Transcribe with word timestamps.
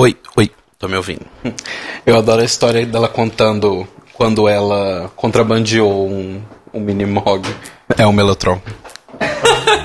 Oi, 0.00 0.16
oi, 0.36 0.48
tô 0.78 0.86
me 0.86 0.96
ouvindo. 0.96 1.26
Eu 2.06 2.16
adoro 2.16 2.40
a 2.40 2.44
história 2.44 2.86
dela 2.86 3.08
contando 3.08 3.84
quando 4.12 4.48
ela 4.48 5.10
contrabandeou 5.16 6.08
um, 6.08 6.40
um 6.72 6.78
mini-mog. 6.78 7.42
É 7.96 8.06
um 8.06 8.12
Melotron. 8.12 8.60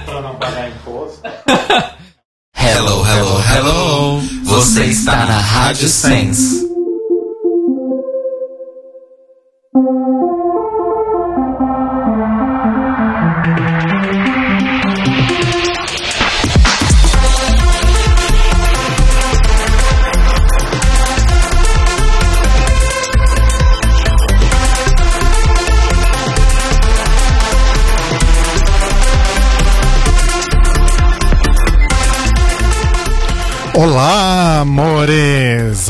pra 0.06 0.22
não 0.22 0.36
pagar 0.36 0.70
imposto. 0.70 1.20
Hello, 2.56 3.04
hello, 3.08 3.42
hello. 3.56 4.22
Você 4.44 4.86
está 4.86 5.26
na 5.26 5.40
Rádio 5.40 5.88
Sense. 5.88 6.64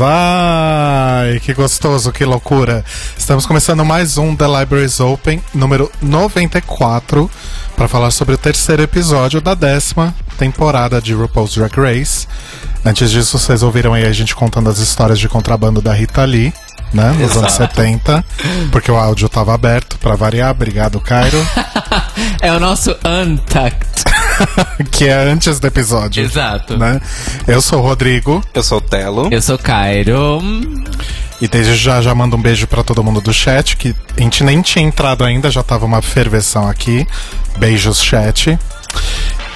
Ai, 0.00 1.40
que 1.40 1.52
gostoso, 1.52 2.12
que 2.12 2.24
loucura! 2.24 2.84
Estamos 3.16 3.46
começando 3.46 3.84
mais 3.84 4.18
um 4.18 4.34
The 4.34 4.46
Libraries 4.46 5.00
Open, 5.00 5.42
número 5.54 5.90
94, 6.00 7.30
para 7.76 7.88
falar 7.88 8.10
sobre 8.10 8.34
o 8.34 8.38
terceiro 8.38 8.82
episódio 8.82 9.40
da 9.40 9.54
décima 9.54 10.14
temporada 10.38 11.00
de 11.00 11.14
RuPaul's 11.14 11.54
Drag 11.54 11.72
Race. 11.76 12.26
Antes 12.84 13.10
disso, 13.10 13.38
vocês 13.38 13.62
ouviram 13.62 13.94
aí 13.94 14.04
a 14.04 14.12
gente 14.12 14.34
contando 14.34 14.68
as 14.68 14.78
histórias 14.78 15.18
de 15.18 15.28
contrabando 15.28 15.80
da 15.80 15.92
Rita 15.92 16.24
Lee, 16.24 16.52
né, 16.92 17.10
nos 17.12 17.30
Exato. 17.30 17.38
anos 17.40 17.52
70, 17.52 18.24
porque 18.70 18.90
o 18.90 18.96
áudio 18.96 19.26
estava 19.26 19.54
aberto, 19.54 19.98
para 19.98 20.14
variar. 20.16 20.50
Obrigado, 20.50 21.00
Cairo. 21.00 21.38
É 22.40 22.52
o 22.52 22.60
nosso 22.60 22.90
Untucked. 23.04 23.93
que 24.90 25.06
é 25.06 25.14
antes 25.14 25.58
do 25.60 25.66
episódio. 25.66 26.22
Exato. 26.22 26.76
Né? 26.76 27.00
Eu 27.46 27.60
sou 27.60 27.80
o 27.80 27.82
Rodrigo. 27.82 28.42
Eu 28.54 28.62
sou 28.62 28.78
o 28.78 28.80
Telo. 28.80 29.28
Eu 29.30 29.42
sou 29.42 29.58
Cairo. 29.58 30.40
E 31.40 31.48
desde 31.48 31.76
já 31.76 32.00
já 32.00 32.14
mando 32.14 32.36
um 32.36 32.42
beijo 32.42 32.66
pra 32.66 32.82
todo 32.82 33.02
mundo 33.02 33.20
do 33.20 33.32
chat, 33.32 33.76
que 33.76 33.94
a 34.16 34.20
gente 34.20 34.44
nem 34.44 34.62
tinha 34.62 34.84
entrado 34.84 35.24
ainda, 35.24 35.50
já 35.50 35.62
tava 35.62 35.84
uma 35.84 36.00
ferveção 36.00 36.68
aqui. 36.68 37.06
Beijos, 37.58 38.02
chat. 38.02 38.58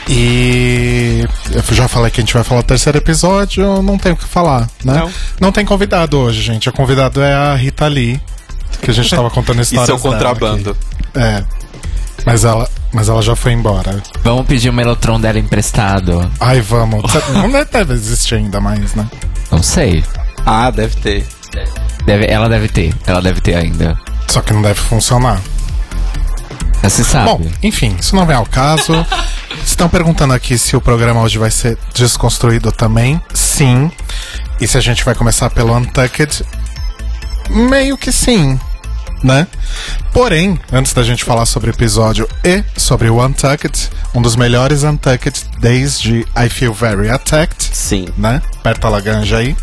E 0.08 1.26
eu 1.52 1.74
já 1.74 1.86
falei 1.86 2.10
que 2.10 2.20
a 2.20 2.22
gente 2.24 2.32
vai 2.32 2.42
falar 2.42 2.62
do 2.62 2.66
terceiro 2.66 2.96
episódio, 2.96 3.82
não 3.82 3.98
tem 3.98 4.12
o 4.12 4.16
que 4.16 4.24
falar, 4.24 4.68
né? 4.82 5.10
Não. 5.38 5.52
tem 5.52 5.66
convidado 5.66 6.18
hoje, 6.18 6.40
gente. 6.40 6.68
O 6.68 6.72
convidado 6.72 7.20
é 7.20 7.34
a 7.34 7.54
Rita 7.54 7.86
Lee, 7.86 8.18
que 8.80 8.90
a 8.90 8.94
gente 8.94 9.10
tava 9.10 9.28
contando 9.28 9.58
E 9.60 9.62
histórias 9.62 9.86
seu 9.86 9.98
dela 9.98 10.14
contrabando. 10.14 10.70
aqui. 10.70 11.18
É. 11.18 11.44
Mas 12.26 12.44
ela, 12.44 12.68
mas 12.92 13.08
ela 13.08 13.22
já 13.22 13.36
foi 13.36 13.52
embora. 13.52 14.02
Vamos 14.22 14.46
pedir 14.46 14.70
o 14.70 14.72
Melotron 14.72 15.20
dela 15.20 15.38
emprestado? 15.38 16.30
Ai, 16.40 16.60
vamos. 16.60 17.02
Não 17.32 17.50
deve 17.64 17.94
existir 17.94 18.36
ainda 18.36 18.60
mais, 18.60 18.94
né? 18.94 19.08
Não 19.50 19.62
sei. 19.62 20.04
Ah, 20.44 20.70
deve 20.70 20.96
ter. 20.96 21.26
Deve, 22.04 22.26
ela 22.26 22.48
deve 22.48 22.68
ter. 22.68 22.94
Ela 23.06 23.20
deve 23.20 23.40
ter 23.40 23.54
ainda. 23.54 23.98
Só 24.28 24.40
que 24.40 24.52
não 24.52 24.62
deve 24.62 24.78
funcionar. 24.78 25.40
Já 26.82 26.88
se 26.90 27.04
sabe. 27.04 27.24
Bom, 27.24 27.40
enfim, 27.62 27.96
isso 27.98 28.14
não 28.14 28.26
vem 28.26 28.36
ao 28.36 28.46
caso. 28.46 28.92
Estão 29.64 29.88
perguntando 29.88 30.32
aqui 30.32 30.58
se 30.58 30.76
o 30.76 30.80
programa 30.80 31.20
hoje 31.22 31.38
vai 31.38 31.50
ser 31.50 31.76
desconstruído 31.94 32.70
também. 32.72 33.20
Sim. 33.34 33.90
E 34.60 34.66
se 34.66 34.76
a 34.76 34.80
gente 34.80 35.04
vai 35.04 35.14
começar 35.14 35.50
pelo 35.50 35.74
Untucked? 35.74 36.44
Meio 37.50 37.96
que 37.96 38.12
sim, 38.12 38.58
né? 39.22 39.46
Porém, 40.12 40.58
antes 40.72 40.92
da 40.92 41.02
gente 41.02 41.24
falar 41.24 41.46
sobre 41.46 41.70
o 41.70 41.72
episódio 41.72 42.28
e 42.44 42.62
sobre 42.76 43.08
o 43.08 43.24
Untucked, 43.24 43.90
um 44.14 44.22
dos 44.22 44.36
melhores 44.36 44.82
Untucked 44.82 45.44
desde 45.58 46.26
I 46.36 46.48
Feel 46.48 46.72
Very 46.72 47.10
Attacked, 47.10 47.70
Sim. 47.72 48.06
né? 48.16 48.42
Aperta 48.58 48.86
a 48.86 48.90
Laganja 48.90 49.38
aí. 49.38 49.56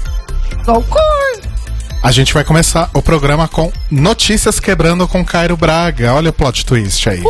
A 2.02 2.12
gente 2.12 2.34
vai 2.34 2.44
começar 2.44 2.90
o 2.94 3.02
programa 3.02 3.48
com 3.48 3.72
Notícias 3.90 4.60
Quebrando 4.60 5.08
com 5.08 5.26
Cairo 5.26 5.58
Braga. 5.58 6.14
Olha 6.14 6.30
o 6.30 6.34
plot 6.34 6.64
twist 6.66 7.10
aí. 7.10 7.24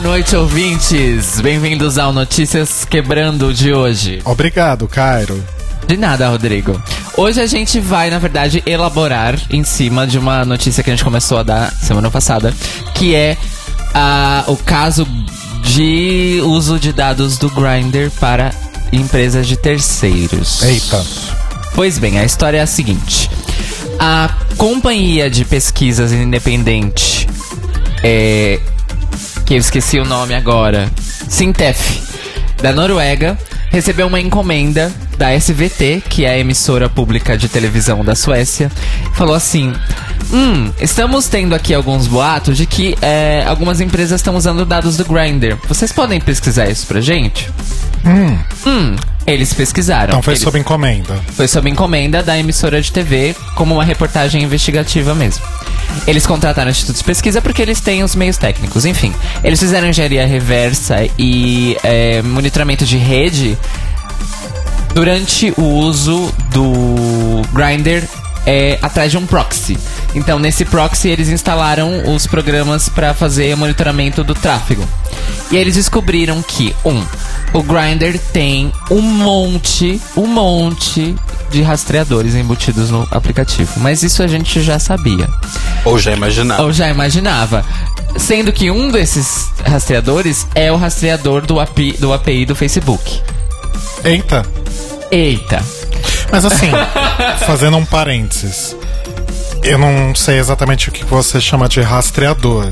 Boa 0.00 0.12
noite, 0.14 0.34
ouvintes. 0.34 1.42
Bem-vindos 1.42 1.98
ao 1.98 2.10
Notícias 2.10 2.86
Quebrando 2.86 3.52
de 3.52 3.74
hoje. 3.74 4.22
Obrigado, 4.24 4.88
Cairo. 4.88 5.44
De 5.86 5.94
nada, 5.94 6.26
Rodrigo. 6.30 6.82
Hoje 7.18 7.38
a 7.38 7.46
gente 7.46 7.78
vai, 7.78 8.08
na 8.08 8.18
verdade, 8.18 8.62
elaborar 8.64 9.38
em 9.50 9.62
cima 9.62 10.06
de 10.06 10.18
uma 10.18 10.42
notícia 10.42 10.82
que 10.82 10.88
a 10.88 10.94
gente 10.94 11.04
começou 11.04 11.36
a 11.36 11.42
dar 11.42 11.70
semana 11.72 12.10
passada, 12.10 12.54
que 12.94 13.14
é 13.14 13.36
ah, 13.92 14.42
o 14.46 14.56
caso 14.56 15.06
de 15.62 16.40
uso 16.44 16.78
de 16.78 16.94
dados 16.94 17.36
do 17.36 17.50
Grindr 17.50 18.10
para 18.18 18.54
empresas 18.90 19.46
de 19.46 19.58
terceiros. 19.58 20.62
Eita. 20.62 21.04
Pois 21.74 21.98
bem, 21.98 22.18
a 22.18 22.24
história 22.24 22.56
é 22.56 22.62
a 22.62 22.66
seguinte: 22.66 23.30
a 23.98 24.34
companhia 24.56 25.28
de 25.28 25.44
pesquisas 25.44 26.10
independente, 26.10 27.28
é, 28.02 28.58
que 29.50 29.54
eu 29.54 29.58
esqueci 29.58 29.98
o 29.98 30.04
nome 30.04 30.32
agora, 30.32 30.88
Sintef, 31.28 32.00
da 32.62 32.72
Noruega, 32.72 33.36
recebeu 33.68 34.06
uma 34.06 34.20
encomenda 34.20 34.92
da 35.20 35.34
SVT, 35.34 36.02
que 36.08 36.24
é 36.24 36.30
a 36.30 36.38
emissora 36.38 36.88
pública 36.88 37.36
de 37.36 37.46
televisão 37.46 38.02
da 38.02 38.14
Suécia, 38.14 38.72
falou 39.12 39.34
assim: 39.34 39.70
Hum, 40.32 40.72
estamos 40.80 41.28
tendo 41.28 41.54
aqui 41.54 41.74
alguns 41.74 42.06
boatos 42.06 42.56
de 42.56 42.64
que 42.64 42.96
é, 43.02 43.44
algumas 43.46 43.82
empresas 43.82 44.18
estão 44.18 44.34
usando 44.34 44.64
dados 44.64 44.96
do 44.96 45.04
Grindr. 45.04 45.58
Vocês 45.68 45.92
podem 45.92 46.18
pesquisar 46.22 46.70
isso 46.70 46.86
pra 46.86 47.02
gente? 47.02 47.50
Hum, 48.66 48.96
eles 49.26 49.52
pesquisaram. 49.52 50.08
Então 50.08 50.22
foi 50.22 50.32
Eles- 50.32 50.42
sob 50.42 50.58
encomenda. 50.58 51.20
foi 51.36 51.46
sob 51.46 51.68
encomenda 51.68 52.22
da 52.22 52.38
emissora 52.38 52.80
de 52.80 52.90
TV, 52.90 53.36
como 53.54 53.74
uma 53.74 53.84
reportagem 53.84 54.42
investigativa 54.42 55.14
mesmo. 55.14 55.44
Eles 56.06 56.26
contrataram 56.26 56.68
o 56.68 56.70
Instituto 56.70 56.96
de 56.96 57.04
Pesquisa 57.04 57.42
porque 57.42 57.60
eles 57.60 57.78
têm 57.80 58.02
os 58.02 58.14
meios 58.14 58.38
técnicos. 58.38 58.86
Enfim, 58.86 59.12
eles 59.44 59.60
fizeram 59.60 59.86
engenharia 59.86 60.26
reversa 60.26 61.06
e 61.18 61.76
é, 61.82 62.22
monitoramento 62.22 62.86
de 62.86 62.96
rede 62.96 63.58
durante 64.94 65.52
o 65.56 65.62
uso 65.62 66.32
do 66.52 67.42
Grindr 67.52 68.06
é, 68.46 68.78
atrás 68.82 69.10
de 69.10 69.18
um 69.18 69.26
proxy. 69.26 69.78
Então, 70.14 70.38
nesse 70.38 70.64
proxy, 70.64 71.08
eles 71.08 71.28
instalaram 71.28 72.14
os 72.14 72.26
programas 72.26 72.88
para 72.88 73.14
fazer 73.14 73.54
o 73.54 73.58
monitoramento 73.58 74.24
do 74.24 74.34
tráfego. 74.34 74.86
E 75.50 75.56
aí 75.56 75.62
eles 75.62 75.74
descobriram 75.74 76.42
que, 76.42 76.74
um, 76.84 77.04
o 77.52 77.62
Grindr 77.62 78.18
tem 78.32 78.72
um 78.90 79.00
monte, 79.00 80.00
um 80.16 80.26
monte 80.26 81.14
de 81.50 81.62
rastreadores 81.62 82.34
embutidos 82.34 82.90
no 82.90 83.06
aplicativo. 83.10 83.72
Mas 83.78 84.02
isso 84.02 84.22
a 84.22 84.26
gente 84.26 84.62
já 84.62 84.78
sabia. 84.78 85.28
Ou 85.84 85.98
já 85.98 86.12
imaginava. 86.12 86.62
Ou 86.62 86.72
já 86.72 86.88
imaginava. 86.88 87.64
Sendo 88.16 88.52
que 88.52 88.70
um 88.70 88.90
desses 88.90 89.50
rastreadores 89.64 90.46
é 90.54 90.70
o 90.70 90.76
rastreador 90.76 91.44
do 91.44 91.60
API 91.60 91.92
do, 91.92 92.12
API 92.12 92.46
do 92.46 92.54
Facebook. 92.54 93.20
Eita. 94.04 94.44
Eita. 95.10 95.64
Mas 96.30 96.44
assim, 96.44 96.70
fazendo 97.46 97.76
um 97.76 97.84
parênteses. 97.84 98.76
Eu 99.62 99.78
não 99.78 100.14
sei 100.14 100.38
exatamente 100.38 100.88
o 100.88 100.92
que 100.92 101.04
você 101.04 101.40
chama 101.40 101.68
de 101.68 101.80
rastreador. 101.80 102.70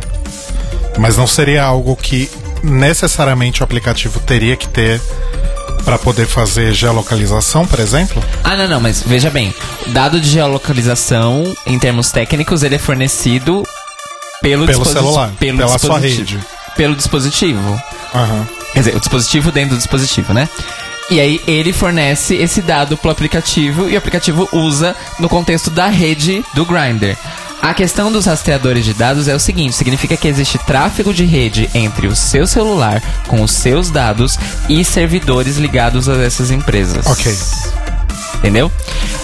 Mas 0.99 1.17
não 1.17 1.27
seria 1.27 1.63
algo 1.65 1.95
que 1.97 2.31
necessariamente 2.63 3.61
o 3.61 3.65
aplicativo 3.65 4.19
teria 4.21 4.57
que 4.57 4.69
ter 4.69 5.01
para 5.85 5.99
poder 5.99 6.27
fazer 6.27 6.73
geolocalização, 6.73 7.67
por 7.67 7.79
exemplo? 7.79 8.23
Ah, 8.43 8.57
não, 8.57 8.69
não, 8.69 8.81
mas 8.81 9.03
veja 9.03 9.31
bem. 9.31 9.55
Dado 9.89 10.21
de 10.21 10.29
geolocalização, 10.29 11.45
em 11.67 11.79
termos 11.79 12.11
técnicos, 12.11 12.63
ele 12.63 12.75
é 12.75 12.79
fornecido 12.79 13.63
pelo, 14.43 14.67
Pelo 14.67 14.85
celular, 14.85 15.31
pelo 15.39 15.59
pela 15.59 15.79
sua 15.79 15.99
dispositivo. 16.01 16.39
rede. 16.39 16.47
Pelo 16.77 16.95
dispositivo. 16.97 17.83
Aham. 18.15 18.47
Quer 18.73 18.79
dizer, 18.81 18.97
o 18.97 19.01
dispositivo 19.01 19.51
dentro 19.53 19.75
do 19.77 19.79
dispositivo, 19.79 20.33
né? 20.35 20.49
E 21.11 21.21
aí 21.21 21.41
ele 21.47 21.73
fornece 21.73 22.35
esse 22.35 22.61
dado 22.61 22.97
pro 22.97 23.11
aplicativo 23.11 23.89
e 23.89 23.95
o 23.95 23.99
aplicativo 23.99 24.49
usa 24.53 24.95
no 25.19 25.29
contexto 25.29 25.71
da 25.71 25.87
rede 25.89 26.45
do 26.55 26.67
Grindr. 26.67 27.17
A 27.63 27.75
questão 27.75 28.13
dos 28.13 28.27
rastreadores 28.27 28.85
de 28.85 28.95
dados 28.95 29.27
é 29.27 29.35
o 29.35 29.41
seguinte: 29.41 29.75
significa 29.75 30.17
que 30.17 30.29
existe 30.29 30.59
tráfego 30.59 31.13
de 31.13 31.25
rede 31.25 31.69
entre 31.75 32.07
o 32.07 32.15
seu 32.15 32.47
celular 32.47 33.03
com 33.27 33.43
os 33.43 33.53
seus 33.53 33.91
dados 33.91 34.39
e 34.69 34.85
servidores 34.85 35.57
ligados 35.57 36.09
a 36.09 36.23
essas 36.23 36.51
empresas. 36.51 37.07
Ok. 37.07 37.37
Entendeu? 38.37 38.71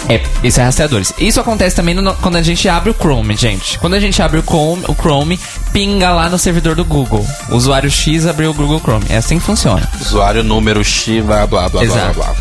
É, 0.09 0.21
isso 0.43 0.61
é 0.61 0.65
rastreadores. 0.65 1.13
Isso 1.19 1.41
acontece 1.41 1.77
também 1.77 1.95
no- 1.95 2.15
quando 2.17 2.37
a 2.37 2.43
gente 2.43 2.69
abre 2.69 2.91
o 2.91 2.95
Chrome, 2.95 3.37
gente. 3.37 3.79
Quando 3.79 3.95
a 3.95 4.01
gente 4.01 4.21
abre 4.21 4.39
o 4.39 4.43
Chrome, 4.43 4.83
o 4.89 4.95
Chrome 4.95 5.39
pinga 5.73 6.11
lá 6.11 6.29
no 6.29 6.39
servidor 6.39 6.75
do 6.77 6.85
Google. 6.85 7.27
O 7.49 7.55
usuário 7.57 7.91
X 7.91 8.27
abriu 8.27 8.51
o 8.51 8.55
Google 8.55 8.81
Chrome. 8.81 9.05
É 9.09 9.17
assim 9.17 9.39
que 9.39 9.45
funciona. 9.45 9.89
Usuário 10.01 10.43
número 10.43 10.83
X, 10.85 11.25
blá 11.25 11.47
blá 11.47 11.69
blá 11.69 11.83
blá 11.83 11.83
Exato. 11.85 12.15
blá. 12.15 12.27
blá. 12.27 12.37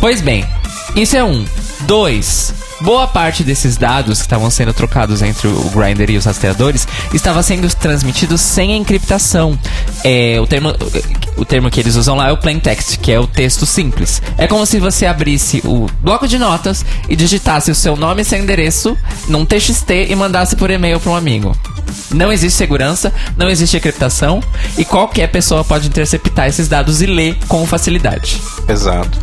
Pois 0.00 0.20
bem, 0.20 0.44
isso 0.94 1.16
é 1.16 1.22
um. 1.24 1.44
Dois. 1.82 2.54
Boa 2.80 3.06
parte 3.06 3.42
desses 3.42 3.76
dados 3.78 4.18
que 4.18 4.24
estavam 4.26 4.50
sendo 4.50 4.72
trocados 4.74 5.22
entre 5.22 5.48
o 5.48 5.70
Grindr 5.74 6.10
e 6.10 6.16
os 6.18 6.26
rastreadores 6.26 6.86
estava 7.14 7.42
sendo 7.42 7.72
transmitido 7.74 8.36
sem 8.36 8.76
encriptação. 8.76 9.58
É, 10.04 10.38
o, 10.40 10.46
termo, 10.46 10.74
o 11.36 11.44
termo 11.44 11.70
que 11.70 11.80
eles 11.80 11.96
usam 11.96 12.16
lá 12.16 12.28
é 12.28 12.32
o 12.32 12.36
plain 12.36 12.58
text, 12.58 12.98
que 12.98 13.12
é 13.12 13.20
o 13.20 13.26
texto 13.26 13.66
simples. 13.66 14.22
É 14.38 14.46
como 14.46 14.64
se 14.66 14.80
você 14.80 15.06
abrisse 15.06 15.60
o 15.64 15.86
bloco 16.00 16.26
de 16.26 16.38
notas 16.38 16.84
e 17.08 17.16
digitasse 17.16 17.70
o 17.70 17.74
seu 17.74 17.96
nome 17.96 18.22
e 18.22 18.24
seu 18.24 18.38
endereço 18.38 18.96
num 19.28 19.44
TXT 19.44 20.08
e 20.08 20.16
mandasse 20.16 20.56
por 20.56 20.70
e-mail 20.70 20.98
para 20.98 21.12
um 21.12 21.16
amigo. 21.16 21.56
Não 22.10 22.32
existe 22.32 22.56
segurança, 22.56 23.12
não 23.36 23.48
existe 23.48 23.76
encriptação 23.76 24.42
e 24.76 24.84
qualquer 24.84 25.28
pessoa 25.28 25.64
pode 25.64 25.88
interceptar 25.88 26.46
esses 26.46 26.68
dados 26.68 27.02
e 27.02 27.06
ler 27.06 27.36
com 27.48 27.66
facilidade. 27.66 28.40
Exato. 28.68 29.18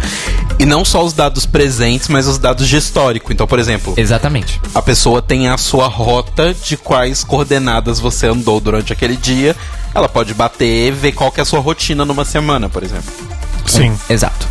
E 0.59 0.65
não 0.65 0.85
só 0.85 1.03
os 1.03 1.13
dados 1.13 1.45
presentes, 1.45 2.07
mas 2.07 2.27
os 2.27 2.37
dados 2.37 2.67
de 2.67 2.77
histórico. 2.77 3.33
Então, 3.33 3.47
por 3.47 3.59
exemplo, 3.59 3.93
Exatamente. 3.97 4.61
a 4.73 4.81
pessoa 4.81 5.21
tem 5.21 5.47
a 5.47 5.57
sua 5.57 5.87
rota 5.87 6.53
de 6.53 6.77
quais 6.77 7.23
coordenadas 7.23 7.99
você 7.99 8.27
andou 8.27 8.59
durante 8.59 8.93
aquele 8.93 9.17
dia. 9.17 9.55
Ela 9.93 10.09
pode 10.09 10.33
bater 10.33 10.87
e 10.87 10.91
ver 10.91 11.11
qual 11.11 11.31
que 11.31 11.39
é 11.39 11.43
a 11.43 11.45
sua 11.45 11.59
rotina 11.59 12.03
numa 12.03 12.25
semana, 12.25 12.69
por 12.69 12.83
exemplo. 12.83 13.11
Sim. 13.65 13.97
Exato. 14.09 14.47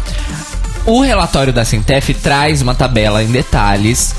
O 0.85 1.01
relatório 1.01 1.53
da 1.53 1.65
Sintef 1.65 2.15
traz 2.15 2.61
uma 2.61 2.75
tabela 2.75 3.23
em 3.23 3.29
detalhes 3.29 4.15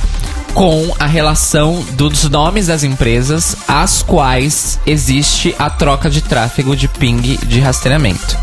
com 0.53 0.93
a 0.99 1.05
relação 1.05 1.83
dos 1.93 2.29
nomes 2.29 2.67
das 2.67 2.83
empresas 2.83 3.55
às 3.67 4.03
quais 4.03 4.79
existe 4.85 5.55
a 5.57 5.69
troca 5.69 6.09
de 6.09 6.21
tráfego 6.21 6.75
de 6.75 6.87
ping 6.87 7.21
de 7.21 7.59
rastreamento. 7.59 8.37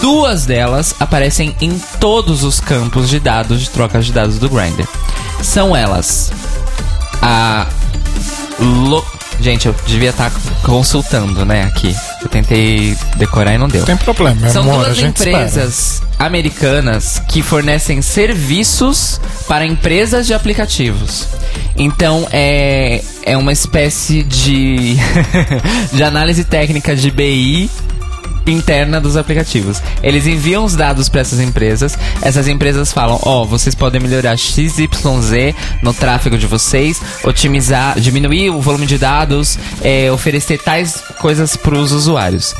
Duas 0.00 0.44
delas 0.44 0.94
aparecem 0.98 1.54
em 1.60 1.78
todos 2.00 2.42
os 2.42 2.58
campos 2.58 3.08
de 3.08 3.20
dados 3.20 3.60
de 3.60 3.70
troca 3.70 4.00
de 4.00 4.12
dados 4.12 4.38
do 4.38 4.48
Grindr. 4.48 4.86
São 5.42 5.76
elas 5.76 6.32
a 7.22 7.66
Lo... 8.58 9.04
Gente, 9.40 9.66
eu 9.66 9.74
devia 9.86 10.10
estar 10.10 10.32
consultando, 10.62 11.44
né, 11.44 11.64
aqui. 11.64 11.94
Eu 12.22 12.28
tentei 12.28 12.96
decorar 13.16 13.54
e 13.54 13.58
não 13.58 13.68
deu. 13.68 13.84
Tem 13.84 13.96
problema, 13.96 14.48
São 14.48 14.62
amor, 14.62 14.84
duas 14.84 14.98
empresas 14.98 16.02
americanas 16.18 17.22
que 17.28 17.42
fornecem 17.42 18.00
serviços 18.00 19.20
para 19.46 19.66
empresas 19.66 20.26
de 20.26 20.34
aplicativos. 20.34 21.26
Então 21.76 22.26
é, 22.32 23.02
é 23.22 23.36
uma 23.36 23.52
espécie 23.52 24.22
de, 24.22 24.96
de 25.92 26.02
análise 26.02 26.44
técnica 26.44 26.96
de 26.96 27.10
BI 27.10 27.70
interna 28.46 29.00
dos 29.00 29.16
aplicativos. 29.16 29.82
Eles 30.02 30.26
enviam 30.26 30.64
os 30.64 30.74
dados 30.74 31.08
para 31.08 31.20
essas 31.20 31.40
empresas. 31.40 31.98
Essas 32.22 32.48
empresas 32.48 32.92
falam: 32.92 33.18
"Ó, 33.22 33.44
vocês 33.44 33.74
podem 33.74 34.00
melhorar 34.00 34.36
XYZ 34.36 34.88
no 35.82 35.92
tráfego 35.92 36.38
de 36.38 36.46
vocês, 36.46 37.00
otimizar, 37.24 37.98
diminuir 37.98 38.50
o 38.50 38.60
volume 38.60 38.86
de 38.86 38.98
dados, 38.98 39.58
é, 39.82 40.10
oferecer 40.10 40.58
tais 40.58 41.02
coisas 41.20 41.56
para 41.56 41.76
os 41.76 41.92
usuários." 41.92 42.54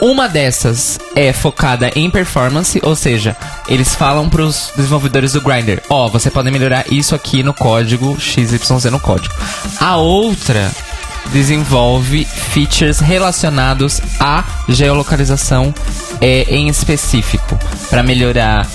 Uma 0.00 0.28
dessas 0.28 0.98
é 1.14 1.32
focada 1.32 1.90
em 1.94 2.10
performance, 2.10 2.80
ou 2.82 2.94
seja, 2.94 3.36
eles 3.68 3.94
falam 3.94 4.28
para 4.28 4.42
os 4.42 4.72
desenvolvedores 4.76 5.32
do 5.32 5.40
Grindr: 5.40 5.80
"Ó, 5.88 6.08
você 6.08 6.30
pode 6.30 6.50
melhorar 6.50 6.84
isso 6.90 7.14
aqui 7.14 7.42
no 7.42 7.54
código 7.54 8.18
XYZ 8.20 8.84
no 8.90 9.00
código." 9.00 9.34
A 9.80 9.96
outra 9.96 10.70
desenvolve 11.32 12.24
features 12.24 12.98
relacionados 12.98 14.00
à 14.18 14.44
geolocalização 14.68 15.74
é, 16.20 16.42
em 16.48 16.68
específico 16.68 17.58
para 17.88 18.02
melhorar 18.02 18.66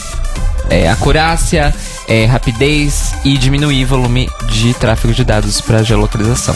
é, 0.70 0.90
acurácia, 0.90 1.74
é, 2.08 2.26
rapidez 2.26 3.14
e 3.24 3.38
diminuir 3.38 3.86
volume 3.86 4.30
de 4.50 4.74
tráfego 4.74 5.14
de 5.14 5.24
dados 5.24 5.62
para 5.62 5.84
geolocalização. 5.84 6.56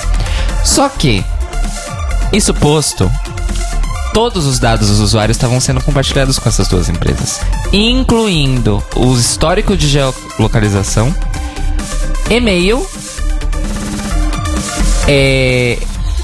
Só 0.64 0.90
que 0.90 1.24
isso 2.32 2.54
posto, 2.54 3.12
todos 4.14 4.46
os 4.46 4.60
dados 4.60 4.90
dos 4.90 5.00
usuários 5.00 5.36
estavam 5.36 5.60
sendo 5.60 5.82
compartilhados 5.84 6.38
com 6.40 6.50
essas 6.50 6.68
duas 6.68 6.90
empresas, 6.90 7.42
incluindo 7.72 8.84
os 8.96 9.20
históricos 9.20 9.78
de 9.78 9.88
geolocalização, 9.88 11.14
e-mail 12.30 12.86
é, 15.12 15.80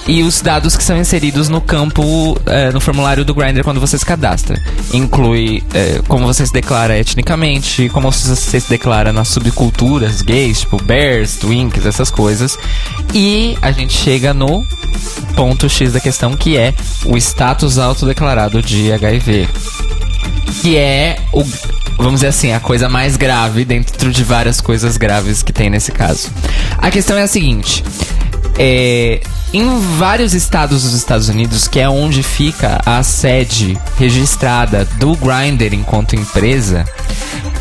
e 0.07 0.21
os 0.21 0.39
dados 0.39 0.77
que 0.77 0.83
são 0.83 0.95
inseridos 0.95 1.49
no 1.49 1.59
campo, 1.59 2.39
é, 2.45 2.71
no 2.71 2.79
formulário 2.79 3.25
do 3.25 3.33
Grindr 3.33 3.63
quando 3.63 3.79
você 3.79 3.97
se 3.97 4.05
cadastra. 4.05 4.61
Inclui 4.93 5.63
é, 5.73 6.01
como 6.07 6.27
você 6.27 6.45
se 6.45 6.53
declara 6.53 6.95
etnicamente, 6.95 7.89
como 7.89 8.11
você 8.11 8.35
se 8.35 8.69
declara 8.69 9.11
nas 9.11 9.29
subculturas 9.29 10.21
gays, 10.21 10.59
tipo 10.59 10.77
bears, 10.83 11.37
twinks, 11.37 11.83
essas 11.83 12.11
coisas. 12.11 12.59
E 13.11 13.57
a 13.59 13.71
gente 13.71 13.97
chega 13.97 14.31
no 14.31 14.63
ponto 15.35 15.67
X 15.67 15.93
da 15.93 15.99
questão, 15.99 16.37
que 16.37 16.55
é 16.55 16.71
o 17.05 17.17
status 17.17 17.79
autodeclarado 17.79 18.61
de 18.61 18.93
HIV. 18.93 19.49
Que 20.61 20.77
é 20.77 21.17
o. 21.33 21.43
Vamos 21.97 22.15
dizer 22.15 22.27
assim, 22.27 22.51
a 22.51 22.59
coisa 22.59 22.89
mais 22.89 23.15
grave 23.15 23.65
dentro 23.65 24.11
de 24.11 24.23
várias 24.23 24.61
coisas 24.61 24.97
graves 24.97 25.41
que 25.41 25.53
tem 25.53 25.69
nesse 25.69 25.91
caso. 25.91 26.29
A 26.77 26.91
questão 26.91 27.17
é 27.17 27.23
a 27.23 27.27
seguinte: 27.27 27.83
é, 28.57 29.19
em 29.53 29.79
vários 29.97 30.33
estados 30.33 30.83
dos 30.83 30.93
Estados 30.93 31.29
Unidos, 31.29 31.67
que 31.67 31.79
é 31.79 31.87
onde 31.89 32.21
fica 32.23 32.79
a 32.85 33.01
sede 33.03 33.77
registrada 33.97 34.85
do 34.97 35.15
Grindr 35.15 35.73
enquanto 35.73 36.15
empresa, 36.15 36.85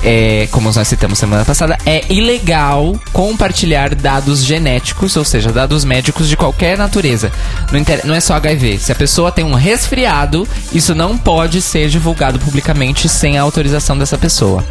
é, 0.02 0.46
como 0.50 0.70
nós 0.73 0.87
citamos 0.88 1.19
semana 1.19 1.44
passada, 1.44 1.79
é 1.87 2.05
ilegal 2.12 2.94
compartilhar 3.12 3.94
dados 3.94 4.44
genéticos, 4.44 5.17
ou 5.17 5.25
seja, 5.25 5.50
dados 5.50 5.85
médicos 5.85 6.29
de 6.29 6.37
qualquer 6.37 6.76
natureza. 6.76 7.32
Não, 7.73 7.79
inter- 7.79 8.02
não 8.05 8.14
é 8.14 8.20
só 8.20 8.35
HIV. 8.35 8.79
Se 8.79 8.93
a 8.93 8.94
pessoa 8.94 9.32
tem 9.32 9.44
um 9.44 9.55
resfriado, 9.55 10.46
isso 10.73 10.94
não 10.94 11.17
pode 11.17 11.63
ser 11.63 11.89
divulgado 11.89 12.39
publicamente 12.39 13.08
sem 13.08 13.39
a 13.39 13.43
autorização 13.43 13.96
dessa 13.96 14.19
pessoa. 14.19 14.65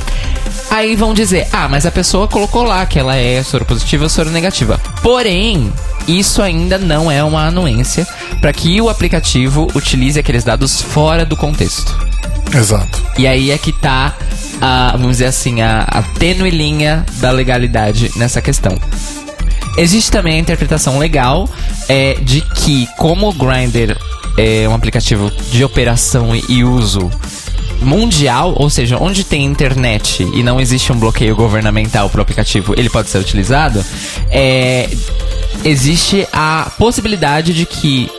Aí 0.74 0.96
vão 0.96 1.14
dizer, 1.14 1.48
ah, 1.54 1.70
mas 1.70 1.86
a 1.86 1.92
pessoa 1.92 2.28
colocou 2.28 2.64
lá 2.64 2.84
que 2.88 2.98
ela 2.98 3.16
é 3.16 3.44
soropositiva 3.44 4.06
ou 4.06 4.10
soronegativa. 4.10 4.82
Porém, 5.04 5.72
isso 6.08 6.42
ainda 6.42 6.80
não 6.80 7.12
é 7.12 7.24
uma 7.24 7.46
anuência 7.46 8.08
para 8.42 8.52
que 8.52 8.82
o 8.82 8.90
aplicativo 8.90 9.68
utilize 9.76 10.20
aqueles 10.20 10.44
dados 10.44 10.82
fora 10.82 11.28
do 11.28 11.38
contexto. 11.38 11.96
Exato. 12.52 13.06
E 13.20 13.28
aí 13.28 13.52
é 13.52 13.58
que 13.60 13.72
tá, 13.72 14.18
a, 14.60 14.94
vamos 14.94 15.18
dizer 15.18 15.26
assim, 15.26 15.62
a, 15.62 15.82
a 15.82 16.02
tênue 16.02 16.50
linha 16.50 17.06
da 17.18 17.30
legalidade 17.30 18.10
nessa 18.16 18.42
questão. 18.42 18.76
Existe 19.78 20.10
também 20.10 20.38
a 20.38 20.40
interpretação 20.40 20.98
legal 20.98 21.48
é, 21.88 22.16
de 22.16 22.42
que, 22.42 22.88
como 22.98 23.30
o 23.30 23.34
Grindr 23.34 23.96
é 24.40 24.68
um 24.68 24.74
aplicativo 24.74 25.32
de 25.52 25.64
operação 25.64 26.32
e 26.50 26.64
uso 26.64 27.12
mundial, 27.84 28.54
ou 28.58 28.70
seja, 28.70 28.98
onde 29.00 29.24
tem 29.24 29.44
internet 29.44 30.24
e 30.34 30.44
não 30.44 30.60
existe 30.60 30.92
um 30.92 30.98
bloqueio 30.98 31.36
governamental 31.36 32.10
para 32.10 32.20
o 32.20 32.22
aplicativo, 32.22 32.74
ele 32.78 32.90
pode 32.90 33.10
ser 33.10 33.20
utilizado, 33.20 33.84
é, 34.30 34.90
existe 35.64 36.28
a 36.32 36.72
possibilidade 36.78 37.54
de 37.54 37.66
que 37.66 38.10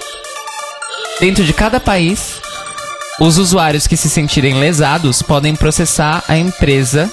dentro 1.21 1.45
de 1.45 1.53
cada 1.53 1.81
país 1.81 2.41
os 3.21 3.39
usuários 3.39 3.87
que 3.87 3.97
se 3.97 4.11
sentirem 4.11 4.55
lesados 4.55 5.23
podem 5.23 5.55
processar 5.55 6.25
a 6.27 6.37
empresa 6.37 7.11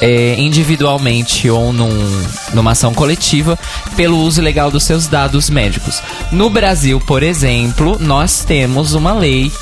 é, 0.00 0.36
individualmente 0.38 1.50
ou 1.50 1.72
num, 1.72 2.26
numa 2.54 2.72
ação 2.72 2.94
coletiva 2.94 3.58
pelo 3.96 4.18
uso 4.18 4.40
ilegal 4.40 4.70
dos 4.70 4.84
seus 4.84 5.06
dados 5.06 5.50
médicos. 5.50 6.02
No 6.30 6.48
Brasil, 6.48 7.00
por 7.00 7.22
exemplo, 7.22 7.98
nós 8.00 8.44
temos 8.44 8.94
uma 8.94 9.12
lei 9.12 9.52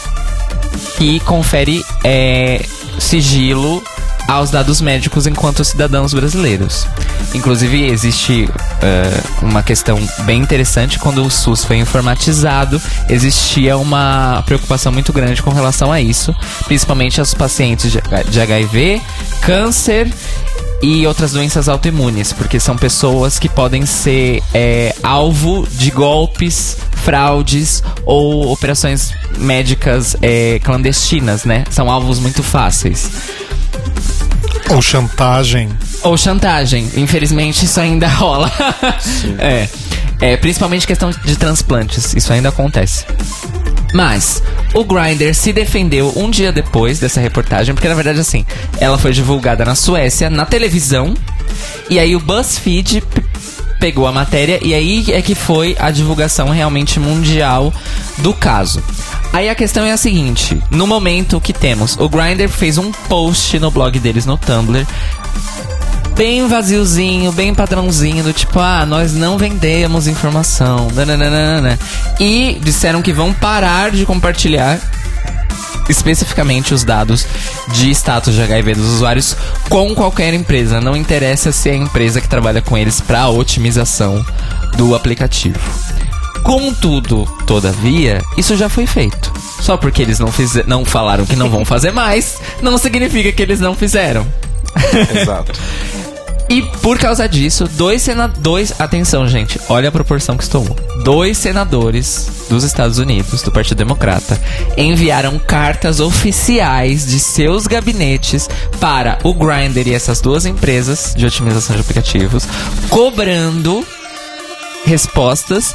que 0.99 1.21
confere 1.21 1.83
é, 2.05 2.65
sigilo 2.99 3.83
aos 4.27 4.51
dados 4.51 4.81
médicos 4.81 5.27
enquanto 5.27 5.65
cidadãos 5.65 6.13
brasileiros. 6.15 6.87
Inclusive, 7.35 7.87
existe 7.87 8.49
eh, 8.83 9.21
uma 9.43 9.63
questão 9.63 9.99
bem 10.25 10.41
interessante: 10.41 10.99
quando 10.99 11.25
o 11.25 11.31
SUS 11.31 11.65
foi 11.65 11.79
informatizado, 11.79 12.81
existia 13.09 13.77
uma 13.77 14.43
preocupação 14.47 14.91
muito 14.93 15.13
grande 15.13 15.43
com 15.43 15.51
relação 15.51 15.93
a 15.93 16.01
isso, 16.01 16.35
principalmente 16.67 17.21
aos 17.21 17.35
pacientes 17.35 17.91
de 17.93 18.01
de 18.31 18.41
HIV, 18.41 19.03
câncer 19.41 20.13
e 20.83 21.07
outras 21.07 21.33
doenças 21.33 21.69
autoimunes, 21.69 22.33
porque 22.33 22.61
são 22.61 22.77
pessoas 22.77 23.39
que 23.39 23.49
podem 23.49 23.87
ser 23.87 24.43
é, 24.53 24.95
alvo 25.03 25.67
de 25.71 25.91
golpes, 25.91 26.77
fraudes 26.93 27.83
ou 28.05 28.53
operações 28.53 29.13
médicas 29.39 30.17
é, 30.21 30.59
clandestinas, 30.63 31.45
né? 31.45 31.65
São 31.71 31.91
alvos 31.91 32.19
muito 32.19 32.43
fáceis. 32.43 33.11
Ou 34.71 34.83
chantagem. 34.83 35.69
Ou 36.03 36.17
chantagem. 36.17 36.91
Infelizmente, 36.97 37.65
isso 37.65 37.81
ainda 37.81 38.09
rola. 38.09 38.51
é. 39.39 39.69
é. 40.21 40.37
Principalmente 40.37 40.87
questão 40.87 41.11
de 41.11 41.37
transplantes. 41.37 42.15
Isso 42.15 42.33
ainda 42.33 42.49
acontece. 42.49 43.05
Mas 43.95 44.43
o 44.75 44.85
Grindr 44.85 45.33
se 45.35 45.53
defendeu 45.53 46.13
um 46.17 46.31
dia 46.31 46.53
depois 46.53 46.99
dessa 46.99 47.21
reportagem, 47.21 47.75
porque 47.75 47.89
na 47.89 47.95
verdade 47.95 48.21
assim, 48.21 48.45
ela 48.79 48.99
foi 48.99 49.13
divulgada 49.13 49.65
na 49.65 49.75
Suécia, 49.75 50.29
na 50.29 50.45
televisão, 50.45 51.15
e 51.89 51.99
aí 51.99 52.15
o 52.15 52.21
BuzzFeed 52.21 53.03
pegou 53.79 54.07
a 54.07 54.13
matéria 54.13 54.59
e 54.63 54.75
aí 54.75 55.05
é 55.13 55.23
que 55.23 55.35
foi 55.35 55.77
a 55.79 55.91
divulgação 55.91 56.49
realmente 56.49 56.99
mundial 56.99 57.73
do 58.19 58.33
caso. 58.33 58.83
Aí 59.33 59.49
a 59.49 59.55
questão 59.55 59.85
é 59.85 59.93
a 59.93 59.97
seguinte, 59.97 60.61
no 60.71 60.87
momento 60.87 61.41
que 61.41 61.53
temos, 61.53 61.97
o 61.99 62.09
Grindr 62.09 62.49
fez 62.49 62.79
um 62.79 62.91
post 62.91 63.59
no 63.59 63.71
blog 63.71 63.99
deles 63.99 64.27
no 64.27 64.37
Tumblr 64.37 64.87
bem 66.17 66.49
vaziozinho, 66.49 67.31
bem 67.31 67.55
padrãozinho, 67.55 68.25
do 68.25 68.33
tipo, 68.33 68.59
ah, 68.59 68.87
nós 68.87 69.13
não 69.13 69.37
vendemos 69.37 70.07
informação. 70.07 70.89
nananana. 70.95 71.79
E 72.19 72.59
disseram 72.63 73.03
que 73.03 73.13
vão 73.13 73.35
parar 73.35 73.91
de 73.91 74.07
compartilhar 74.07 74.81
especificamente 75.89 76.75
os 76.75 76.85
dados 76.85 77.27
de 77.69 77.91
status 77.91 78.35
de 78.35 78.43
HIV 78.43 78.75
dos 78.75 78.87
usuários 78.87 79.37
com 79.69 79.95
qualquer 79.95 80.33
empresa. 80.35 80.81
Não 80.81 80.97
interessa 80.97 81.53
se 81.53 81.69
é 81.69 81.73
a 81.73 81.77
empresa 81.77 82.21
que 82.21 82.29
trabalha 82.29 82.61
com 82.63 82.77
eles 82.77 83.01
para 83.01 83.29
otimização 83.29 84.25
do 84.77 84.95
aplicativo. 84.95 85.59
Contudo, 86.43 87.25
todavia, 87.47 88.23
isso 88.37 88.57
já 88.57 88.69
foi 88.69 88.87
feito. 88.87 89.33
Só 89.61 89.77
porque 89.77 90.03
eles 90.03 90.19
não, 90.19 90.31
fize- 90.31 90.65
não 90.67 90.85
falaram 90.85 91.27
que 91.27 91.35
não 91.35 91.51
vão 91.51 91.65
fazer 91.65 91.91
mais, 91.91 92.39
não 92.63 92.79
significa 92.79 93.33
que 93.33 93.43
eles 93.43 93.59
não 93.59 93.75
fizeram. 93.75 94.27
Exato. 95.21 95.53
E 96.49 96.63
por 96.81 96.99
causa 96.99 97.29
disso, 97.29 97.69
dois 97.73 98.03
senadores. 98.03 98.81
Atenção, 98.81 99.27
gente, 99.27 99.61
olha 99.69 99.89
a 99.89 99.93
proporção 99.93 100.37
que 100.37 100.45
estou. 100.45 100.65
Dois 101.03 101.37
senadores 101.39 102.47
dos 102.49 102.63
Estados 102.63 102.99
Unidos, 102.99 103.43
do 103.43 103.51
Partido 103.51 103.79
Democrata, 103.79 104.41
enviaram 104.77 105.39
cartas 105.39 105.99
oficiais 105.99 107.07
de 107.07 107.19
seus 107.19 107.67
gabinetes 107.67 108.49
para 108.79 109.19
o 109.25 109.35
Grindr 109.35 109.89
e 109.89 109.95
essas 109.95 110.21
duas 110.21 110.47
empresas 110.47 111.15
de 111.17 111.27
otimização 111.27 111.75
de 111.75 111.83
aplicativos, 111.83 112.47
cobrando 112.89 113.85
respostas 114.85 115.75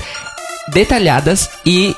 detalhadas 0.71 1.49
e 1.65 1.95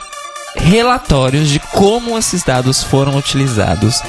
relatórios 0.56 1.50
de 1.50 1.60
como 1.60 2.18
esses 2.18 2.44
dados 2.44 2.84
foram 2.84 3.16
utilizados 3.16 4.02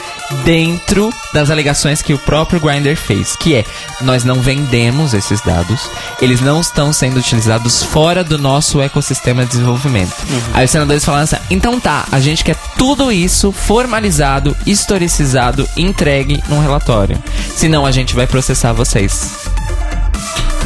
dentro 0.45 1.11
das 1.33 1.51
alegações 1.51 2.03
que 2.03 2.15
o 2.15 2.19
próprio 2.19 2.61
Grindr 2.61 2.97
fez, 2.97 3.37
que 3.37 3.55
é 3.55 3.65
nós 4.01 4.25
não 4.25 4.41
vendemos 4.41 5.15
esses 5.15 5.41
dados, 5.41 5.89
eles 6.21 6.41
não 6.41 6.61
estão 6.61 6.93
sendo 6.93 7.19
utilizados 7.19 7.83
fora 7.83 8.23
do 8.23 8.39
nosso 8.39 8.81
ecossistema 8.81 9.45
de 9.45 9.53
desenvolvimento. 9.53 10.15
Aí 10.53 10.65
os 10.65 10.71
senadores 10.71 11.05
falaram 11.05 11.25
assim: 11.25 11.37
"Então 11.51 11.81
tá, 11.81 12.07
a 12.11 12.21
gente 12.21 12.45
quer 12.45 12.57
tudo 12.77 13.11
isso 13.11 13.51
formalizado, 13.53 14.57
historicizado, 14.67 15.69
entregue 15.77 16.43
num 16.49 16.61
relatório. 16.61 17.23
Senão 17.57 17.87
a 17.87 17.91
gente 17.91 18.15
vai 18.15 18.27
processar 18.27 18.73
vocês." 18.73 19.31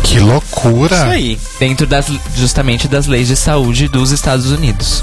Que 0.03 0.21
loucura. 0.21 0.97
Isso 0.97 1.05
aí. 1.05 1.41
dentro 1.61 1.87
das 1.87 2.07
justamente 2.35 2.89
das 2.89 3.07
leis 3.07 3.29
de 3.29 3.37
saúde 3.37 3.89
dos 3.89 4.11
Estados 4.11 4.51
Unidos. 4.51 5.03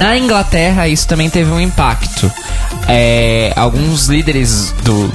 Na 0.00 0.16
Inglaterra, 0.16 0.88
isso 0.88 1.06
também 1.08 1.28
teve 1.28 1.50
um 1.50 1.60
impacto. 1.60 2.30
É, 2.86 3.52
alguns 3.56 4.06
líderes 4.06 4.72
do, 4.84 5.12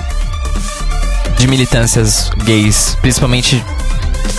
de 1.37 1.47
militâncias 1.47 2.29
gays, 2.43 2.97
principalmente 3.01 3.63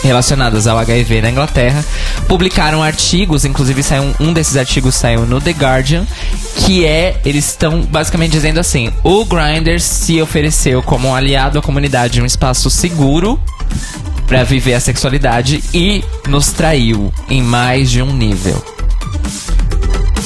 relacionadas 0.02 0.66
ao 0.66 0.78
HIV 0.78 1.22
na 1.22 1.30
Inglaterra, 1.30 1.82
publicaram 2.28 2.82
artigos, 2.82 3.44
inclusive 3.44 3.82
saiu 3.82 4.14
um, 4.20 4.32
desses 4.32 4.56
artigos 4.56 4.94
saiu 4.94 5.26
no 5.26 5.40
The 5.40 5.52
Guardian, 5.52 6.06
que 6.58 6.84
é 6.84 7.20
eles 7.24 7.46
estão 7.46 7.80
basicamente 7.80 8.32
dizendo 8.32 8.60
assim: 8.60 8.92
o 9.02 9.24
Grindr 9.24 9.80
se 9.80 10.20
ofereceu 10.20 10.82
como 10.82 11.08
um 11.08 11.14
aliado 11.14 11.58
à 11.58 11.62
comunidade 11.62 12.20
um 12.20 12.26
espaço 12.26 12.68
seguro 12.68 13.40
para 14.26 14.44
viver 14.44 14.74
a 14.74 14.80
sexualidade 14.80 15.62
e 15.72 16.04
nos 16.28 16.52
traiu 16.52 17.12
em 17.28 17.42
mais 17.42 17.90
de 17.90 18.02
um 18.02 18.12
nível. 18.12 18.62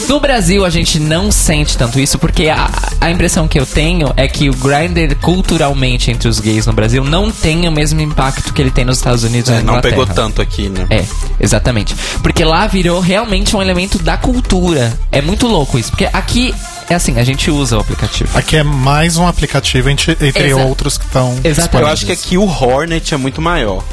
No 0.08 0.18
Brasil 0.20 0.64
a 0.64 0.70
gente 0.70 0.98
não 0.98 1.30
sente 1.30 1.76
tanto 1.76 2.00
isso 2.00 2.18
porque 2.18 2.48
a, 2.48 2.70
a 2.98 3.10
impressão 3.10 3.46
que 3.46 3.60
eu 3.60 3.66
tenho 3.66 4.10
é 4.16 4.26
que 4.26 4.48
o 4.48 4.54
Grindr 4.54 5.14
culturalmente 5.20 6.10
entre 6.10 6.26
os 6.28 6.40
gays 6.40 6.66
no 6.66 6.72
Brasil 6.72 7.04
não 7.04 7.30
tem 7.30 7.68
o 7.68 7.72
mesmo 7.72 8.00
impacto 8.00 8.52
que 8.54 8.62
ele 8.62 8.70
tem 8.70 8.86
nos 8.86 8.96
Estados 8.96 9.22
Unidos 9.22 9.50
e 9.50 9.52
É, 9.52 9.56
na 9.56 9.62
não 9.62 9.72
Inglaterra. 9.74 9.92
pegou 9.96 10.06
tanto 10.06 10.40
aqui, 10.40 10.70
né? 10.70 10.86
É, 10.88 11.04
exatamente. 11.38 11.94
Porque 12.22 12.42
lá 12.42 12.66
virou 12.66 13.00
realmente 13.00 13.54
um 13.54 13.60
elemento 13.60 13.98
da 13.98 14.16
cultura. 14.16 14.98
É 15.12 15.20
muito 15.20 15.46
louco 15.46 15.78
isso, 15.78 15.90
porque 15.90 16.08
aqui 16.10 16.54
é 16.88 16.94
assim, 16.94 17.18
a 17.18 17.24
gente 17.24 17.50
usa 17.50 17.76
o 17.76 17.80
aplicativo. 17.80 18.30
Aqui 18.36 18.56
é 18.56 18.62
mais 18.62 19.18
um 19.18 19.26
aplicativo 19.26 19.90
entre, 19.90 20.12
entre 20.12 20.46
Exa- 20.48 20.56
outros 20.64 20.96
que 20.96 21.04
estão. 21.04 21.38
Exatamente. 21.44 21.86
Eu 21.86 21.92
acho 21.92 22.06
que 22.06 22.12
aqui 22.12 22.38
o 22.38 22.46
Hornet 22.46 23.12
é 23.12 23.16
muito 23.18 23.42
maior. 23.42 23.84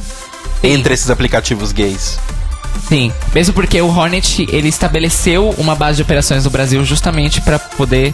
Entre 0.63 0.93
esses 0.93 1.09
aplicativos 1.09 1.73
gays. 1.73 2.17
Sim, 2.87 3.11
mesmo 3.33 3.53
porque 3.53 3.81
o 3.81 3.87
Hornet 3.87 4.47
ele 4.51 4.67
estabeleceu 4.67 5.55
uma 5.57 5.75
base 5.75 5.97
de 5.97 6.01
operações 6.03 6.45
no 6.45 6.51
Brasil 6.51 6.83
justamente 6.85 7.41
para 7.41 7.57
poder 7.57 8.13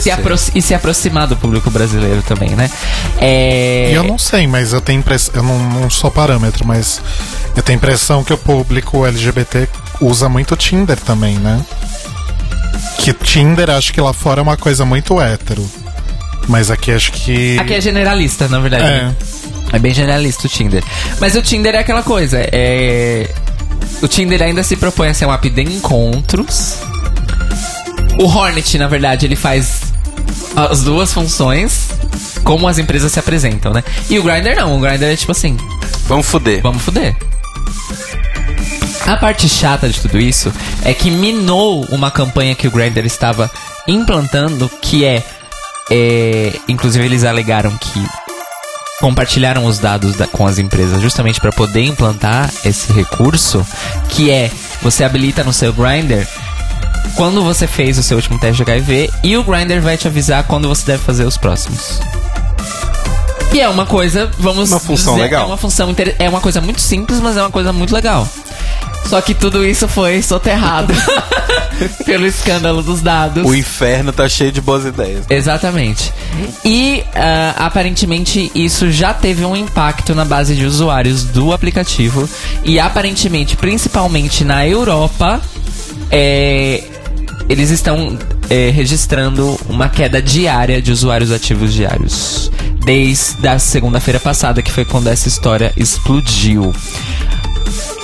se 0.00 0.10
e 0.54 0.62
se 0.62 0.74
aproximar 0.74 1.28
do 1.28 1.36
público 1.36 1.70
brasileiro 1.70 2.22
também, 2.22 2.50
né? 2.50 2.68
É... 3.18 3.90
Eu 3.92 4.02
não 4.02 4.18
sei, 4.18 4.46
mas 4.46 4.72
eu 4.72 4.80
tenho 4.80 4.98
impressão. 4.98 5.34
Eu 5.36 5.42
não, 5.42 5.58
não 5.58 5.90
sou 5.90 6.10
parâmetro, 6.10 6.66
mas 6.66 7.00
eu 7.54 7.62
tenho 7.62 7.76
impressão 7.76 8.24
que 8.24 8.32
o 8.32 8.38
público 8.38 9.06
LGBT 9.06 9.68
usa 10.00 10.28
muito 10.28 10.56
Tinder 10.56 10.96
também, 10.98 11.36
né? 11.36 11.64
Que 12.98 13.12
Tinder 13.12 13.70
acho 13.70 13.92
que 13.92 14.00
lá 14.00 14.12
fora 14.12 14.40
é 14.40 14.42
uma 14.42 14.56
coisa 14.56 14.84
muito 14.84 15.20
hétero. 15.20 15.64
Mas 16.48 16.70
aqui 16.70 16.92
acho 16.92 17.12
que. 17.12 17.58
Aqui 17.58 17.74
é 17.74 17.80
generalista, 17.80 18.48
na 18.48 18.58
verdade. 18.58 18.84
É. 18.84 19.02
né? 19.04 19.16
É 19.72 19.78
bem 19.78 19.92
generalista 19.92 20.46
o 20.46 20.50
Tinder. 20.50 20.82
Mas 21.20 21.34
o 21.34 21.42
Tinder 21.42 21.74
é 21.74 21.78
aquela 21.78 22.02
coisa, 22.02 22.38
é. 22.40 23.28
O 24.02 24.08
Tinder 24.08 24.42
ainda 24.42 24.62
se 24.62 24.76
propõe 24.76 25.08
a 25.08 25.14
ser 25.14 25.26
um 25.26 25.32
app 25.32 25.48
de 25.48 25.62
encontros. 25.62 26.76
O 28.18 28.24
Hornet, 28.24 28.78
na 28.78 28.86
verdade, 28.88 29.26
ele 29.26 29.36
faz 29.36 29.80
as 30.54 30.82
duas 30.82 31.12
funções, 31.12 31.88
como 32.42 32.66
as 32.66 32.78
empresas 32.78 33.12
se 33.12 33.18
apresentam, 33.18 33.72
né? 33.72 33.82
E 34.08 34.18
o 34.18 34.22
Grindr 34.22 34.56
não, 34.56 34.76
o 34.76 34.80
Grindr 34.80 35.04
é 35.04 35.16
tipo 35.16 35.32
assim, 35.32 35.56
Vamos 36.06 36.26
fuder. 36.26 36.62
vamos 36.62 36.82
fuder. 36.82 37.14
A 39.06 39.16
parte 39.16 39.48
chata 39.48 39.88
de 39.88 40.00
tudo 40.00 40.18
isso 40.18 40.52
é 40.82 40.92
que 40.92 41.10
minou 41.10 41.84
uma 41.90 42.10
campanha 42.10 42.54
que 42.54 42.66
o 42.66 42.70
Grindr 42.70 43.04
estava 43.04 43.50
implantando, 43.86 44.68
que 44.80 45.04
é, 45.04 45.22
é, 45.90 46.52
inclusive 46.68 47.04
eles 47.04 47.22
alegaram 47.22 47.70
que 47.76 48.04
compartilharam 49.00 49.64
os 49.66 49.78
dados 49.78 50.14
da- 50.16 50.26
com 50.26 50.46
as 50.46 50.58
empresas 50.58 51.00
justamente 51.02 51.40
para 51.40 51.52
poder 51.52 51.84
implantar 51.84 52.50
esse 52.64 52.92
recurso, 52.92 53.66
que 54.08 54.30
é 54.30 54.50
você 54.82 55.04
habilita 55.04 55.44
no 55.44 55.52
seu 55.52 55.72
Grindr 55.72 56.26
quando 57.14 57.42
você 57.42 57.66
fez 57.66 57.96
o 57.98 58.02
seu 58.02 58.16
último 58.16 58.38
teste 58.38 58.62
de 58.64 58.70
HIV 58.70 59.10
e 59.22 59.36
o 59.36 59.44
Grindr 59.44 59.80
vai 59.80 59.96
te 59.96 60.06
avisar 60.06 60.44
quando 60.44 60.68
você 60.68 60.84
deve 60.86 61.02
fazer 61.02 61.24
os 61.24 61.36
próximos. 61.36 62.00
E 63.52 63.60
é 63.60 63.68
uma 63.68 63.86
coisa, 63.86 64.30
vamos 64.38 64.70
Uma 64.70 64.78
função 64.80 65.14
dizer, 65.14 65.24
legal. 65.24 65.44
É 65.44 65.46
uma 65.46 65.56
função 65.56 65.90
inter- 65.90 66.14
é 66.18 66.28
uma 66.28 66.40
coisa 66.40 66.60
muito 66.60 66.80
simples, 66.80 67.20
mas 67.20 67.36
é 67.36 67.40
uma 67.40 67.50
coisa 67.50 67.72
muito 67.72 67.94
legal. 67.94 68.28
Só 69.08 69.20
que 69.20 69.32
tudo 69.34 69.64
isso 69.64 69.86
foi 69.86 70.20
soterrado 70.20 70.92
pelo 72.04 72.26
escândalo 72.26 72.82
dos 72.82 73.00
dados. 73.00 73.46
O 73.48 73.54
inferno 73.54 74.12
tá 74.12 74.28
cheio 74.28 74.50
de 74.50 74.60
boas 74.60 74.84
ideias. 74.84 75.24
Exatamente. 75.30 76.12
E 76.64 77.04
ah, 77.14 77.54
aparentemente 77.66 78.50
isso 78.54 78.90
já 78.90 79.14
teve 79.14 79.44
um 79.44 79.54
impacto 79.56 80.12
na 80.14 80.24
base 80.24 80.54
de 80.56 80.64
usuários 80.66 81.22
do 81.22 81.52
aplicativo. 81.52 82.28
E 82.64 82.80
aparentemente, 82.80 83.56
principalmente 83.56 84.44
na 84.44 84.66
Europa, 84.66 85.40
é, 86.10 86.82
eles 87.48 87.70
estão 87.70 88.18
eh, 88.50 88.70
registrando 88.70 89.58
uma 89.68 89.88
queda 89.88 90.20
diária 90.20 90.80
de 90.80 90.92
usuários 90.92 91.30
ativos 91.30 91.72
diários. 91.72 92.50
Desde 92.84 93.48
a 93.48 93.58
segunda-feira 93.58 94.20
passada, 94.20 94.62
que 94.62 94.70
foi 94.70 94.84
quando 94.84 95.08
essa 95.08 95.28
história 95.28 95.72
explodiu. 95.76 96.72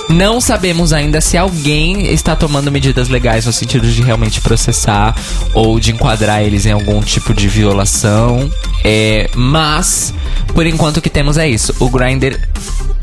Não 0.09 0.41
sabemos 0.41 0.91
ainda 0.91 1.21
se 1.21 1.37
alguém 1.37 2.11
está 2.11 2.35
tomando 2.35 2.71
medidas 2.71 3.07
legais 3.07 3.45
no 3.45 3.53
sentido 3.53 3.87
de 3.87 4.01
realmente 4.01 4.41
processar 4.41 5.15
ou 5.53 5.79
de 5.79 5.91
enquadrar 5.91 6.43
eles 6.43 6.65
em 6.65 6.71
algum 6.71 7.01
tipo 7.01 7.33
de 7.33 7.47
violação. 7.47 8.51
É, 8.83 9.29
mas, 9.33 10.13
por 10.53 10.67
enquanto, 10.67 10.97
o 10.97 11.01
que 11.01 11.09
temos 11.09 11.37
é 11.37 11.47
isso. 11.47 11.73
O 11.79 11.89
Grindr 11.89 12.37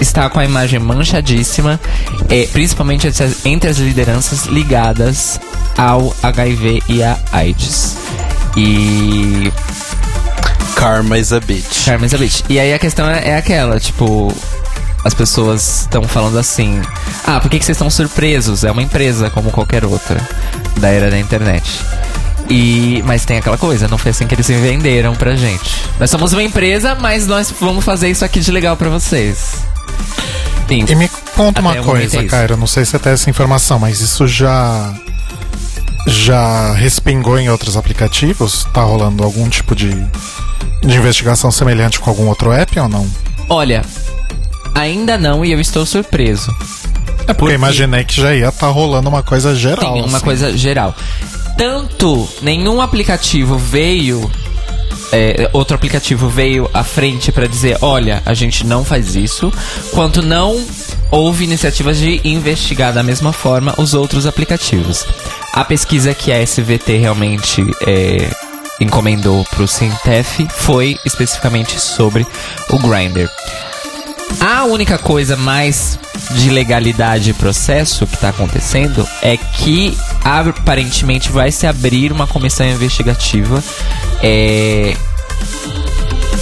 está 0.01 0.29
com 0.31 0.39
a 0.41 0.45
imagem 0.45 0.79
manchadíssima, 0.79 1.79
é, 2.29 2.47
principalmente 2.53 3.07
entre 3.45 3.69
as- 3.71 3.79
lideranças 3.79 4.47
ligadas 4.47 5.41
ao 5.77 6.15
HIV 6.23 6.83
e 6.89 7.03
à 7.03 7.19
AIDS. 7.33 7.97
E 8.57 9.53
Karma 10.75 11.19
is 11.19 11.33
a 11.33 11.41
bitch. 11.41 11.85
Carmen 11.85 12.09
Zabit. 12.09 12.45
E 12.49 12.59
aí 12.59 12.73
a 12.73 12.79
questão 12.79 13.09
é, 13.09 13.31
é 13.31 13.37
aquela, 13.37 13.79
tipo, 13.79 14.35
as 15.05 15.15
pessoas 15.15 15.81
estão 15.83 16.03
falando 16.05 16.39
assim: 16.39 16.81
ah, 17.27 17.39
por 17.41 17.51
que, 17.51 17.59
que 17.59 17.65
vocês 17.65 17.77
estão 17.77 17.91
surpresos? 17.91 18.65
É 18.65 18.71
uma 18.71 18.83
empresa 18.83 19.29
como 19.31 19.51
qualquer 19.51 19.85
outra 19.85 20.21
da 20.79 20.89
era 20.89 21.11
da 21.11 21.19
internet. 21.19 21.81
E, 22.49 23.01
mas 23.07 23.25
tem 23.25 23.39
aquela 23.39 23.57
coisa, 23.57 23.87
não 23.87 23.97
foi 23.97 24.11
assim 24.11 24.27
que 24.27 24.35
eles 24.35 24.45
se 24.47 24.55
venderam 24.55 25.15
pra 25.15 25.37
gente. 25.37 25.71
Nós 26.01 26.11
somos 26.11 26.33
uma 26.33 26.43
empresa, 26.43 26.97
mas 26.97 27.25
nós 27.27 27.55
vamos 27.61 27.85
fazer 27.85 28.11
isso 28.11 28.25
aqui 28.25 28.41
de 28.41 28.51
legal 28.51 28.77
pra 28.77 28.89
vocês. 28.89 29.53
Sim. 30.69 30.85
E 30.89 30.95
me 30.95 31.09
conta 31.37 31.61
Até 31.61 31.81
uma 31.81 31.85
coisa, 31.85 32.21
é. 32.21 32.25
Cairo, 32.25 32.57
não 32.57 32.67
sei 32.67 32.85
se 32.85 32.93
você 32.93 32.99
tem 32.99 33.13
essa 33.13 33.29
informação, 33.29 33.79
mas 33.79 34.01
isso 34.01 34.27
já 34.27 34.95
já 36.07 36.73
respingou 36.75 37.39
em 37.39 37.51
outros 37.51 37.77
aplicativos? 37.77 38.65
Tá 38.73 38.83
rolando 38.83 39.23
algum 39.25 39.49
tipo 39.49 39.75
de, 39.75 39.91
de 40.83 40.97
investigação 40.97 41.51
semelhante 41.51 42.01
com 42.01 42.09
algum 42.09 42.27
outro 42.29 42.53
app 42.53 42.79
ou 42.79 42.89
não? 42.89 43.09
Olha, 43.49 43.85
ainda 44.75 45.19
não 45.19 45.45
e 45.45 45.53
eu 45.53 45.61
estou 45.61 45.85
surpreso. 45.85 46.55
É 47.27 47.33
porque 47.33 47.53
eu 47.53 47.57
imaginei 47.57 48.05
que 48.05 48.21
já 48.21 48.35
ia 48.35 48.49
estar 48.49 48.69
rolando 48.69 49.09
uma 49.09 49.23
coisa 49.23 49.55
geral. 49.55 49.95
Sim, 49.95 50.03
uma 50.03 50.17
assim. 50.17 50.25
coisa 50.25 50.57
geral. 50.57 50.95
Tanto 51.57 52.29
nenhum 52.43 52.81
aplicativo 52.81 53.59
veio. 53.59 54.31
É, 55.13 55.51
outro 55.53 55.75
aplicativo 55.75 56.29
veio 56.29 56.69
à 56.73 56.85
frente 56.85 57.33
pra 57.33 57.47
dizer: 57.47 57.79
olha, 57.83 58.23
a 58.25 58.35
gente 58.35 58.67
não 58.67 58.85
faz 58.85 59.17
isso, 59.17 59.53
quanto 59.93 60.23
não 60.23 60.65
houve 61.11 61.45
iniciativas 61.45 61.99
de 61.99 62.21
investigar 62.25 62.93
da 62.93 63.03
mesma 63.03 63.33
forma 63.33 63.75
os 63.79 63.95
outros 63.95 64.27
aplicativos. 64.27 65.07
A 65.53 65.65
pesquisa 65.65 66.15
que 66.15 66.33
a 66.33 66.41
SVT 66.41 66.97
realmente 66.99 67.63
é, 67.87 68.31
encomendou 68.81 69.45
pro 69.51 69.67
Sintef 69.67 70.47
foi 70.51 70.97
especificamente 71.05 71.79
sobre 71.81 72.27
o 72.71 72.79
Grindr. 72.79 73.29
A 74.39 74.65
única 74.65 74.99
coisa 74.99 75.37
mais 75.37 75.99
de 76.33 76.51
legalidade 76.51 77.31
e 77.31 77.33
processo 77.33 78.07
que 78.07 78.15
está 78.15 78.29
acontecendo 78.29 79.07
é 79.23 79.37
que 79.37 79.97
aparentemente 80.25 81.31
vai 81.33 81.51
se 81.51 81.67
abrir 81.67 82.13
uma 82.13 82.27
comissão 82.27 82.67
investigativa 82.67 83.63
é, 84.23 84.95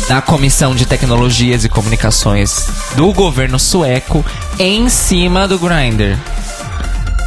na 0.09 0.21
Comissão 0.21 0.75
de 0.75 0.87
Tecnologias 0.87 1.64
e 1.64 1.68
Comunicações 1.68 2.66
do 2.97 3.12
governo 3.12 3.59
sueco 3.59 4.25
em 4.59 4.88
cima 4.88 5.47
do 5.47 5.59
Grindr. 5.59 6.18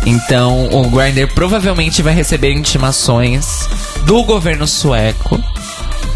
Então, 0.06 0.68
o 0.72 0.89
Grindr 0.89 1.27
provavelmente 1.34 2.01
vai 2.01 2.13
receber 2.13 2.53
intimações 2.53 3.70
do 4.06 4.24
governo 4.24 4.68
sueco 4.68 5.41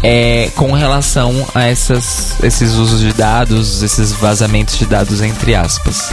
é, 0.02 0.50
com 0.56 0.72
relação 0.72 1.46
a 1.54 1.64
essas, 1.64 2.34
esses 2.42 2.74
usos 2.74 3.00
de 3.00 3.12
dados, 3.12 3.82
esses 3.82 4.12
vazamentos 4.12 4.78
de 4.78 4.86
dados, 4.86 5.20
entre 5.20 5.54
aspas. 5.54 6.10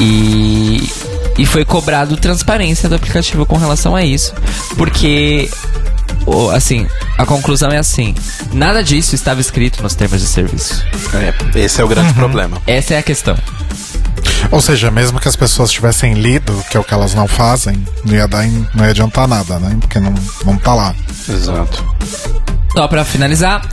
E, 0.00 0.90
e 1.38 1.46
foi 1.46 1.64
cobrado 1.64 2.16
transparência 2.16 2.88
do 2.88 2.94
aplicativo 2.94 3.44
com 3.46 3.56
relação 3.56 3.94
a 3.94 4.02
isso, 4.04 4.34
porque, 4.76 5.50
assim, 6.54 6.86
a 7.18 7.26
conclusão 7.26 7.70
é 7.70 7.78
assim: 7.78 8.14
nada 8.52 8.82
disso 8.82 9.14
estava 9.14 9.40
escrito 9.40 9.82
nos 9.82 9.94
termos 9.94 10.20
de 10.20 10.26
serviço. 10.26 10.84
É, 11.54 11.58
esse 11.60 11.80
é 11.80 11.84
o 11.84 11.88
grande 11.88 12.12
problema. 12.14 12.56
Essa 12.66 12.94
é 12.94 12.98
a 12.98 13.02
questão. 13.02 13.36
Ou 14.50 14.60
seja, 14.60 14.90
mesmo 14.90 15.20
que 15.20 15.28
as 15.28 15.36
pessoas 15.36 15.70
tivessem 15.70 16.14
lido, 16.14 16.52
que 16.70 16.76
é 16.76 16.80
o 16.80 16.84
que 16.84 16.92
elas 16.92 17.14
não 17.14 17.26
fazem, 17.28 17.82
não 18.04 18.14
ia, 18.14 18.26
dar 18.26 18.44
em- 18.46 18.66
não 18.74 18.84
ia 18.84 18.90
adiantar 18.90 19.26
nada, 19.28 19.58
né? 19.58 19.76
Porque 19.80 19.98
não, 20.00 20.12
não 20.44 20.56
tá 20.56 20.74
lá. 20.74 20.94
Exato. 21.28 21.84
Só 22.72 22.88
pra 22.88 23.04
finalizar, 23.04 23.68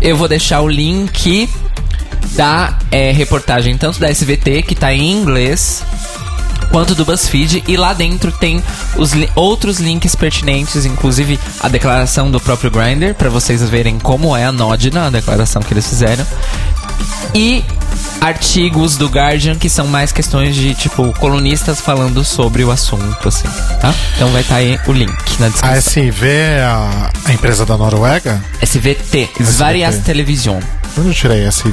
eu 0.00 0.16
vou 0.16 0.26
deixar 0.26 0.62
o 0.62 0.68
link 0.68 1.48
da 2.34 2.78
é, 2.90 3.12
reportagem 3.12 3.76
tanto 3.76 4.00
da 4.00 4.10
SVT, 4.10 4.62
que 4.62 4.74
tá 4.74 4.92
em 4.92 5.12
inglês, 5.12 5.84
quanto 6.70 6.94
do 6.94 7.04
BuzzFeed, 7.04 7.64
e 7.66 7.76
lá 7.76 7.92
dentro 7.92 8.30
tem 8.32 8.62
os 8.96 9.12
li- 9.12 9.30
outros 9.34 9.78
links 9.80 10.14
pertinentes, 10.14 10.84
inclusive 10.84 11.38
a 11.60 11.68
declaração 11.68 12.30
do 12.30 12.40
próprio 12.40 12.70
Grindr, 12.70 13.14
pra 13.14 13.28
vocês 13.30 13.62
verem 13.68 13.98
como 13.98 14.36
é 14.36 14.44
anódina 14.44 15.06
a 15.06 15.10
declaração 15.10 15.62
que 15.62 15.72
eles 15.74 15.86
fizeram. 15.88 16.26
E 17.34 17.64
artigos 18.20 18.96
do 18.96 19.08
Guardian 19.08 19.56
que 19.56 19.68
são 19.68 19.86
mais 19.86 20.12
questões 20.12 20.54
de, 20.54 20.74
tipo, 20.74 21.12
colunistas 21.14 21.80
falando 21.80 22.24
sobre 22.24 22.62
o 22.64 22.70
assunto, 22.70 23.28
assim, 23.28 23.48
tá? 23.80 23.94
Então 24.16 24.28
vai 24.30 24.42
estar 24.42 24.56
aí 24.56 24.78
o 24.86 24.92
link 24.92 25.12
na 25.40 25.46
A 25.46 25.48
descrição. 25.50 25.72
SV 26.04 26.26
é 26.28 26.62
a, 26.62 27.10
a 27.24 27.32
empresa 27.32 27.64
da 27.66 27.76
Noruega? 27.76 28.42
SVT, 28.60 29.30
Sveriges 29.40 29.98
Television. 30.04 30.60
De 30.60 31.00
Onde 31.00 31.08
eu 31.08 31.14
tirei 31.14 31.46
SV? 31.46 31.72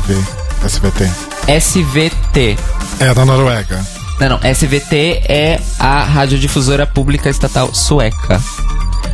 SVT. 0.65 1.09
SVT. 1.47 2.57
É 2.99 3.13
da 3.13 3.25
Noruega. 3.25 3.85
Não, 4.19 4.29
não. 4.29 4.39
SVT 4.43 5.23
é 5.27 5.59
a 5.79 6.03
radiodifusora 6.03 6.85
pública 6.85 7.29
estatal 7.29 7.73
sueca. 7.73 8.41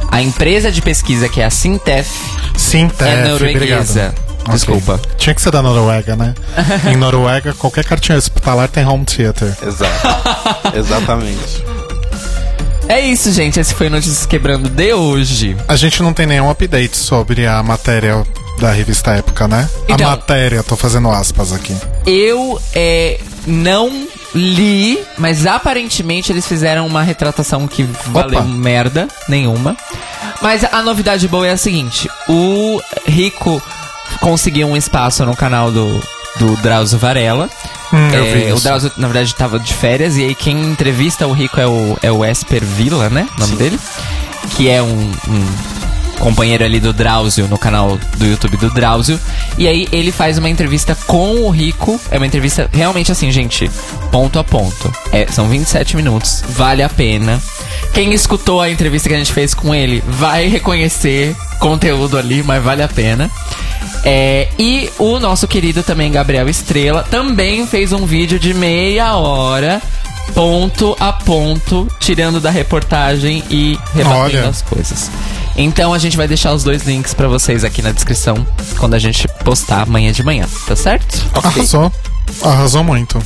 A 0.09 0.21
empresa 0.21 0.71
de 0.71 0.81
pesquisa, 0.81 1.27
que 1.27 1.41
é 1.41 1.45
a 1.45 1.49
Sintef, 1.49 2.09
Sintef, 2.57 3.03
é 3.03 3.27
norueguesa. 3.27 4.13
obrigado. 4.15 4.25
Desculpa. 4.51 4.99
Tinha 5.17 5.33
que 5.33 5.41
ser 5.41 5.51
da 5.51 5.61
Noruega, 5.61 6.15
né? 6.15 6.33
em 6.91 6.95
Noruega, 6.95 7.53
qualquer 7.53 7.83
cartinha 7.83 8.17
hospitalar 8.17 8.67
tem 8.67 8.85
home 8.85 9.03
theater. 9.03 9.55
Exato. 9.65 10.07
Exatamente. 10.77 11.63
É 12.87 12.99
isso, 13.01 13.31
gente. 13.31 13.59
Esse 13.59 13.73
foi 13.73 13.87
o 13.87 13.89
Notícias 13.89 14.25
Quebrando 14.27 14.69
de 14.69 14.93
hoje. 14.93 15.57
A 15.67 15.75
gente 15.75 16.03
não 16.03 16.13
tem 16.13 16.27
nenhum 16.27 16.49
update 16.49 16.95
sobre 16.95 17.47
a 17.47 17.63
matéria 17.63 18.23
da 18.59 18.71
revista 18.71 19.11
Época, 19.11 19.47
né? 19.47 19.67
Então- 19.89 20.07
a 20.07 20.11
matéria, 20.11 20.61
tô 20.61 20.75
fazendo 20.75 21.09
aspas 21.09 21.51
aqui. 21.51 21.75
Eu 22.05 22.61
é, 22.75 23.19
não 23.47 24.07
li, 24.35 24.99
mas 25.17 25.45
aparentemente 25.45 26.31
eles 26.31 26.45
fizeram 26.45 26.85
uma 26.85 27.01
retratação 27.01 27.67
que 27.67 27.83
valeu 28.07 28.43
merda 28.43 29.07
nenhuma. 29.29 29.75
Mas 30.41 30.63
a 30.63 30.81
novidade 30.81 31.27
boa 31.27 31.47
é 31.47 31.51
a 31.51 31.57
seguinte: 31.57 32.09
o 32.27 32.79
Rico 33.07 33.61
conseguiu 34.19 34.67
um 34.67 34.77
espaço 34.77 35.25
no 35.25 35.35
canal 35.35 35.71
do, 35.71 35.87
do 36.37 36.55
Drauzio 36.57 36.99
Varela. 36.99 37.49
Hum, 37.93 38.09
É, 38.49 38.53
o. 38.53 38.59
Drauzio, 38.59 38.91
na 38.97 39.07
verdade, 39.07 39.29
estava 39.29 39.59
de 39.59 39.73
férias, 39.73 40.17
e 40.17 40.23
aí 40.23 40.35
quem 40.35 40.61
entrevista 40.63 41.25
o 41.27 41.31
Rico 41.33 41.59
é 41.59 41.67
o, 41.67 41.97
é 42.01 42.11
o 42.11 42.25
Esper 42.25 42.63
Villa, 42.63 43.09
né? 43.09 43.27
O 43.37 43.39
nome 43.39 43.55
dele. 43.55 43.79
Que 44.55 44.69
é 44.69 44.81
um, 44.81 45.11
um 45.27 45.74
companheiro 46.19 46.63
ali 46.63 46.79
do 46.79 46.93
Drauzio, 46.93 47.47
no 47.47 47.57
canal 47.57 47.97
do 48.17 48.25
YouTube 48.25 48.57
do 48.57 48.69
Drauzio. 48.69 49.19
E 49.57 49.67
aí 49.67 49.87
ele 49.91 50.11
faz 50.11 50.37
uma 50.37 50.49
entrevista 50.49 50.95
com 51.07 51.41
o 51.41 51.49
Rico. 51.49 51.99
É 52.11 52.17
uma 52.17 52.27
entrevista 52.27 52.69
realmente 52.71 53.11
assim, 53.11 53.31
gente, 53.31 53.69
ponto 54.11 54.39
a 54.39 54.43
ponto. 54.43 54.91
É, 55.11 55.27
são 55.27 55.47
27 55.47 55.95
minutos, 55.95 56.43
vale 56.49 56.83
a 56.83 56.89
pena. 56.89 57.41
Quem 57.93 58.13
escutou 58.13 58.61
a 58.61 58.69
entrevista 58.69 59.09
que 59.09 59.15
a 59.15 59.17
gente 59.17 59.33
fez 59.33 59.53
com 59.53 59.73
ele 59.73 60.03
vai 60.07 60.47
reconhecer 60.47 61.35
conteúdo 61.59 62.17
ali, 62.17 62.43
mas 62.43 62.63
vale 62.63 62.83
a 62.83 62.87
pena. 62.87 63.29
É, 64.03 64.49
e 64.59 64.89
o 64.99 65.19
nosso 65.19 65.47
querido 65.47 65.81
também 65.81 66.11
Gabriel 66.11 66.47
Estrela 66.47 67.03
também 67.09 67.65
fez 67.65 67.91
um 67.91 68.05
vídeo 68.05 68.37
de 68.37 68.53
meia 68.53 69.15
hora, 69.15 69.81
ponto 70.33 70.95
a 70.99 71.11
ponto, 71.11 71.87
tirando 71.99 72.39
da 72.39 72.51
reportagem 72.51 73.43
e 73.49 73.79
rebatendo 73.95 74.37
Olha. 74.37 74.49
as 74.49 74.61
coisas. 74.61 75.09
Então 75.57 75.93
a 75.93 75.97
gente 75.97 76.17
vai 76.17 76.27
deixar 76.27 76.53
os 76.53 76.63
dois 76.63 76.83
links 76.83 77.13
pra 77.13 77.27
vocês 77.27 77.63
aqui 77.63 77.81
na 77.81 77.91
descrição 77.91 78.45
quando 78.77 78.93
a 78.93 78.99
gente 78.99 79.27
postar 79.43 79.83
amanhã 79.83 80.11
de 80.11 80.23
manhã, 80.23 80.45
tá 80.67 80.75
certo? 80.75 81.23
Arrasou. 81.33 81.91
Arrasou 82.41 82.83
muito. 82.83 83.21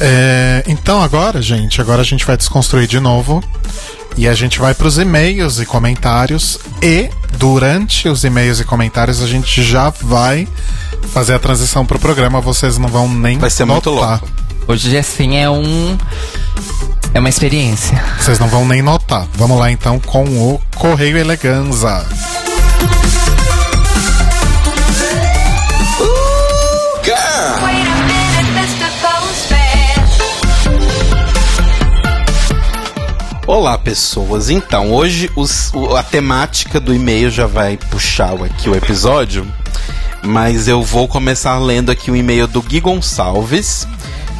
É, 0.00 0.64
então 0.66 1.02
agora, 1.02 1.40
gente, 1.40 1.80
agora 1.80 2.02
a 2.02 2.04
gente 2.04 2.24
vai 2.24 2.36
desconstruir 2.36 2.86
de 2.86 3.00
novo. 3.00 3.42
E 4.16 4.26
a 4.26 4.34
gente 4.34 4.58
vai 4.58 4.74
pros 4.74 4.98
e-mails 4.98 5.60
e 5.60 5.66
comentários. 5.66 6.58
E 6.82 7.08
durante 7.38 8.08
os 8.08 8.24
e-mails 8.24 8.58
e 8.58 8.64
comentários 8.64 9.22
a 9.22 9.28
gente 9.28 9.62
já 9.62 9.90
vai 9.90 10.48
fazer 11.12 11.34
a 11.34 11.38
transição 11.38 11.86
pro 11.86 12.00
programa. 12.00 12.40
Vocês 12.40 12.78
não 12.78 12.88
vão 12.88 13.08
nem 13.08 13.38
Vai 13.38 13.50
ser 13.50 13.64
muito 13.64 13.92
notar. 13.92 14.20
Hoje 14.66 14.96
assim 14.98 15.36
é 15.36 15.48
um 15.48 15.96
É 17.14 17.18
uma 17.18 17.28
experiência. 17.28 18.00
Vocês 18.20 18.38
não 18.38 18.48
vão 18.48 18.66
nem 18.66 18.82
notar. 18.82 19.26
Vamos 19.34 19.58
lá 19.58 19.70
então 19.70 19.98
com 19.98 20.24
o 20.24 20.60
Correio 20.76 21.16
Eleganza. 21.18 22.06
Olá, 33.46 33.78
pessoas. 33.78 34.50
Então, 34.50 34.92
hoje 34.92 35.30
os- 35.34 35.72
o- 35.74 35.96
a 35.96 36.02
temática 36.02 36.78
do 36.78 36.94
e-mail 36.94 37.30
já 37.30 37.46
vai 37.46 37.76
puxar 37.90 38.34
aqui 38.44 38.68
o 38.68 38.74
episódio, 38.76 39.46
mas 40.22 40.68
eu 40.68 40.82
vou 40.82 41.08
começar 41.08 41.58
lendo 41.58 41.90
aqui 41.90 42.10
o 42.10 42.16
e-mail 42.16 42.46
do 42.46 42.60
Gui 42.60 42.80
Gonçalves, 42.80 43.86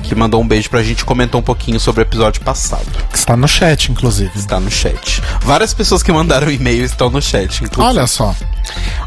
que 0.09 0.15
mandou 0.15 0.41
um 0.41 0.49
beijo 0.49 0.71
pra 0.71 0.83
gente 0.83 1.01
e 1.01 1.05
comentou 1.05 1.41
um 1.41 1.45
pouquinho 1.45 1.79
sobre 1.79 2.01
o 2.01 2.03
episódio 2.03 2.41
passado. 2.41 2.87
Está 3.13 3.37
no 3.37 3.47
chat, 3.47 3.93
inclusive. 3.93 4.31
Está 4.35 4.59
no 4.59 4.71
chat. 4.71 5.23
Várias 5.43 5.75
pessoas 5.75 6.03
que 6.03 6.11
mandaram 6.11 6.51
e-mail 6.51 6.85
estão 6.85 7.11
no 7.11 7.21
chat, 7.21 7.63
inclusive. 7.63 7.99
Olha 7.99 8.07
só. 8.07 8.35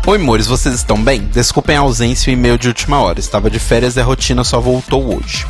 Oi, 0.06 0.18
amores, 0.18 0.48
vocês 0.48 0.76
estão 0.76 1.02
bem? 1.02 1.22
Desculpem 1.22 1.76
a 1.76 1.82
ausência 1.82 2.30
e 2.30 2.34
o 2.34 2.38
e-mail 2.38 2.58
de 2.58 2.68
última 2.68 3.00
hora. 3.00 3.20
Estava 3.20 3.50
de 3.50 3.60
férias 3.60 3.96
e 3.96 4.00
a 4.00 4.04
rotina 4.04 4.44
só 4.44 4.60
voltou 4.60 5.16
hoje. 5.16 5.46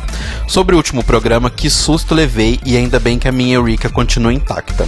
Sobre 0.46 0.74
o 0.74 0.78
último 0.78 1.02
programa, 1.02 1.50
que 1.50 1.70
susto 1.70 2.14
levei 2.14 2.58
e 2.64 2.76
ainda 2.76 2.98
bem 2.98 3.18
que 3.18 3.28
a 3.28 3.32
minha 3.32 3.54
Eureka 3.54 3.88
continua 3.88 4.32
intacta. 4.32 4.86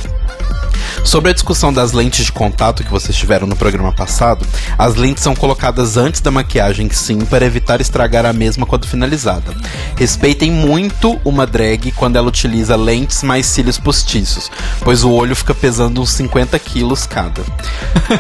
Sobre 1.05 1.31
a 1.31 1.35
discussão 1.35 1.73
das 1.73 1.93
lentes 1.93 2.27
de 2.27 2.33
contato 2.33 2.83
que 2.83 2.91
vocês 2.91 3.17
tiveram 3.17 3.47
no 3.47 3.57
programa 3.57 3.93
passado, 3.93 4.47
as 4.79 4.95
lentes 4.95 5.23
são 5.23 5.35
colocadas 5.35 5.97
antes 5.97 6.21
da 6.21 6.31
maquiagem, 6.31 6.89
sim, 6.91 7.21
para 7.21 7.45
evitar 7.45 7.81
estragar 7.81 8.27
a 8.27 8.33
mesma 8.33 8.67
quando 8.67 8.87
finalizada. 8.87 9.55
Respeitem 9.97 10.51
muito 10.51 11.21
uma 11.25 11.47
drag 11.47 11.93
quando 11.93 12.17
ela 12.17 12.29
utiliza 12.29 12.77
lentes 12.77 13.23
mais 13.23 13.47
cílios 13.47 13.79
postiços, 13.79 14.51
pois 14.81 15.05
o 15.05 15.11
olho 15.11 15.37
fica 15.37 15.55
pesando 15.55 16.01
uns 16.01 16.11
50 16.11 16.59
quilos 16.59 17.07
cada. 17.07 17.43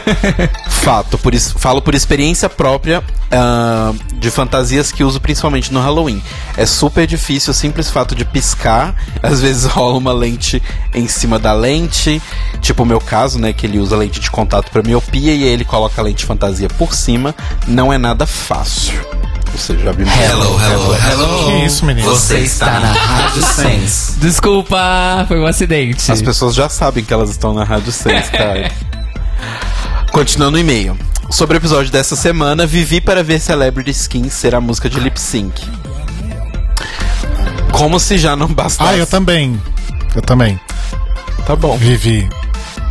Fato, 0.68 1.18
por 1.18 1.34
isso, 1.34 1.58
falo 1.58 1.80
por 1.80 1.94
experiência 1.94 2.48
própria 2.48 3.02
ah, 3.30 3.92
de 4.14 4.30
fantasias 4.30 4.92
que 4.92 5.02
uso 5.02 5.20
principalmente 5.20 5.72
no 5.72 5.80
Halloween. 5.80 6.22
É 6.56 6.66
super 6.66 7.06
difícil 7.06 7.50
o 7.50 7.54
simples 7.54 7.90
fato 7.90 8.14
de 8.14 8.24
piscar, 8.24 8.94
às 9.22 9.40
vezes 9.40 9.64
rola 9.64 9.98
uma 9.98 10.12
lente 10.12 10.62
em 10.94 11.08
cima 11.08 11.38
da 11.38 11.52
lente, 11.52 12.22
tipo 12.60 12.82
o 12.82 12.86
meu 12.86 13.00
caso, 13.00 13.38
né, 13.38 13.52
que 13.52 13.66
ele 13.66 13.78
usa 13.78 13.96
lente 13.96 14.20
de 14.20 14.30
contato 14.30 14.70
para 14.70 14.82
miopia 14.82 15.34
e 15.34 15.44
aí 15.44 15.48
ele 15.48 15.64
coloca 15.64 16.00
a 16.00 16.04
lente 16.04 16.24
fantasia 16.24 16.68
por 16.68 16.94
cima, 16.94 17.34
não 17.66 17.92
é 17.92 17.98
nada 17.98 18.26
fácil. 18.26 18.94
Você 19.54 19.78
já 19.78 19.92
viu 19.92 20.04
Hello, 20.04 20.60
hello, 20.60 20.94
hello. 20.96 21.44
Que 21.46 21.66
isso, 21.66 21.86
menino? 21.86 22.08
Você 22.08 22.40
está 22.40 22.80
na 22.80 22.92
Rádio 22.92 23.42
Sense. 23.54 24.18
Desculpa, 24.18 25.24
foi 25.28 25.38
um 25.38 25.46
acidente. 25.46 26.10
As 26.10 26.20
pessoas 26.20 26.56
já 26.56 26.68
sabem 26.68 27.04
que 27.04 27.14
elas 27.14 27.30
estão 27.30 27.54
na 27.54 27.62
Rádio 27.62 27.92
6, 27.92 28.30
cara. 28.30 28.72
Continuando 30.10 30.56
o 30.56 30.60
e-mail. 30.60 30.98
Sobre 31.30 31.56
o 31.56 31.58
episódio 31.58 31.90
dessa 31.90 32.16
semana, 32.16 32.66
vivi 32.66 33.00
para 33.00 33.22
ver 33.22 33.40
Celebrity 33.40 33.92
Skin 33.92 34.28
ser 34.28 34.54
a 34.56 34.60
música 34.60 34.90
de 34.90 34.98
lip 34.98 35.20
sync. 35.20 35.62
Como 37.72 37.98
se 38.00 38.18
já 38.18 38.34
não 38.34 38.48
bastasse. 38.48 38.90
Ah, 38.90 38.96
eu 38.96 39.06
também. 39.06 39.60
Eu 40.16 40.22
também. 40.22 40.58
Tá 41.46 41.54
bom. 41.54 41.76
Vivi 41.76 42.28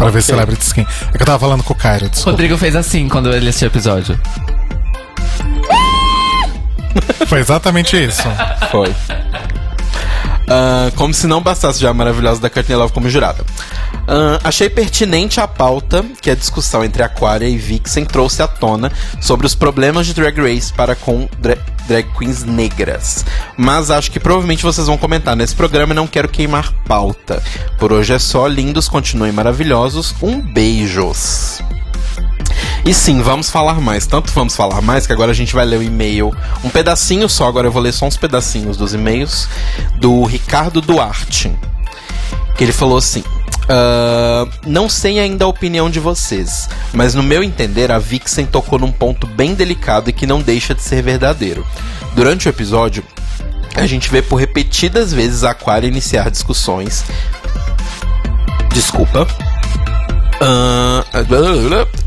para 0.03 0.11
ver 0.11 0.21
Celebrity 0.21 0.65
Skin. 0.65 0.81
É 0.81 1.17
que 1.17 1.23
eu 1.23 1.25
tava 1.25 1.39
falando 1.39 1.63
com 1.63 1.73
o 1.73 1.75
Cairo, 1.75 2.09
desculpa. 2.09 2.31
Rodrigo 2.31 2.57
fez 2.57 2.75
assim 2.75 3.07
quando 3.07 3.33
ele 3.33 3.47
assistiu 3.47 3.67
o 3.67 3.71
episódio. 3.71 4.19
Foi 7.27 7.39
exatamente 7.39 7.95
isso. 7.95 8.23
Foi. 8.69 8.93
Ah, 10.47 10.91
como 10.95 11.13
se 11.13 11.25
não 11.27 11.41
bastasse 11.41 11.79
já 11.79 11.89
a 11.89 11.93
maravilhosa 11.93 12.41
da 12.41 12.49
Courtney 12.49 12.75
Love 12.77 12.93
como 12.93 13.09
jurada. 13.09 13.43
Ah, 14.07 14.39
achei 14.43 14.69
pertinente 14.69 15.39
a 15.39 15.47
pauta 15.47 16.03
que 16.21 16.29
a 16.29 16.35
discussão 16.35 16.83
entre 16.83 17.01
Aquaria 17.03 17.47
e 17.47 17.57
Vixen 17.57 18.05
trouxe 18.05 18.41
à 18.41 18.47
tona 18.47 18.91
sobre 19.21 19.45
os 19.47 19.55
problemas 19.55 20.05
de 20.05 20.13
Drag 20.13 20.37
Race 20.39 20.71
para 20.73 20.95
com 20.95 21.27
dra- 21.39 21.57
drag 21.87 22.07
queens 22.17 22.43
negras. 22.43 23.25
Mas 23.57 23.89
acho 23.89 24.11
que 24.11 24.19
provavelmente 24.19 24.63
vocês 24.63 24.87
vão 24.87 24.97
comentar 24.97 25.35
nesse 25.35 25.55
programa 25.55 25.93
e 25.93 25.95
não 25.95 26.07
quero 26.07 26.27
queimar 26.27 26.73
pauta. 26.85 27.41
Por 27.79 27.91
hoje 27.93 28.13
é 28.13 28.19
só, 28.19 28.45
lindos, 28.47 28.87
continuem 28.87 29.31
maravilhosos. 29.31 30.13
Um 30.21 30.39
beijos. 30.41 31.61
E 32.85 32.93
sim, 32.93 33.21
vamos 33.21 33.49
falar 33.49 33.79
mais. 33.79 34.05
Tanto 34.05 34.31
vamos 34.33 34.55
falar 34.55 34.81
mais 34.81 35.07
que 35.07 35.13
agora 35.13 35.31
a 35.31 35.35
gente 35.35 35.53
vai 35.53 35.65
ler 35.65 35.79
o 35.79 35.83
e-mail. 35.83 36.35
Um 36.63 36.69
pedacinho 36.69 37.29
só, 37.29 37.47
agora 37.47 37.67
eu 37.67 37.71
vou 37.71 37.81
ler 37.81 37.93
só 37.93 38.05
uns 38.05 38.17
pedacinhos 38.17 38.75
dos 38.75 38.93
e-mails 38.93 39.47
do 39.99 40.23
Ricardo 40.25 40.81
Duarte. 40.81 41.51
Que 42.57 42.63
ele 42.65 42.73
falou 42.73 42.97
assim. 42.97 43.23
"Ah, 43.69 44.45
não 44.67 44.89
sei 44.89 45.19
ainda 45.19 45.45
a 45.45 45.47
opinião 45.47 45.89
de 45.89 45.99
vocês, 45.99 46.67
mas 46.91 47.13
no 47.13 47.23
meu 47.23 47.41
entender, 47.41 47.89
a 47.91 47.97
Vixen 47.99 48.45
tocou 48.45 48.77
num 48.77 48.91
ponto 48.91 49.25
bem 49.25 49.55
delicado 49.55 50.09
e 50.09 50.13
que 50.13 50.27
não 50.27 50.41
deixa 50.41 50.75
de 50.75 50.81
ser 50.81 51.01
verdadeiro. 51.01 51.65
Durante 52.13 52.47
o 52.47 52.49
episódio, 52.49 53.03
a 53.75 53.87
gente 53.87 54.09
vê 54.09 54.21
por 54.21 54.35
repetidas 54.35 55.13
vezes 55.13 55.45
a 55.45 55.51
Aquaria 55.51 55.87
iniciar 55.87 56.29
discussões. 56.29 57.05
Desculpa. 58.73 59.25
Ah, 60.41 61.05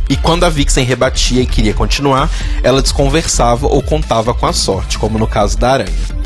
e 0.09 0.17
quando 0.17 0.45
a 0.45 0.49
Vixen 0.49 0.85
rebatia 0.85 1.43
e 1.43 1.47
queria 1.47 1.75
continuar, 1.75 2.31
ela 2.63 2.83
desconversava 2.83 3.67
ou 3.67 3.83
contava 3.83 4.33
com 4.33 4.47
a 4.47 4.53
sorte, 4.53 4.99
como 4.99 5.19
no 5.19 5.27
caso 5.27 5.59
da 5.59 5.73
aranha. 5.73 6.17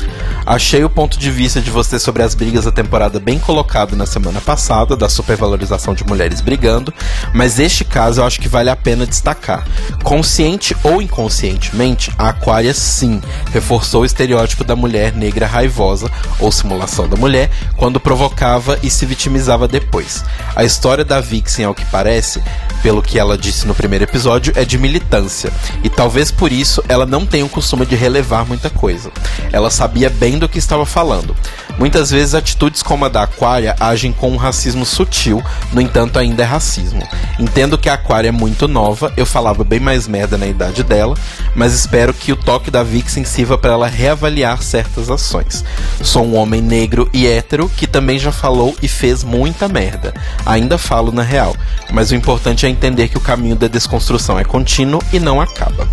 Achei 0.45 0.83
o 0.83 0.89
ponto 0.89 1.19
de 1.19 1.29
vista 1.29 1.61
de 1.61 1.69
você 1.69 1.99
sobre 1.99 2.23
as 2.23 2.33
brigas 2.33 2.65
da 2.65 2.71
temporada 2.71 3.19
bem 3.19 3.37
colocado 3.37 3.95
na 3.95 4.05
semana 4.05 4.41
passada, 4.41 4.95
da 4.97 5.07
supervalorização 5.07 5.93
de 5.93 6.03
mulheres 6.03 6.41
brigando, 6.41 6.93
mas 7.33 7.59
este 7.59 7.85
caso 7.85 8.21
eu 8.21 8.25
acho 8.25 8.39
que 8.39 8.47
vale 8.47 8.69
a 8.69 8.75
pena 8.75 9.05
destacar. 9.05 9.65
Consciente 10.03 10.75
ou 10.83 11.01
inconscientemente, 11.01 12.11
a 12.17 12.29
Aquaria 12.29 12.73
sim 12.73 13.21
reforçou 13.53 14.01
o 14.01 14.05
estereótipo 14.05 14.63
da 14.63 14.75
mulher 14.75 15.13
negra 15.13 15.45
raivosa, 15.45 16.09
ou 16.39 16.51
simulação 16.51 17.07
da 17.07 17.15
mulher, 17.15 17.51
quando 17.77 17.99
provocava 17.99 18.79
e 18.81 18.89
se 18.89 19.05
vitimizava 19.05 19.67
depois. 19.67 20.23
A 20.55 20.63
história 20.63 21.05
da 21.05 21.21
Vixen, 21.21 21.65
ao 21.65 21.75
que 21.75 21.85
parece, 21.85 22.41
pelo 22.81 23.01
que 23.01 23.19
ela 23.19 23.37
disse 23.37 23.67
no 23.67 23.75
primeiro 23.75 24.05
episódio, 24.05 24.53
é 24.55 24.65
de 24.65 24.77
militância. 24.77 25.51
E 25.83 25.89
talvez 25.89 26.31
por 26.31 26.51
isso 26.51 26.83
ela 26.87 27.05
não 27.05 27.25
tenha 27.25 27.45
o 27.45 27.49
costume 27.49 27.85
de 27.85 27.95
relevar 27.95 28.45
muita 28.45 28.69
coisa. 28.69 29.11
Ela 29.51 29.69
sabia 29.69 30.09
bem 30.09 30.30
do 30.37 30.49
que 30.49 30.59
estava 30.59 30.85
falando. 30.85 31.35
Muitas 31.77 32.11
vezes 32.11 32.35
atitudes 32.35 32.83
como 32.83 33.05
a 33.05 33.09
da 33.09 33.23
Aquaria 33.23 33.75
agem 33.79 34.11
com 34.11 34.31
um 34.31 34.37
racismo 34.37 34.85
sutil, 34.85 35.41
no 35.71 35.81
entanto 35.81 36.19
ainda 36.19 36.43
é 36.43 36.45
racismo. 36.45 37.01
Entendo 37.39 37.77
que 37.77 37.89
a 37.89 37.93
Aquaria 37.93 38.29
é 38.29 38.31
muito 38.31 38.67
nova, 38.67 39.11
eu 39.17 39.25
falava 39.25 39.63
bem 39.63 39.79
mais 39.79 40.07
merda 40.07 40.37
na 40.37 40.45
idade 40.45 40.83
dela, 40.83 41.15
mas 41.55 41.73
espero 41.73 42.13
que 42.13 42.31
o 42.31 42.35
toque 42.35 42.69
da 42.69 42.83
Vixen 42.83 43.23
sirva 43.23 43.57
para 43.57 43.73
ela 43.73 43.87
reavaliar 43.87 44.61
certas 44.61 45.09
ações. 45.09 45.63
Sou 46.03 46.25
um 46.25 46.35
homem 46.35 46.61
negro 46.61 47.09
e 47.13 47.27
hétero 47.27 47.69
que 47.69 47.87
também 47.87 48.19
já 48.19 48.31
falou 48.31 48.75
e 48.81 48.87
fez 48.87 49.23
muita 49.23 49.67
merda. 49.67 50.13
Ainda 50.45 50.77
falo 50.77 51.11
na 51.11 51.23
real, 51.23 51.55
mas 51.91 52.11
o 52.11 52.15
importante 52.15 52.65
é 52.65 52.69
entender 52.69 53.07
que 53.07 53.17
o 53.17 53.21
caminho 53.21 53.55
da 53.55 53.67
desconstrução 53.67 54.37
é 54.37 54.43
contínuo 54.43 55.01
e 55.11 55.19
não 55.19 55.41
acaba. 55.41 55.87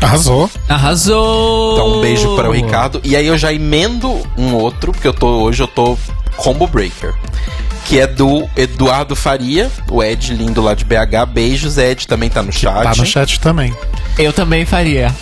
Arrasou. 0.00 0.50
Arrasou! 0.68 1.72
Então 1.74 1.98
um 1.98 2.00
beijo 2.00 2.36
para 2.36 2.48
o 2.48 2.52
Ricardo. 2.52 3.00
E 3.04 3.16
aí 3.16 3.26
eu 3.26 3.36
já 3.36 3.52
emendo 3.52 4.10
um 4.36 4.54
outro, 4.54 4.92
porque 4.92 5.08
eu 5.08 5.14
tô 5.14 5.26
hoje 5.42 5.62
eu 5.62 5.68
tô 5.68 5.98
combo 6.36 6.66
breaker. 6.66 7.14
Que 7.84 8.00
é 8.00 8.06
do 8.06 8.48
Eduardo 8.54 9.16
Faria, 9.16 9.70
o 9.90 10.02
Ed 10.02 10.34
lindo 10.34 10.60
lá 10.60 10.74
de 10.74 10.84
BH. 10.84 11.26
Beijos, 11.32 11.78
Ed 11.78 12.06
também 12.06 12.28
tá 12.28 12.42
no 12.42 12.52
chat. 12.52 12.82
Tá 12.82 12.94
no 12.94 13.06
chat 13.06 13.40
também. 13.40 13.74
Eu 14.18 14.32
também 14.32 14.66
faria. 14.66 15.14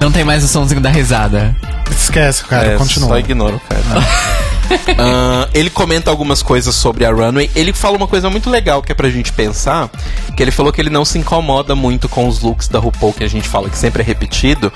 Não 0.00 0.10
tem 0.10 0.24
mais 0.24 0.42
o 0.42 0.48
somzinho 0.48 0.80
da 0.80 0.90
risada. 0.90 1.54
Esquece, 1.90 2.44
cara. 2.44 2.72
É, 2.72 2.76
continua. 2.76 3.08
Só 3.08 3.18
ignora 3.18 3.56
o 3.56 3.60
cara. 3.60 3.82
Ah, 4.98 5.48
ele 5.52 5.68
comenta 5.68 6.10
algumas 6.10 6.42
coisas 6.42 6.74
sobre 6.74 7.04
a 7.04 7.10
Runway. 7.10 7.50
Ele 7.54 7.72
fala 7.72 7.96
uma 7.96 8.06
coisa 8.06 8.30
muito 8.30 8.48
legal 8.48 8.82
que 8.82 8.92
é 8.92 8.94
pra 8.94 9.10
gente 9.10 9.32
pensar. 9.32 9.90
Que 10.34 10.42
ele 10.42 10.50
falou 10.50 10.72
que 10.72 10.80
ele 10.80 10.88
não 10.88 11.04
se 11.04 11.18
incomoda 11.18 11.74
muito 11.74 12.08
com 12.08 12.26
os 12.26 12.40
looks 12.40 12.68
da 12.68 12.78
RuPaul, 12.78 13.12
que 13.12 13.24
a 13.24 13.28
gente 13.28 13.48
fala 13.48 13.68
que 13.68 13.76
sempre 13.76 14.02
é 14.02 14.04
repetido. 14.04 14.72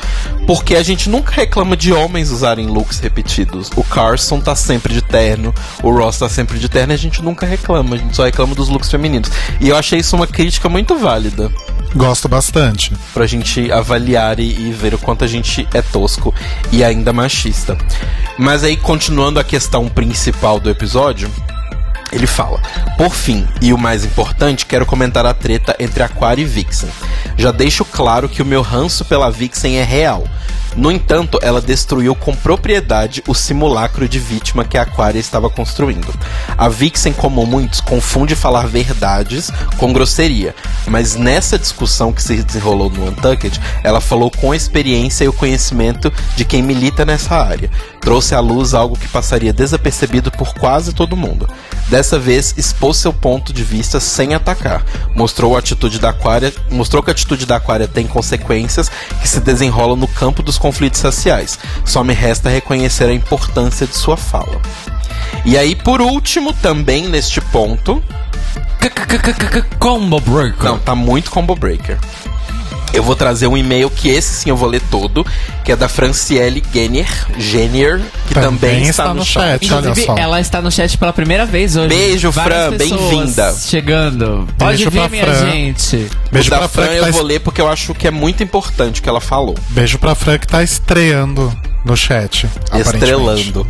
Porque 0.47 0.75
a 0.75 0.83
gente 0.83 1.09
nunca 1.09 1.33
reclama 1.33 1.77
de 1.77 1.93
homens 1.93 2.31
usarem 2.31 2.67
looks 2.67 2.99
repetidos. 2.99 3.71
O 3.77 3.85
Carson 3.85 4.41
tá 4.41 4.55
sempre 4.55 4.93
de 4.93 5.03
terno, 5.03 5.55
o 5.83 5.91
Ross 5.91 6.19
tá 6.19 6.29
sempre 6.29 6.59
de 6.59 6.69
terno 6.69 6.93
e 6.93 6.95
a 6.95 6.99
gente 6.99 7.23
nunca 7.23 7.47
reclama. 7.47 7.97
A 7.97 7.99
gente 7.99 8.15
só 8.15 8.25
reclama 8.25 8.55
dos 8.55 8.69
looks 8.69 8.91
femininos. 8.91 9.31
E 9.61 9.69
eu 9.71 9.77
achei 9.77 10.01
isso 10.01 10.17
uma 10.17 10.27
crítica 10.27 10.69
muito 10.69 10.97
válida 10.97 11.51
Gosto 11.95 12.29
bastante. 12.29 12.93
pra 13.13 13.27
gente 13.27 13.71
avaliar 13.73 14.39
e, 14.39 14.69
e 14.69 14.73
ver 14.73 14.95
o 14.95 14.99
quanto 14.99 15.25
a 15.25 15.27
gente 15.27 15.67
é 15.75 15.83
tosco 15.83 16.35
e 16.71 16.85
ainda 16.85 17.13
machista. 17.13 17.77
Mas 18.39 18.63
aí, 18.63 18.77
continuando 18.77 19.41
a 19.41 19.45
questão 19.45 19.89
principal 19.89 20.61
do 20.61 20.71
episódio, 20.71 21.31
ele 22.13 22.27
fala: 22.27 22.61
Por 22.97 23.15
fim, 23.15 23.47
e 23.61 23.73
o 23.73 23.79
mais 23.79 24.05
importante, 24.05 24.67
quero 24.67 24.87
comentar 24.87 25.25
a 25.27 25.35
treta 25.35 25.75
entre 25.79 26.03
Aquaria 26.03 26.45
e 26.45 26.49
Vixen. 26.49 26.89
Já 27.37 27.51
deixo 27.51 27.85
claro 27.85 28.29
que 28.29 28.43
o 28.43 28.47
meu 28.47 28.63
ranço 28.63 29.05
pela 29.05 29.31
Vixen 29.31 29.79
é 29.79 29.85
real. 29.85 30.25
No 30.77 30.91
entanto, 30.91 31.39
ela 31.43 31.61
destruiu 31.61 32.15
com 32.15 32.35
propriedade 32.35 33.23
o 33.27 33.35
simulacro 33.35 34.09
de 34.09 34.21
vítima 34.21 34.65
que 34.65 34.79
a 34.79 34.83
Aquaria 34.83 35.21
estava 35.21 35.51
construindo. 35.51 36.15
A 36.57 36.69
Vixen, 36.69 37.13
como 37.13 37.45
muitos, 37.45 37.81
confunde 37.81 38.37
falar 38.37 38.69
verdades 38.69 39.51
com 39.79 39.93
grosseria, 39.93 40.55
mas 40.87 41.17
nessa 41.17 41.59
discussão 41.59 42.13
que 42.13 42.23
se 42.23 42.43
desenrolou 42.43 42.89
no 42.89 43.09
Untucked, 43.09 43.61
ela 43.83 44.01
falou 44.01 44.31
com 44.31 44.53
a 44.53 44.57
experiência 44.57 45.25
e 45.25 45.29
o 45.29 45.33
conhecimento 45.33 46.13
de 46.37 46.45
quem 46.45 46.63
milita 46.63 47.05
nessa 47.05 47.35
área. 47.35 47.71
Trouxe 48.01 48.35
à 48.35 48.41
luz 48.41 48.73
algo 48.73 48.97
que 48.97 49.09
passaria 49.09 49.53
desapercebido 49.53 50.31
por 50.31 50.55
quase 50.55 50.93
todo 50.93 51.17
mundo. 51.17 51.49
Dessa 52.01 52.19
vez, 52.19 52.55
expôs 52.57 52.97
seu 52.97 53.13
ponto 53.13 53.53
de 53.53 53.63
vista 53.63 54.01
sem 54.01 54.33
atacar. 54.33 54.83
Mostrou 55.15 55.55
a 55.55 55.59
atitude 55.59 55.99
da 55.99 56.09
Aquaria, 56.09 56.51
mostrou 56.71 57.03
que 57.03 57.11
a 57.11 57.13
atitude 57.13 57.45
da 57.45 57.57
Aquaria 57.57 57.87
tem 57.87 58.07
consequências 58.07 58.91
que 59.21 59.29
se 59.29 59.39
desenrolam 59.39 59.97
no 59.97 60.09
campo 60.09 60.43
dos 60.43 60.57
conflitos 60.57 61.03
raciais. 61.03 61.59
Só 61.85 62.03
me 62.03 62.15
resta 62.15 62.49
reconhecer 62.49 63.05
a 63.05 63.13
importância 63.13 63.87
de 63.87 63.95
sua 63.95 64.17
fala. 64.17 64.63
E 65.45 65.59
aí, 65.59 65.77
por 65.77 66.01
último, 66.01 66.55
também 66.55 67.07
neste 67.07 67.39
ponto, 67.39 68.03
Combo 69.79 70.21
Breaker. 70.21 70.65
não, 70.65 70.79
tá 70.79 70.95
muito 70.95 71.31
combo 71.31 71.55
breaker. 71.55 71.99
Eu 72.93 73.03
vou 73.05 73.15
trazer 73.15 73.47
um 73.47 73.57
e-mail 73.57 73.89
que 73.89 74.09
esse 74.09 74.35
sim 74.35 74.51
eu 74.51 74.57
vou 74.57 74.69
ler 74.69 74.83
todo, 74.91 75.25
que 75.65 75.71
é 75.73 75.77
da 75.77 75.89
Franciele 75.89 76.63
Genier, 76.73 77.09
Genier 77.39 78.01
que 78.27 78.35
também, 78.35 78.89
está, 78.89 79.15
no 79.15 79.25
chat. 79.25 79.73
olha 79.73 79.81
Inclusive, 79.81 80.07
só. 80.07 80.17
ela 80.17 80.41
está 80.41 80.61
no 80.61 80.71
chat 80.73 80.99
pela 80.99 81.13
primeira 81.13 81.47
vez 81.47 81.77
hoje. 81.77 81.89
Beijo, 81.89 82.31
Várias 82.33 82.67
Fran, 82.67 82.77
bem-vinda. 82.77 83.55
Chegando. 83.55 84.49
Pode 84.59 84.77
Beijo 84.79 84.91
vir, 84.91 84.99
pra 84.99 85.09
minha 85.09 85.25
Fran. 85.25 85.51
gente. 85.51 86.11
Beijo 86.33 86.49
o 86.49 86.51
da 86.51 86.59
pra 86.59 86.69
Fran 86.69 86.85
Fran 86.87 86.93
eu 86.95 87.05
tá 87.05 87.11
vou 87.13 87.23
ler 87.23 87.41
porque 87.41 87.61
eu 87.61 87.69
acho 87.69 87.95
que 87.95 88.09
é 88.09 88.11
muito 88.11 88.43
importante 88.43 89.01
o 89.01 89.03
que 89.03 89.09
ela 89.09 89.21
falou. 89.21 89.55
Beijo 89.71 89.99
pra 89.99 90.15
Fran 90.15 90.39
que 90.39 90.47
tá 90.49 90.63
estreando 90.63 91.57
no 91.85 91.97
chat. 91.97 92.49
Estrelando. 92.75 93.67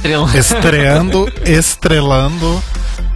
Estrela. 0.00 0.30
Estreando, 0.38 1.32
estrelando. 1.44 2.62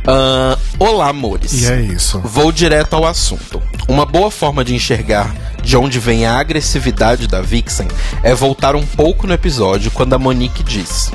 Ah, 0.07 0.59
olá, 0.79 1.09
amores. 1.09 1.53
E 1.53 1.67
é 1.67 1.81
isso. 1.81 2.21
Vou 2.21 2.53
direto 2.53 2.95
ao 2.95 3.07
assunto. 3.07 3.63
Uma 3.89 4.05
boa 4.05 4.31
forma 4.31 4.65
de 4.65 4.75
enxergar 4.75 5.35
de 5.63 5.77
onde 5.77 5.99
vem 5.99 6.27
a 6.27 6.39
agressividade 6.39 7.27
da 7.27 7.41
Vixen 7.41 7.89
é 8.23 8.35
voltar 8.35 8.77
um 8.77 8.85
pouco 8.85 9.27
no 9.27 9.33
episódio 9.33 9.91
quando 9.91 10.13
a 10.13 10.19
Monique 10.19 10.63
diz: 10.63 11.11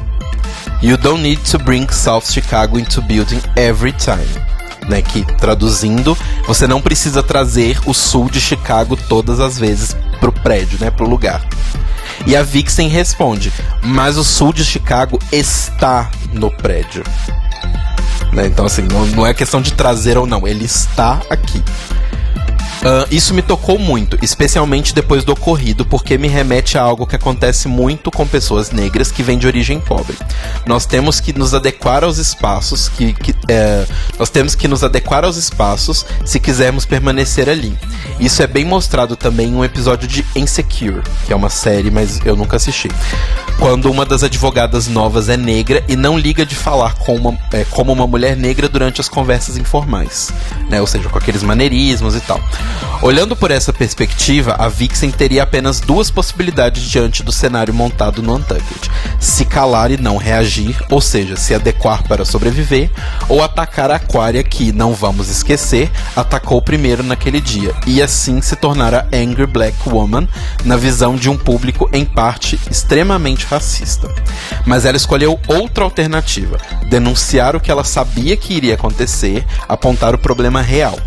You 0.82 0.98
don't 0.98 1.22
need 1.22 1.42
to 1.52 1.60
bring 1.60 1.88
South 1.92 2.24
Chicago 2.32 2.80
into 2.80 3.02
building 3.02 3.42
every 3.56 3.94
time. 3.94 4.50
Né, 4.88 5.04
que 5.04 5.24
traduzindo, 5.38 6.18
você 6.48 6.66
não 6.66 6.82
precisa 6.82 7.22
trazer 7.22 7.80
o 7.86 7.94
sul 7.94 8.28
de 8.28 8.42
Chicago 8.42 8.98
todas 8.98 9.40
as 9.40 9.60
vezes 9.60 9.96
pro 10.20 10.32
prédio, 10.32 10.80
né, 10.82 10.90
pro 10.90 11.08
lugar. 11.08 11.48
E 12.26 12.36
a 12.36 12.42
Vixen 12.42 12.88
responde: 12.88 13.54
Mas 13.84 14.18
o 14.18 14.24
sul 14.24 14.52
de 14.52 14.66
Chicago 14.66 15.20
está 15.32 16.10
no 16.34 16.50
prédio. 16.50 17.04
Né? 18.32 18.48
Então, 18.48 18.66
assim, 18.66 18.84
não, 18.84 19.06
não 19.08 19.26
é 19.26 19.34
questão 19.34 19.62
de 19.62 19.74
trazer 19.74 20.18
ou 20.18 20.28
não, 20.28 20.48
ele 20.48 20.66
está 20.66 21.22
aqui. 21.30 21.64
Ah, 22.84 23.06
isso 23.12 23.34
me 23.34 23.42
tocou 23.42 23.78
muito, 23.78 24.18
especialmente 24.22 24.94
depois 24.94 25.24
do 25.24 25.34
ocorrido, 25.34 25.86
porque 25.86 26.18
me 26.18 26.28
remete 26.28 26.78
a 26.78 26.82
algo 26.82 27.06
que 27.06 27.16
acontece 27.16 27.68
muito 27.68 28.10
com 28.12 28.26
pessoas 28.26 28.72
negras 28.72 29.12
que 29.12 29.22
vêm 29.22 29.38
de 29.38 29.48
origem 29.48 29.80
pobre. 29.80 30.18
Nós 30.66 30.86
temos 30.86 31.20
que 31.20 31.38
nos 31.38 31.54
adequar 31.54 32.04
aos 32.04 32.18
espaços 32.18 32.90
que, 32.90 33.14
que, 33.14 33.36
é, 33.48 33.86
nós 34.18 34.30
temos 34.30 34.56
que 34.56 34.68
nos 34.68 34.84
adequar 34.84 35.24
aos 35.24 35.38
espaços 35.38 36.06
se 36.26 36.40
quisermos 36.40 36.86
permanecer 36.86 37.50
ali. 37.50 37.78
Isso 38.20 38.42
é 38.42 38.48
bem 38.48 38.66
mostrado 38.66 39.16
também 39.16 39.50
em 39.50 39.56
um 39.56 39.64
episódio 39.64 40.08
de 40.08 40.26
Insecure, 40.36 41.02
que 41.26 41.34
é 41.34 41.36
uma 41.36 41.50
série, 41.50 41.92
mas 41.92 42.20
eu 42.26 42.36
nunca 42.36 42.58
assisti. 42.58 42.90
Quando 43.60 43.92
uma 43.92 44.06
das 44.06 44.24
advogadas 44.24 44.88
novas 44.88 45.28
é 45.28 45.36
negra 45.36 45.84
e 45.90 45.96
não 45.96 46.18
liga 46.18 46.46
de 46.46 46.56
falar 46.56 46.96
com 46.96 47.16
uma, 47.16 47.38
é, 47.52 47.66
como 47.66 47.92
uma 47.92 48.08
mulher 48.08 48.38
negra 48.38 48.70
durante 48.70 49.02
as 49.02 49.10
conversas 49.10 49.58
informais, 49.58 50.32
né? 50.70 50.80
Ou 50.80 50.88
seja, 50.88 51.10
com 51.10 51.18
aqueles 51.18 51.44
maneirismos 51.44 52.16
e 52.16 52.22
tal. 52.22 52.40
Olhando 53.02 53.36
por 53.36 53.52
essa 53.52 53.74
perspectiva, 53.74 54.56
a 54.58 54.70
Vixen 54.70 55.12
teria 55.12 55.44
apenas 55.44 55.82
duas 55.82 56.10
possibilidades 56.10 56.84
diante 56.84 57.22
do 57.22 57.34
cenário 57.34 57.74
montado 57.74 58.22
no 58.22 58.36
Untucked: 58.36 58.90
se 59.20 59.44
calar 59.44 59.92
e 59.92 59.98
não 59.98 60.16
reagir, 60.16 60.82
ou 60.90 61.02
seja, 61.02 61.36
se 61.36 61.54
adequar 61.54 62.04
para 62.04 62.24
sobreviver, 62.24 62.90
ou 63.28 63.44
atacar 63.44 63.92
a 63.92 63.96
Aquaria, 63.96 64.44
que, 64.44 64.72
não 64.72 64.94
vamos 64.94 65.30
esquecer, 65.30 65.92
atacou 66.16 66.62
primeiro 66.62 67.04
naquele 67.04 67.42
dia, 67.42 67.76
e 67.86 68.02
assim 68.02 68.42
se 68.42 68.56
tornar 68.56 68.94
a 68.94 69.06
Angry 69.14 69.46
Black 69.46 69.78
Woman 69.88 70.28
na 70.64 70.78
visão 70.78 71.16
de 71.16 71.30
um 71.30 71.38
público 71.38 71.90
em 71.92 72.06
parte 72.06 72.58
extremamente 72.72 73.49
racista. 73.50 74.08
Mas 74.66 74.86
ela 74.86 74.98
escolheu 74.98 75.40
outra 75.48 75.84
alternativa: 75.84 76.58
denunciar 76.90 77.56
o 77.56 77.60
que 77.60 77.72
ela 77.72 77.84
sabia 77.84 78.38
que 78.38 78.54
iria 78.54 78.76
acontecer, 78.76 79.46
apontar 79.68 80.14
o 80.14 80.20
problema 80.20 80.62
real. 80.62 80.98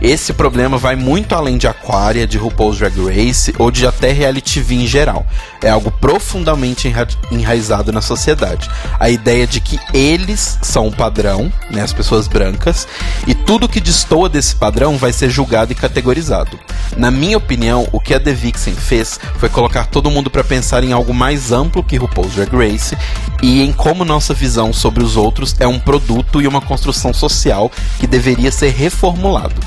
Esse 0.00 0.32
problema 0.32 0.78
vai 0.78 0.96
muito 0.96 1.34
além 1.34 1.58
de 1.58 1.68
Aquaria, 1.68 2.26
de 2.26 2.38
RuPaul's 2.38 2.78
Drag 2.78 2.96
Race 2.96 3.54
ou 3.58 3.70
de 3.70 3.86
até 3.86 4.10
reality 4.12 4.60
TV 4.60 4.74
em 4.76 4.86
geral. 4.86 5.26
É 5.62 5.68
algo 5.68 5.90
profundamente 5.90 6.88
enra 6.88 7.06
enraizado 7.30 7.92
na 7.92 8.00
sociedade. 8.00 8.70
A 8.98 9.10
ideia 9.10 9.46
de 9.46 9.60
que 9.60 9.78
eles 9.92 10.58
são 10.62 10.88
o 10.88 10.92
padrão, 10.92 11.52
né, 11.70 11.82
as 11.82 11.92
pessoas 11.92 12.26
brancas, 12.26 12.88
e 13.26 13.34
tudo 13.34 13.68
que 13.68 13.80
destoa 13.80 14.28
desse 14.28 14.54
padrão 14.56 14.96
vai 14.96 15.12
ser 15.12 15.28
julgado 15.28 15.72
e 15.72 15.74
categorizado. 15.74 16.58
Na 16.96 17.10
minha 17.10 17.36
opinião, 17.36 17.86
o 17.92 18.00
que 18.00 18.14
a 18.14 18.20
The 18.20 18.32
Vixen 18.32 18.74
fez 18.74 19.20
foi 19.38 19.48
colocar 19.48 19.86
todo 19.86 20.10
mundo 20.10 20.30
para 20.30 20.42
pensar 20.42 20.82
em 20.82 20.92
algo 20.92 21.12
mais 21.12 21.52
amplo 21.52 21.84
que 21.84 21.96
RuPaul's 21.96 22.34
Drag 22.34 22.50
Race 22.56 22.96
e 23.42 23.62
em 23.62 23.72
como 23.72 24.04
nossa 24.04 24.34
visão 24.34 24.72
sobre 24.72 25.02
os 25.02 25.16
outros 25.16 25.54
é 25.58 25.66
um 25.66 25.78
produto 25.78 26.40
e 26.40 26.46
uma 26.46 26.60
construção 26.60 27.12
social 27.12 27.70
que 27.98 28.06
deveria 28.06 28.50
ser 28.50 28.70
reformulado. 28.70 29.60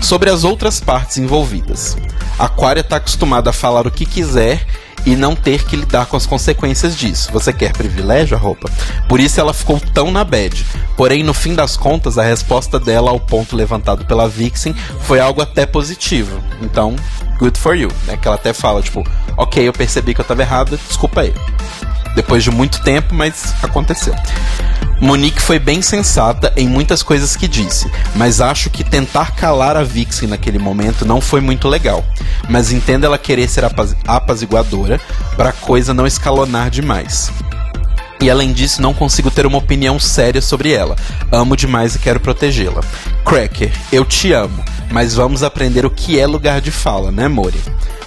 Sobre 0.00 0.30
as 0.30 0.44
outras 0.44 0.80
partes 0.80 1.18
envolvidas. 1.18 1.96
Aquaria 2.38 2.80
está 2.80 2.96
acostumada 2.96 3.50
a 3.50 3.52
falar 3.52 3.86
o 3.86 3.90
que 3.90 4.06
quiser 4.06 4.66
e 5.04 5.16
não 5.16 5.34
ter 5.34 5.64
que 5.64 5.76
lidar 5.76 6.06
com 6.06 6.16
as 6.16 6.26
consequências 6.26 6.96
disso. 6.96 7.30
Você 7.32 7.52
quer 7.52 7.72
privilégio, 7.72 8.36
a 8.36 8.40
roupa? 8.40 8.70
Por 9.08 9.20
isso 9.20 9.40
ela 9.40 9.52
ficou 9.52 9.80
tão 9.80 10.10
na 10.10 10.24
bad. 10.24 10.64
Porém, 10.96 11.22
no 11.22 11.34
fim 11.34 11.54
das 11.54 11.76
contas, 11.76 12.18
a 12.18 12.22
resposta 12.22 12.78
dela 12.78 13.10
ao 13.10 13.20
ponto 13.20 13.56
levantado 13.56 14.04
pela 14.04 14.28
Vixen 14.28 14.74
foi 15.00 15.20
algo 15.20 15.42
até 15.42 15.66
positivo. 15.66 16.42
Então, 16.60 16.96
good 17.38 17.58
for 17.58 17.76
you, 17.76 17.90
né? 18.06 18.16
Que 18.16 18.28
ela 18.28 18.36
até 18.36 18.52
fala, 18.52 18.82
tipo, 18.82 19.04
ok, 19.36 19.66
eu 19.66 19.72
percebi 19.72 20.14
que 20.14 20.20
eu 20.20 20.24
tava 20.24 20.42
errada, 20.42 20.78
desculpa 20.88 21.22
aí. 21.22 21.34
Depois 22.14 22.42
de 22.44 22.50
muito 22.50 22.82
tempo, 22.82 23.14
mas 23.14 23.54
aconteceu. 23.62 24.14
Monique 25.00 25.42
foi 25.42 25.58
bem 25.58 25.82
sensata 25.82 26.52
em 26.56 26.68
muitas 26.68 27.02
coisas 27.02 27.34
que 27.34 27.48
disse, 27.48 27.90
mas 28.14 28.40
acho 28.40 28.70
que 28.70 28.84
tentar 28.84 29.32
calar 29.34 29.76
a 29.76 29.82
Vixen 29.82 30.28
naquele 30.28 30.58
momento 30.60 31.04
não 31.04 31.20
foi 31.20 31.40
muito 31.40 31.66
legal. 31.68 32.04
Mas 32.48 32.70
entendo 32.70 33.04
ela 33.04 33.18
querer 33.18 33.48
ser 33.48 33.64
apaz- 33.64 33.96
apaziguadora 34.06 35.00
para 35.36 35.48
a 35.48 35.52
coisa 35.52 35.92
não 35.92 36.06
escalonar 36.06 36.70
demais. 36.70 37.32
E 38.20 38.30
além 38.30 38.52
disso, 38.52 38.80
não 38.80 38.94
consigo 38.94 39.28
ter 39.32 39.44
uma 39.44 39.58
opinião 39.58 39.98
séria 39.98 40.40
sobre 40.40 40.72
ela. 40.72 40.94
Amo 41.32 41.56
demais 41.56 41.96
e 41.96 41.98
quero 41.98 42.20
protegê-la. 42.20 42.80
Cracker, 43.24 43.72
eu 43.90 44.04
te 44.04 44.32
amo, 44.32 44.64
mas 44.92 45.14
vamos 45.14 45.42
aprender 45.42 45.84
o 45.84 45.90
que 45.90 46.20
é 46.20 46.26
lugar 46.28 46.60
de 46.60 46.70
fala, 46.70 47.10
né, 47.10 47.26
Mori? 47.26 47.60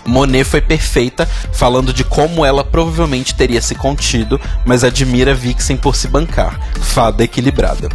Monet 0.05 0.43
foi 0.43 0.61
perfeita, 0.61 1.27
falando 1.51 1.91
de 1.91 2.03
como 2.03 2.45
ela 2.45 2.63
provavelmente 2.63 3.33
teria 3.33 3.61
se 3.61 3.75
contido, 3.75 4.39
mas 4.65 4.83
admira 4.83 5.33
Vixen 5.33 5.77
por 5.77 5.95
se 5.95 6.07
bancar. 6.07 6.59
Fada 6.81 7.23
equilibrada. 7.23 7.89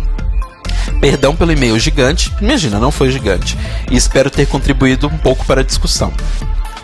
Perdão 1.01 1.35
pelo 1.35 1.53
e-mail 1.53 1.79
gigante, 1.79 2.33
imagina, 2.41 2.79
não 2.79 2.91
foi 2.91 3.11
gigante, 3.11 3.57
e 3.91 3.97
espero 3.97 4.31
ter 4.31 4.47
contribuído 4.47 5.07
um 5.07 5.17
pouco 5.17 5.45
para 5.47 5.61
a 5.61 5.65
discussão. 5.65 6.13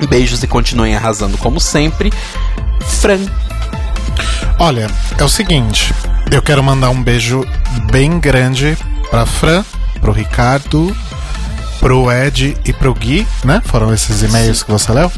Beijos 0.09 0.43
e 0.43 0.47
continuem 0.47 0.95
arrasando 0.95 1.37
como 1.39 1.61
sempre. 1.61 2.13
Fran. 3.01 3.21
Olha, 4.59 4.91
é 5.19 5.25
o 5.25 5.29
seguinte, 5.29 5.93
eu 6.31 6.41
quero 6.41 6.63
mandar 6.63 6.91
um 6.91 7.03
beijo 7.03 7.45
bem 7.91 8.19
grande 8.19 8.77
pra 9.11 9.27
Fran, 9.27 9.65
pro 10.01 10.13
Ricardo, 10.13 10.97
pro 11.81 12.11
Ed 12.11 12.57
e 12.65 12.73
pro 12.73 12.95
Gui, 12.95 13.27
né? 13.45 13.63
Foram 13.65 13.93
esses 13.93 14.23
e-mails 14.23 14.63
que 14.63 14.71
você 14.71 14.93
leu. 14.93 15.11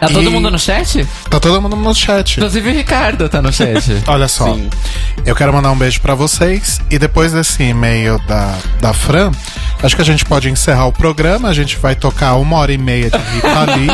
Tá 0.00 0.08
todo 0.08 0.22
E- 0.24 0.28
mundo 0.30 0.50
no 0.50 0.58
chat? 0.58 1.06
Tá 1.28 1.38
todo 1.38 1.60
mundo 1.60 1.76
no 1.76 1.94
chat. 1.94 2.38
Inclusive 2.38 2.70
o 2.70 2.72
Ricardo 2.72 3.28
tá 3.28 3.40
no 3.42 3.52
chat. 3.52 4.02
Olha 4.08 4.26
só, 4.28 4.54
Sim. 4.54 4.70
eu 5.26 5.34
quero 5.36 5.52
mandar 5.52 5.70
um 5.70 5.76
beijo 5.76 6.00
pra 6.00 6.14
vocês 6.14 6.80
e 6.90 6.98
depois 6.98 7.32
desse 7.32 7.62
e-mail 7.62 8.18
da, 8.26 8.56
da 8.80 8.92
Fran, 8.94 9.30
acho 9.82 9.94
que 9.94 10.02
a 10.02 10.04
gente 10.04 10.24
pode 10.24 10.48
encerrar 10.48 10.86
o 10.86 10.92
programa. 10.92 11.48
A 11.48 11.52
gente 11.54 11.76
vai 11.78 11.94
tocar 11.94 12.34
uma 12.36 12.56
hora 12.56 12.72
e 12.72 12.78
meia 12.78 13.10
de 13.10 13.18
Rita 13.18 13.64
Lee 13.76 13.90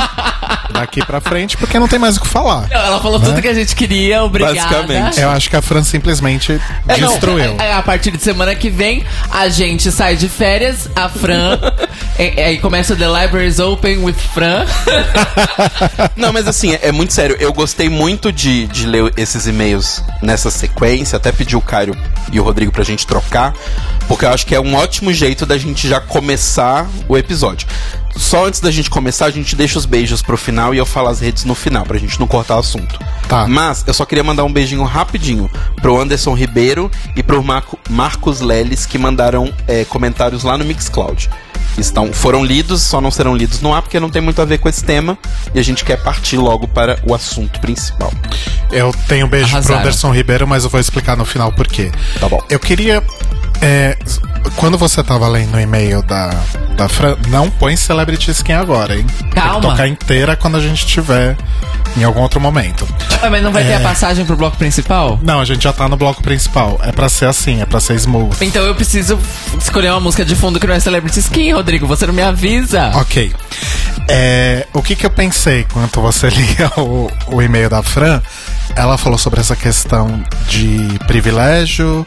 daqui 0.73 1.05
pra 1.05 1.21
frente, 1.21 1.57
porque 1.57 1.79
não 1.79 1.89
tem 1.89 1.99
mais 1.99 2.17
o 2.17 2.21
que 2.21 2.29
falar. 2.29 2.67
Ela 2.71 3.01
falou 3.01 3.19
tudo 3.19 3.41
que 3.43 3.49
a 3.49 3.55
gente 3.55 3.75
queria, 3.75 4.23
obrigada. 4.23 4.55
Basicamente. 4.55 5.21
Eu 5.21 5.31
acho 5.31 5.49
que 5.51 5.57
a 5.57 5.63
Fran 5.63 5.83
simplesmente 5.83 6.61
É, 6.87 6.99
não, 6.99 7.09
destruiu. 7.09 7.57
é, 7.59 7.73
A 7.73 7.83
partir 7.83 8.11
de 8.13 8.23
semana 8.23 8.55
que 8.55 8.69
vem, 8.71 9.05
a 9.31 9.49
gente 9.49 9.91
sai 9.91 10.17
de 10.17 10.29
férias, 10.29 10.89
a 10.95 11.09
Fran 11.09 11.59
E- 12.19 12.41
Aí 12.43 12.59
começa 12.59 12.95
The 12.97 13.07
Libraries 13.07 13.59
Open 13.59 13.99
with 13.99 14.15
Fran. 14.35 14.65
Não, 16.17 16.33
mas 16.33 16.47
assim, 16.47 16.73
é, 16.75 16.81
é 16.89 16.93
muito 16.93 17.13
sério. 17.13 17.37
Eu 17.39 17.53
gostei 17.53 17.89
muito 17.89 18.31
de, 18.33 18.67
de 18.67 18.87
ler 18.87 19.13
esses 19.17 19.47
e-mails 19.47 20.03
nessa 20.23 20.51
sequência. 20.51 21.17
Até 21.17 21.33
pedi 21.33 21.57
o 21.57 21.61
Caio 21.61 21.97
e 22.33 22.39
o 22.41 22.43
Rodrigo 22.43 22.73
pra 22.73 22.85
gente 22.85 23.07
trocar. 23.07 23.55
Porque 24.09 24.25
eu 24.25 24.31
acho 24.31 24.47
que 24.47 24.55
é 24.55 24.61
um 24.61 24.75
ótimo 24.75 25.13
jeito 25.13 25.45
da 25.47 25.59
gente 25.59 25.89
já 25.89 26.01
começar 26.01 26.87
o 27.09 27.17
episódio. 27.17 27.67
Só 28.17 28.47
antes 28.47 28.61
da 28.61 28.71
gente 28.71 28.89
começar, 28.89 29.27
a 29.27 29.31
gente 29.31 29.55
deixa 29.55 29.79
os 29.79 29.85
beijos 29.85 30.23
pro 30.23 30.39
final 30.39 30.75
e 30.75 30.79
eu 30.79 30.87
falo 30.87 31.09
as 31.09 31.21
redes 31.21 31.45
no 31.45 31.55
final, 31.55 31.85
pra 31.85 31.99
gente 31.99 32.19
não 32.19 32.27
cortar 32.27 32.57
o 32.57 32.61
assunto. 32.61 32.99
Tá. 33.29 33.47
Mas 33.47 33.85
eu 33.87 33.93
só 33.93 34.07
queria 34.07 34.25
mandar 34.25 34.45
um 34.45 34.53
beijinho 34.53 34.83
rapidinho 34.85 35.51
pro 35.83 36.01
Anderson 36.01 36.33
Ribeiro 36.35 36.91
e 37.15 37.23
pro 37.23 37.43
Marco- 37.45 37.79
Marcos 37.91 38.41
Leles, 38.41 38.87
que 38.87 38.97
mandaram 38.97 39.53
é, 39.69 39.85
comentários 39.85 40.45
lá 40.45 40.57
no 40.57 40.65
Mixcloud. 40.65 41.29
Estão, 41.79 42.13
foram 42.13 42.45
lidos, 42.45 42.83
só 42.83 43.01
não 43.01 43.11
serão 43.11 43.37
lidos 43.37 43.61
no 43.61 43.75
ar, 43.75 43.83
porque 43.83 44.01
não 44.01 44.11
tem 44.11 44.23
muito 44.23 44.41
a 44.41 44.45
ver 44.45 44.59
com 44.59 44.69
esse 44.69 44.85
tema. 44.85 45.19
E 45.55 45.59
a 45.59 45.63
gente 45.63 45.85
quer 45.85 45.97
partir 46.03 46.37
logo 46.37 46.67
para 46.67 46.99
o 47.05 47.15
assunto 47.15 47.61
principal. 47.61 48.13
Eu 48.73 48.93
tenho 49.09 49.27
um 49.27 49.29
beijo 49.29 49.49
pro 49.49 49.57
Arrasaram. 49.57 49.81
Anderson 49.81 50.11
Ribeiro, 50.13 50.47
mas 50.47 50.65
eu 50.65 50.71
vou 50.71 50.81
explicar 50.81 51.17
no 51.17 51.25
final 51.25 51.53
por 51.53 51.67
quê. 51.67 51.91
Tá 52.19 52.29
bom. 52.29 52.43
Eu 52.49 52.59
queria. 52.59 53.03
É, 53.61 53.97
quando 54.57 54.77
você 54.79 55.03
tava 55.03 55.27
lendo 55.29 55.57
o 55.57 55.61
e-mail 55.61 56.03
da, 56.03 56.31
da 56.77 56.89
Fran, 56.89 57.17
não 57.29 57.51
põe 57.51 57.77
Celebrity 57.77 58.31
Skin 58.31 58.53
agora, 58.53 58.97
hein? 58.97 59.07
Tem 59.19 59.31
Calma. 59.31 59.61
que 59.61 59.67
tocar 59.69 59.89
inteira 59.89 60.37
quando 60.37 60.57
a 60.57 60.61
gente 60.61 60.87
tiver 60.87 61.37
em 61.97 62.05
algum 62.05 62.21
outro 62.21 62.41
momento. 62.41 62.87
Ah, 63.23 63.31
Mas 63.31 63.43
não 63.43 63.51
vai 63.53 63.65
ter 63.65 63.71
É. 63.73 63.77
a 63.77 63.81
passagem 63.81 64.25
pro 64.27 64.37
bloco 64.37 64.57
principal? 64.57 65.19
Não, 65.23 65.41
a 65.41 65.45
gente 65.45 65.65
já 65.65 65.73
tá 65.73 65.89
no 65.89 65.97
bloco 65.97 66.23
principal. 66.23 66.79
É 66.83 66.93
pra 66.93 67.09
ser 67.09 67.25
assim, 67.27 67.63
é 67.63 67.67
pra 67.67 67.81
ser 67.81 67.95
smooth. 67.95 68.37
Então 68.45 68.63
eu 68.65 68.75
preciso 68.75 69.19
escolher 69.59 69.91
uma 69.91 70.01
música 70.01 70.25
de 70.25 70.35
fundo 70.37 70.61
que 70.61 70.67
não 70.67 70.75
é 70.75 70.81
Celebrity 70.81 71.21
Skin, 71.21 71.53
Rodrigo. 71.53 71.87
Você 71.87 72.07
não 72.07 72.13
me 72.15 72.23
avisa. 72.23 72.91
Ok. 72.95 73.35
É, 74.09 74.67
o 74.73 74.83
que, 74.83 74.95
que 74.95 75.05
eu 75.07 75.11
pensei 75.11 75.67
quando 75.73 75.91
você 76.01 76.29
lia 76.31 76.71
o, 76.77 77.11
o 77.29 77.43
e-mail 77.43 77.69
da 77.71 77.83
Fran? 77.83 78.21
Ela 78.75 78.99
falou 78.99 79.17
sobre 79.19 79.41
essa 79.41 79.57
questão 79.57 80.23
de 80.49 80.99
privilégio, 81.07 82.07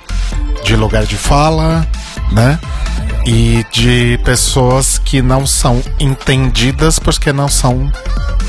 de 0.63 0.75
lugar 0.75 1.05
de 1.05 1.15
fala, 1.15 1.87
né? 2.31 2.59
E 3.25 3.65
de 3.71 4.19
pessoas 4.23 4.97
que 4.97 5.21
não 5.21 5.45
são 5.45 5.81
entendidas 5.99 6.99
porque 6.99 7.31
não 7.31 7.47
são 7.47 7.91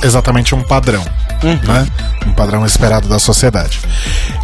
exatamente 0.03 0.55
um 0.55 0.63
padrão. 0.63 1.05
Né? 1.43 1.87
Um 2.27 2.33
padrão 2.35 2.67
esperado 2.67 3.09
da 3.09 3.19
sociedade. 3.19 3.81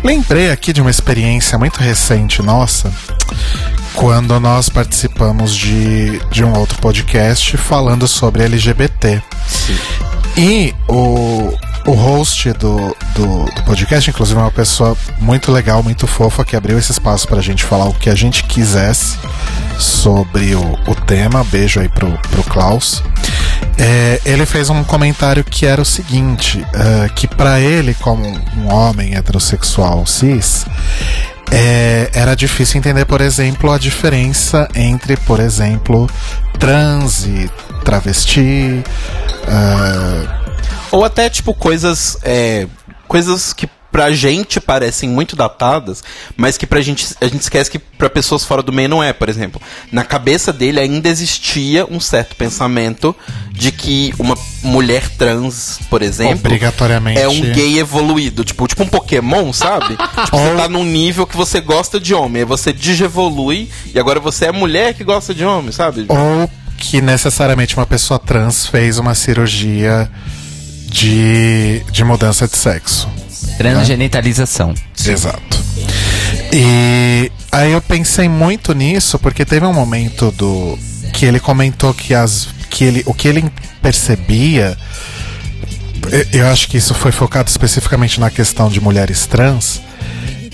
Lembrei 0.03 0.51
aqui 0.51 0.73
de 0.73 0.81
uma 0.81 0.91
experiência 0.91 1.59
muito 1.59 1.79
recente 1.79 2.43
nossa, 2.43 2.91
quando 3.95 4.39
nós 4.41 4.69
participamos 4.69 5.55
de, 5.55 6.19
de 6.31 6.45
um 6.45 6.57
outro 6.57 6.79
podcast 6.79 7.57
falando 7.57 8.09
sobre 8.09 8.45
LGBT. 8.45 9.23
E 10.37 10.75
o, 10.89 11.53
o 11.87 11.93
host 11.93 12.53
do, 12.55 12.97
do, 13.15 13.45
do 13.45 13.63
podcast, 13.65 14.11
inclusive, 14.11 14.39
é 14.39 14.43
uma 14.43 14.51
pessoa 14.51 14.97
muito 15.21 15.53
legal, 15.53 15.83
muito 15.83 16.07
fofa, 16.07 16.45
que 16.45 16.57
abriu 16.57 16.79
esse 16.79 16.91
espaço 16.91 17.29
pra 17.29 17.41
gente 17.41 17.65
falar 17.65 17.87
o 17.87 17.95
que 17.95 18.11
a 18.11 18.15
gente 18.15 18.43
quisesse 18.45 19.17
sobre 19.79 20.55
o, 20.57 20.73
o 20.87 20.95
tema. 20.95 21.45
Beijo 21.45 21.79
aí 21.79 21.89
pro, 21.89 22.11
pro 22.31 22.43
Klaus. 22.43 23.03
É, 23.79 24.21
ele 24.25 24.45
fez 24.45 24.69
um 24.69 24.83
comentário 24.83 25.45
que 25.45 25.65
era 25.65 25.81
o 25.81 25.85
seguinte: 25.85 26.65
é, 26.75 27.09
que 27.11 27.29
pra 27.29 27.61
ele, 27.61 27.95
como 27.95 28.27
um 28.27 28.73
homem 28.73 29.15
heterossexual 29.15 30.05
cis, 30.07 30.67
é, 31.53 32.11
era 32.13 32.35
difícil 32.35 32.79
entender, 32.79 33.05
por 33.05 33.21
exemplo, 33.21 33.71
a 33.71 33.79
diferença 33.79 34.69
entre, 34.75 35.17
por 35.19 35.39
exemplo, 35.39 36.11
trans 36.59 37.27
e 37.27 37.49
travesti. 37.85 38.83
ah, 39.47 40.46
Ou 40.91 41.05
até, 41.05 41.29
tipo, 41.29 41.55
coisas. 41.55 42.19
é, 42.23 42.67
coisas 43.07 43.53
que 43.53 43.69
pra 43.97 44.13
gente 44.13 44.61
parecem 44.61 45.09
muito 45.09 45.35
datadas, 45.35 46.05
mas 46.37 46.59
que 46.59 46.67
pra 46.67 46.83
gente. 46.83 47.17
A 47.19 47.25
gente 47.25 47.41
esquece 47.41 47.71
que 47.71 47.79
pra 47.79 48.11
pessoas 48.11 48.45
fora 48.45 48.63
do 48.63 48.71
meio 48.71 48.91
não 48.91 49.03
é, 49.03 49.11
por 49.11 49.27
exemplo. 49.27 49.59
Na 49.91 50.05
cabeça 50.05 50.53
dele 50.53 50.79
ainda 50.79 51.09
existia 51.09 51.87
um 51.91 51.99
certo 51.99 52.37
pensamento 52.37 53.17
de 53.51 53.73
que 53.73 54.13
uma 54.19 54.37
mulher 54.63 55.09
trans, 55.17 55.81
por 55.89 56.03
exemplo. 56.03 56.41
Obrigatoriamente. 56.41 57.19
É 57.19 57.27
um 57.27 57.41
gay 57.41 57.79
evoluído, 57.79 58.45
tipo, 58.45 58.67
tipo 58.67 58.83
um 58.83 58.87
Pokémon, 58.87 59.51
sabe? 59.51 59.97
tipo, 59.97 60.37
você 60.37 60.57
tá 60.57 60.69
num 60.69 60.85
nível 60.85 61.27
que 61.27 61.37
você 61.37 61.59
gosta 61.59 61.99
de 61.99 62.13
homem, 62.13 62.43
aí 62.43 62.47
você 62.47 62.75
digievolui 62.75 63.71
e 63.95 63.99
agora 63.99 64.21
você 64.21 64.45
é 64.45 64.53
mulher 64.53 64.93
que 64.93 65.05
gosta 65.05 65.35
de 65.35 65.43
homem, 65.43 65.73
sabe? 65.73 66.05
Ou 66.09 66.51
que 66.77 67.01
necessariamente 67.01 67.75
uma 67.75 67.87
pessoa 67.87 68.19
trans 68.19 68.67
fez 68.67 68.99
uma 68.99 69.15
cirurgia 69.15 70.11
de, 70.87 71.83
de 71.91 72.05
mudança 72.05 72.47
de 72.49 72.57
sexo. 72.57 73.09
Transgenitalização. 73.59 74.75
Exato. 75.07 75.65
E 76.53 77.31
aí 77.53 77.73
eu 77.73 77.81
pensei 77.83 78.29
muito 78.29 78.73
nisso 78.75 79.19
porque 79.19 79.45
teve 79.45 79.65
um 79.67 79.73
momento 79.73 80.31
do 80.33 80.79
que 81.13 81.25
ele 81.27 81.41
comentou 81.41 81.93
que 81.95 82.15
as 82.15 82.49
que 82.71 82.85
ele 82.85 83.03
o 83.07 83.15
que 83.15 83.27
ele 83.29 83.45
percebia 83.81 84.77
eu- 86.11 86.41
eu 86.41 86.47
acho 86.49 86.69
que 86.69 86.77
isso 86.77 86.93
foi 86.95 87.11
focado 87.13 87.49
especificamente 87.49 88.21
na 88.21 88.31
questão 88.31 88.69
de 88.69 88.81
mulheres 88.81 89.25
trans 89.27 89.81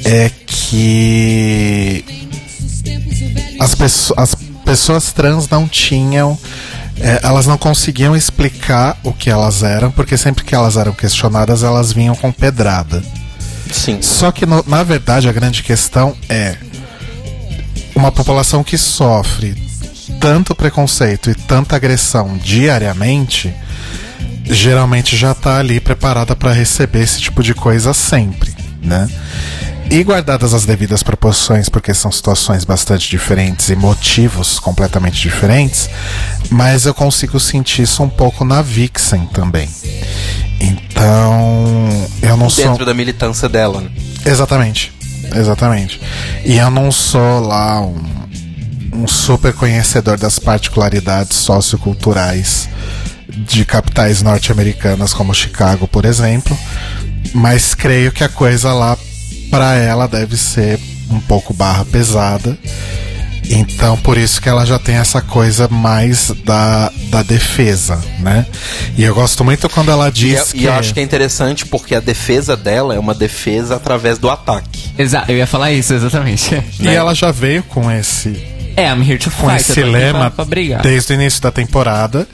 é 0.04 0.30
que 0.46 2.04
as, 3.58 3.74
pesso- 3.74 4.14
as 4.16 4.34
pessoas 4.64 5.12
trans 5.12 5.48
não 5.48 5.66
tinham 5.68 6.38
é, 7.00 7.20
elas 7.22 7.46
não 7.46 7.56
conseguiam 7.58 8.14
explicar 8.16 8.98
o 9.02 9.12
que 9.12 9.30
elas 9.30 9.62
eram 9.62 9.90
porque 9.90 10.16
sempre 10.16 10.44
que 10.44 10.54
elas 10.54 10.76
eram 10.76 10.92
questionadas 10.92 11.62
elas 11.62 11.92
vinham 11.92 12.14
com 12.14 12.30
pedrada 12.30 13.02
Sim. 13.70 14.00
só 14.02 14.30
que, 14.30 14.44
no- 14.44 14.64
na 14.66 14.82
verdade, 14.82 15.28
a 15.28 15.32
grande 15.32 15.62
questão 15.62 16.14
é 16.28 16.56
uma 17.94 18.12
população 18.12 18.62
que 18.62 18.76
sofre 18.76 19.54
tanto 20.20 20.54
preconceito 20.54 21.30
e 21.30 21.34
tanta 21.34 21.74
agressão 21.76 22.36
diariamente, 22.38 23.52
geralmente 24.44 25.16
já 25.16 25.32
está 25.32 25.58
ali 25.58 25.80
preparada 25.80 26.36
para 26.36 26.52
receber 26.52 27.02
esse 27.02 27.20
tipo 27.20 27.42
de 27.42 27.54
coisa 27.54 27.92
sempre, 27.94 28.54
né? 28.82 29.08
E 29.90 30.02
guardadas 30.04 30.54
as 30.54 30.64
devidas 30.64 31.02
proporções, 31.02 31.68
porque 31.68 31.92
são 31.92 32.10
situações 32.10 32.64
bastante 32.64 33.10
diferentes 33.10 33.68
e 33.68 33.76
motivos 33.76 34.58
completamente 34.58 35.20
diferentes, 35.20 35.90
mas 36.52 36.86
eu 36.86 36.94
consigo 36.94 37.40
sentir 37.40 37.82
isso 37.82 38.02
um 38.02 38.08
pouco 38.08 38.44
na 38.44 38.62
Vixen 38.62 39.26
também. 39.26 39.68
Então, 40.60 41.88
eu 42.20 42.36
não 42.36 42.48
sou. 42.48 42.64
Dentro 42.64 42.84
da 42.84 42.94
militância 42.94 43.48
dela, 43.48 43.80
né? 43.80 43.90
Exatamente. 44.24 44.92
Exatamente. 45.34 46.00
E 46.44 46.56
eu 46.56 46.70
não 46.70 46.92
sou 46.92 47.40
lá 47.40 47.80
um, 47.80 48.04
um 48.92 49.08
super 49.08 49.52
conhecedor 49.54 50.18
das 50.18 50.38
particularidades 50.38 51.36
socioculturais 51.38 52.68
de 53.28 53.64
capitais 53.64 54.20
norte-americanas 54.22 55.14
como 55.14 55.34
Chicago, 55.34 55.88
por 55.88 56.04
exemplo, 56.04 56.56
mas 57.32 57.74
creio 57.74 58.12
que 58.12 58.22
a 58.22 58.28
coisa 58.28 58.74
lá 58.74 58.96
para 59.50 59.74
ela 59.74 60.06
deve 60.06 60.36
ser 60.36 60.78
um 61.10 61.20
pouco 61.20 61.54
barra 61.54 61.84
pesada. 61.84 62.58
Então, 63.50 63.96
por 63.98 64.16
isso 64.16 64.40
que 64.40 64.48
ela 64.48 64.64
já 64.64 64.78
tem 64.78 64.94
essa 64.94 65.20
coisa 65.20 65.68
mais 65.68 66.32
da, 66.44 66.90
da 67.10 67.22
defesa, 67.22 68.00
né? 68.20 68.46
E 68.96 69.02
eu 69.02 69.14
gosto 69.14 69.44
muito 69.44 69.68
quando 69.68 69.90
ela 69.90 70.08
E, 70.08 70.12
diz 70.12 70.38
eu- 70.38 70.46
que. 70.46 70.58
e 70.58 70.64
eu 70.64 70.72
acho 70.72 70.94
que 70.94 71.00
é 71.00 71.02
interessante 71.02 71.66
porque 71.66 71.94
a 71.94 72.00
defesa 72.00 72.56
dela 72.56 72.94
é 72.94 72.98
uma 72.98 73.14
defesa 73.14 73.76
através 73.76 74.18
do 74.18 74.30
ataque. 74.30 74.90
Exato, 74.96 75.30
eu 75.30 75.36
ia 75.36 75.46
falar 75.46 75.72
isso, 75.72 75.92
exatamente. 75.92 76.62
E 76.80 76.88
ela 76.88 77.14
já 77.14 77.30
veio 77.30 77.62
com 77.64 77.90
esse 77.90 78.28
É, 78.76 78.86
I'm 78.88 79.02
here 79.02 79.18
to 79.18 79.30
com 79.30 79.48
fight. 79.48 79.60
esse 79.60 79.74
tô 79.74 79.80
aqui 79.80 79.90
lema 79.90 80.18
pra, 80.20 80.30
pra 80.30 80.44
brigar. 80.46 80.80
desde 80.80 81.12
o 81.12 81.14
início 81.14 81.42
da 81.42 81.50
temporada. 81.50 82.26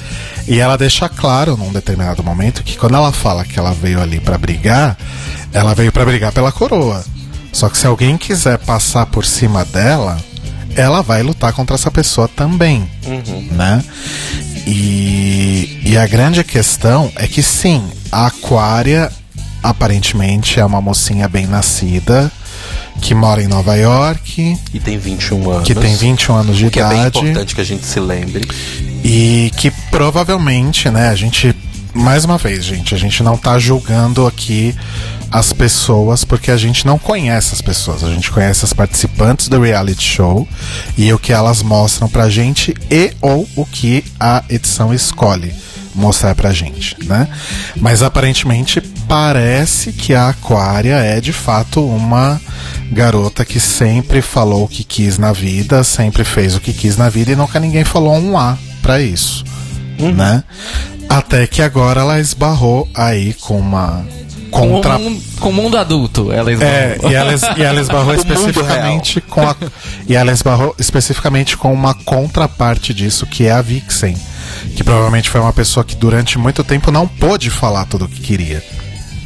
E 0.46 0.60
ela 0.60 0.76
deixa 0.78 1.08
claro 1.08 1.56
num 1.56 1.72
determinado 1.72 2.22
momento 2.22 2.62
que 2.62 2.76
quando 2.76 2.94
ela 2.96 3.10
fala 3.12 3.44
que 3.44 3.58
ela 3.58 3.72
veio 3.72 4.00
ali 4.00 4.20
pra 4.20 4.38
brigar, 4.38 4.96
ela 5.52 5.74
veio 5.74 5.90
pra 5.90 6.04
brigar 6.04 6.30
pela 6.32 6.52
coroa. 6.52 7.04
Só 7.52 7.68
que 7.68 7.76
se 7.78 7.86
alguém 7.86 8.16
quiser 8.16 8.58
passar 8.58 9.06
por 9.06 9.24
cima 9.24 9.64
dela, 9.64 10.16
ela 10.78 11.02
vai 11.02 11.22
lutar 11.22 11.52
contra 11.52 11.74
essa 11.74 11.90
pessoa 11.90 12.28
também, 12.28 12.88
né? 13.52 13.82
E, 14.66 15.80
e 15.84 15.96
a 15.96 16.06
grande 16.06 16.44
questão 16.44 17.10
é 17.16 17.26
que 17.26 17.42
sim, 17.42 17.82
a 18.12 18.26
Aquária 18.26 19.10
aparentemente 19.62 20.60
é 20.60 20.64
uma 20.64 20.80
mocinha 20.80 21.26
bem 21.28 21.46
nascida 21.46 22.30
que 23.00 23.14
mora 23.14 23.42
em 23.42 23.46
Nova 23.48 23.74
York, 23.76 24.58
E 24.72 24.78
tem 24.80 24.98
21 24.98 25.50
anos. 25.50 25.66
que 25.66 25.74
tem 25.74 25.94
21 25.96 26.34
anos 26.34 26.56
de 26.56 26.70
que 26.70 26.80
é 26.80 26.88
bem 26.88 26.98
idade 27.00 27.18
importante 27.18 27.54
que 27.54 27.60
a 27.60 27.64
gente 27.64 27.86
se 27.86 27.98
lembre. 28.00 28.46
e 29.04 29.50
que 29.56 29.70
provavelmente, 29.90 30.90
né, 30.90 31.08
a 31.08 31.14
gente 31.14 31.54
mais 31.94 32.24
uma 32.24 32.38
vez, 32.38 32.64
gente, 32.64 32.94
a 32.94 32.98
gente 32.98 33.22
não 33.22 33.36
tá 33.36 33.58
julgando 33.58 34.26
aqui 34.26 34.74
as 35.30 35.52
pessoas, 35.52 36.24
porque 36.24 36.50
a 36.50 36.56
gente 36.56 36.86
não 36.86 36.98
conhece 36.98 37.54
as 37.54 37.60
pessoas, 37.60 38.02
a 38.02 38.10
gente 38.10 38.30
conhece 38.30 38.64
as 38.64 38.72
participantes 38.72 39.48
do 39.48 39.60
reality 39.60 40.02
show 40.02 40.48
e 40.96 41.12
o 41.12 41.18
que 41.18 41.32
elas 41.32 41.62
mostram 41.62 42.08
pra 42.08 42.28
gente 42.28 42.74
e 42.90 43.12
ou 43.20 43.48
o 43.54 43.64
que 43.66 44.04
a 44.18 44.42
edição 44.48 44.92
escolhe 44.92 45.54
mostrar 45.94 46.34
pra 46.34 46.52
gente, 46.52 46.96
né? 47.04 47.28
Mas 47.76 48.02
aparentemente 48.02 48.80
parece 48.80 49.92
que 49.92 50.14
a 50.14 50.28
Aquária 50.28 50.94
é 50.94 51.20
de 51.20 51.32
fato 51.32 51.84
uma 51.84 52.40
garota 52.92 53.44
que 53.44 53.58
sempre 53.58 54.22
falou 54.22 54.64
o 54.64 54.68
que 54.68 54.84
quis 54.84 55.18
na 55.18 55.32
vida, 55.32 55.82
sempre 55.82 56.24
fez 56.24 56.54
o 56.54 56.60
que 56.60 56.72
quis 56.72 56.96
na 56.96 57.08
vida 57.08 57.32
e 57.32 57.36
nunca 57.36 57.58
ninguém 57.58 57.84
falou 57.84 58.14
um 58.16 58.38
A 58.38 58.56
pra 58.80 59.00
isso, 59.00 59.44
né? 59.98 60.44
Até 61.08 61.46
que 61.46 61.62
agora 61.62 62.00
ela 62.02 62.20
esbarrou 62.20 62.88
aí 62.94 63.34
com 63.34 63.58
uma 63.58 64.06
contra 64.50 64.98
mundo, 64.98 65.22
com 65.40 65.48
o 65.50 65.52
mundo 65.52 65.76
adulto, 65.76 66.32
ela 66.32 66.52
esbarrou. 66.52 66.74
é, 66.74 66.98
e 67.02 67.14
ela, 67.14 67.34
e 67.56 67.62
ela 67.62 67.80
esbarrou 67.80 68.14
especificamente 68.16 69.20
com 69.20 69.48
a, 69.48 69.56
e 70.06 70.14
ela 70.14 70.32
esbarrou 70.32 70.74
especificamente 70.78 71.56
com 71.56 71.72
uma 71.72 71.94
contraparte 71.94 72.92
disso, 72.92 73.26
que 73.26 73.44
é 73.46 73.52
a 73.52 73.62
Vixen, 73.62 74.16
que 74.76 74.84
provavelmente 74.84 75.30
foi 75.30 75.40
uma 75.40 75.52
pessoa 75.52 75.84
que 75.84 75.94
durante 75.94 76.38
muito 76.38 76.64
tempo 76.64 76.90
não 76.90 77.06
pôde 77.06 77.50
falar 77.50 77.84
tudo 77.86 78.04
o 78.06 78.08
que 78.08 78.20
queria. 78.20 78.62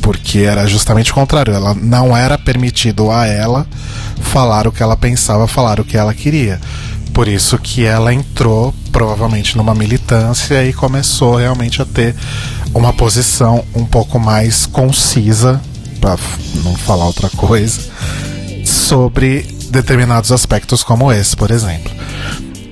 Porque 0.01 0.41
era 0.41 0.67
justamente 0.67 1.13
o 1.13 1.15
contrário, 1.15 1.55
ela 1.55 1.75
não 1.75 2.17
era 2.17 2.37
permitido 2.37 3.11
a 3.13 3.27
ela 3.27 3.67
falar 4.21 4.67
o 4.67 4.73
que 4.73 4.83
ela 4.83 4.97
pensava, 4.97 5.47
falar 5.47 5.79
o 5.79 5.85
que 5.85 5.97
ela 5.97 6.13
queria. 6.13 6.61
Por 7.13 7.29
isso 7.29 7.59
que 7.59 7.85
ela 7.85 8.13
entrou 8.13 8.75
provavelmente 8.91 9.57
numa 9.57 9.75
militância 9.75 10.65
e 10.65 10.73
começou 10.73 11.37
realmente 11.37 11.81
a 11.81 11.85
ter 11.85 12.17
uma 12.75 12.93
posição 12.93 13.65
um 13.75 13.85
pouco 13.85 14.19
mais 14.19 14.67
concisa, 14.67 15.61
para 16.01 16.19
não 16.65 16.75
falar 16.75 17.07
outra 17.07 17.29
coisa, 17.31 17.81
sobre 18.65 19.43
determinados 19.71 20.33
aspectos 20.33 20.83
como 20.83 21.13
esse, 21.13 21.37
por 21.37 21.51
exemplo. 21.51 21.93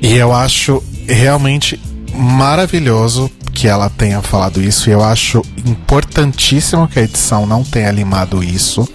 E 0.02 0.14
eu 0.14 0.34
acho 0.34 0.82
realmente 1.06 1.80
maravilhoso 2.14 3.30
que 3.52 3.68
ela 3.68 3.90
tenha 3.90 4.22
falado 4.22 4.62
isso 4.62 4.88
e 4.88 4.92
eu 4.92 5.02
acho 5.02 5.42
importantíssimo 5.66 6.88
que 6.88 6.98
a 6.98 7.02
edição 7.02 7.46
não 7.46 7.62
tenha 7.62 7.90
limado 7.90 8.42
isso, 8.42 8.88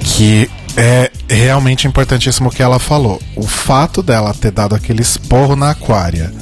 que 0.00 0.50
é 0.76 1.10
realmente 1.28 1.86
importantíssimo 1.86 2.48
o 2.48 2.52
que 2.52 2.62
ela 2.62 2.78
falou. 2.78 3.20
O 3.34 3.46
fato 3.46 4.02
dela 4.02 4.34
ter 4.34 4.50
dado 4.50 4.74
aquele 4.74 5.02
esporro 5.02 5.56
na 5.56 5.70
aquária 5.70 6.32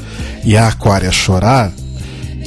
e 0.45 0.57
a 0.57 0.69
aquária 0.69 1.11
chorar 1.11 1.73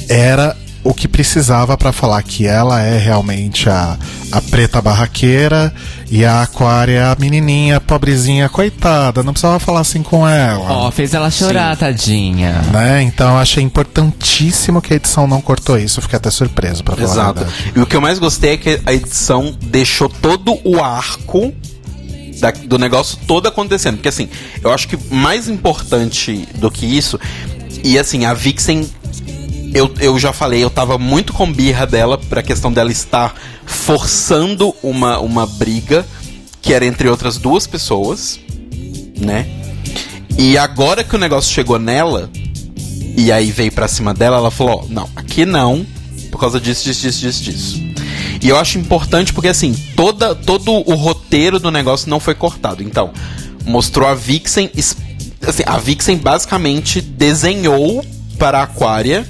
era 0.08 0.56
o 0.82 0.94
que 0.94 1.06
precisava 1.06 1.76
pra 1.76 1.92
falar 1.92 2.22
que 2.22 2.46
ela 2.46 2.80
é 2.80 2.96
realmente 2.98 3.68
a, 3.68 3.98
a 4.32 4.40
preta 4.40 4.80
barraqueira 4.80 5.72
e 6.10 6.24
a 6.24 6.42
aquária 6.42 6.92
é 6.98 7.02
a 7.02 7.16
menininha 7.18 7.78
pobrezinha 7.80 8.48
coitada, 8.48 9.22
não 9.22 9.32
precisava 9.32 9.58
falar 9.60 9.80
assim 9.80 10.02
com 10.02 10.26
ela. 10.26 10.72
Ó, 10.72 10.90
fez 10.90 11.12
ela 11.12 11.30
chorar, 11.30 11.76
tadinha. 11.76 12.62
Né? 12.72 13.02
Então 13.02 13.32
eu 13.32 13.38
achei 13.38 13.62
importantíssimo 13.62 14.80
que 14.80 14.92
a 14.92 14.96
edição 14.96 15.26
não 15.26 15.40
cortou 15.40 15.78
isso. 15.78 15.98
Eu 15.98 16.02
fiquei 16.02 16.16
até 16.16 16.30
surpreso, 16.30 16.82
pra 16.82 16.96
falar 16.96 17.10
Exato. 17.10 17.46
E 17.76 17.80
o 17.80 17.86
que 17.86 17.94
eu 17.94 18.00
mais 18.00 18.18
gostei 18.18 18.52
é 18.52 18.56
que 18.56 18.80
a 18.86 18.92
edição 18.92 19.54
deixou 19.62 20.08
todo 20.08 20.58
o 20.64 20.82
arco 20.82 21.52
da- 22.40 22.50
do 22.52 22.78
negócio 22.78 23.18
todo 23.26 23.46
acontecendo. 23.46 23.96
Porque 23.96 24.08
assim, 24.08 24.28
eu 24.62 24.72
acho 24.72 24.88
que 24.88 24.96
mais 25.14 25.46
importante 25.48 26.48
do 26.54 26.70
que 26.70 26.86
isso, 26.86 27.20
e 27.84 27.98
assim, 27.98 28.24
a 28.24 28.32
Vixen. 28.32 28.88
Eu, 29.72 29.92
eu 30.00 30.18
já 30.18 30.32
falei, 30.32 30.62
eu 30.62 30.70
tava 30.70 30.98
muito 30.98 31.32
com 31.32 31.50
birra 31.50 31.86
dela 31.86 32.18
pra 32.18 32.42
questão 32.42 32.72
dela 32.72 32.90
estar 32.90 33.34
forçando 33.64 34.74
uma, 34.82 35.18
uma 35.20 35.46
briga 35.46 36.04
que 36.60 36.74
era 36.74 36.84
entre 36.84 37.08
outras 37.08 37.36
duas 37.36 37.66
pessoas, 37.66 38.38
né? 39.16 39.46
E 40.36 40.58
agora 40.58 41.04
que 41.04 41.14
o 41.14 41.18
negócio 41.18 41.52
chegou 41.52 41.78
nela, 41.78 42.30
e 43.16 43.30
aí 43.30 43.50
veio 43.50 43.72
pra 43.72 43.88
cima 43.88 44.12
dela, 44.12 44.38
ela 44.38 44.50
falou: 44.50 44.84
ó, 44.84 44.92
não, 44.92 45.08
aqui 45.14 45.44
não, 45.44 45.86
por 46.30 46.38
causa 46.38 46.60
disso, 46.60 46.84
disso, 46.84 47.02
disso, 47.02 47.20
disso, 47.20 47.42
disso. 47.42 47.90
E 48.42 48.48
eu 48.48 48.58
acho 48.58 48.78
importante 48.78 49.32
porque, 49.32 49.48
assim, 49.48 49.74
toda, 49.94 50.34
todo 50.34 50.72
o 50.72 50.94
roteiro 50.94 51.60
do 51.60 51.70
negócio 51.70 52.08
não 52.08 52.18
foi 52.18 52.34
cortado. 52.34 52.82
Então, 52.82 53.12
mostrou 53.66 54.08
a 54.08 54.14
Vixen. 54.14 54.70
Assim, 55.46 55.62
a 55.66 55.76
Vixen 55.78 56.16
basicamente 56.16 57.00
desenhou 57.00 58.04
para 58.38 58.60
a 58.60 58.62
Aquária 58.62 59.28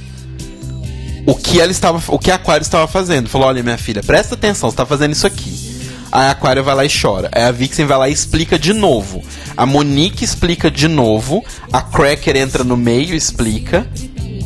o 1.26 1.34
que 1.34 1.60
ela 1.60 1.70
estava, 1.70 2.02
o 2.08 2.18
que 2.18 2.30
a 2.30 2.36
Aquária 2.36 2.62
estava 2.62 2.86
fazendo. 2.86 3.28
Falou: 3.28 3.48
olha, 3.48 3.62
minha 3.62 3.78
filha, 3.78 4.02
presta 4.02 4.34
atenção, 4.34 4.70
você 4.70 4.74
está 4.74 4.86
fazendo 4.86 5.12
isso 5.12 5.26
aqui. 5.26 5.70
Aí 6.12 6.26
a 6.26 6.30
Aquária 6.32 6.62
vai 6.62 6.74
lá 6.74 6.84
e 6.84 6.90
chora. 6.90 7.30
Aí 7.32 7.42
a 7.42 7.52
Vixen 7.52 7.86
vai 7.86 7.96
lá 7.96 8.08
e 8.08 8.12
explica 8.12 8.58
de 8.58 8.72
novo. 8.72 9.22
A 9.56 9.64
Monique 9.64 10.24
explica 10.24 10.70
de 10.70 10.88
novo. 10.88 11.44
A 11.72 11.80
Cracker 11.80 12.36
entra 12.36 12.64
no 12.64 12.76
meio 12.76 13.14
e 13.14 13.16
explica. 13.16 13.86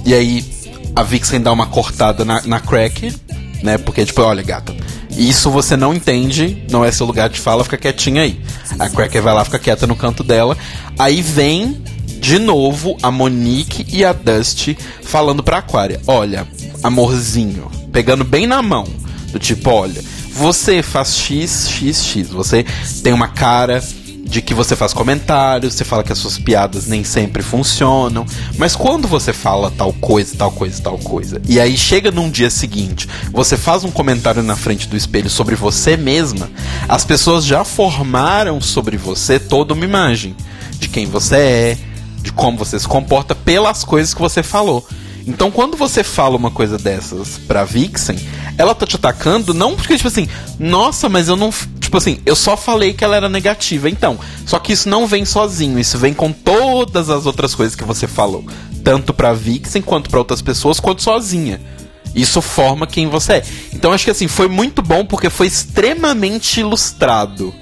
E 0.05 0.13
aí 0.13 0.45
a 0.95 1.03
Vixen 1.03 1.41
dá 1.41 1.51
uma 1.51 1.67
cortada 1.67 2.25
na, 2.25 2.43
na 2.43 2.61
Cracker, 2.61 3.15
né? 3.63 3.79
Porque, 3.79 4.05
tipo, 4.05 4.21
olha, 4.21 4.43
gata, 4.43 4.75
isso 5.11 5.51
você 5.51 5.77
não 5.77 5.95
entende, 5.95 6.65
não 6.71 6.85
é 6.85 6.93
seu 6.93 7.07
lugar 7.07 7.29
de 7.29 7.41
fala, 7.41 7.65
fica 7.65 7.79
quietinha 7.79 8.23
aí. 8.23 8.41
A 8.79 8.89
Cracker 8.89 9.23
vai 9.23 9.33
lá, 9.33 9.45
fica 9.45 9.59
quieta 9.59 9.87
no 9.87 9.97
canto 9.97 10.23
dela. 10.23 10.57
Aí 10.99 11.23
vem 11.23 11.83
de 12.21 12.39
novo 12.39 12.97
a 13.03 13.11
Monique 13.11 13.87
e 13.89 14.05
a 14.05 14.13
Dusty 14.13 14.77
falando 15.03 15.43
pra 15.43 15.59
Aquária: 15.59 16.01
Olha, 16.07 16.47
amorzinho, 16.85 17.71
pegando 17.91 18.23
bem 18.25 18.47
na 18.47 18.61
mão. 18.61 18.87
Do 19.33 19.39
tipo, 19.39 19.71
olha, 19.71 20.05
você 20.33 20.83
faz 20.83 21.17
X, 21.17 21.69
X, 21.69 22.05
X. 22.05 22.29
Você 22.29 22.65
tem 23.03 23.13
uma 23.13 23.27
cara 23.27 23.83
de 24.23 24.43
que 24.43 24.55
você 24.55 24.77
faz 24.77 24.93
comentários, 24.93 25.75
você 25.75 25.85
fala 25.85 26.03
que 26.03 26.13
as 26.13 26.19
suas 26.19 26.39
piadas 26.39 26.87
nem 26.87 27.05
sempre 27.05 27.43
funcionam, 27.43 28.25
mas 28.57 28.75
quando 28.75 29.07
você 29.07 29.33
fala 29.33 29.71
tal 29.71 29.93
coisa, 29.93 30.35
tal 30.37 30.51
coisa, 30.51 30.83
tal 30.83 30.99
coisa, 30.99 31.43
e 31.47 31.61
aí 31.61 31.77
chega 31.77 32.11
num 32.11 32.31
dia 32.31 32.49
seguinte, 32.49 33.07
você 33.31 33.55
faz 33.55 33.85
um 33.85 33.91
comentário 33.91 34.43
na 34.43 34.57
frente 34.57 34.89
do 34.89 34.97
espelho 34.97 35.29
sobre 35.29 35.55
você 35.55 35.95
mesma, 35.97 36.51
as 36.89 37.05
pessoas 37.05 37.45
já 37.45 37.65
formaram 37.65 38.63
sobre 38.63 38.97
você 38.97 39.39
toda 39.39 39.75
uma 39.75 39.85
imagem 39.85 40.35
de 40.79 40.89
quem 40.89 41.05
você 41.05 41.37
é, 41.37 41.79
de 42.23 42.33
como 42.33 42.57
você 42.57 42.79
se 42.79 42.89
comporta 42.89 43.35
pelas 43.35 43.85
coisas 43.85 44.15
que 44.15 44.21
você 44.21 44.43
falou. 44.43 44.85
Então, 45.27 45.51
quando 45.51 45.77
você 45.77 46.05
fala 46.05 46.37
uma 46.37 46.51
coisa 46.51 46.77
dessas 46.77 47.39
pra 47.39 47.65
Vixen, 47.65 48.19
ela 48.59 48.75
tá 48.75 48.87
te 48.87 48.97
atacando 48.97 49.55
não 49.55 49.75
porque, 49.75 49.97
tipo 49.97 50.09
assim, 50.09 50.29
nossa, 50.59 51.09
mas 51.09 51.29
eu 51.29 51.37
não. 51.37 51.51
Tipo 51.81 51.97
assim, 51.97 52.21
eu 52.27 52.37
só 52.37 52.57
falei 52.57 52.93
que 52.93 53.05
ela 53.05 53.17
era 53.17 53.29
negativa. 53.29 53.89
Então, 53.89 54.19
só 54.47 54.59
que 54.59 54.73
isso 54.73 54.89
não 54.89 55.07
vem 55.07 55.25
sozinho, 55.25 55.79
isso 55.79 55.97
vem 55.99 56.13
com 56.13 56.31
todas 56.31 57.09
as 57.09 57.25
outras 57.27 57.55
coisas 57.55 57.75
que 57.75 57.85
você 57.85 58.07
falou. 58.07 58.45
Tanto 58.83 59.15
pra 59.15 59.33
Vixen, 59.33 59.81
quanto 59.81 60.11
pra 60.11 60.19
outras 60.19 60.43
pessoas, 60.43 60.79
quanto 60.79 61.03
sozinha. 61.03 61.61
Isso 62.15 62.41
forma 62.43 62.87
quem 62.87 63.09
você 63.09 63.35
é. 63.35 63.45
Então, 63.73 63.93
acho 63.93 64.05
que 64.05 64.11
assim, 64.11 64.29
foi 64.29 64.47
muito 64.47 64.83
bom 64.83 65.05
porque 65.05 65.31
foi 65.31 65.47
extremamente 65.47 66.61
ilustrado. 66.61 67.55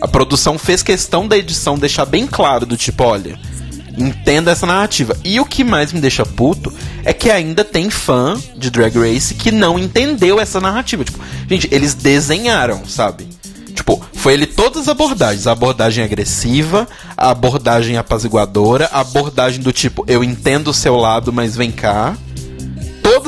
A 0.00 0.08
produção 0.08 0.58
fez 0.58 0.82
questão 0.82 1.26
da 1.26 1.36
edição 1.36 1.78
deixar 1.78 2.06
bem 2.06 2.26
claro 2.26 2.64
do 2.64 2.76
tipo, 2.76 3.04
olha, 3.04 3.38
entenda 4.02 4.50
essa 4.50 4.66
narrativa. 4.66 5.16
E 5.24 5.38
o 5.40 5.44
que 5.44 5.62
mais 5.62 5.92
me 5.92 6.00
deixa 6.00 6.24
puto 6.24 6.72
é 7.04 7.12
que 7.12 7.30
ainda 7.30 7.64
tem 7.64 7.90
fã 7.90 8.40
de 8.56 8.70
Drag 8.70 8.96
Race 8.98 9.34
que 9.34 9.50
não 9.50 9.78
entendeu 9.78 10.40
essa 10.40 10.60
narrativa. 10.60 11.04
Tipo, 11.04 11.20
gente, 11.48 11.68
eles 11.70 11.94
desenharam, 11.94 12.84
sabe? 12.86 13.28
Tipo, 13.74 14.02
foi 14.12 14.34
ele 14.34 14.46
todas 14.46 14.82
as 14.82 14.88
abordagens. 14.88 15.46
A 15.46 15.52
abordagem 15.52 16.04
agressiva, 16.04 16.86
a 17.16 17.30
abordagem 17.30 17.96
apaziguadora, 17.96 18.88
a 18.92 19.00
abordagem 19.00 19.60
do 19.60 19.72
tipo, 19.72 20.04
eu 20.06 20.22
entendo 20.22 20.68
o 20.68 20.74
seu 20.74 20.96
lado, 20.96 21.32
mas 21.32 21.56
vem 21.56 21.70
cá. 21.70 22.16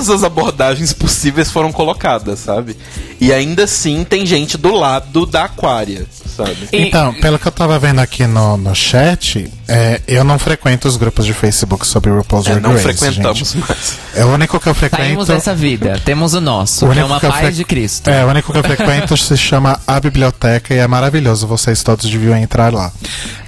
Todas 0.02 0.10
as 0.22 0.24
abordagens 0.24 0.92
possíveis 0.92 1.48
foram 1.48 1.70
colocadas, 1.70 2.40
sabe? 2.40 2.76
E 3.20 3.32
ainda 3.32 3.62
assim 3.64 4.02
tem 4.02 4.26
gente 4.26 4.58
do 4.58 4.74
lado 4.74 5.24
da 5.26 5.44
aquária, 5.44 6.06
sabe? 6.36 6.56
E- 6.72 6.82
Então, 6.88 7.14
pelo 7.14 7.38
que 7.38 7.46
eu 7.46 7.52
tava 7.52 7.78
vendo 7.78 8.00
aqui 8.00 8.26
no, 8.26 8.56
no 8.56 8.74
chat, 8.74 9.48
é, 9.68 10.00
eu 10.08 10.24
não 10.24 10.40
frequento 10.40 10.88
os 10.88 10.96
grupos 10.96 11.24
de 11.24 11.32
Facebook 11.32 11.86
sobre 11.86 12.10
o 12.10 12.16
RuPaul's 12.16 12.48
É, 12.48 12.50
Drag 12.50 12.62
não 12.64 12.72
Race, 12.72 12.82
frequentamos 12.82 13.38
gente. 13.38 13.58
mais. 13.58 13.98
É 14.16 14.24
o 14.24 14.28
único 14.34 14.58
que 14.58 14.68
eu 14.68 14.74
frequento. 14.74 15.04
Saímos 15.04 15.28
dessa 15.28 15.54
vida. 15.54 16.00
Temos 16.04 16.34
o 16.34 16.40
nosso, 16.40 16.86
o 16.86 16.92
que 16.92 16.98
é 16.98 17.04
uma 17.04 17.20
paz 17.20 17.36
fre- 17.36 17.52
de 17.52 17.64
Cristo. 17.64 18.10
É, 18.10 18.24
o 18.24 18.28
único 18.28 18.50
que 18.52 18.58
eu 18.58 18.64
frequento 18.64 19.16
se 19.16 19.36
chama 19.36 19.78
A 19.86 20.00
Biblioteca 20.00 20.74
e 20.74 20.78
é 20.78 20.86
maravilhoso. 20.88 21.46
Vocês 21.46 21.80
todos 21.84 22.10
deviam 22.10 22.36
entrar 22.36 22.72
lá. 22.74 22.90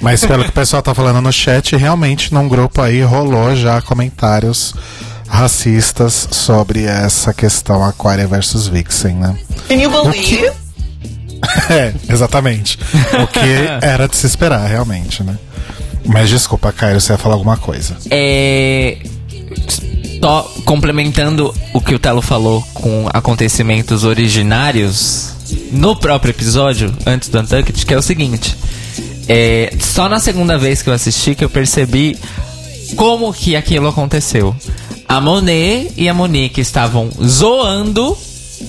Mas 0.00 0.24
pelo 0.24 0.44
que 0.44 0.50
o 0.50 0.52
pessoal 0.52 0.80
tá 0.82 0.94
falando 0.94 1.20
no 1.20 1.32
chat, 1.32 1.74
realmente 1.74 2.32
num 2.32 2.46
grupo 2.48 2.80
aí 2.80 3.02
rolou 3.02 3.56
já 3.56 3.82
comentários 3.82 4.72
racistas 5.34 6.28
sobre 6.30 6.84
essa 6.84 7.34
questão 7.34 7.84
Aquaria 7.84 8.26
versus 8.26 8.68
Vixen, 8.68 9.16
né? 9.16 9.36
Can 9.68 9.74
you 9.74 9.90
believe? 9.90 10.50
É, 11.68 11.92
exatamente. 12.08 12.78
O 13.22 13.26
que 13.26 13.38
era 13.86 14.08
de 14.08 14.16
se 14.16 14.26
esperar, 14.26 14.66
realmente, 14.66 15.22
né? 15.22 15.38
Mas 16.06 16.30
desculpa, 16.30 16.72
Caio, 16.72 16.98
você 16.98 17.12
ia 17.12 17.18
falar 17.18 17.34
alguma 17.34 17.58
coisa. 17.58 17.98
É. 18.10 18.96
Só 20.22 20.50
complementando 20.64 21.54
o 21.74 21.82
que 21.82 21.94
o 21.94 21.98
Telo 21.98 22.22
falou 22.22 22.62
com 22.72 23.10
acontecimentos 23.12 24.04
originários 24.04 25.34
no 25.70 25.94
próprio 25.94 26.30
episódio, 26.30 26.94
antes 27.04 27.28
do 27.28 27.38
Untucked, 27.40 27.84
que 27.84 27.92
é 27.92 27.98
o 27.98 28.02
seguinte. 28.02 28.56
É, 29.28 29.74
só 29.78 30.08
na 30.08 30.20
segunda 30.20 30.56
vez 30.56 30.80
que 30.80 30.88
eu 30.88 30.94
assisti 30.94 31.34
que 31.34 31.44
eu 31.44 31.50
percebi 31.50 32.16
como 32.96 33.30
que 33.34 33.54
aquilo 33.54 33.86
aconteceu. 33.86 34.56
A 35.16 35.20
Monet 35.20 35.92
e 35.96 36.08
a 36.08 36.14
Monique 36.14 36.60
estavam 36.60 37.08
zoando 37.24 38.16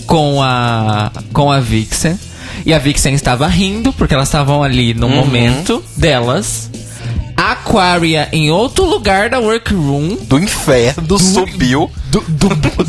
com 0.05 0.41
a 0.43 1.11
com 1.33 1.51
a 1.51 1.59
Vixen 1.59 2.19
e 2.65 2.71
a 2.71 2.77
Vixen 2.77 3.15
estava 3.15 3.47
rindo 3.47 3.91
porque 3.93 4.13
elas 4.13 4.27
estavam 4.27 4.61
ali 4.61 4.93
no 4.93 5.09
momento 5.09 5.83
delas. 5.97 6.69
A 7.35 7.53
Aquaria 7.53 8.29
em 8.31 8.51
outro 8.51 8.85
lugar 8.85 9.29
da 9.29 9.39
workroom, 9.39 10.17
Do 10.27 10.37
inferno 10.39 11.17
subiu. 11.17 11.89
do, 12.11 12.19
do- 12.21 12.85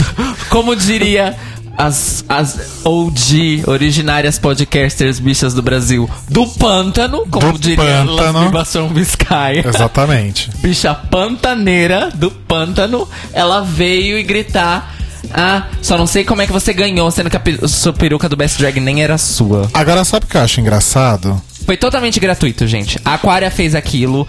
como 0.50 0.76
diria 0.76 1.34
as, 1.76 2.24
as 2.28 2.84
OG 2.84 3.64
originárias 3.66 4.38
podcasters 4.38 5.18
bichas 5.18 5.54
do 5.54 5.62
Brasil, 5.62 6.08
do 6.28 6.46
pântano, 6.46 7.26
como 7.30 7.52
Do 7.52 7.58
diria 7.58 7.76
pântano. 7.76 8.38
Lastimação 8.40 8.88
Biscaia. 8.88 9.66
Exatamente. 9.66 10.50
bicha 10.60 10.94
pantaneira 10.94 12.10
do 12.14 12.30
pântano, 12.30 13.08
ela 13.32 13.60
veio 13.60 14.18
e 14.18 14.22
gritar. 14.22 14.94
Ah, 15.32 15.66
só 15.82 15.98
não 15.98 16.06
sei 16.06 16.24
como 16.24 16.40
é 16.40 16.46
que 16.46 16.52
você 16.52 16.72
ganhou, 16.72 17.10
sendo 17.10 17.28
que 17.28 17.36
a 17.36 17.68
sua 17.68 17.92
peruca 17.92 18.28
do 18.28 18.36
Best 18.36 18.58
Drag 18.58 18.78
nem 18.78 19.02
era 19.02 19.18
sua. 19.18 19.68
Agora, 19.74 20.04
sabe 20.04 20.24
o 20.24 20.28
que 20.28 20.36
eu 20.36 20.40
acho 20.40 20.60
engraçado? 20.60 21.40
Foi 21.64 21.76
totalmente 21.76 22.20
gratuito, 22.20 22.66
gente. 22.66 22.98
A 23.04 23.14
Aquaria 23.14 23.50
fez 23.50 23.74
aquilo 23.74 24.26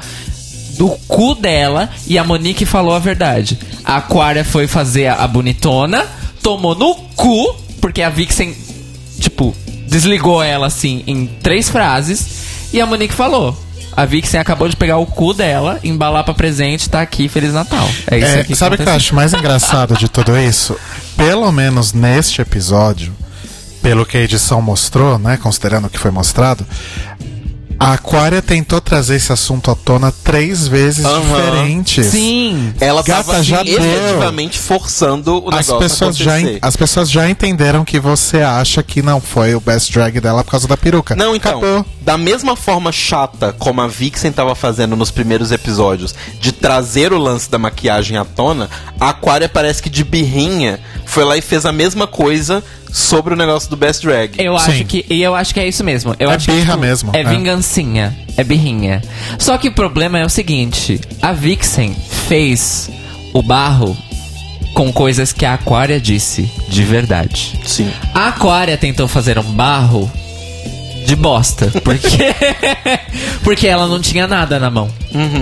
do 0.78 0.90
cu 1.08 1.36
dela 1.36 1.90
e 2.08 2.18
a 2.18 2.24
Monique 2.24 2.66
falou 2.66 2.96
a 2.96 3.00
verdade. 3.00 3.60
A 3.86 3.98
Aquaria 3.98 4.44
foi 4.44 4.68
fazer 4.68 5.08
a 5.08 5.28
bonitona, 5.28 6.06
tomou 6.42 6.76
no 6.76 6.96
cu, 7.16 7.56
porque 7.82 8.02
a 8.02 8.10
Vixen, 8.10 8.56
tipo, 9.20 9.56
desligou 9.88 10.42
ela 10.44 10.68
assim 10.68 11.04
em 11.08 11.28
três 11.28 11.70
frases. 11.70 12.46
E 12.74 12.82
a 12.82 12.86
Monique 12.86 13.14
falou. 13.14 13.58
A 13.96 14.06
Vixen 14.06 14.40
acabou 14.40 14.68
de 14.70 14.76
pegar 14.76 14.98
o 14.98 15.06
cu 15.08 15.34
dela, 15.34 15.80
embalar 15.84 16.24
pra 16.24 16.34
presente, 16.34 16.88
tá 16.88 17.02
aqui, 17.02 17.28
Feliz 17.28 17.52
Natal. 17.54 17.90
É 18.12 18.20
isso 18.20 18.28
É, 18.28 18.42
aqui 18.42 18.56
sabe 18.56 18.76
o 18.76 18.78
que 18.78 18.88
eu 18.88 18.94
acho 18.94 19.16
mais 19.16 19.34
engraçado 19.34 19.98
de 19.98 20.08
tudo 20.08 20.38
isso? 20.38 20.78
Pelo 21.16 21.52
menos 21.52 21.94
neste 21.94 22.40
episódio, 22.42 23.12
pelo 23.82 24.06
que 24.06 24.16
a 24.18 24.22
edição 24.22 24.62
mostrou, 24.62 25.18
né? 25.18 25.38
Considerando 25.38 25.86
o 25.86 25.90
que 25.90 25.98
foi 25.98 26.12
mostrado, 26.12 26.64
a 27.80 27.94
Aquária 27.94 28.42
tentou 28.42 28.82
trazer 28.82 29.16
esse 29.16 29.32
assunto 29.32 29.70
à 29.70 29.76
tona 29.76 30.12
três 30.12 30.68
vezes 30.68 31.06
diferentes. 31.06 32.08
Sim. 32.08 32.74
Ela 32.80 33.04
Gata, 33.04 33.24
tava 33.24 33.44
já 33.44 33.62
efetivamente 33.62 34.58
forçando 34.58 35.44
o 35.44 35.50
As 35.54 35.68
negócio 35.68 35.78
pessoas, 35.78 36.18
já, 36.18 36.34
as 36.62 36.76
pessoas 36.76 37.10
já 37.10 37.30
entenderam 37.30 37.86
que 37.86 38.00
você 38.00 38.42
acha 38.42 38.82
que 38.82 39.02
não 39.02 39.22
foi 39.22 39.56
o 39.56 39.60
best 39.60 39.92
drag 39.92 40.20
dela 40.20 40.44
por 40.44 40.52
causa 40.52 40.68
da 40.68 40.78
peruca. 40.78 41.16
Não, 41.16 41.36
então, 41.36 41.60
Acabou. 41.60 41.86
da 42.02 42.18
mesma 42.18 42.56
forma 42.56 42.92
chata 42.92 43.54
como 43.54 43.82
a 43.82 43.88
Vixen 43.88 44.32
tava 44.32 44.56
fazendo 44.56 44.96
nos 44.96 45.12
primeiros 45.12 45.52
episódios, 45.52 46.16
de 46.40 46.52
trazer 46.52 47.14
o 47.14 47.18
lance 47.18 47.50
da 47.50 47.60
maquiagem 47.60 48.18
à 48.18 48.26
tona, 48.26 48.70
a 49.00 49.10
Aquaria 49.10 49.50
parece 49.50 49.82
que 49.82 49.90
de 49.90 50.04
birrinha 50.04 50.80
foi 51.08 51.24
lá 51.24 51.36
e 51.38 51.42
fez 51.42 51.66
a 51.66 51.72
mesma 51.72 52.06
coisa 52.06 52.64
sobre 52.92 53.34
o 53.34 53.38
negócio 53.38 53.70
do 53.70 53.76
Best 53.76 54.06
Drag. 54.06 54.32
Eu 54.38 54.58
Sim. 54.60 54.72
acho 54.72 54.86
que. 54.86 55.06
E 55.10 55.22
eu 55.24 55.34
acho 55.36 55.54
que 55.54 55.60
é 55.60 55.68
isso 55.68 55.84
mesmo. 55.84 56.16
Eu 56.20 56.30
É 56.30 56.36
acho 56.36 56.46
que, 56.46 56.52
birra 56.52 56.78
mesmo, 56.78 57.12
É 57.14 57.22
é. 57.22 57.24
vingancinha. 57.24 58.16
É 58.38 58.44
birrinha. 58.44 59.02
Só 59.40 59.58
que 59.58 59.68
o 59.70 59.72
problema 59.72 60.20
é 60.20 60.26
o 60.26 60.30
seguinte: 60.30 61.00
a 61.22 61.32
Vixen 61.32 61.96
fez 62.28 62.90
o 63.34 63.42
barro 63.42 63.98
com 64.74 64.92
coisas 64.94 65.34
que 65.34 65.44
a 65.46 65.54
Aquária 65.56 66.00
disse 66.00 66.50
de 66.70 66.84
verdade. 66.84 67.60
Sim. 67.66 67.92
A 68.14 68.28
Aquária 68.28 68.78
tentou 68.78 69.08
fazer 69.08 69.40
um 69.40 69.44
barro 69.44 70.12
de 71.06 71.16
bosta. 71.16 71.72
Porque. 71.84 72.18
porque 73.44 73.66
ela 73.68 73.88
não 73.88 74.00
tinha 74.02 74.28
nada 74.28 74.60
na 74.60 74.70
mão. 74.70 74.90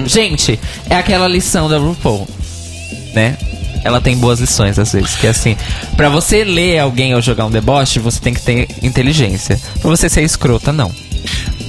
Gente, 0.05 0.59
é 0.89 0.95
aquela 0.95 1.27
lição 1.27 1.67
da 1.67 1.77
RuPaul. 1.77 2.27
Né? 3.15 3.35
Ela 3.85 4.01
tem 4.01 4.17
boas 4.17 4.39
lições 4.39 4.79
às 4.79 4.91
vezes. 4.91 5.15
Que 5.15 5.27
é 5.27 5.29
assim: 5.29 5.55
pra 5.95 6.09
você 6.09 6.43
ler 6.43 6.79
alguém 6.79 7.13
ou 7.13 7.21
jogar 7.21 7.45
um 7.45 7.51
deboche, 7.51 7.99
você 7.99 8.19
tem 8.19 8.33
que 8.33 8.41
ter 8.41 8.67
inteligência. 8.81 9.61
Pra 9.79 9.91
você 9.91 10.09
ser 10.09 10.23
escrota, 10.23 10.73
não. 10.73 10.91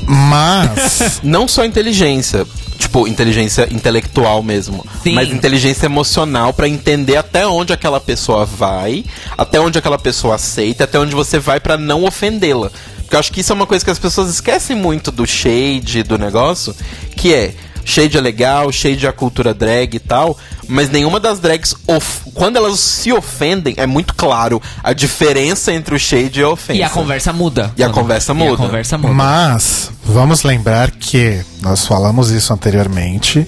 Mas. 0.06 1.20
Não 1.22 1.46
só 1.46 1.64
inteligência, 1.64 2.46
tipo, 2.78 3.06
inteligência 3.06 3.68
intelectual 3.70 4.42
mesmo, 4.42 4.86
Sim. 5.02 5.14
mas 5.14 5.30
inteligência 5.30 5.86
emocional 5.86 6.54
pra 6.54 6.68
entender 6.68 7.16
até 7.16 7.46
onde 7.46 7.72
aquela 7.72 8.00
pessoa 8.00 8.46
vai, 8.46 9.04
até 9.36 9.60
onde 9.60 9.78
aquela 9.78 9.98
pessoa 9.98 10.36
aceita, 10.36 10.84
até 10.84 10.98
onde 10.98 11.14
você 11.14 11.38
vai 11.38 11.60
pra 11.60 11.76
não 11.76 12.04
ofendê-la. 12.04 12.70
Porque 12.98 13.14
eu 13.14 13.20
acho 13.20 13.32
que 13.32 13.40
isso 13.40 13.52
é 13.52 13.54
uma 13.54 13.66
coisa 13.66 13.84
que 13.84 13.90
as 13.90 13.98
pessoas 13.98 14.30
esquecem 14.30 14.74
muito 14.74 15.10
do 15.10 15.26
shade 15.26 16.02
do 16.02 16.16
negócio, 16.16 16.74
que 17.14 17.34
é 17.34 17.54
Shade 17.86 18.18
é 18.18 18.20
legal, 18.20 18.72
Shade 18.72 19.06
é 19.06 19.08
a 19.08 19.12
cultura 19.12 19.54
drag 19.54 19.94
e 19.94 20.00
tal, 20.00 20.36
mas 20.68 20.90
nenhuma 20.90 21.18
das 21.20 21.38
drags, 21.38 21.74
of- 21.86 22.20
quando 22.34 22.56
elas 22.56 22.78
se 22.80 23.12
ofendem, 23.12 23.74
é 23.76 23.86
muito 23.86 24.14
claro 24.14 24.60
a 24.82 24.92
diferença 24.92 25.72
entre 25.72 25.94
o 25.94 25.98
Shade 25.98 26.40
e 26.40 26.42
a 26.42 26.48
ofensa. 26.50 26.78
E 26.78 26.82
a 26.82 26.88
conversa 26.90 27.32
muda. 27.32 27.72
E 27.76 27.82
a 27.84 27.88
conversa 27.90 28.32
E 28.32 28.34
muda. 28.34 28.54
a 28.54 28.66
conversa 28.66 28.98
muda. 28.98 29.14
Mas 29.14 29.90
vamos 30.04 30.42
lembrar 30.42 30.90
que 30.90 31.40
nós 31.62 31.86
falamos 31.86 32.30
isso 32.30 32.52
anteriormente 32.52 33.46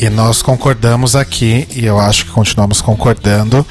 e 0.00 0.08
nós 0.10 0.42
concordamos 0.42 1.16
aqui, 1.16 1.66
e 1.74 1.84
eu 1.84 1.98
acho 1.98 2.24
que 2.26 2.30
continuamos 2.30 2.80
concordando, 2.80 3.66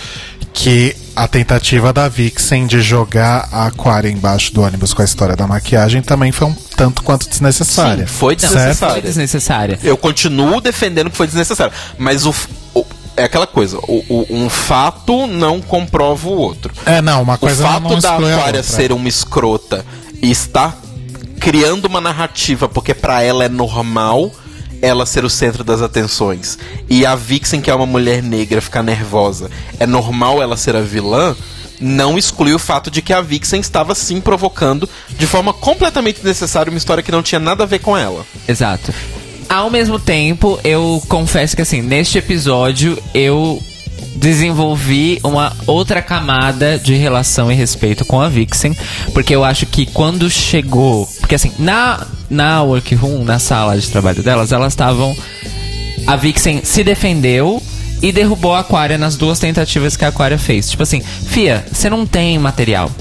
que 0.58 0.95
a 1.16 1.28
tentativa 1.28 1.93
da 1.93 2.08
Vixen 2.10 2.66
de 2.68 2.82
jogar 2.82 3.47
a 3.51 3.68
Aquária 3.68 4.10
embaixo 4.10 4.53
do 4.53 4.62
ônibus 4.62 4.93
com 4.93 5.01
a 5.01 5.05
história 5.05 5.36
da 5.36 5.45
maquiagem 5.47 6.01
também 6.01 6.32
foi 6.32 6.47
um 6.47 6.53
tanto 6.76 7.03
quanto 7.03 7.30
desnecessária. 7.30 8.08
Sim, 8.08 8.14
foi 8.14 8.36
desnecessária. 8.36 8.93
Foi 8.93 9.01
desnecessária. 9.01 9.80
Eu 9.84 9.97
continuo 9.97 10.60
defendendo 10.62 11.10
que 11.10 11.18
foi 11.18 11.28
desnecessário. 11.28 11.74
Mas 11.97 12.26
o, 12.26 12.34
o- 12.74 12.86
é 13.16 13.24
aquela 13.24 13.47
coisa, 13.47 13.78
o, 13.80 14.03
o- 14.10 14.28
um 14.30 14.49
fato 14.49 15.28
não 15.28 15.60
comprova 15.62 16.28
o 16.28 16.34
outro. 16.38 16.74
É, 16.86 17.01
não, 17.01 17.22
uma 17.24 17.36
O 17.36 17.39
coisa 17.39 17.64
fato 17.64 17.84
não 17.84 17.99
da 17.99 18.16
Aquária 18.16 18.64
ser 18.64 18.91
uma 18.91 19.08
escrota 19.08 19.86
e 20.22 20.30
estar 20.32 20.76
criando 21.39 21.86
uma 21.86 22.01
narrativa 22.01 22.68
porque 22.68 22.93
pra 22.93 23.22
ela 23.22 23.43
é 23.43 23.49
normal 23.49 24.32
ela 24.82 25.05
ser 25.05 25.25
o 25.25 25.30
centro 25.30 25.63
das 25.63 25.82
atenções. 25.82 26.57
E 26.89 27.05
a 27.05 27.15
Vixen 27.15 27.61
que 27.61 27.69
é 27.69 27.75
uma 27.75 27.86
mulher 27.86 28.21
negra 28.21 28.61
ficar 28.61 28.84
nervosa. 28.84 29.49
É 29.80 29.86
normal 29.86 30.41
ela 30.41 30.57
ser 30.57 30.75
a 30.75 30.82
vilã? 30.82 31.36
Não 31.80 32.17
exclui 32.17 32.53
o 32.53 32.59
fato 32.59 32.89
de 32.89 33.01
que 33.01 33.13
a 33.13 33.21
Vixen 33.21 33.59
estava 33.59 33.93
sim 33.93 34.19
provocando 34.19 34.89
de 35.09 35.28
forma 35.28 35.53
completamente 35.53 36.15
desnecessária 36.15 36.71
uma 36.71 36.78
história 36.78 37.03
que 37.03 37.11
não 37.11 37.21
tinha 37.21 37.39
nada 37.39 37.63
a 37.63 37.67
ver 37.67 37.80
com 37.80 37.95
ela. 37.95 38.25
Exato. 38.47 38.93
Ao 39.47 39.69
mesmo 39.69 39.99
tempo, 39.99 40.59
eu 40.63 41.01
confesso 41.07 41.55
que 41.55 41.61
assim, 41.61 41.82
neste 41.82 42.17
episódio 42.17 43.01
eu 43.13 43.61
desenvolvi 44.15 45.19
uma 45.23 45.55
outra 45.65 46.01
camada 46.01 46.78
de 46.78 46.95
relação 46.95 47.51
e 47.51 47.55
respeito 47.55 48.03
com 48.03 48.19
a 48.19 48.28
Vixen, 48.28 48.75
porque 49.13 49.34
eu 49.36 49.43
acho 49.43 49.65
que 49.65 49.86
quando 49.86 50.30
chegou, 50.30 51.07
porque 51.19 51.36
assim, 51.36 51.51
na 51.57 52.05
na 52.30 52.61
workroom, 52.63 53.23
na 53.23 53.39
sala 53.39 53.78
de 53.78 53.88
trabalho 53.89 54.21
delas, 54.23 54.51
elas 54.51 54.73
estavam 54.73 55.15
a 56.05 56.15
Vixen 56.15 56.61
se 56.63 56.84
defendeu 56.84 57.61
e 58.01 58.11
derrubou 58.11 58.53
a 58.53 58.59
Aquária 58.59 58.97
nas 58.97 59.15
duas 59.15 59.39
tentativas 59.39 59.97
que 59.97 60.05
a 60.05 60.09
Aquária 60.09 60.38
fez. 60.38 60.69
Tipo 60.69 60.84
assim, 60.84 61.01
Fia, 61.01 61.65
você 61.71 61.89
não 61.89 62.05
tem 62.05 62.38
material. 62.39 62.91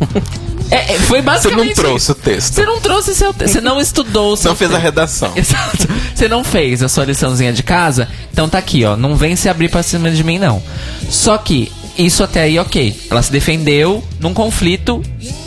É, 0.70 0.94
é, 0.94 0.98
foi 1.00 1.18
você 1.18 1.22
basicamente 1.22 1.66
não 1.68 1.74
trouxe 1.74 1.96
isso. 2.04 2.12
o 2.12 2.14
texto 2.14 2.54
Você 2.54 2.64
não 2.64 2.80
trouxe 2.80 3.14
seu 3.14 3.34
texto. 3.34 3.52
Você 3.52 3.60
não 3.60 3.78
estudou 3.78 4.32
o 4.32 4.36
seu 4.38 4.52
não 4.52 4.56
fez 4.56 4.70
a 4.70 4.74
texto. 4.74 4.84
redação 4.84 5.32
Exato. 5.36 5.86
Você 6.14 6.28
não 6.28 6.42
fez 6.42 6.82
a 6.82 6.88
sua 6.88 7.04
liçãozinha 7.04 7.52
de 7.52 7.62
casa, 7.62 8.08
então 8.32 8.48
tá 8.48 8.56
aqui, 8.56 8.82
ó. 8.82 8.96
Não 8.96 9.14
vem 9.14 9.36
se 9.36 9.50
abrir 9.50 9.68
pra 9.68 9.82
cima 9.82 10.10
de 10.10 10.24
mim, 10.24 10.38
não. 10.38 10.62
Só 11.10 11.36
que 11.36 11.70
isso 11.98 12.24
até 12.24 12.44
aí, 12.44 12.58
ok. 12.58 12.98
Ela 13.10 13.20
se 13.20 13.30
defendeu 13.30 14.02
num 14.18 14.32
conflito 14.32 15.02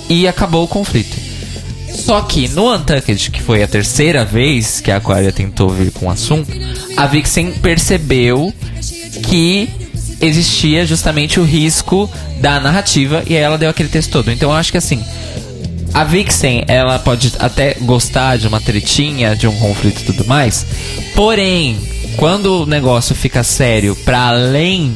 e 0.08 0.28
acabou 0.28 0.64
o 0.64 0.68
conflito. 0.68 1.18
Só 1.96 2.22
que 2.22 2.48
no 2.50 2.74
Untucked, 2.74 3.32
que 3.32 3.42
foi 3.42 3.64
a 3.64 3.68
terceira 3.68 4.26
vez 4.26 4.82
que 4.82 4.92
a 4.92 4.98
Aquaria 4.98 5.32
tentou 5.32 5.70
vir 5.70 5.92
com 5.92 6.08
o 6.08 6.10
assunto, 6.10 6.52
a 6.98 7.08
Vixen 7.08 7.52
percebeu 7.54 8.54
que 9.24 9.70
existia 10.22 10.86
justamente 10.86 11.40
o 11.40 11.44
risco 11.44 12.10
da 12.40 12.60
narrativa 12.60 13.24
e 13.28 13.36
aí 13.36 13.42
ela 13.42 13.58
deu 13.58 13.70
aquele 13.70 13.90
texto 13.90 14.12
todo. 14.12 14.32
Então 14.32 14.52
eu 14.52 14.56
acho 14.56 14.72
que 14.72 14.78
assim, 14.78 15.04
a 15.94 16.04
Vixen, 16.04 16.66
ela 16.68 17.00
pode 17.00 17.32
até 17.40 17.76
gostar 17.82 18.38
de 18.38 18.48
uma 18.48 18.60
tretinha, 18.60 19.36
de 19.36 19.48
um 19.48 19.56
conflito 19.58 20.02
e 20.02 20.04
tudo 20.04 20.26
mais. 20.26 20.66
Porém, 21.16 21.80
quando 22.18 22.64
o 22.64 22.66
negócio 22.66 23.16
fica 23.16 23.44
sério 23.44 23.96
para 24.04 24.28
além 24.28 24.94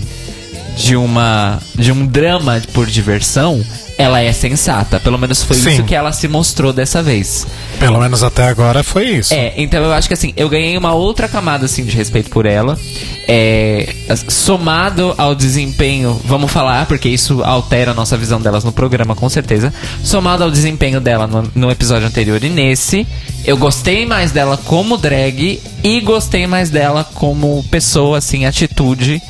de 0.76 0.96
uma 0.96 1.60
de 1.74 1.92
um 1.92 2.06
drama 2.06 2.62
por 2.74 2.86
diversão, 2.86 3.64
ela 4.00 4.22
é 4.22 4.32
sensata. 4.32 4.98
Pelo 4.98 5.18
menos 5.18 5.44
foi 5.44 5.58
Sim. 5.58 5.72
isso 5.72 5.84
que 5.84 5.94
ela 5.94 6.14
se 6.14 6.26
mostrou 6.30 6.72
dessa 6.72 7.04
vez. 7.04 7.46
Pelo 7.78 8.00
menos 8.00 8.24
até 8.24 8.48
agora 8.48 8.82
foi 8.82 9.10
isso. 9.10 9.34
É, 9.34 9.54
então 9.58 9.84
eu 9.84 9.92
acho 9.92 10.08
que 10.08 10.14
assim, 10.14 10.34
eu 10.38 10.48
ganhei 10.48 10.78
uma 10.78 10.94
outra 10.94 11.28
camada 11.28 11.66
assim 11.66 11.84
de 11.84 11.98
respeito 11.98 12.30
por 12.30 12.46
ela. 12.46 12.80
é, 13.28 13.94
somado 14.30 15.14
ao 15.18 15.36
desempenho, 15.36 16.20
vamos 16.24 16.50
falar, 16.50 16.86
porque 16.86 17.10
isso 17.10 17.44
altera 17.44 17.92
a 17.92 17.94
nossa 17.94 18.16
visão 18.16 18.40
delas 18.40 18.64
no 18.64 18.72
programa, 18.72 19.16
com 19.16 19.28
certeza. 19.28 19.74
Somado 20.02 20.46
ao 20.46 20.50
desempenho 20.50 21.02
dela 21.02 21.28
no, 21.28 21.52
no 21.54 21.70
episódio 21.70 22.08
anterior 22.08 22.42
e 22.42 22.50
nesse, 22.50 23.06
eu 23.44 23.58
gostei 23.58 24.06
mais 24.06 24.32
dela 24.32 24.56
como 24.56 24.98
drag 24.98 25.62
e 25.84 26.00
gostei 26.00 26.48
mais 26.48 26.70
dela 26.70 27.04
como 27.04 27.66
pessoa, 27.70 28.20
assim, 28.20 28.46
atitude 28.46 29.22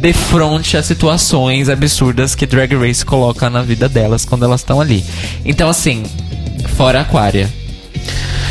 de 0.00 0.12
fronte 0.12 0.76
a 0.76 0.82
situações 0.82 1.68
absurdas 1.68 2.34
que 2.34 2.46
Drag 2.46 2.74
Race 2.76 3.04
coloca 3.04 3.48
na 3.48 3.62
vida 3.62 3.88
delas 3.88 4.24
quando 4.24 4.44
elas 4.44 4.60
estão 4.60 4.80
ali. 4.80 5.04
Então, 5.44 5.68
assim, 5.68 6.04
fora 6.76 7.00
Aquária. 7.00 7.52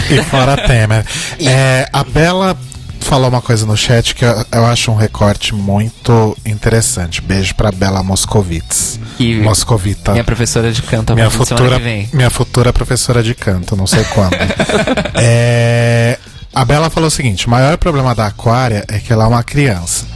E 0.09 0.21
fora 0.23 0.55
Temer. 0.67 1.05
É, 1.39 1.87
a 1.91 2.03
Bela 2.03 2.57
falou 2.99 3.29
uma 3.29 3.41
coisa 3.41 3.65
no 3.65 3.77
chat 3.77 4.15
que 4.15 4.25
eu, 4.25 4.45
eu 4.51 4.65
acho 4.65 4.91
um 4.91 4.95
recorte 4.95 5.53
muito 5.53 6.35
interessante. 6.45 7.21
Beijo 7.21 7.53
pra 7.53 7.71
Bela 7.71 8.01
Moscovitz. 8.01 8.99
E 9.19 9.35
Moscovita. 9.35 10.11
Minha 10.11 10.23
professora 10.23 10.71
de 10.71 10.81
canto 10.81 11.13
minha 11.13 11.29
futura, 11.29 11.79
minha 12.11 12.29
futura 12.29 12.73
professora 12.73 13.21
de 13.21 13.35
canto, 13.35 13.75
não 13.75 13.87
sei 13.87 14.03
quando. 14.05 14.35
É, 15.17 16.19
a 16.53 16.65
Bela 16.65 16.89
falou 16.89 17.07
o 17.07 17.11
seguinte: 17.11 17.47
o 17.47 17.49
maior 17.49 17.77
problema 17.77 18.13
da 18.13 18.27
Aquária 18.27 18.83
é 18.87 18.99
que 18.99 19.13
ela 19.13 19.23
é 19.23 19.27
uma 19.27 19.43
criança. 19.43 20.14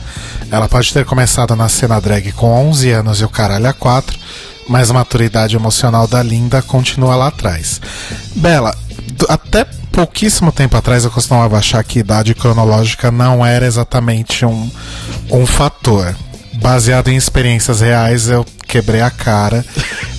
Ela 0.51 0.67
pode 0.67 0.93
ter 0.93 1.05
começado 1.05 1.55
na 1.55 1.69
cena 1.69 1.99
drag 1.99 2.31
com 2.31 2.47
11 2.69 2.91
anos 2.91 3.21
e 3.21 3.23
o 3.23 3.29
caralho 3.29 3.67
a 3.67 3.73
4, 3.73 4.17
mas 4.67 4.89
a 4.89 4.93
maturidade 4.93 5.55
emocional 5.55 6.07
da 6.07 6.23
Linda 6.23 6.61
continua 6.61 7.15
lá 7.15 7.27
atrás. 7.27 7.81
Bela, 8.35 8.75
até 9.27 9.65
pouquíssimo 9.91 10.51
tempo 10.51 10.77
atrás 10.77 11.03
eu 11.03 11.11
costumava 11.11 11.57
achar 11.57 11.83
que 11.83 11.99
idade 11.99 12.33
cronológica 12.33 13.11
não 13.11 13.45
era 13.45 13.65
exatamente 13.65 14.45
um, 14.45 14.69
um 15.29 15.45
fator. 15.45 16.15
Baseado 16.53 17.09
em 17.09 17.15
experiências 17.15 17.81
reais, 17.81 18.29
eu 18.29 18.45
quebrei 18.67 19.01
a 19.01 19.09
cara. 19.09 19.65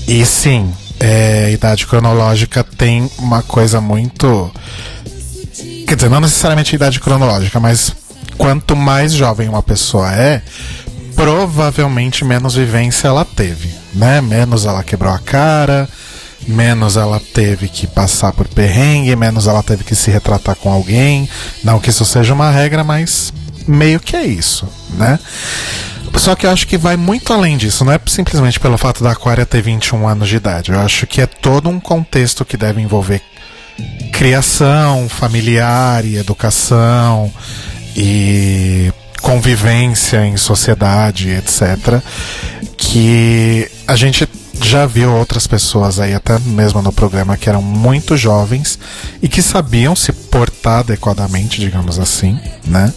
E 0.06 0.24
sim, 0.24 0.72
é, 0.98 1.50
idade 1.50 1.86
cronológica 1.86 2.62
tem 2.62 3.10
uma 3.18 3.42
coisa 3.42 3.80
muito. 3.80 4.50
Quer 5.86 5.94
dizer, 5.96 6.10
não 6.10 6.20
necessariamente 6.20 6.74
idade 6.74 7.00
cronológica, 7.00 7.58
mas 7.58 7.94
quanto 8.36 8.76
mais 8.76 9.12
jovem 9.12 9.48
uma 9.48 9.62
pessoa 9.62 10.12
é, 10.12 10.42
provavelmente 11.14 12.24
menos 12.24 12.54
vivência 12.54 13.08
ela 13.08 13.24
teve, 13.24 13.70
né? 13.94 14.20
Menos 14.20 14.64
ela 14.64 14.82
quebrou 14.82 15.12
a 15.12 15.18
cara, 15.18 15.88
menos 16.48 16.96
ela 16.96 17.20
teve 17.20 17.68
que 17.68 17.86
passar 17.86 18.32
por 18.32 18.48
perrengue, 18.48 19.14
menos 19.16 19.46
ela 19.46 19.62
teve 19.62 19.84
que 19.84 19.94
se 19.94 20.10
retratar 20.10 20.56
com 20.56 20.72
alguém. 20.72 21.28
Não 21.62 21.78
que 21.78 21.90
isso 21.90 22.04
seja 22.04 22.32
uma 22.32 22.50
regra, 22.50 22.82
mas 22.82 23.32
meio 23.66 24.00
que 24.00 24.16
é 24.16 24.24
isso, 24.24 24.66
né? 24.94 25.18
Só 26.16 26.34
que 26.34 26.46
eu 26.46 26.50
acho 26.50 26.66
que 26.66 26.76
vai 26.76 26.96
muito 26.96 27.32
além 27.32 27.56
disso, 27.56 27.84
não 27.84 27.92
é 27.92 28.00
simplesmente 28.06 28.58
pelo 28.58 28.76
fato 28.76 29.02
da 29.02 29.12
Aquária 29.12 29.46
ter 29.46 29.62
21 29.62 30.08
anos 30.08 30.28
de 30.28 30.36
idade. 30.36 30.72
Eu 30.72 30.80
acho 30.80 31.06
que 31.06 31.20
é 31.20 31.26
todo 31.26 31.68
um 31.68 31.78
contexto 31.78 32.44
que 32.44 32.56
deve 32.56 32.80
envolver 32.80 33.22
criação 34.12 35.08
familiar 35.08 36.04
e 36.04 36.16
educação 36.16 37.32
e 37.96 38.92
convivência 39.20 40.24
em 40.26 40.36
sociedade, 40.36 41.28
etc. 41.30 42.00
Que 42.76 43.70
a 43.86 43.96
gente 43.96 44.28
já 44.62 44.84
viu 44.86 45.12
outras 45.14 45.46
pessoas 45.46 45.98
aí, 45.98 46.12
até 46.14 46.38
mesmo 46.40 46.82
no 46.82 46.92
programa, 46.92 47.36
que 47.36 47.48
eram 47.48 47.62
muito 47.62 48.16
jovens 48.16 48.78
e 49.22 49.28
que 49.28 49.40
sabiam 49.42 49.96
se 49.96 50.12
portar 50.12 50.80
adequadamente, 50.80 51.60
digamos 51.60 51.98
assim, 51.98 52.38
né? 52.66 52.92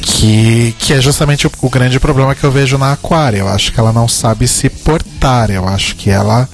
Que, 0.00 0.74
que 0.78 0.92
é 0.92 1.00
justamente 1.00 1.46
o, 1.46 1.50
o 1.62 1.68
grande 1.68 1.98
problema 1.98 2.34
que 2.34 2.44
eu 2.44 2.52
vejo 2.52 2.78
na 2.78 2.92
Aquária. 2.92 3.38
Eu 3.38 3.48
acho 3.48 3.72
que 3.72 3.80
ela 3.80 3.92
não 3.92 4.06
sabe 4.06 4.46
se 4.46 4.68
portar. 4.68 5.50
Eu 5.50 5.66
acho 5.66 5.96
que 5.96 6.08
ela 6.10 6.48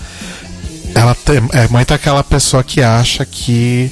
ela 0.95 1.15
tem- 1.15 1.43
é 1.53 1.69
muito 1.69 1.93
aquela 1.95 2.23
pessoa 2.25 2.63
que 2.63 2.83
acha 2.83 3.25
que 3.27 3.91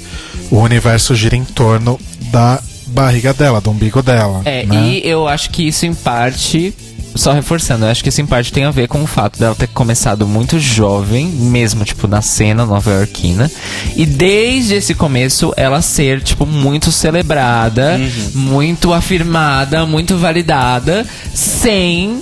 o 0.51 0.59
universo 0.59 1.15
gira 1.15 1.37
em 1.37 1.45
torno 1.45 1.99
da 2.31 2.61
barriga 2.91 3.33
dela, 3.33 3.61
do 3.61 3.71
umbigo 3.71 4.03
dela. 4.03 4.43
É, 4.45 4.65
né? 4.65 4.77
e 4.77 5.09
eu 5.09 5.27
acho 5.29 5.51
que 5.51 5.67
isso 5.67 5.87
em 5.87 5.95
parte, 5.95 6.75
só 7.15 7.33
reforçando, 7.33 7.85
eu 7.85 7.91
acho 7.91 8.03
que 8.03 8.09
isso 8.09 8.21
em 8.21 8.27
parte 8.27 8.53
tem 8.53 8.65
a 8.65 8.71
ver 8.71 8.89
com 8.89 9.03
o 9.03 9.07
fato 9.07 9.39
dela 9.39 9.55
ter 9.55 9.69
começado 9.69 10.27
muito 10.27 10.59
jovem, 10.59 11.27
mesmo, 11.27 11.85
tipo, 11.85 12.07
na 12.07 12.21
cena 12.21 12.67
nova-iorquina. 12.67 13.51
E 13.97 14.05
desde 14.05 14.75
esse 14.75 14.95
começo 14.95 15.53
ela 15.57 15.81
ser, 15.83 16.21
tipo, 16.23 16.45
muito 16.45 16.91
celebrada, 16.93 17.99
muito 18.35 18.93
afirmada, 18.93 19.87
muito 19.87 20.17
validada, 20.17 21.07
sem 21.35 22.21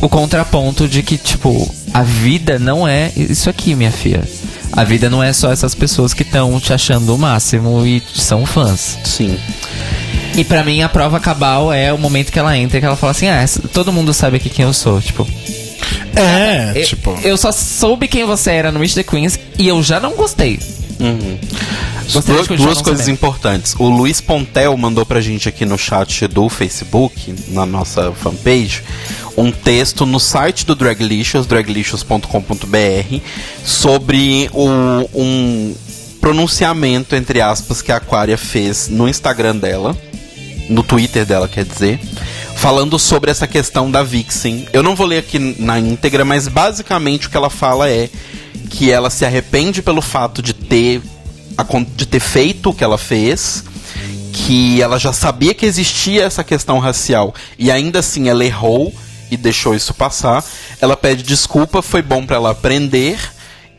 o 0.00 0.08
contraponto 0.08 0.86
de 0.86 1.02
que, 1.02 1.16
tipo, 1.16 1.68
a 1.92 2.02
vida 2.02 2.58
não 2.58 2.86
é 2.86 3.10
isso 3.16 3.50
aqui, 3.50 3.74
minha 3.74 3.90
filha. 3.90 4.22
A 4.72 4.84
vida 4.84 5.10
não 5.10 5.22
é 5.22 5.32
só 5.32 5.50
essas 5.50 5.74
pessoas 5.74 6.14
que 6.14 6.22
estão 6.22 6.58
te 6.60 6.72
achando 6.72 7.14
o 7.14 7.18
máximo 7.18 7.84
e 7.86 8.02
são 8.14 8.46
fãs. 8.46 8.98
Sim. 9.04 9.38
E 10.36 10.44
pra 10.44 10.62
mim 10.62 10.82
a 10.82 10.88
prova 10.88 11.18
cabal 11.18 11.72
é 11.72 11.92
o 11.92 11.98
momento 11.98 12.30
que 12.30 12.38
ela 12.38 12.56
entra 12.56 12.78
e 12.78 12.80
que 12.80 12.86
ela 12.86 12.96
fala 12.96 13.10
assim: 13.10 13.26
Ah, 13.26 13.44
todo 13.72 13.92
mundo 13.92 14.14
sabe 14.14 14.36
aqui 14.36 14.48
quem 14.48 14.64
eu 14.64 14.72
sou. 14.72 15.00
Tipo, 15.00 15.26
É, 16.14 16.72
eu, 16.74 16.84
tipo. 16.84 17.18
eu 17.22 17.36
só 17.36 17.52
soube 17.52 18.08
quem 18.08 18.24
você 18.24 18.50
era 18.50 18.72
no 18.72 18.80
Wish 18.80 18.94
the 18.94 19.02
Queens 19.02 19.38
e 19.58 19.68
eu 19.68 19.82
já 19.82 20.00
não 20.00 20.14
gostei. 20.14 20.58
Gostaria 22.12 22.42
Duas, 22.42 22.60
duas 22.60 22.82
coisas 22.82 23.02
sabendo. 23.02 23.10
importantes. 23.10 23.74
O 23.78 23.88
Luiz 23.88 24.20
Pontel 24.20 24.76
mandou 24.76 25.04
pra 25.06 25.20
gente 25.20 25.48
aqui 25.48 25.64
no 25.64 25.78
chat 25.78 26.26
do 26.26 26.48
Facebook, 26.48 27.34
na 27.48 27.64
nossa 27.64 28.12
fanpage, 28.12 28.82
um 29.36 29.52
texto 29.52 30.04
no 30.04 30.18
site 30.18 30.66
do 30.66 30.74
Draglicious, 30.74 31.46
draglicious.com.br, 31.46 33.20
sobre 33.64 34.50
o, 34.52 34.68
um 35.14 35.74
pronunciamento, 36.20 37.14
entre 37.14 37.40
aspas, 37.40 37.80
que 37.80 37.92
a 37.92 37.96
Aquaria 37.96 38.36
fez 38.36 38.88
no 38.88 39.08
Instagram 39.08 39.56
dela, 39.56 39.96
no 40.68 40.82
Twitter 40.82 41.24
dela, 41.24 41.48
quer 41.48 41.64
dizer, 41.64 41.98
falando 42.56 42.98
sobre 42.98 43.30
essa 43.30 43.46
questão 43.46 43.90
da 43.90 44.02
Vixen. 44.02 44.66
Eu 44.72 44.82
não 44.82 44.94
vou 44.94 45.06
ler 45.06 45.18
aqui 45.18 45.38
na 45.58 45.78
íntegra, 45.78 46.24
mas 46.24 46.48
basicamente 46.48 47.26
o 47.26 47.30
que 47.30 47.36
ela 47.36 47.50
fala 47.50 47.88
é 47.88 48.10
que 48.70 48.90
ela 48.90 49.10
se 49.10 49.24
arrepende 49.24 49.82
pelo 49.82 50.02
fato 50.02 50.42
de 50.42 50.52
ter 50.52 51.02
de 51.96 52.06
ter 52.06 52.20
feito 52.20 52.70
o 52.70 52.74
que 52.74 52.84
ela 52.84 52.96
fez, 52.96 53.64
que 54.32 54.80
ela 54.80 54.96
já 54.96 55.12
sabia 55.12 55.52
que 55.52 55.66
existia 55.66 56.22
essa 56.22 56.44
questão 56.44 56.78
racial 56.78 57.34
e 57.58 57.68
ainda 57.68 57.98
assim 57.98 58.28
ela 58.28 58.44
errou 58.44 58.94
e 59.28 59.36
deixou 59.36 59.74
isso 59.74 59.92
passar. 59.92 60.44
Ela 60.80 60.96
pede 60.96 61.24
desculpa, 61.24 61.82
foi 61.82 62.00
bom 62.00 62.24
pra 62.24 62.36
ela 62.36 62.50
aprender 62.50 63.18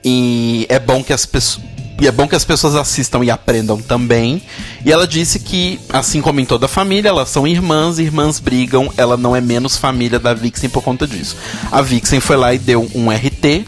e 0.03 0.65
é 0.69 0.77
bom 0.77 1.01
que 1.03 1.13
as 1.13 1.25
pessoas 1.25 1.65
e 1.99 2.07
é 2.07 2.11
bom 2.11 2.27
que 2.27 2.35
as 2.35 2.43
pessoas 2.45 2.75
assistam 2.75 3.23
e 3.23 3.31
aprendam 3.31 3.77
também. 3.81 4.41
E 4.85 4.91
ela 4.91 5.07
disse 5.07 5.39
que, 5.39 5.79
assim 5.91 6.21
como 6.21 6.39
em 6.39 6.45
toda 6.45 6.65
a 6.65 6.69
família, 6.69 7.09
elas 7.09 7.29
são 7.29 7.47
irmãs, 7.47 7.99
irmãs 7.99 8.39
brigam, 8.39 8.91
ela 8.97 9.17
não 9.17 9.35
é 9.35 9.41
menos 9.41 9.77
família 9.77 10.19
da 10.19 10.33
Vixen 10.33 10.69
por 10.69 10.81
conta 10.83 11.05
disso. 11.07 11.35
A 11.71 11.81
Vixen 11.81 12.19
foi 12.19 12.37
lá 12.37 12.53
e 12.53 12.57
deu 12.59 12.89
um 12.95 13.09
RT, 13.11 13.65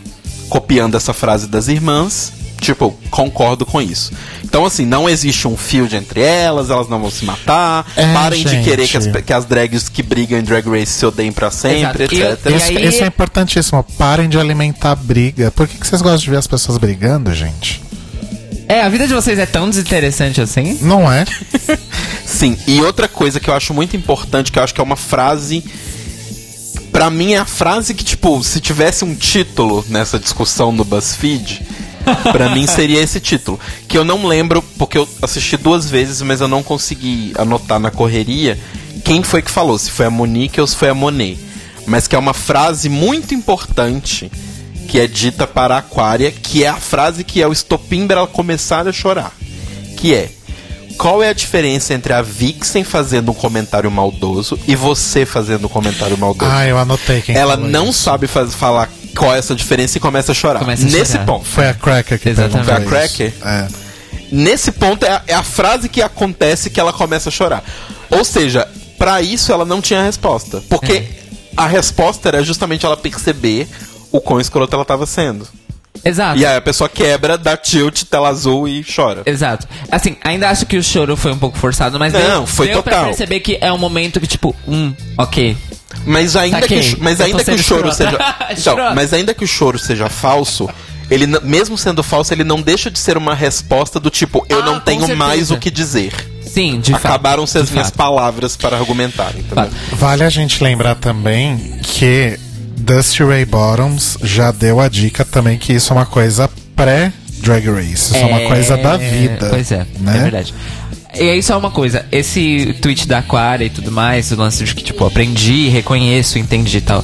copiando 0.49 0.95
essa 0.95 1.13
frase 1.13 1.47
das 1.47 1.67
irmãs. 1.67 2.33
Tipo, 2.61 2.95
concordo 3.09 3.65
com 3.65 3.81
isso. 3.81 4.11
Então, 4.43 4.63
assim, 4.63 4.85
não 4.85 5.09
existe 5.09 5.47
um 5.47 5.57
field 5.57 5.95
entre 5.95 6.21
elas, 6.21 6.69
elas 6.69 6.87
não 6.87 7.01
vão 7.01 7.09
se 7.09 7.25
matar. 7.25 7.91
É, 7.95 8.13
parem 8.13 8.43
de 8.43 8.49
gente. 8.51 8.63
querer 8.63 8.87
que 8.87 8.97
as, 8.97 9.07
que 9.07 9.33
as 9.33 9.45
drags 9.45 9.89
que 9.89 10.03
brigam 10.03 10.37
em 10.37 10.43
Drag 10.43 10.69
Race 10.69 10.91
se 10.91 11.03
odeiem 11.03 11.31
pra 11.31 11.49
sempre, 11.49 12.03
Exato. 12.03 12.13
E- 12.13 12.21
etc. 12.21 12.45
e 12.45 12.55
Isso, 12.55 12.69
aí- 12.69 12.87
isso 12.87 13.03
é 13.03 13.07
importantíssimo. 13.07 13.83
Parem 13.97 14.29
de 14.29 14.37
alimentar 14.37 14.93
briga. 14.95 15.49
Por 15.49 15.67
que, 15.67 15.75
que 15.75 15.87
vocês 15.87 16.03
gostam 16.03 16.19
de 16.19 16.29
ver 16.29 16.37
as 16.37 16.45
pessoas 16.45 16.77
brigando, 16.77 17.33
gente? 17.33 17.80
É, 18.71 18.83
a 18.83 18.87
vida 18.87 19.05
de 19.05 19.13
vocês 19.13 19.37
é 19.37 19.45
tão 19.45 19.69
desinteressante 19.69 20.39
assim? 20.39 20.79
Não 20.81 21.11
é? 21.11 21.25
Sim, 22.25 22.57
e 22.65 22.79
outra 22.79 23.05
coisa 23.05 23.37
que 23.37 23.49
eu 23.49 23.53
acho 23.53 23.73
muito 23.73 23.97
importante, 23.97 24.49
que 24.49 24.57
eu 24.57 24.63
acho 24.63 24.73
que 24.73 24.79
é 24.79 24.83
uma 24.83 24.95
frase. 24.95 25.61
Pra 26.89 27.09
mim 27.09 27.33
é 27.33 27.39
a 27.39 27.45
frase 27.45 27.93
que, 27.93 28.01
tipo, 28.01 28.41
se 28.41 28.61
tivesse 28.61 29.03
um 29.03 29.13
título 29.13 29.83
nessa 29.89 30.17
discussão 30.17 30.71
no 30.71 30.85
BuzzFeed, 30.85 31.61
pra 32.31 32.47
mim 32.55 32.65
seria 32.65 33.01
esse 33.01 33.19
título. 33.19 33.59
Que 33.89 33.97
eu 33.97 34.05
não 34.05 34.25
lembro, 34.25 34.61
porque 34.77 34.97
eu 34.97 35.09
assisti 35.21 35.57
duas 35.57 35.89
vezes, 35.89 36.21
mas 36.21 36.39
eu 36.39 36.47
não 36.47 36.63
consegui 36.63 37.33
anotar 37.37 37.77
na 37.77 37.91
correria 37.91 38.57
quem 39.03 39.21
foi 39.21 39.41
que 39.41 39.51
falou, 39.51 39.77
se 39.77 39.91
foi 39.91 40.05
a 40.05 40.09
Monique 40.09 40.61
ou 40.61 40.65
se 40.65 40.77
foi 40.77 40.87
a 40.87 40.93
Monet. 40.93 41.37
Mas 41.85 42.07
que 42.07 42.15
é 42.15 42.19
uma 42.19 42.33
frase 42.33 42.87
muito 42.87 43.33
importante 43.33 44.31
que 44.91 44.99
é 44.99 45.07
dita 45.07 45.47
para 45.47 45.75
a 45.75 45.77
Aquária, 45.77 46.31
que 46.31 46.65
é 46.65 46.67
a 46.67 46.75
frase 46.75 47.23
que 47.23 47.41
é 47.41 47.47
o 47.47 47.53
estopim 47.53 48.05
para 48.05 48.17
ela 48.17 48.27
começar 48.27 48.85
a 48.87 48.91
chorar. 48.91 49.31
Que 49.95 50.13
é: 50.13 50.29
qual 50.97 51.23
é 51.23 51.29
a 51.29 51.33
diferença 51.33 51.93
entre 51.93 52.11
a 52.11 52.21
Vixen 52.21 52.83
fazendo 52.83 53.31
um 53.31 53.33
comentário 53.33 53.89
maldoso 53.89 54.59
e 54.67 54.75
você 54.75 55.25
fazendo 55.25 55.65
um 55.65 55.69
comentário 55.69 56.17
maldoso? 56.17 56.51
Ah, 56.53 56.67
eu 56.67 56.77
anotei 56.77 57.21
quem 57.21 57.33
ela 57.35 57.55
não 57.55 57.89
isso. 57.89 58.01
sabe 58.03 58.27
faz- 58.27 58.53
falar 58.53 58.89
qual 59.15 59.33
é 59.33 59.37
essa 59.39 59.55
diferença 59.55 59.97
e 59.97 60.01
começa 60.01 60.33
a 60.33 60.35
chorar. 60.35 60.59
Começa 60.59 60.85
a 60.85 60.89
Nesse 60.89 61.13
chorar. 61.13 61.25
ponto. 61.25 61.45
Foi 61.45 61.69
a 61.69 61.73
Cracker 61.73 62.19
que 62.19 62.29
Exatamente. 62.29 62.65
Foi 62.65 62.73
a. 62.73 62.81
Cracker? 62.81 63.33
É. 63.45 63.67
Nesse 64.29 64.71
ponto 64.73 65.05
é 65.05 65.09
a, 65.11 65.21
é 65.27 65.33
a 65.33 65.43
frase 65.43 65.87
que 65.87 66.01
acontece 66.01 66.69
que 66.69 66.79
ela 66.81 66.91
começa 66.91 67.29
a 67.29 67.31
chorar. 67.31 67.63
Ou 68.09 68.23
seja, 68.25 68.67
pra 68.97 69.21
isso 69.21 69.51
ela 69.53 69.63
não 69.65 69.81
tinha 69.81 70.03
resposta. 70.03 70.61
Porque 70.69 70.93
É. 70.93 71.07
a 71.55 71.65
resposta 71.67 72.27
era 72.29 72.43
justamente 72.43 72.85
ela 72.85 72.95
perceber 72.97 73.67
o 74.11 74.19
quão 74.21 74.39
escrota 74.39 74.75
ela 74.75 74.85
tava 74.85 75.05
sendo. 75.05 75.47
Exato. 76.03 76.39
E 76.39 76.45
aí 76.45 76.55
a 76.57 76.61
pessoa 76.61 76.89
quebra, 76.89 77.37
dá 77.37 77.55
tilt, 77.55 78.03
tela 78.05 78.29
azul 78.29 78.67
e 78.67 78.83
chora. 78.83 79.21
Exato. 79.25 79.67
Assim, 79.91 80.15
ainda 80.23 80.49
acho 80.49 80.65
que 80.65 80.77
o 80.77 80.83
choro 80.83 81.15
foi 81.15 81.31
um 81.31 81.37
pouco 81.37 81.57
forçado, 81.57 81.99
mas 81.99 82.11
Não, 82.13 82.19
deu, 82.19 82.47
foi 82.47 82.67
deu 82.69 82.81
pra 82.81 82.91
total. 82.93 83.05
perceber 83.09 83.39
que 83.41 83.57
é 83.61 83.71
um 83.71 83.77
momento 83.77 84.19
que, 84.19 84.25
tipo, 84.25 84.55
hum, 84.67 84.93
ok. 85.17 85.55
Mas 86.05 86.35
ainda 86.35 86.61
Saquei. 86.61 86.79
que, 86.81 86.99
mas 87.01 87.19
Eu 87.19 87.25
ainda 87.27 87.43
que 87.43 87.51
o 87.51 87.57
choro 87.63 87.89
escrota. 87.89 88.11
seja. 88.17 88.35
Então, 88.57 88.95
mas 88.95 89.13
ainda 89.13 89.33
que 89.33 89.43
o 89.43 89.47
choro 89.47 89.77
seja 89.77 90.09
falso, 90.09 90.67
ele 91.09 91.27
mesmo 91.43 91.77
sendo 91.77 92.01
falso, 92.01 92.33
ele 92.33 92.43
não 92.43 92.61
deixa 92.61 92.89
de 92.89 92.97
ser 92.97 93.15
uma 93.17 93.35
resposta 93.35 93.99
do 93.99 94.09
tipo, 94.09 94.43
eu 94.49 94.61
Ah, 94.61 94.65
não 94.65 94.79
tenho 94.79 95.01
certeza. 95.01 95.17
mais 95.19 95.51
o 95.51 95.57
que 95.57 95.69
dizer. 95.69 96.13
Sim, 96.41 96.79
de 96.79 96.93
fato. 96.93 97.05
Acabaram-se 97.05 97.57
as 97.59 97.67
de 97.67 97.73
minhas 97.73 97.87
fato. 97.89 97.97
palavras 97.97 98.57
para 98.57 98.75
argumentar, 98.77 99.33
entendeu? 99.37 99.69
Vale 99.93 100.23
a 100.23 100.29
gente 100.29 100.63
lembrar 100.63 100.95
também 100.95 101.79
que 101.83 102.39
Dusty 102.93 103.23
Ray 103.23 103.45
Bottoms 103.45 104.17
já 104.21 104.51
deu 104.51 104.81
a 104.81 104.89
dica 104.89 105.23
também 105.23 105.57
que 105.57 105.71
isso 105.71 105.93
é 105.93 105.95
uma 105.95 106.05
coisa 106.05 106.49
pré-Drag 106.75 107.69
Race. 107.69 107.93
Isso 107.93 108.17
é, 108.17 108.25
uma 108.25 108.41
coisa 108.41 108.75
da 108.75 108.97
vida. 108.97 109.47
Pois 109.49 109.71
é, 109.71 109.85
né? 109.97 110.17
é 110.17 110.19
verdade. 110.23 110.53
E 111.15 111.29
aí 111.29 111.41
só 111.41 111.57
uma 111.57 111.71
coisa, 111.71 112.05
esse 112.11 112.75
tweet 112.81 113.07
da 113.07 113.19
Aquara 113.19 113.63
e 113.63 113.69
tudo 113.69 113.93
mais, 113.93 114.29
o 114.31 114.35
lance 114.35 114.65
de 114.65 114.75
que, 114.75 114.83
tipo, 114.83 115.05
aprendi, 115.05 115.69
reconheço, 115.69 116.37
entendi 116.37 116.79
e 116.79 116.81
tal. 116.81 117.03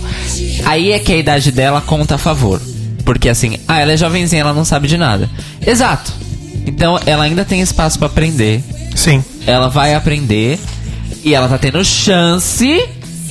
Aí 0.65 0.91
é 0.91 0.99
que 0.99 1.13
a 1.13 1.17
idade 1.17 1.53
dela 1.53 1.79
conta 1.79 2.15
a 2.15 2.17
favor. 2.17 2.61
Porque 3.05 3.29
assim, 3.29 3.57
ah, 3.65 3.79
ela 3.79 3.93
é 3.93 3.97
jovenzinha, 3.97 4.41
ela 4.41 4.53
não 4.53 4.65
sabe 4.65 4.89
de 4.89 4.97
nada. 4.97 5.29
Exato. 5.65 6.11
Então 6.65 6.99
ela 7.05 7.23
ainda 7.23 7.45
tem 7.45 7.61
espaço 7.61 7.97
pra 7.97 8.07
aprender. 8.07 8.61
Sim. 8.93 9.23
Ela 9.45 9.69
vai 9.69 9.95
aprender 9.95 10.59
e 11.23 11.33
ela 11.33 11.47
tá 11.47 11.57
tendo 11.57 11.83
chance, 11.85 12.85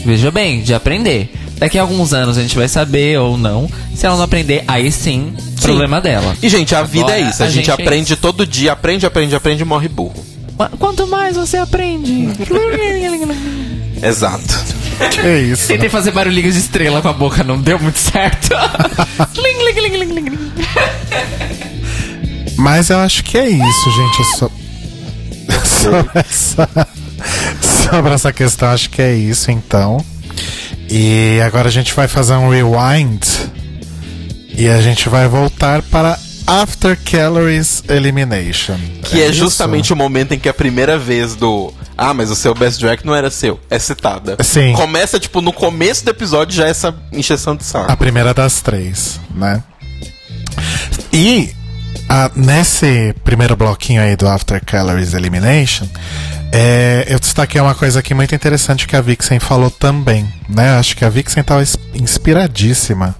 veja 0.07 0.31
bem, 0.31 0.63
de 0.63 0.73
aprender. 0.73 1.31
Daqui 1.59 1.79
a 1.79 1.83
alguns 1.83 2.13
anos 2.13 2.37
a 2.37 2.43
gente 2.43 2.57
vai 2.57 2.69
saber 2.69 3.19
ou 3.19 3.39
não. 3.39 3.69
Se 3.95 4.07
ela 4.07 4.17
não 4.17 4.25
aprender, 4.25 4.63
aí 4.69 4.93
sim, 4.93 5.35
problema 5.61 6.01
dela. 6.01 6.37
E, 6.43 6.49
gente, 6.49 6.75
a 6.75 6.83
vida 6.83 7.13
é 7.13 7.17
Agora, 7.17 7.31
isso. 7.31 7.43
A, 7.43 7.47
a 7.47 7.49
gente, 7.49 7.67
gente 7.67 7.71
é 7.71 7.75
aprende 7.85 8.13
isso. 8.13 8.23
todo 8.23 8.47
dia, 8.47 8.73
aprende, 8.73 9.07
aprende, 9.07 9.35
aprende 9.35 9.63
e 9.63 9.65
morre 9.65 9.89
burro. 9.89 10.25
Quanto 10.79 11.07
mais 11.07 11.37
você 11.37 11.57
aprende. 11.57 12.29
Exato. 14.03 14.77
É 15.23 15.39
isso. 15.41 15.69
Tentei 15.69 15.89
fazer 15.89 16.11
barulhinhos 16.11 16.55
de 16.55 16.61
estrela 16.61 17.03
com 17.03 17.09
a 17.09 17.13
boca, 17.13 17.45
não 17.45 17.61
deu 17.61 17.79
muito 17.79 17.99
certo. 17.99 18.51
Ling, 19.37 19.65
ling, 19.65 19.81
ling, 19.81 19.97
ling, 19.97 20.13
ling, 20.13 20.31
ling. 20.31 20.53
Mas 22.57 22.89
eu 22.89 22.99
acho 22.99 23.23
que 23.23 23.37
é 23.37 23.49
isso, 23.49 23.91
gente. 23.91 24.19
Eu 24.19 24.25
só... 24.25 24.51
sobre, 25.65 26.11
essa... 26.15 26.69
sobre 27.91 28.15
essa 28.15 28.33
questão, 28.33 28.69
acho 28.71 28.89
que 28.89 29.03
é 29.03 29.15
isso, 29.15 29.51
então. 29.51 30.03
E 30.89 31.41
agora 31.45 31.69
a 31.69 31.73
gente 31.73 31.93
vai 31.93 32.09
fazer 32.09 32.35
um 32.35 32.49
rewind. 32.49 33.25
E 34.57 34.69
a 34.69 34.81
gente 34.81 35.09
vai 35.09 35.29
voltar 35.29 35.83
para 35.83 36.19
After 36.47 36.97
Calories 37.05 37.83
Elimination. 37.89 38.79
Que 39.03 39.21
é, 39.21 39.27
isso? 39.27 39.41
justamente 39.41 39.93
o 39.93 39.97
momento 39.97 40.33
em 40.33 40.39
que 40.39 40.49
a 40.49 40.55
primeira 40.55 40.99
vez 40.99 41.35
do. 41.35 41.75
Ah, 41.99 42.15
mas 42.15 42.31
o 42.31 42.37
seu 42.37 42.55
best 42.55 42.81
drag 42.81 43.05
não 43.05 43.15
era 43.15 43.31
seu. 43.31 43.59
É 43.69 43.79
citada. 43.79 44.37
Sim. 44.43 44.73
Começa, 44.75 45.19
tipo, 45.19 45.41
no 45.41 45.53
começo 45.53 46.05
do 46.05 46.11
episódio 46.11 46.55
já 46.55 46.67
essa 46.67 46.95
encheção 47.13 47.57
de 47.57 47.65
saco. 47.65 47.91
A 47.91 47.97
primeira 47.97 48.33
das 48.33 48.61
três, 48.61 49.19
né? 49.35 49.63
E 51.13 51.56
ah, 52.09 52.31
nesse 52.35 53.15
primeiro 53.25 53.57
bloquinho 53.57 54.01
aí 54.01 54.17
do 54.17 54.29
After 54.29 54.65
Calories 54.65 55.15
Elimination, 55.15 55.87
é, 56.53 57.05
eu 57.09 57.19
destaquei 57.19 57.61
uma 57.61 57.75
coisa 57.75 57.99
aqui 57.99 58.15
muito 58.15 58.35
interessante 58.35 58.87
que 58.87 58.95
a 58.95 59.01
Vixen 59.01 59.41
falou 59.41 59.71
também, 59.71 60.27
né? 60.49 60.79
Acho 60.79 60.97
que 60.97 61.05
a 61.05 61.09
Vixen 61.09 61.41
estava 61.41 61.63
inspiradíssima 61.95 63.15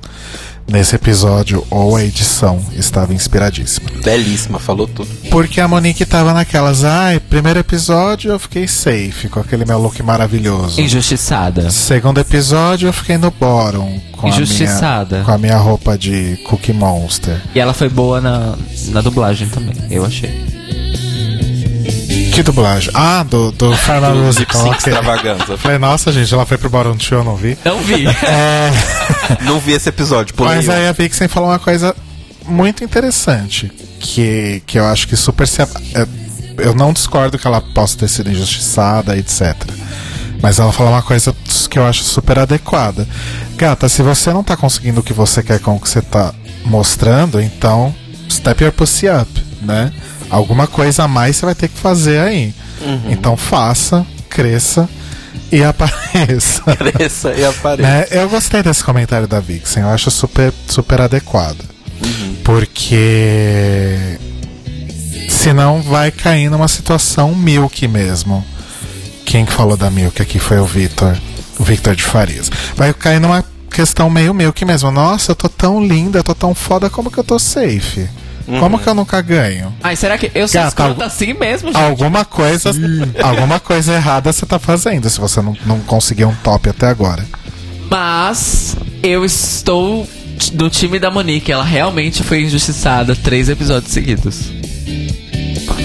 nesse 0.69 0.97
episódio, 0.97 1.65
ou 1.71 1.97
a 1.97 2.05
edição 2.05 2.61
estava 2.75 3.15
inspiradíssima. 3.15 3.91
Belíssima, 4.03 4.59
falou 4.59 4.87
tudo. 4.87 5.09
Porque 5.31 5.61
a 5.61 5.69
Monique 5.69 6.05
tava 6.05 6.33
naquelas, 6.33 6.85
ai, 6.85 7.21
primeiro 7.21 7.61
episódio 7.61 8.33
eu 8.33 8.39
fiquei 8.39 8.67
safe, 8.67 9.29
com 9.29 9.41
aquele 9.41 9.65
meu 9.65 9.79
look 9.79 10.03
maravilhoso. 10.03 10.81
Injustiçada. 10.81 11.71
Segundo 11.71 12.19
episódio 12.19 12.89
eu 12.89 12.93
fiquei 12.93 13.17
no 13.17 13.31
bottom 13.31 14.01
com 14.13 14.27
a, 14.27 14.31
Injustiçada. 14.31 15.17
minha, 15.17 15.25
com 15.25 15.33
a 15.33 15.39
minha 15.39 15.57
roupa 15.57 15.97
de 15.97 16.37
Cookie 16.49 16.73
Monster. 16.73 17.41
E 17.55 17.61
ela 17.61 17.73
foi 17.75 17.89
boa 17.89 18.21
na, 18.21 18.57
na 18.89 19.01
dublagem 19.01 19.49
também, 19.49 19.75
eu 19.91 20.05
achei. 20.05 20.66
Que 22.37 22.43
dublagem? 22.43 22.91
Ah, 22.93 23.23
do, 23.23 23.51
do 23.51 23.73
Final 23.79 24.15
Musical. 24.15 24.61
Sim, 24.61 24.69
ok. 24.69 24.77
extravaganza. 24.93 25.57
Falei, 25.57 25.79
nossa, 25.79 26.13
gente, 26.13 26.35
ela 26.35 26.45
foi 26.45 26.59
pro 26.59 26.69
Bottom 26.69 26.95
2, 26.95 27.11
eu 27.13 27.25
não 27.25 27.35
vi. 27.35 27.57
Não 27.65 27.81
vi. 27.81 28.05
Não 29.41 29.59
vi 29.59 29.73
esse 29.73 29.89
episódio, 29.89 30.35
por 30.35 30.47
Mas 30.47 30.69
aí 30.69 30.87
a 30.87 30.93
Vixen 30.93 31.29
falou 31.29 31.49
uma 31.49 31.59
coisa 31.59 31.97
muito 32.47 32.85
interessante, 32.85 33.73
que, 33.99 34.63
que 34.67 34.79
eu 34.79 34.85
acho 34.85 35.09
que 35.09 35.17
super 35.17 35.49
se... 35.49 35.63
é, 35.63 35.67
Eu 36.59 36.75
não 36.75 36.93
discordo 36.93 37.39
que 37.39 37.47
ela 37.47 37.61
possa 37.61 37.97
ter 37.97 38.09
sido 38.09 38.31
injustiçada, 38.31 39.17
etc. 39.17 39.57
Mas 40.43 40.59
ela 40.59 40.73
falou 40.73 40.93
uma 40.93 41.03
coisa 41.03 41.35
que 41.71 41.79
eu 41.79 41.87
acho 41.87 42.05
super 42.05 42.39
adequada. 42.39 43.09
Gata, 43.57 43.89
se 43.89 44.03
você 44.03 44.31
não 44.33 44.45
tá 44.45 44.57
conseguindo 44.57 45.01
o 45.01 45.03
que 45.03 45.13
você 45.15 45.43
quer 45.43 45.59
com 45.59 45.75
o 45.75 45.81
que 45.81 45.89
você 45.89 46.03
tá 46.03 46.35
mostrando, 46.67 47.41
então 47.41 47.95
step 48.31 48.63
your 48.63 48.73
pussy 48.73 49.09
up, 49.09 49.29
né? 49.63 49.91
Alguma 50.31 50.67
coisa 50.67 51.05
a 51.05 51.09
mais 51.09 51.37
você 51.37 51.47
vai 51.47 51.55
ter 51.55 51.69
que 51.69 51.79
fazer 51.79 52.21
aí. 52.21 52.55
Então 53.09 53.37
faça, 53.37 54.07
cresça 54.29 54.89
e 55.51 55.63
apareça. 55.65 56.63
Cresça 56.77 57.33
e 57.35 57.45
apareça. 57.45 57.89
Né? 57.89 58.07
Eu 58.11 58.29
gostei 58.29 58.63
desse 58.63 58.83
comentário 58.85 59.27
da 59.27 59.41
Vixen, 59.41 59.83
eu 59.83 59.89
acho 59.89 60.11
super, 60.11 60.53
super 60.69 61.01
adequado. 61.01 61.65
Porque 62.45 64.19
senão 65.29 65.83
vai 65.83 66.11
cair 66.11 66.51
numa 66.51 66.69
situação 66.69 67.35
Milk 67.35 67.87
mesmo. 67.89 68.45
Quem 69.25 69.45
que 69.45 69.53
falou 69.53 69.77
da 69.77 69.91
Milk 69.91 70.21
aqui 70.23 70.39
foi 70.39 70.59
o 70.59 70.65
Victor. 70.65 71.17
O 71.59 71.65
Victor 71.65 71.97
de 71.97 72.03
Farias. 72.03 72.51
Vai 72.77 72.93
cair 72.93 73.19
numa 73.19 73.45
questão 73.71 74.09
meio 74.11 74.35
Milk 74.35 74.65
mesmo. 74.65 74.91
Nossa, 74.91 75.33
eu 75.33 75.35
tô 75.35 75.49
tão 75.49 75.85
linda, 75.85 76.19
eu 76.19 76.25
tô 76.25 76.35
tão 76.35 76.55
foda, 76.55 76.91
como 76.91 77.11
que 77.11 77.19
eu 77.19 77.25
tô 77.25 77.39
safe? 77.39 78.09
Como 78.47 78.79
que 78.79 78.89
eu 78.89 78.95
nunca 78.95 79.21
ganho? 79.21 79.75
Ai, 79.83 79.97
será 79.97 80.17
que 80.17 80.31
eu 80.35 80.47
sou 80.47 80.61
Gata, 80.61 80.69
escrota 80.69 81.05
assim 81.05 81.35
mesmo, 81.35 81.73
gente? 81.73 81.83
Alguma 81.83 82.25
coisa, 82.25 82.71
alguma 83.23 83.59
coisa 83.59 83.95
errada 83.95 84.33
você 84.33 84.47
tá 84.47 84.59
fazendo 84.59 85.11
se 85.11 85.19
você 85.19 85.43
não, 85.43 85.57
não 85.67 85.81
conseguiu 85.81 86.29
um 86.29 86.35
top 86.37 86.69
até 86.69 86.87
agora. 86.87 87.25
Mas 87.91 88.77
eu 89.03 89.25
estou 89.25 90.09
do 90.53 90.71
time 90.71 90.99
da 90.99 91.11
Monique. 91.11 91.51
Ela 91.51 91.65
realmente 91.65 92.23
foi 92.23 92.43
injustiçada 92.43 93.17
três 93.17 93.49
episódios 93.49 93.93
seguidos. 93.93 94.53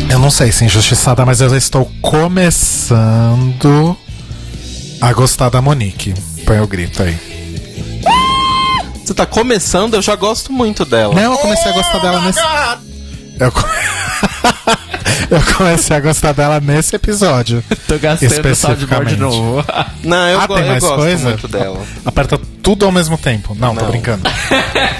Eu 0.09 0.19
não 0.19 0.29
sei 0.29 0.51
se 0.51 0.65
injustiçada, 0.65 1.25
mas 1.25 1.41
eu 1.41 1.55
estou 1.55 1.89
começando 2.01 3.95
a 4.99 5.13
gostar 5.13 5.49
da 5.49 5.61
Monique. 5.61 6.13
Põe 6.45 6.59
o 6.59 6.67
grito 6.67 7.01
aí. 7.01 7.30
Você 9.11 9.15
tá 9.15 9.25
começando, 9.25 9.95
eu 9.95 10.01
já 10.01 10.15
gosto 10.15 10.53
muito 10.53 10.85
dela. 10.85 11.13
Não, 11.13 11.33
eu 11.33 11.37
comecei 11.39 11.69
a 11.69 11.73
gostar 11.73 11.99
dela 11.99 12.21
nesse. 12.21 12.39
Eu, 13.37 13.51
co- 13.51 13.67
eu 15.29 15.41
comecei 15.57 15.97
a 15.97 15.99
gostar 15.99 16.31
dela 16.31 16.61
nesse 16.61 16.95
episódio. 16.95 17.61
Tô 17.89 17.99
gastando 17.99 18.49
o 18.49 18.55
soundboard 18.55 19.13
de 19.13 19.19
novo. 19.19 19.65
Não, 20.01 20.29
eu, 20.29 20.39
Ah, 20.39 20.47
go- 20.47 20.53
tem 20.55 20.63
eu 20.63 20.69
mais 20.69 20.81
gosto 20.81 20.95
coisa? 20.95 21.27
muito 21.27 21.45
dela. 21.49 21.81
Aperta 22.05 22.39
tudo 22.63 22.85
ao 22.85 22.91
mesmo 22.93 23.17
tempo. 23.17 23.53
Não, 23.59 23.75
tô 23.75 23.81
Não. 23.81 23.91
brincando. 23.91 24.23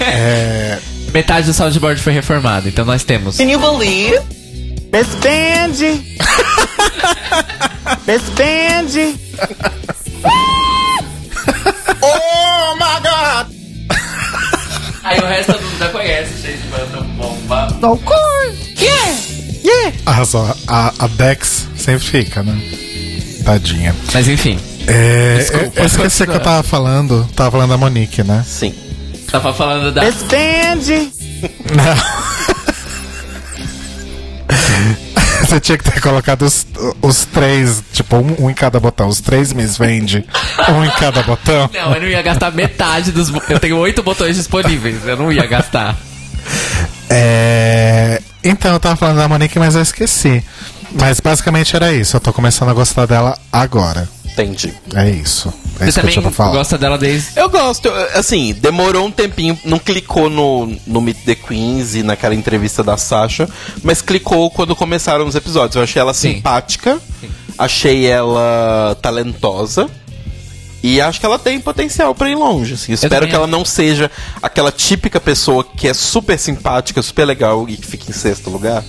É, 0.02 0.78
Metade 1.14 1.46
do 1.46 1.54
soundboard 1.54 1.98
foi 2.02 2.12
reformado, 2.12 2.68
então 2.68 2.84
nós 2.84 3.02
temos. 3.04 3.38
Can 3.38 3.44
you 3.44 3.58
believe? 3.58 4.20
Miss 4.92 5.06
Benji. 5.22 6.18
Miss 8.06 8.22
Benji. 8.36 9.18
Aí 15.04 15.18
o 15.18 15.26
resto 15.26 15.52
todo 15.52 15.62
mundo 15.62 15.78
já 15.78 15.88
conhece, 15.88 16.42
gente, 16.42 16.66
mano. 16.68 17.02
Bomba. 17.14 17.68
No. 17.80 18.00
Yeah. 18.80 19.18
Yeah. 19.64 19.96
arrasou. 20.06 20.54
A, 20.66 20.92
a 20.98 21.06
Dex 21.08 21.68
sempre 21.76 22.04
fica, 22.04 22.42
né? 22.42 22.56
Tadinha. 23.44 23.94
Mas 24.14 24.28
enfim, 24.28 24.58
É, 24.86 25.36
Desculpa. 25.38 25.66
eu, 25.76 25.82
eu 25.82 25.86
esqueci 25.86 26.24
que 26.26 26.32
eu 26.32 26.40
tava 26.40 26.62
falando. 26.62 27.28
Tava 27.34 27.50
falando 27.52 27.70
da 27.70 27.76
Monique, 27.76 28.22
né? 28.22 28.44
Sim. 28.46 28.74
tava 29.30 29.52
falando 29.52 29.92
da. 29.92 30.04
Miss 30.04 30.22
Benji. 30.22 31.12
Você 35.52 35.60
tinha 35.60 35.76
que 35.76 35.84
ter 35.84 36.00
colocado 36.00 36.46
os, 36.46 36.66
os 37.02 37.26
três, 37.26 37.84
tipo, 37.92 38.16
um, 38.16 38.46
um 38.46 38.50
em 38.50 38.54
cada 38.54 38.80
botão. 38.80 39.06
Os 39.06 39.20
três 39.20 39.52
Miss 39.52 39.76
Vende, 39.76 40.24
um 40.70 40.82
em 40.82 40.90
cada 40.92 41.22
botão. 41.22 41.68
Não, 41.74 41.94
eu 41.94 42.00
não 42.00 42.08
ia 42.08 42.22
gastar 42.22 42.50
metade 42.52 43.12
dos. 43.12 43.30
Eu 43.50 43.60
tenho 43.60 43.76
oito 43.76 44.02
botões 44.02 44.36
disponíveis, 44.36 45.06
eu 45.06 45.14
não 45.14 45.30
ia 45.30 45.44
gastar. 45.46 45.94
É... 47.10 48.22
Então, 48.42 48.72
eu 48.72 48.80
tava 48.80 48.96
falando 48.96 49.18
da 49.18 49.28
Monique, 49.28 49.58
mas 49.58 49.74
eu 49.74 49.82
esqueci. 49.82 50.42
Mas 50.98 51.20
basicamente 51.20 51.76
era 51.76 51.92
isso. 51.92 52.16
Eu 52.16 52.20
tô 52.20 52.32
começando 52.32 52.70
a 52.70 52.72
gostar 52.72 53.04
dela 53.04 53.38
agora. 53.52 54.08
Entendi. 54.32 54.72
É 54.94 55.10
isso. 55.10 55.48
É 55.48 55.50
Você 55.50 55.54
isso 55.54 55.76
que 55.76 55.88
eu 55.88 55.92
também 55.94 56.12
tinha 56.12 56.22
pra 56.22 56.30
falar. 56.30 56.52
gosta 56.52 56.78
dela 56.78 56.96
desde. 56.98 57.28
Eu 57.38 57.48
gosto, 57.50 57.86
eu- 57.88 58.18
assim, 58.18 58.52
demorou 58.54 59.06
um 59.06 59.10
tempinho, 59.10 59.58
não 59.64 59.78
clicou 59.78 60.30
no, 60.30 60.74
no 60.86 61.00
Meet 61.00 61.18
the 61.24 61.34
Queens 61.34 61.94
e 61.94 62.02
naquela 62.02 62.34
entrevista 62.34 62.82
da 62.82 62.96
Sasha, 62.96 63.48
mas 63.82 64.00
clicou 64.00 64.50
quando 64.50 64.74
começaram 64.76 65.26
os 65.26 65.34
episódios. 65.34 65.76
Eu 65.76 65.82
achei 65.82 66.00
ela 66.00 66.14
Sim. 66.14 66.34
simpática, 66.36 66.98
achei 67.58 68.06
ela 68.06 68.96
talentosa. 69.02 69.88
E 70.84 71.00
acho 71.00 71.20
que 71.20 71.26
ela 71.26 71.38
tem 71.38 71.60
potencial 71.60 72.12
pra 72.12 72.28
ir 72.28 72.34
longe. 72.34 72.74
Assim. 72.74 72.92
Espero 72.92 73.28
que 73.28 73.34
ela 73.34 73.46
não 73.46 73.64
seja 73.64 74.10
aquela 74.42 74.72
típica 74.72 75.20
pessoa 75.20 75.62
que 75.62 75.86
é 75.86 75.94
super 75.94 76.36
simpática, 76.36 77.00
super 77.02 77.24
legal 77.24 77.68
e 77.68 77.76
que 77.76 77.86
fica 77.86 78.10
em 78.10 78.12
sexto 78.12 78.50
lugar. 78.50 78.82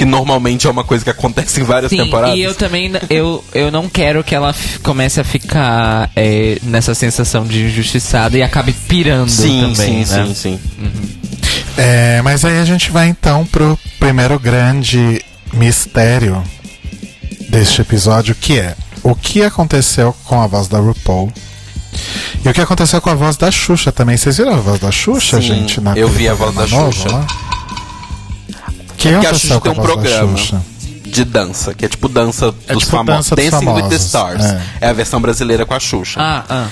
Que 0.00 0.06
normalmente 0.06 0.66
é 0.66 0.70
uma 0.70 0.82
coisa 0.82 1.04
que 1.04 1.10
acontece 1.10 1.60
em 1.60 1.62
várias 1.62 1.90
Sim, 1.90 1.98
temporadas. 1.98 2.34
e 2.38 2.40
eu 2.40 2.54
também 2.54 2.90
eu, 3.10 3.44
eu 3.52 3.70
não 3.70 3.86
quero 3.86 4.24
que 4.24 4.34
ela 4.34 4.54
comece 4.82 5.20
a 5.20 5.24
ficar 5.24 6.10
é, 6.16 6.58
nessa 6.62 6.94
sensação 6.94 7.44
de 7.44 7.66
injustiçada 7.66 8.38
e 8.38 8.42
acabe 8.42 8.72
pirando 8.72 9.28
Sim, 9.28 9.60
também, 9.74 10.06
sim, 10.06 10.14
né? 10.16 10.26
sim, 10.26 10.34
sim. 10.34 10.60
É, 11.76 12.22
mas 12.22 12.46
aí 12.46 12.58
a 12.58 12.64
gente 12.64 12.90
vai 12.90 13.08
então 13.08 13.44
pro 13.44 13.78
primeiro 13.98 14.38
grande 14.38 15.20
mistério 15.52 16.42
deste 17.50 17.82
episódio, 17.82 18.34
que 18.34 18.58
é 18.58 18.74
o 19.02 19.14
que 19.14 19.42
aconteceu 19.42 20.14
com 20.24 20.40
a 20.40 20.46
voz 20.46 20.66
da 20.66 20.78
RuPaul. 20.78 21.30
E 22.42 22.48
o 22.48 22.54
que 22.54 22.60
aconteceu 22.62 23.02
com 23.02 23.10
a 23.10 23.14
voz 23.14 23.36
da 23.36 23.50
Xuxa 23.50 23.92
também. 23.92 24.16
Vocês 24.16 24.38
viram 24.38 24.54
a 24.54 24.60
voz 24.60 24.80
da 24.80 24.90
Xuxa, 24.90 25.36
Sim, 25.42 25.48
gente? 25.48 25.76
eu 25.76 25.84
naquele 25.84 26.08
vi 26.10 26.26
a 26.26 26.32
voz 26.32 26.54
da 26.54 26.66
Xuxa. 26.66 27.10
lá? 27.10 27.26
O 29.00 29.02
que 29.02 29.08
Porque 29.12 29.26
a 29.26 29.30
aconteceu 29.30 29.38
Xuxa 29.38 29.56
a 29.56 29.60
tem 29.60 29.72
um 29.72 29.74
programa 29.76 30.38
de 31.04 31.24
dança, 31.24 31.74
que 31.74 31.84
é 31.84 31.88
tipo 31.88 32.08
dança 32.08 32.54
É 32.68 32.74
dos 32.74 32.84
tipo 32.84 32.96
famosos. 32.96 33.30
dança 33.30 33.36
dos 33.36 33.44
Dancing 33.50 33.66
with 33.68 33.74
the 33.74 33.80
famosos, 33.98 34.04
Stars. 34.06 34.44
é. 34.44 34.62
É. 34.82 34.88
a 34.88 34.92
versão 34.92 35.20
brasileira 35.20 35.64
com 35.66 35.74
a 35.74 35.80
Xuxa. 35.80 36.20
Ah, 36.20 36.44
ah. 36.48 36.68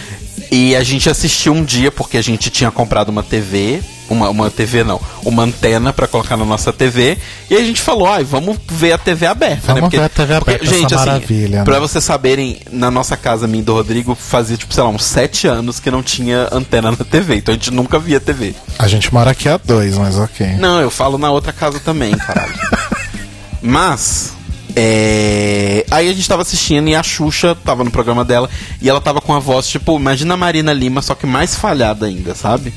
E 0.51 0.77
a 0.77 0.83
gente 0.83 1.09
assistiu 1.11 1.53
um 1.53 1.65
dia 1.65 1.91
porque 1.91 2.17
a 2.17 2.23
gente 2.23 2.49
tinha 2.51 2.71
comprado 2.71 3.09
uma 3.09 3.23
TV, 3.23 3.83
uma, 4.09 4.29
uma 4.31 4.51
TV 4.51 4.85
não, 4.85 5.01
uma 5.25 5.43
antena 5.45 5.93
pra 5.93 6.07
colocar 6.07 6.37
na 6.37 6.45
nossa 6.45 6.73
TV, 6.73 7.19
e 7.51 7.55
a 7.55 7.63
gente 7.63 7.81
falou, 7.81 8.07
ai, 8.07 8.25
vamos 8.25 8.59
ver 8.69 8.93
a 8.93 8.99
TV 8.99 9.27
aberta, 9.27 9.75
Vamos 9.75 9.83
né? 9.93 9.99
ver 9.99 10.05
a 10.05 10.09
TV 10.09 10.35
aberta, 10.35 10.65
essa 10.65 10.75
gente, 10.75 10.95
maravilha, 10.95 11.57
assim, 11.59 11.65
pra 11.65 11.75
né? 11.75 11.81
vocês 11.81 12.05
saberem, 12.05 12.61
na 12.71 12.91
nossa 12.91 13.17
casa, 13.17 13.47
mim 13.47 13.59
e 13.61 13.63
do 13.63 13.75
Rodrigo, 13.75 14.15
fazia, 14.15 14.57
tipo, 14.57 14.73
sei 14.73 14.83
lá, 14.83 14.89
uns 14.89 15.05
sete 15.05 15.47
anos 15.47 15.81
que 15.81 15.91
não 15.91 16.03
tinha 16.03 16.49
antena 16.53 16.91
na 16.91 16.97
TV, 16.97 17.37
então 17.37 17.53
a 17.53 17.57
gente 17.57 17.71
nunca 17.71 17.99
via 17.99 18.21
TV. 18.21 18.55
A 18.79 18.89
gente 18.89 19.13
mora 19.13 19.31
aqui 19.31 19.49
há 19.49 19.57
dois, 19.57 19.97
mas 19.99 20.17
ok. 20.19 20.57
Não, 20.59 20.81
eu 20.81 20.91
falo 20.91 21.19
na 21.19 21.31
outra 21.31 21.53
casa 21.53 21.81
também, 21.81 22.17
caralho. 22.17 22.55
Mas. 23.61 24.35
é, 24.77 25.85
Aí 25.91 26.09
a 26.09 26.13
gente 26.13 26.29
tava 26.29 26.43
assistindo 26.43 26.89
e 26.89 26.95
a 26.95 27.03
Xuxa 27.03 27.57
tava 27.65 27.83
no 27.85 27.91
programa 27.91 28.25
dela 28.25 28.49
e 28.81 28.89
ela 28.89 29.01
tava 29.01 29.21
com 29.21 29.35
a 29.35 29.39
voz, 29.39 29.67
tipo, 29.67 29.97
imagina 29.97 30.35
a 30.35 30.37
Marina 30.37 30.73
Lima, 30.73 31.03
só 31.03 31.15
que 31.15 31.27
mais 31.27 31.55
falhada 31.55 32.07
ainda, 32.07 32.35
sabe? 32.35 32.73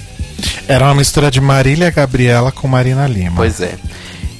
Era 0.67 0.85
uma 0.85 0.95
mistura 0.95 1.29
de 1.29 1.41
Marília 1.41 1.89
Gabriela 1.91 2.51
com 2.51 2.67
Marina 2.67 3.07
Lima. 3.07 3.35
Pois 3.35 3.61
é. 3.61 3.77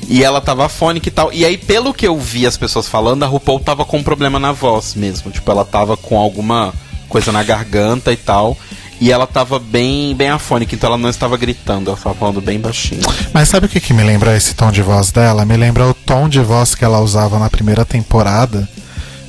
E 0.07 0.23
ela 0.23 0.41
tava 0.41 0.65
afônica 0.65 1.07
e 1.07 1.11
tal. 1.11 1.31
E 1.31 1.45
aí, 1.45 1.57
pelo 1.57 1.93
que 1.93 2.05
eu 2.05 2.19
vi 2.19 2.45
as 2.45 2.57
pessoas 2.57 2.87
falando, 2.87 3.23
a 3.23 3.27
RuPaul 3.27 3.59
tava 3.59 3.85
com 3.85 3.97
um 3.97 4.03
problema 4.03 4.39
na 4.39 4.51
voz 4.51 4.93
mesmo. 4.95 5.31
Tipo, 5.31 5.49
ela 5.51 5.63
tava 5.63 5.95
com 5.95 6.17
alguma 6.17 6.73
coisa 7.07 7.31
na 7.31 7.43
garganta 7.43 8.11
e 8.11 8.17
tal. 8.17 8.57
E 8.99 9.11
ela 9.11 9.25
tava 9.25 9.57
bem, 9.57 10.15
bem 10.15 10.29
afônica, 10.29 10.75
então 10.75 10.89
ela 10.89 10.97
não 10.97 11.09
estava 11.09 11.35
gritando, 11.35 11.89
ela 11.89 11.97
estava 11.97 12.13
falando 12.13 12.39
bem 12.39 12.59
baixinho. 12.59 13.01
Mas 13.33 13.49
sabe 13.49 13.65
o 13.65 13.69
que, 13.69 13.79
que 13.79 13.95
me 13.95 14.03
lembra 14.03 14.37
esse 14.37 14.53
tom 14.53 14.71
de 14.71 14.83
voz 14.83 15.11
dela? 15.11 15.43
Me 15.43 15.57
lembra 15.57 15.87
o 15.87 15.93
tom 15.93 16.29
de 16.29 16.39
voz 16.39 16.75
que 16.75 16.85
ela 16.85 16.99
usava 16.99 17.39
na 17.39 17.49
primeira 17.49 17.83
temporada. 17.83 18.69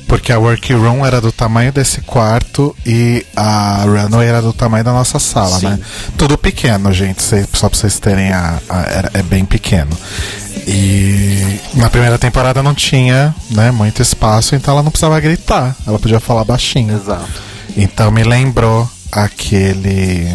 Porque 0.07 0.31
a 0.31 0.37
workroom 0.39 1.05
era 1.05 1.19
do 1.19 1.31
tamanho 1.31 1.71
desse 1.71 2.01
quarto 2.01 2.75
e 2.85 3.25
a 3.35 3.83
runway 3.85 4.27
era 4.27 4.41
do 4.41 4.53
tamanho 4.53 4.83
da 4.83 4.91
nossa 4.93 5.17
sala, 5.17 5.59
Sim. 5.59 5.67
né? 5.69 5.79
Tudo 6.17 6.37
pequeno, 6.37 6.91
gente, 6.93 7.23
só 7.53 7.67
pra 7.69 7.77
vocês 7.79 7.99
terem 7.99 8.31
a. 8.31 8.59
a- 8.69 9.09
é 9.13 9.23
bem 9.23 9.43
pequeno. 9.45 9.91
E 10.67 11.59
na 11.73 11.89
primeira 11.89 12.17
temporada 12.17 12.61
não 12.63 12.73
tinha 12.73 13.33
né, 13.49 13.71
muito 13.71 14.01
espaço, 14.01 14.55
então 14.55 14.73
ela 14.73 14.83
não 14.83 14.91
precisava 14.91 15.19
gritar, 15.19 15.75
ela 15.85 15.99
podia 15.99 16.19
falar 16.19 16.43
baixinho. 16.43 16.95
Exato. 16.95 17.41
Então 17.75 18.11
me 18.11 18.23
lembrou 18.23 18.89
aquele 19.11 20.33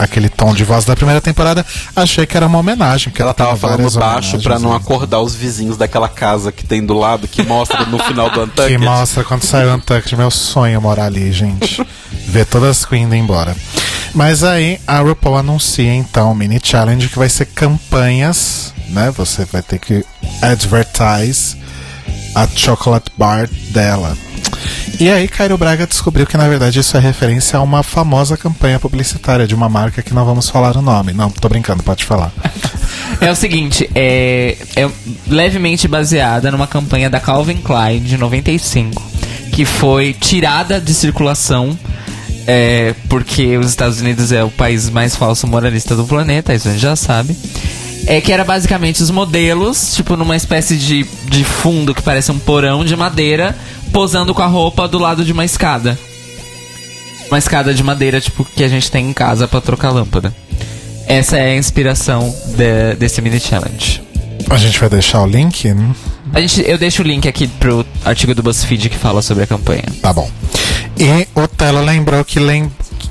aquele 0.00 0.28
tom 0.28 0.54
de 0.54 0.64
voz 0.64 0.84
da 0.84 0.96
primeira 0.96 1.20
temporada. 1.20 1.64
Achei 1.94 2.24
que 2.26 2.36
era 2.36 2.46
uma 2.46 2.58
homenagem, 2.58 3.10
porque 3.10 3.20
Ela 3.22 3.34
tava 3.34 3.54
falando 3.56 3.90
baixo 3.92 4.40
pra 4.40 4.58
não 4.58 4.74
acordar 4.74 5.20
os 5.20 5.34
vizinhos 5.34 5.76
daquela 5.76 6.08
casa 6.08 6.50
que 6.50 6.66
tem 6.66 6.84
do 6.84 6.94
lado, 6.94 7.28
que 7.28 7.42
mostra 7.42 7.84
no 7.84 7.98
final 7.98 8.30
do 8.30 8.34
Que 8.40 8.62
Untucked. 8.62 8.78
mostra 8.78 9.24
quando 9.24 9.42
sai 9.44 9.66
o 9.68 9.74
Untucked, 9.74 10.16
meu 10.16 10.30
sonho 10.30 10.80
morar 10.80 11.04
ali, 11.04 11.30
gente. 11.32 11.84
Ver 12.26 12.46
todas 12.46 12.70
as 12.78 12.84
queens 12.84 13.04
indo 13.06 13.14
embora. 13.14 13.54
Mas 14.14 14.42
aí 14.42 14.80
a 14.86 15.00
RuPaul 15.00 15.36
anuncia 15.36 15.92
então 15.94 16.32
o 16.32 16.34
mini 16.34 16.58
challenge 16.62 17.08
que 17.08 17.18
vai 17.18 17.28
ser 17.28 17.46
campanhas, 17.46 18.72
né? 18.88 19.10
Você 19.16 19.44
vai 19.44 19.62
ter 19.62 19.78
que 19.78 20.04
advertise 20.42 21.56
a 22.34 22.46
chocolate 22.46 23.10
bar 23.16 23.48
dela. 23.70 24.16
E 24.98 25.08
aí 25.08 25.26
Cairo 25.28 25.56
Braga 25.56 25.86
descobriu 25.86 26.26
que 26.26 26.36
na 26.36 26.48
verdade 26.48 26.78
isso 26.78 26.96
é 26.96 27.00
referência 27.00 27.58
a 27.58 27.62
uma 27.62 27.82
famosa 27.82 28.36
campanha 28.36 28.78
publicitária 28.78 29.46
de 29.46 29.54
uma 29.54 29.68
marca 29.68 30.02
que 30.02 30.12
não 30.12 30.24
vamos 30.24 30.48
falar 30.48 30.76
o 30.76 30.82
nome. 30.82 31.12
Não, 31.12 31.30
tô 31.30 31.48
brincando, 31.48 31.82
pode 31.82 32.04
falar. 32.04 32.32
É 33.20 33.30
o 33.30 33.36
seguinte, 33.36 33.90
é, 33.94 34.56
é 34.74 34.88
levemente 35.26 35.86
baseada 35.86 36.50
numa 36.50 36.66
campanha 36.66 37.10
da 37.10 37.20
Calvin 37.20 37.58
Klein 37.58 38.00
de 38.00 38.16
95, 38.16 39.02
que 39.52 39.66
foi 39.66 40.14
tirada 40.14 40.80
de 40.80 40.94
circulação 40.94 41.76
é, 42.46 42.94
porque 43.08 43.56
os 43.56 43.68
Estados 43.68 44.00
Unidos 44.00 44.32
é 44.32 44.42
o 44.42 44.50
país 44.50 44.90
mais 44.90 45.14
falso 45.14 45.46
moralista 45.46 45.94
do 45.94 46.04
planeta, 46.04 46.54
isso 46.54 46.68
a 46.68 46.72
gente 46.72 46.80
já 46.80 46.96
sabe. 46.96 47.36
É 48.06 48.20
que 48.20 48.32
era 48.32 48.44
basicamente 48.44 49.02
os 49.02 49.10
modelos, 49.10 49.94
tipo 49.94 50.16
numa 50.16 50.34
espécie 50.34 50.76
de, 50.76 51.06
de 51.28 51.44
fundo 51.44 51.94
que 51.94 52.02
parece 52.02 52.32
um 52.32 52.38
porão 52.38 52.84
de 52.84 52.96
madeira, 52.96 53.56
posando 53.92 54.34
com 54.34 54.42
a 54.42 54.46
roupa 54.46 54.86
do 54.88 54.98
lado 54.98 55.24
de 55.24 55.32
uma 55.32 55.44
escada. 55.44 55.98
Uma 57.28 57.38
escada 57.38 57.72
de 57.72 57.82
madeira, 57.82 58.20
tipo, 58.20 58.44
que 58.44 58.64
a 58.64 58.68
gente 58.68 58.90
tem 58.90 59.08
em 59.08 59.12
casa 59.12 59.46
pra 59.46 59.60
trocar 59.60 59.90
lâmpada. 59.90 60.34
Essa 61.06 61.36
é 61.38 61.52
a 61.52 61.56
inspiração 61.56 62.34
de- 62.56 62.94
desse 62.96 63.20
mini 63.22 63.38
challenge. 63.40 64.02
A 64.48 64.56
gente 64.56 64.78
vai 64.80 64.88
deixar 64.88 65.22
o 65.22 65.26
link? 65.26 65.68
Hum, 65.70 65.92
A 66.32 66.40
gente, 66.40 66.62
eu 66.68 66.78
deixo 66.78 67.02
o 67.02 67.04
link 67.06 67.28
aqui 67.28 67.46
pro 67.48 67.84
artigo 68.04 68.34
do 68.34 68.42
BuzzFeed 68.42 68.88
que 68.88 68.96
fala 68.96 69.20
sobre 69.22 69.42
a 69.44 69.46
campanha. 69.46 69.84
Tá 70.00 70.12
bom. 70.12 70.30
E 70.96 71.26
o 71.34 71.46
Telo 71.48 71.80
lembrou 71.82 72.24
que 72.24 72.38
lem- 72.38 72.70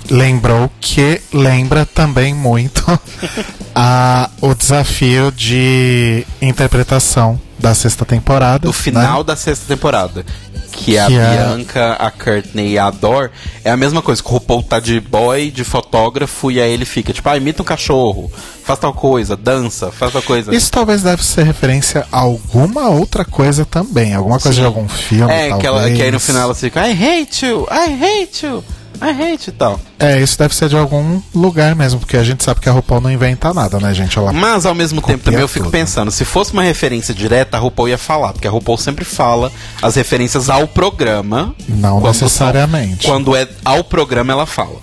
lembrou 0.10 0.70
que 0.80 1.22
lembra 1.34 1.86
também 1.86 2.34
muito 2.34 2.84
a, 3.76 4.30
o 4.42 4.54
desafio 4.56 5.32
de 5.32 6.26
interpretação 6.42 7.40
da 7.60 7.76
sexta 7.76 8.06
temporada. 8.06 8.60
do 8.68 8.74
final 8.74 9.20
né? 9.20 9.24
da 9.24 9.36
sexta 9.36 9.66
temporada. 9.68 10.26
Que, 10.72 10.98
a 10.98 11.08
Que 11.08 11.18
é- 11.18 11.32
Bianca, 11.36 11.94
a 11.94 12.10
Courtney 12.12 12.74
e 12.74 12.80
a 12.80 12.90
Dor 12.90 13.32
é 13.66 13.72
a 13.72 13.76
mesma 13.76 14.02
coisa. 14.02 14.22
O 14.24 14.28
RuPaul 14.30 14.64
tá 14.64 14.80
de 14.80 15.00
boy, 15.00 15.52
de 15.52 15.64
fotógrafo, 15.64 16.52
e 16.52 16.62
aí 16.62 16.72
ele 16.72 16.86
fica 16.86 17.12
tipo, 17.12 17.28
ah, 17.28 17.36
imita 17.36 17.62
um 17.62 17.66
cachorro, 17.66 18.32
faz 18.64 18.80
tal 18.80 18.94
coisa, 18.94 19.36
dança, 19.36 19.92
faz 19.92 20.14
tal 20.14 20.22
coisa. 20.22 20.56
Isso 20.56 20.72
talvez 20.72 21.02
deve 21.02 21.24
ser 21.26 21.44
referência 21.44 22.06
a 22.12 22.20
alguma 22.20 22.88
outra 22.90 23.26
coisa 23.26 23.66
também. 23.66 24.14
Alguma 24.14 24.40
coisa 24.40 24.56
Sim. 24.56 24.62
de 24.62 24.66
algum 24.66 24.88
filme, 24.88 25.32
é, 25.34 25.48
que, 25.58 25.66
ela, 25.68 25.80
talvez. 25.80 25.98
que 25.98 26.04
aí 26.04 26.12
no 26.12 26.20
final 26.20 26.44
ela 26.44 26.56
fica, 26.56 26.88
I 26.88 26.92
hate 26.92 27.46
you, 27.46 27.68
I 27.72 28.22
hate 28.24 28.46
you, 28.46 28.64
I 29.02 29.10
hate 29.34 29.50
e 29.50 29.54
tal. 29.54 29.80
É, 29.98 30.20
isso 30.20 30.38
deve 30.38 30.54
ser 30.56 30.68
de 30.70 30.76
algum 30.78 31.22
lugar 31.34 31.76
mesmo, 31.76 32.00
porque 32.00 32.18
a 32.18 32.24
gente 32.24 32.44
sabe 32.44 32.60
que 32.60 32.68
a 32.70 32.72
RuPaul 32.72 33.02
não 33.02 33.12
inventa 33.12 33.54
nada, 33.54 33.80
né, 33.80 33.94
gente? 33.94 34.18
Ela 34.18 34.32
Mas 34.34 34.66
ao 34.66 34.76
mesmo 34.76 35.02
tempo 35.02 35.24
também 35.24 35.40
eu 35.40 35.48
fico 35.48 35.66
tudo. 35.66 35.72
pensando, 35.72 36.12
se 36.12 36.26
fosse 36.26 36.52
uma 36.54 36.64
referência 36.64 37.14
direta, 37.14 37.58
a 37.58 37.60
RuPaul 37.60 37.90
ia 37.90 37.98
falar, 37.98 38.34
porque 38.34 38.48
a 38.48 38.52
RuPaul 38.52 38.78
sempre 38.78 39.06
fala 39.06 39.52
as 39.82 39.96
referências 39.96 40.50
ao 40.50 40.68
programa. 40.68 41.54
Não 41.68 42.02
quando 42.02 42.14
são- 42.16 42.26
necessariamente. 42.26 43.06
quando 43.08 43.36
é 43.36 43.48
ao 43.64 43.84
programa, 43.84 44.32
ela 44.34 44.46
fala. 44.46 44.76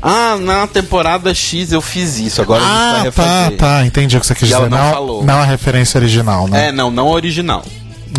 Ah, 0.00 0.36
na 0.40 0.66
temporada 0.68 1.34
X 1.34 1.72
eu 1.72 1.80
fiz 1.80 2.18
isso, 2.20 2.40
agora 2.40 2.62
a 2.62 2.66
Ah, 2.66 2.94
gente 3.02 3.10
vai 3.10 3.26
tá, 3.26 3.32
refazer. 3.40 3.58
tá, 3.58 3.84
entendi 3.84 4.16
o 4.16 4.20
que 4.20 4.26
você 4.28 4.34
quis 4.34 4.48
E 4.48 4.52
ela 4.52 4.68
dizer. 4.68 4.76
não 4.78 4.84
Não, 4.86 4.92
falou. 4.92 5.24
não 5.24 5.40
a 5.40 5.44
referência 5.44 5.98
original, 5.98 6.46
né? 6.46 6.68
É, 6.68 6.72
não, 6.72 6.88
não 6.90 7.08
a 7.08 7.10
original. 7.10 7.64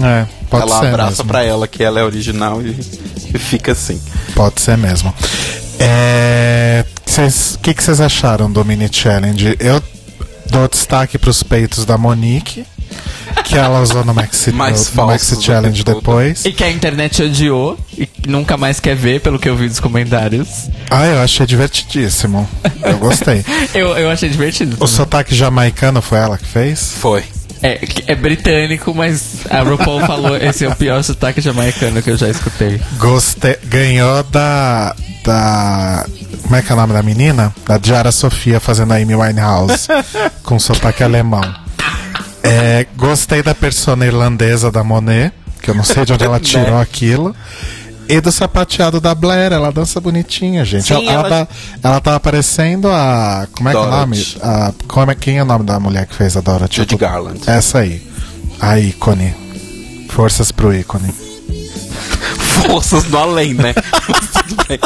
É, 0.02 0.26
pode 0.50 0.64
ela 0.64 0.80
ser 0.80 0.88
abraça 0.88 1.10
mesmo. 1.12 1.26
pra 1.26 1.44
ela 1.44 1.68
que 1.68 1.84
ela 1.84 2.00
é 2.00 2.04
original 2.04 2.62
e, 2.62 2.70
e 3.34 3.38
fica 3.40 3.72
assim. 3.72 4.00
Pode 4.36 4.62
ser 4.62 4.78
mesmo. 4.78 5.14
É, 5.80 6.84
O 7.56 7.60
que 7.60 7.74
vocês 7.84 8.00
acharam 8.02 8.52
do 8.52 8.64
mini 8.66 8.90
challenge? 8.92 9.56
Eu 9.60 9.82
dou 10.50 10.68
destaque 10.68 11.18
pros 11.18 11.42
peitos 11.44 11.86
da 11.86 11.98
Monique, 11.98 12.66
que 13.46 13.58
ela 13.58 13.82
usou 13.82 14.04
no 14.04 14.14
Maxi, 14.14 14.52
Mais 14.54 14.92
no, 14.94 15.02
no 15.02 15.08
Maxi 15.08 15.42
Challenge 15.42 15.84
depois. 15.84 16.44
E 16.46 16.52
que 16.52 16.64
a 16.64 16.70
internet 16.72 17.22
odiou 17.24 17.78
e 17.98 18.10
nunca 18.28 18.58
mais 18.58 18.80
quer 18.80 18.96
ver, 18.96 19.22
pelo 19.22 19.40
que 19.40 19.48
eu 19.48 19.56
vi 19.56 19.68
dos 19.68 19.80
comentários. 19.80 20.70
Ah, 20.90 21.06
eu 21.06 21.20
achei 21.22 21.46
divertidíssimo. 21.46 22.48
Eu 22.82 22.98
gostei. 22.98 23.46
Eu, 23.74 23.96
eu 23.98 24.10
achei 24.10 24.30
divertido. 24.30 24.74
O 24.76 24.80
também. 24.80 24.94
sotaque 24.96 25.36
jamaicano 25.36 26.02
foi 26.02 26.18
ela 26.18 26.38
que 26.38 26.46
fez? 26.46 26.92
Foi. 27.00 27.24
É, 27.62 27.80
é 28.08 28.16
britânico, 28.16 28.94
mas 28.96 29.46
a 29.50 29.62
RuPaul 29.62 30.00
falou 30.08 30.38
esse 30.38 30.66
é 30.66 30.70
o 30.70 30.76
pior 30.76 31.04
sotaque 31.04 31.42
jamaicano 31.42 32.02
que 32.02 32.10
eu 32.10 32.18
já 32.18 32.30
escutei. 32.30 32.82
Gostei, 32.98 33.58
ganhou 33.66 34.24
da. 34.24 34.96
da. 35.26 36.06
Como 36.44 36.56
é 36.56 36.62
que 36.62 36.72
é 36.72 36.76
o 36.76 36.78
nome 36.78 36.94
da 36.94 37.04
menina? 37.04 37.54
Da 37.66 37.78
Diara 37.78 38.12
Sofia 38.12 38.60
fazendo 38.60 38.94
a 38.94 38.96
Amy 38.96 39.16
Winehouse 39.16 39.88
com 40.44 40.58
sotaque 40.58 41.04
alemão. 41.04 41.44
É, 42.42 42.88
gostei 42.96 43.44
da 43.44 43.54
persona 43.54 44.06
irlandesa 44.06 44.72
da 44.72 44.84
Monet, 44.84 45.34
que 45.62 45.70
eu 45.70 45.76
não 45.76 45.84
sei 45.84 46.06
de 46.06 46.14
onde 46.14 46.24
ela 46.24 46.40
tirou 46.42 46.80
aquilo. 46.80 47.36
E 48.10 48.20
do 48.20 48.32
sapateado 48.32 49.00
da 49.00 49.14
Blair, 49.14 49.54
ela 49.54 49.72
dança 49.72 50.02
bonitinha, 50.02 50.66
gente. 50.66 50.88
Sim, 50.88 50.94
ela, 51.08 51.12
ela, 51.12 51.28
ela- 51.28 51.30
tá, 51.46 51.48
ela 51.84 52.02
tá 52.02 52.16
aparecendo 52.16 52.90
a. 52.90 53.48
Como 53.56 53.70
é 53.70 53.72
que 53.72 53.78
é 53.78 53.82
o 53.82 53.86
nome? 53.92 54.18
Dorothy. 54.18 54.40
A, 54.42 54.74
como 54.88 55.12
é, 55.12 55.16
quem 55.16 55.38
é 55.38 55.44
o 55.44 55.46
nome 55.46 55.64
da 55.64 55.80
mulher 55.80 56.08
que 56.08 56.16
fez 56.16 56.36
a 56.36 56.42
Dorothy? 56.42 56.78
Judy 56.78 56.98
Garland. 56.98 57.40
Essa 57.46 57.80
aí. 57.80 58.02
A 58.60 58.80
ícone. 58.80 59.36
Forças 60.10 60.52
pro 60.52 60.74
ícone. 60.74 61.14
Forças 62.68 63.04
do 63.04 63.18
além, 63.18 63.54
né? 63.54 63.74
Mas 64.10 64.44
tudo 64.44 64.66
bem. 64.68 64.80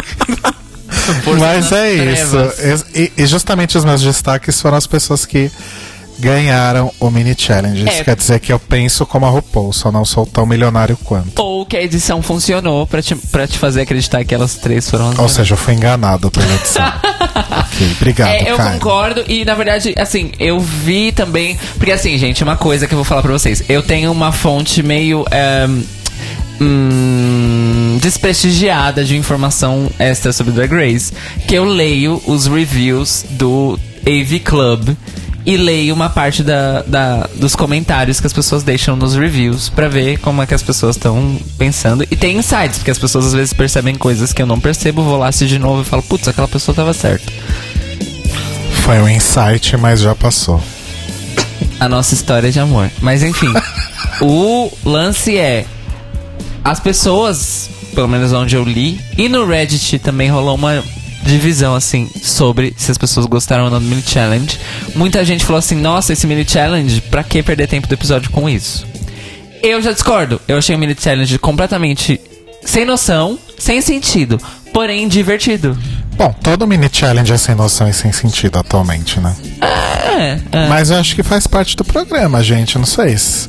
Mas 1.39 1.71
é 1.71 1.93
isso. 1.93 2.31
trevas. 2.31 2.85
E, 2.93 3.11
e 3.17 3.25
justamente 3.25 3.77
os 3.77 3.85
meus 3.85 4.01
destaques 4.01 4.59
foram 4.61 4.77
as 4.77 4.85
pessoas 4.87 5.25
que 5.25 5.49
ganharam 6.19 6.91
o 6.99 7.09
mini 7.09 7.35
challenge. 7.37 7.83
Isso 7.83 8.01
É. 8.01 8.03
quer 8.03 8.15
dizer 8.15 8.39
que 8.39 8.51
eu 8.53 8.59
penso 8.59 9.05
como 9.05 9.25
a 9.25 9.29
RuPaul, 9.29 9.73
só 9.73 9.91
não 9.91 10.05
sou 10.05 10.25
tão 10.25 10.45
milionário 10.45 10.97
quanto. 11.03 11.39
Ou 11.41 11.65
que 11.65 11.75
a 11.77 11.81
edição 11.83 12.21
funcionou 12.21 12.85
pra 12.87 13.01
te, 13.01 13.15
pra 13.15 13.47
te 13.47 13.57
fazer 13.57 13.81
acreditar 13.81 14.23
que 14.23 14.33
elas 14.33 14.55
três 14.55 14.89
foram 14.89 15.09
as 15.09 15.19
Ou 15.19 15.27
seja, 15.29 15.53
eu 15.53 15.57
fui 15.57 15.73
enganado 15.73 16.29
pela 16.31 16.53
edição. 16.55 16.85
ok, 17.59 17.91
obrigado, 17.97 18.29
É, 18.29 18.51
eu 18.51 18.57
concordo 18.57 19.23
e 19.27 19.43
na 19.45 19.55
verdade, 19.55 19.93
assim, 19.97 20.31
eu 20.39 20.59
vi 20.59 21.11
também. 21.11 21.57
Porque 21.77 21.91
assim, 21.91 22.17
gente, 22.17 22.43
uma 22.43 22.55
coisa 22.57 22.87
que 22.87 22.93
eu 22.93 22.97
vou 22.97 23.05
falar 23.05 23.21
pra 23.21 23.31
vocês. 23.31 23.63
Eu 23.67 23.81
tenho 23.83 24.11
uma 24.11 24.31
fonte 24.31 24.81
meio. 24.83 25.25
ehm, 25.31 25.83
hum, 26.61 27.97
desprestigiada 28.01 29.03
de 29.03 29.15
informação 29.17 29.89
extra 29.99 30.31
sobre 30.33 30.53
Drag 30.53 30.71
Race. 30.71 31.11
Que 31.47 31.55
eu 31.55 31.63
leio 31.65 32.21
os 32.25 32.47
reviews 32.47 33.25
do 33.31 33.79
AV 34.05 34.39
Club. 34.43 34.89
E 35.45 35.57
leio 35.57 35.93
uma 35.93 36.09
parte 36.09 36.41
da, 36.41 36.81
da- 36.83 37.27
dos 37.35 37.53
comentários 37.55 38.19
que 38.21 38.25
as 38.27 38.31
pessoas 38.31 38.63
deixam 38.63 38.95
nos 38.95 39.13
reviews 39.15 39.67
pra 39.67 39.89
ver 39.89 40.17
como 40.19 40.41
é 40.41 40.45
que 40.47 40.53
as 40.53 40.63
pessoas 40.63 40.95
estão 40.95 41.37
pensando. 41.57 42.03
E 42.09 42.15
tem 42.15 42.37
insights, 42.37 42.77
porque 42.77 42.91
as 42.91 42.97
pessoas 42.97 43.25
às 43.25 43.33
vezes 43.33 43.51
percebem 43.53 43.95
coisas 43.95 44.31
que 44.31 44.41
eu 44.41 44.45
não 44.45 44.57
percebo, 44.59 45.03
vou 45.03 45.17
lá 45.17 45.27
assistir 45.27 45.47
de 45.55 45.59
novo 45.59 45.81
e 45.81 45.85
falo, 45.85 46.01
putz, 46.03 46.27
aquela 46.29 46.47
pessoa 46.47 46.73
tava 46.73 46.93
certa. 46.93 47.29
Foi 48.83 48.97
um 48.99 49.09
insight, 49.09 49.75
mas 49.77 49.99
já 49.99 50.15
passou. 50.15 50.61
a 51.79 51.89
nossa 51.89 52.13
história 52.13 52.49
de 52.51 52.59
amor. 52.59 52.89
Mas 53.01 53.21
enfim, 53.21 53.51
o 54.21 54.71
lance 54.85 55.37
é 55.37 55.65
as 56.63 56.79
pessoas, 56.79 57.69
pelo 57.93 58.07
menos 58.07 58.31
onde 58.31 58.55
eu 58.55 58.63
li, 58.63 58.99
e 59.17 59.27
no 59.27 59.45
Reddit 59.45 59.99
também 59.99 60.29
rolou 60.29 60.55
uma 60.55 60.81
divisão 61.23 61.73
assim 61.75 62.09
sobre 62.21 62.73
se 62.77 62.91
as 62.91 62.97
pessoas 62.97 63.25
gostaram 63.25 63.65
ou 63.65 63.69
não 63.69 63.79
do 63.79 63.85
mini 63.85 64.03
challenge. 64.05 64.59
Muita 64.95 65.23
gente 65.25 65.45
falou 65.45 65.59
assim: 65.59 65.75
"Nossa, 65.75 66.13
esse 66.13 66.27
mini 66.27 66.45
challenge, 66.47 67.01
pra 67.01 67.23
que 67.23 67.41
perder 67.43 67.67
tempo 67.67 67.87
do 67.87 67.93
episódio 67.93 68.29
com 68.31 68.49
isso?" 68.49 68.85
Eu 69.61 69.81
já 69.81 69.91
discordo. 69.93 70.41
Eu 70.47 70.57
achei 70.57 70.75
o 70.75 70.79
mini 70.79 70.95
challenge 70.99 71.37
completamente 71.39 72.19
sem 72.65 72.85
noção, 72.85 73.37
sem 73.57 73.81
sentido, 73.81 74.39
porém 74.73 75.07
divertido. 75.07 75.77
Bom, 76.15 76.33
todo 76.43 76.67
mini 76.67 76.89
challenge 76.91 77.31
é 77.33 77.37
sem 77.37 77.55
noção 77.55 77.87
e 77.89 77.93
sem 77.93 78.11
sentido 78.11 78.59
atualmente, 78.59 79.19
né? 79.19 79.35
É, 79.61 80.39
é. 80.51 80.67
Mas 80.67 80.91
eu 80.91 80.97
acho 80.97 81.15
que 81.15 81.23
faz 81.23 81.47
parte 81.47 81.75
do 81.75 81.83
programa, 81.83 82.43
gente. 82.43 82.77
Não 82.77 82.85
sei 82.85 83.17
se. 83.17 83.47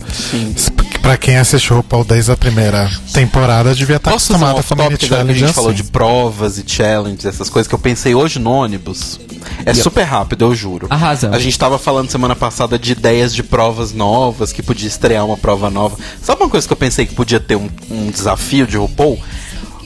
se- 0.57 0.71
Pra 1.05 1.19
quem 1.19 1.37
assistiu 1.37 1.77
o 1.77 1.79
RuPaul 1.81 2.03
desde 2.03 2.33
a 2.33 2.37
primeira 2.37 2.91
temporada, 3.13 3.75
devia 3.75 3.97
estar 3.97 4.11
Posso 4.11 4.33
fazer 4.33 4.43
um 4.43 4.49
acostumado 4.49 4.85
mini 4.85 4.95
off-topic 4.95 5.05
agora 5.05 5.07
que 5.07 5.15
a 5.15 5.19
challenge 5.19 5.39
gente 5.39 5.51
assim. 5.51 5.55
falou 5.55 5.73
de 5.75 5.85
provas 5.85 6.57
e 6.57 6.65
challenges, 6.67 7.27
essas 7.27 7.51
coisas 7.51 7.69
que 7.69 7.75
eu 7.75 7.79
pensei 7.79 8.15
hoje 8.15 8.39
no 8.39 8.51
ônibus. 8.51 9.21
É 9.67 9.75
super 9.75 10.05
rápido, 10.05 10.47
eu 10.47 10.55
juro. 10.55 10.87
Arrasa. 10.89 11.29
A 11.29 11.39
gente 11.39 11.59
tava 11.59 11.79
falando 11.79 12.11
semana 12.11 12.35
passada 12.35 12.79
de 12.79 12.93
ideias 12.93 13.35
de 13.35 13.43
provas 13.43 13.93
novas, 13.93 14.51
que 14.51 14.63
podia 14.63 14.89
estrear 14.89 15.27
uma 15.27 15.37
prova 15.37 15.69
nova. 15.69 15.99
Sabe 16.23 16.43
uma 16.43 16.49
coisa 16.49 16.67
que 16.67 16.73
eu 16.73 16.77
pensei 16.77 17.05
que 17.05 17.15
podia 17.15 17.39
ter 17.39 17.57
um, 17.57 17.69
um 17.91 18.11
desafio 18.11 18.67
de 18.67 18.79
RuPaul? 18.79 19.21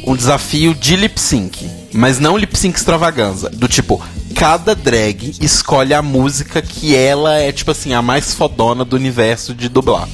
Um 0.06 0.14
desafio 0.14 0.72
de 0.72 0.94
lip 0.94 1.20
sync. 1.20 1.68
Mas 1.92 2.20
não 2.20 2.38
lip 2.38 2.56
sync 2.56 2.78
extravaganza. 2.78 3.50
Do 3.50 3.66
tipo, 3.66 4.00
cada 4.36 4.72
drag 4.72 5.34
escolhe 5.40 5.92
a 5.92 6.00
música 6.00 6.62
que 6.62 6.94
ela 6.94 7.34
é, 7.34 7.50
tipo 7.50 7.72
assim, 7.72 7.92
a 7.92 8.00
mais 8.00 8.32
fodona 8.34 8.84
do 8.84 8.94
universo 8.94 9.52
de 9.52 9.68
dublar. 9.68 10.08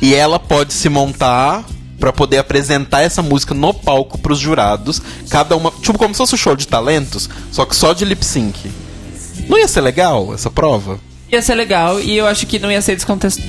E 0.00 0.14
ela 0.14 0.38
pode 0.38 0.72
se 0.72 0.88
montar 0.88 1.64
pra 1.98 2.12
poder 2.12 2.38
apresentar 2.38 3.02
essa 3.02 3.22
música 3.22 3.54
no 3.54 3.74
palco 3.74 4.18
pros 4.18 4.38
jurados, 4.38 5.02
cada 5.28 5.56
uma, 5.56 5.70
tipo 5.82 5.98
como 5.98 6.14
se 6.14 6.18
fosse 6.18 6.34
um 6.34 6.38
show 6.38 6.54
de 6.54 6.68
talentos, 6.68 7.28
só 7.50 7.64
que 7.64 7.74
só 7.74 7.92
de 7.92 8.04
lip 8.04 8.24
sync. 8.24 8.70
Não 9.48 9.58
ia 9.58 9.66
ser 9.66 9.80
legal 9.80 10.32
essa 10.32 10.50
prova? 10.50 11.00
Ia 11.30 11.42
ser 11.42 11.54
legal 11.56 12.00
e 12.00 12.16
eu 12.16 12.26
acho 12.26 12.46
que 12.46 12.58
não 12.58 12.70
ia 12.70 12.80
ser 12.80 12.96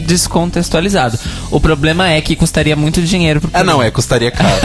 descontextualizado. 0.06 1.18
O 1.50 1.62
problema 1.62 2.10
é 2.10 2.20
que 2.20 2.36
custaria 2.36 2.76
muito 2.76 3.02
dinheiro 3.02 3.39
pro 3.39 3.50
Ah, 3.54 3.64
não, 3.64 3.82
é, 3.82 3.89
custaria 3.89 4.32
caro. 4.32 4.60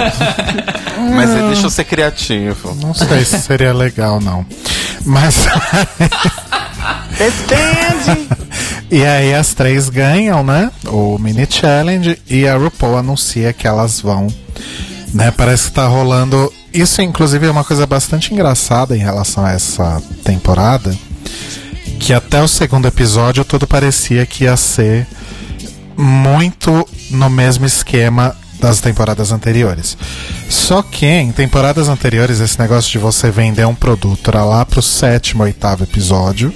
Mas 1.14 1.30
é, 1.30 1.46
deixa 1.48 1.66
eu 1.66 1.70
ser 1.70 1.84
criativo. 1.84 2.74
Não 2.80 2.92
sei 2.94 3.24
se 3.24 3.38
seria 3.40 3.72
legal, 3.72 4.20
não. 4.20 4.44
Mas. 5.04 5.46
Stand. 7.20 8.26
E 8.94 9.04
aí 9.04 9.34
as 9.34 9.52
três 9.54 9.88
ganham, 9.88 10.44
né? 10.44 10.70
O 10.86 11.18
mini 11.18 11.44
challenge 11.50 12.16
e 12.30 12.46
a 12.46 12.56
RuPaul 12.56 12.96
anuncia 12.96 13.52
que 13.52 13.66
elas 13.66 14.00
vão. 14.00 14.28
Né? 15.12 15.32
Parece 15.32 15.64
que 15.66 15.72
tá 15.72 15.88
rolando. 15.88 16.52
Isso, 16.72 17.02
inclusive, 17.02 17.44
é 17.44 17.50
uma 17.50 17.64
coisa 17.64 17.88
bastante 17.88 18.32
engraçada 18.32 18.96
em 18.96 19.00
relação 19.00 19.44
a 19.44 19.50
essa 19.50 20.00
temporada. 20.22 20.96
Que 21.98 22.12
até 22.12 22.40
o 22.40 22.46
segundo 22.46 22.86
episódio 22.86 23.44
tudo 23.44 23.66
parecia 23.66 24.24
que 24.26 24.44
ia 24.44 24.56
ser 24.56 25.08
muito 25.96 26.88
no 27.10 27.28
mesmo 27.28 27.66
esquema 27.66 28.36
das 28.60 28.80
temporadas 28.80 29.32
anteriores. 29.32 29.98
Só 30.48 30.82
que 30.82 31.04
em 31.04 31.32
temporadas 31.32 31.88
anteriores, 31.88 32.38
esse 32.38 32.60
negócio 32.60 32.92
de 32.92 32.98
você 32.98 33.28
vender 33.28 33.66
um 33.66 33.74
produto 33.74 34.28
era 34.28 34.44
lá 34.44 34.64
pro 34.64 34.80
sétimo, 34.80 35.42
oitavo 35.42 35.82
episódio. 35.82 36.54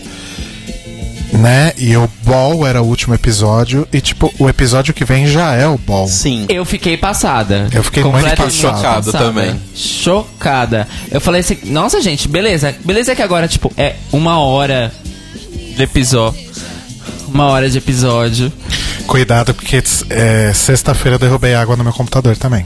Né? 1.32 1.72
E 1.76 1.96
o 1.96 2.08
Ball 2.24 2.66
era 2.66 2.80
o 2.80 2.86
último 2.86 3.14
episódio. 3.14 3.86
E, 3.92 4.00
tipo, 4.00 4.32
o 4.38 4.48
episódio 4.48 4.94
que 4.94 5.04
vem 5.04 5.26
já 5.26 5.54
é 5.54 5.66
o 5.66 5.76
Ball. 5.76 6.08
Sim. 6.08 6.46
Eu 6.48 6.64
fiquei 6.64 6.96
passada. 6.96 7.68
Eu 7.72 7.82
fiquei 7.82 8.02
muito 8.02 8.16
Completamente 8.16 8.62
passado. 8.62 8.76
Chocado 8.76 9.12
também. 9.12 9.60
Chocada. 9.74 10.88
Eu 11.10 11.20
falei 11.20 11.40
assim, 11.40 11.58
nossa 11.64 12.00
gente, 12.00 12.28
beleza. 12.28 12.74
Beleza 12.84 13.14
que 13.14 13.22
agora, 13.22 13.46
tipo, 13.46 13.70
é 13.76 13.96
uma 14.10 14.38
hora 14.40 14.92
de 15.76 15.82
episódio. 15.82 16.40
Uma 17.28 17.46
hora 17.46 17.68
de 17.68 17.76
episódio. 17.76 18.50
Cuidado, 19.06 19.54
porque 19.54 19.82
é, 20.10 20.52
sexta-feira 20.54 21.16
eu 21.16 21.18
derrubei 21.18 21.54
água 21.54 21.76
no 21.76 21.84
meu 21.84 21.92
computador 21.92 22.36
também. 22.36 22.64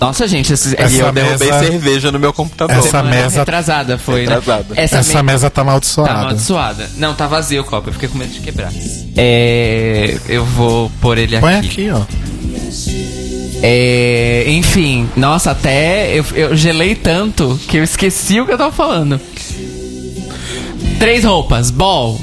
Nossa, 0.00 0.26
gente, 0.26 0.52
esse, 0.52 0.74
Essa 0.80 0.96
eu 0.96 1.06
essa 1.06 1.12
derrubei 1.12 1.50
mesa- 1.52 1.58
cerveja 1.66 2.10
no 2.10 2.18
meu 2.18 2.32
computador. 2.32 2.74
Essa 2.74 2.88
semana 2.90 3.10
mesa- 3.10 3.38
retrasada 3.40 3.98
foi, 3.98 4.20
Retrasada. 4.20 4.64
né? 4.74 4.82
Essa, 4.82 5.22
me- 5.22 5.32
mesa 5.32 5.50
tá 5.50 5.56
Tá 5.56 5.60
amaldiçoada. 5.60 6.10
amaldiçoada. 6.12 6.90
Não, 6.96 7.14
tá 7.14 7.26
vazio 7.26 7.60
o 7.60 7.64
copo, 7.64 7.90
eu 7.90 7.92
fiquei 7.92 8.08
com 8.08 8.16
medo 8.16 8.32
de 8.32 8.40
quebrar. 8.40 8.72
É. 9.16 10.16
Eu 10.26 10.44
vou 10.46 10.90
pôr 11.02 11.18
ele 11.18 11.38
Põe 11.38 11.54
aqui. 11.56 11.68
aqui, 11.68 11.90
ó. 11.90 12.00
É, 13.62 14.44
enfim, 14.48 15.06
nossa, 15.16 15.50
até 15.50 16.18
eu, 16.18 16.24
eu 16.34 16.56
gelei 16.56 16.94
tanto 16.94 17.60
que 17.68 17.76
eu 17.76 17.84
esqueci 17.84 18.40
o 18.40 18.46
que 18.46 18.52
eu 18.52 18.58
tava 18.58 18.72
falando. 18.72 19.20
Três 20.98 21.24
roupas, 21.24 21.70
ball. 21.70 22.18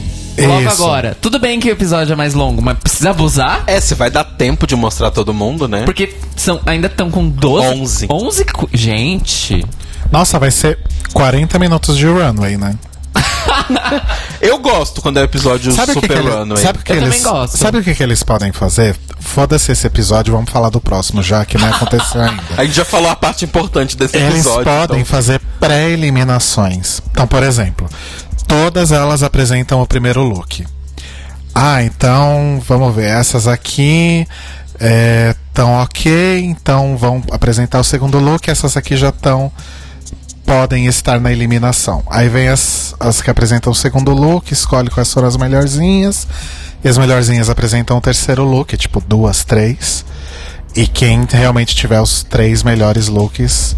Logo 0.45 0.61
Isso. 0.61 0.83
agora. 0.83 1.17
Tudo 1.21 1.39
bem 1.39 1.59
que 1.59 1.67
o 1.69 1.71
episódio 1.71 2.13
é 2.13 2.15
mais 2.15 2.33
longo, 2.33 2.61
mas 2.61 2.77
precisa 2.77 3.09
abusar? 3.11 3.63
É, 3.65 3.79
se 3.81 3.95
vai 3.95 4.11
dar 4.11 4.23
tempo 4.23 4.67
de 4.67 4.75
mostrar 4.75 5.09
todo 5.11 5.33
mundo, 5.33 5.67
né? 5.67 5.83
Porque 5.83 6.15
são, 6.35 6.59
ainda 6.65 6.87
estão 6.87 7.09
com 7.09 7.27
12. 7.27 7.67
Onze. 7.67 8.07
11. 8.09 8.45
cu- 8.45 8.69
Gente. 8.73 9.65
Nossa, 10.11 10.37
vai 10.37 10.51
ser 10.51 10.77
40 11.13 11.57
minutos 11.57 11.97
de 11.97 12.05
runway, 12.05 12.57
né? 12.57 12.75
Eu 14.41 14.59
gosto 14.59 15.01
quando 15.01 15.17
é 15.17 15.23
episódio 15.23 15.71
Sabe 15.71 15.91
o 15.93 15.95
que, 15.95 16.01
super 16.01 16.21
que, 16.21 16.27
ele- 16.27 16.57
sabe 16.57 16.79
o 16.79 16.83
que 16.83 16.91
Eu 16.91 16.97
eles, 16.97 17.09
também 17.15 17.23
gosto. 17.23 17.57
Sabe 17.57 17.77
o 17.79 17.83
que, 17.83 17.95
que 17.95 18.03
eles 18.03 18.21
podem 18.23 18.51
fazer? 18.51 18.95
Foda-se 19.19 19.71
esse 19.71 19.87
episódio, 19.87 20.33
vamos 20.33 20.49
falar 20.51 20.69
do 20.69 20.79
próximo, 20.79 21.21
já 21.23 21.43
que 21.43 21.57
não 21.57 21.67
aconteceu 21.67 22.21
ainda. 22.21 22.43
A 22.55 22.63
gente 22.63 22.75
já 22.75 22.85
falou 22.85 23.09
a 23.09 23.15
parte 23.15 23.43
importante 23.45 23.97
desse 23.97 24.15
Eles 24.17 24.35
episódio. 24.35 24.63
podem 24.65 24.97
então. 25.01 25.05
fazer 25.05 25.41
pré-eliminações. 25.59 27.01
Então, 27.11 27.27
por 27.27 27.41
exemplo, 27.43 27.89
todas 28.47 28.91
elas 28.91 29.23
apresentam 29.23 29.81
o 29.81 29.87
primeiro 29.87 30.23
look. 30.23 30.65
Ah, 31.53 31.83
então 31.83 32.61
vamos 32.67 32.95
ver. 32.95 33.09
Essas 33.09 33.47
aqui 33.47 34.27
estão 35.49 35.73
ok, 35.81 36.39
então 36.45 36.95
vão 36.95 37.23
apresentar 37.31 37.79
o 37.79 37.83
segundo 37.83 38.19
look. 38.19 38.47
Essas 38.47 38.77
aqui 38.77 38.95
já 38.95 39.09
estão. 39.09 39.51
podem 40.45 40.85
estar 40.85 41.19
na 41.19 41.31
eliminação. 41.31 42.03
Aí 42.09 42.29
vem 42.29 42.47
as, 42.47 42.95
as 42.99 43.21
que 43.21 43.29
apresentam 43.29 43.71
o 43.71 43.75
segundo 43.75 44.13
look, 44.13 44.51
escolhe 44.51 44.89
quais 44.89 45.11
foram 45.11 45.27
as 45.27 45.35
melhorzinhas. 45.35 46.27
E 46.83 46.87
as 46.87 46.97
melhorzinhas 46.97 47.49
apresentam 47.49 47.97
o 47.97 48.01
terceiro 48.01 48.43
look, 48.43 48.77
tipo 48.77 49.01
duas, 49.01 49.43
três. 49.43 50.05
E 50.75 50.85
quem 50.87 51.25
realmente 51.27 51.75
tiver 51.75 51.99
os 51.99 52.23
três 52.23 52.61
melhores 52.61 53.07
looks. 53.07 53.75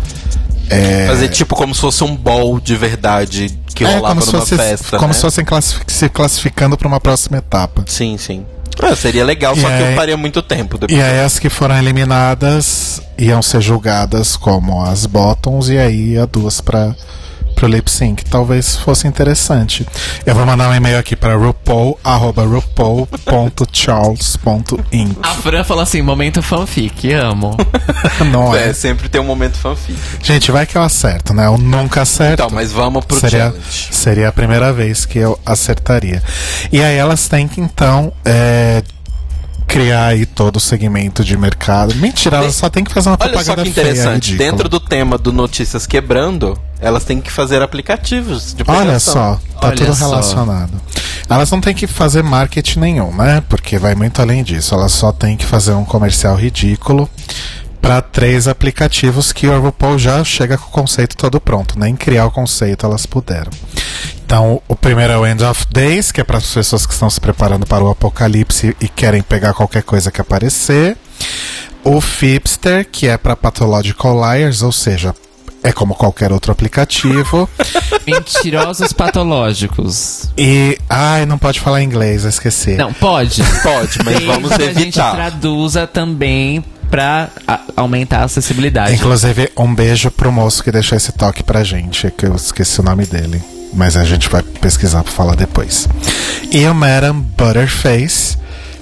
É, 0.70 1.07
Fazer 1.07 1.30
tipo 1.30 1.55
como 1.55 1.74
se 1.74 1.82
fosse 1.82 2.03
um 2.03 2.15
ball 2.15 2.59
de 2.59 2.76
verdade 2.76 3.57
que 3.86 3.92
é, 3.92 4.00
como 4.00 4.22
se 4.22 4.32
fosse, 4.32 4.56
festa. 4.58 4.98
como 4.98 5.10
né? 5.10 5.14
se 5.14 5.22
fossem 5.22 5.46
classifi- 5.46 5.84
se 5.88 6.10
classificando 6.10 6.78
para 6.78 6.88
uma 6.88 7.00
próxima 7.00 7.38
etapa. 7.38 7.84
Sim, 7.88 8.18
sim. 8.18 8.46
Ah, 8.82 8.96
seria 8.96 9.26
legal, 9.26 9.56
E 9.58 9.62
só 9.62 9.68
que 9.68 9.74
aí- 9.74 9.92
eu 9.92 9.96
faria 9.96 10.16
muito 10.18 10.42
tempo 10.42 10.78
E 10.78 10.80
depois. 10.80 11.00
aí 11.04 11.20
as 11.20 11.38
que 11.40 11.50
foram 11.50 11.78
eliminadas 11.78 13.02
iam 13.18 13.42
ser 13.42 13.62
julgadas 13.62 14.38
como 14.38 14.82
as 14.86 15.06
bottoms 15.06 15.68
e 15.70 15.78
aí 15.78 16.12
ia 16.14 16.26
duas 16.26 16.62
para 16.62 16.96
pro 17.60 17.68
lip 17.68 17.91
sync. 17.91 18.24
Talvez 18.24 18.78
fosse 18.78 19.05
interessante. 19.05 19.86
Eu 20.26 20.34
vou 20.34 20.45
mandar 20.45 20.70
um 20.70 20.74
e-mail 20.74 20.97
aqui 20.97 21.14
para 21.14 21.36
RuPaul, 21.36 21.99
arroba 22.01 22.45
rupaul.charles.inc. 22.45 25.18
A 25.22 25.34
Fran 25.36 25.66
falou 25.66 25.84
assim: 25.84 26.01
momento 26.01 26.41
fanfic, 26.41 27.12
amo. 27.12 27.57
Não 28.32 28.55
é? 28.55 28.70
É, 28.70 28.74
sempre 28.74 29.10
tem 29.10 29.20
um 29.20 29.26
momento 29.26 29.57
fanfic. 29.57 29.99
Gente, 30.24 30.51
vai 30.51 30.66
que 30.66 30.78
eu 30.78 30.82
acerto, 30.82 31.34
né? 31.34 31.47
Eu 31.47 31.57
nunca 31.57 32.03
acerto. 32.03 32.43
Então, 32.43 32.49
mas 32.49 32.72
vamos 32.72 33.03
pro 33.03 33.20
seria, 33.20 33.49
challenge. 33.49 33.89
seria 33.91 34.30
a 34.30 34.32
primeira 34.32 34.72
vez 34.72 35.05
que 35.05 35.20
eu 35.20 35.38
acertaria. 35.45 36.24
E 36.72 36.82
aí 36.82 36.95
elas 36.95 37.28
têm 37.28 37.45
que 37.45 37.60
então 37.60 38.14
é, 38.24 38.82
criar 39.70 40.07
aí 40.07 40.26
todo 40.26 40.57
o 40.57 40.59
segmento 40.59 41.24
de 41.24 41.38
mercado. 41.38 41.95
Mentira, 41.95 42.38
elas 42.38 42.55
só 42.55 42.70
tem 42.70 42.84
que 42.84 42.91
fazer 42.91 43.09
uma 43.09 43.17
Olha 43.22 43.30
só 43.30 43.43
propaganda 43.43 43.63
que 43.63 43.72
feia, 43.72 43.91
interessante. 43.91 44.32
ridícula. 44.32 44.51
Dentro 44.51 44.67
do 44.70 44.80
tema 44.80 45.17
do 45.17 45.32
Notícias 45.32 45.86
Quebrando, 45.86 46.59
elas 46.82 47.05
têm 47.05 47.22
que 47.22 47.32
fazer 47.32 47.61
aplicativos 47.61 48.53
de 48.53 48.63
Olha 48.67 48.86
pegação. 48.88 49.13
só, 49.13 49.41
tá 49.61 49.67
Olha 49.67 49.78
tudo 49.78 49.95
só. 49.95 50.09
relacionado. 50.09 50.74
Elas 51.30 51.51
não 51.51 51.61
têm 51.61 51.76
que 51.76 51.86
fazer 51.86 52.24
marketing 52.24 52.80
nenhum, 52.80 53.15
né? 53.15 53.43
Porque 53.47 53.78
vai 53.78 53.93
muito 53.93 54.20
além 54.22 54.43
disso. 54.43 54.74
Elas 54.74 54.91
só 54.91 55.11
têm 55.11 55.38
que 55.38 55.45
fazer 55.45 55.74
um 55.74 55.86
comercial 55.86 56.36
ridículo 56.36 57.07
para 57.80 58.01
três 58.01 58.47
aplicativos 58.47 59.32
que 59.32 59.47
o 59.47 59.61
RuPaul 59.61 59.97
já 59.99 60.22
chega 60.24 60.57
com 60.57 60.67
o 60.67 60.72
conceito 60.72 61.15
todo 61.15 61.39
pronto. 61.39 61.78
Nem 61.78 61.95
criar 61.95 62.26
o 62.26 62.32
conceito 62.32 62.86
elas 62.86 63.05
puderam. 63.05 63.51
Então, 64.26 64.62
o 64.68 64.76
primeiro 64.76 65.14
é 65.14 65.18
o 65.18 65.26
End 65.26 65.44
of 65.44 65.66
Days, 65.72 66.12
que 66.12 66.22
é 66.22 66.24
para 66.24 66.38
as 66.38 66.46
pessoas 66.54 66.86
que 66.86 66.94
estão 66.94 67.10
se 67.10 67.20
preparando 67.20 67.66
para 67.66 67.84
o 67.84 67.90
apocalipse 67.90 68.76
e 68.80 68.88
querem 68.88 69.22
pegar 69.22 69.54
qualquer 69.54 69.84
coisa 69.84 70.12
que 70.12 70.22
aparecer. 70.22 70.96
O 71.84 72.00
Fipster, 72.02 72.88
que 72.92 73.08
é 73.08 73.18
para 73.18 73.36
Pathological 73.36 74.16
Liars, 74.36 74.62
ou 74.62 74.72
seja, 74.72 75.16
é 75.64 75.72
como 75.72 75.96
qualquer 75.96 76.32
outro 76.32 76.52
aplicativo. 76.52 77.50
Mentirosos 78.06 78.94
patológicos. 78.94 80.30
E. 80.38 80.78
Ai, 80.90 81.26
não 81.26 81.38
pode 81.38 81.60
falar 81.60 81.82
inglês, 81.82 82.24
eu 82.24 82.30
esqueci. 82.30 82.76
Não, 82.76 82.94
pode. 82.94 83.42
Pode, 83.64 83.98
mas 84.04 84.16
Desde 84.16 84.26
vamos 84.26 84.50
que 84.56 84.64
a 84.64 84.68
gente 84.74 84.82
evitar. 85.00 85.16
traduza 85.16 85.86
também 85.88 86.64
pra 86.90 87.30
a- 87.48 87.60
aumentar 87.76 88.20
a 88.20 88.24
acessibilidade. 88.26 88.94
Inclusive, 88.94 89.52
um 89.58 89.74
beijo 89.74 90.10
pro 90.12 90.32
moço 90.32 90.64
que 90.64 90.72
deixou 90.72 90.96
esse 90.98 91.12
toque 91.12 91.44
pra 91.44 91.64
gente, 91.64 92.10
que 92.12 92.26
eu 92.26 92.36
esqueci 92.36 92.80
o 92.80 92.84
nome 92.84 93.06
dele. 93.06 93.42
Mas 93.74 93.95
a 93.95 94.03
gente 94.03 94.30
vai 94.30 94.41
pesquisar 94.41 95.03
pra 95.03 95.11
falar 95.11 95.36
depois. 95.36 95.88
E 96.51 96.65
o 96.65 96.74
Madam 96.74 97.20
Butterface, 97.20 98.38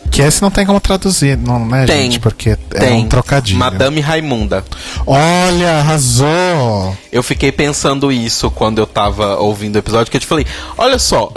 que 0.10 0.22
esse 0.22 0.42
não 0.42 0.50
tem 0.50 0.66
como 0.66 0.80
traduzir, 0.80 1.38
não, 1.38 1.66
né, 1.66 1.86
Tem. 1.86 2.04
gente? 2.04 2.20
Porque 2.20 2.52
é 2.52 2.56
Tem. 2.80 2.94
um 2.94 3.08
trocadilho. 3.08 3.60
Madame 3.60 4.00
Raimunda. 4.00 4.64
Olha, 5.06 5.80
arrasou! 5.80 6.96
Eu 7.12 7.22
fiquei 7.22 7.52
pensando 7.52 8.12
isso 8.12 8.50
quando 8.50 8.80
eu 8.80 8.88
tava 8.88 9.36
ouvindo 9.36 9.76
o 9.76 9.80
episódio, 9.80 10.10
que 10.10 10.18
eu 10.18 10.22
te 10.22 10.28
falei, 10.28 10.46
olha 10.78 10.98
só, 10.98 11.32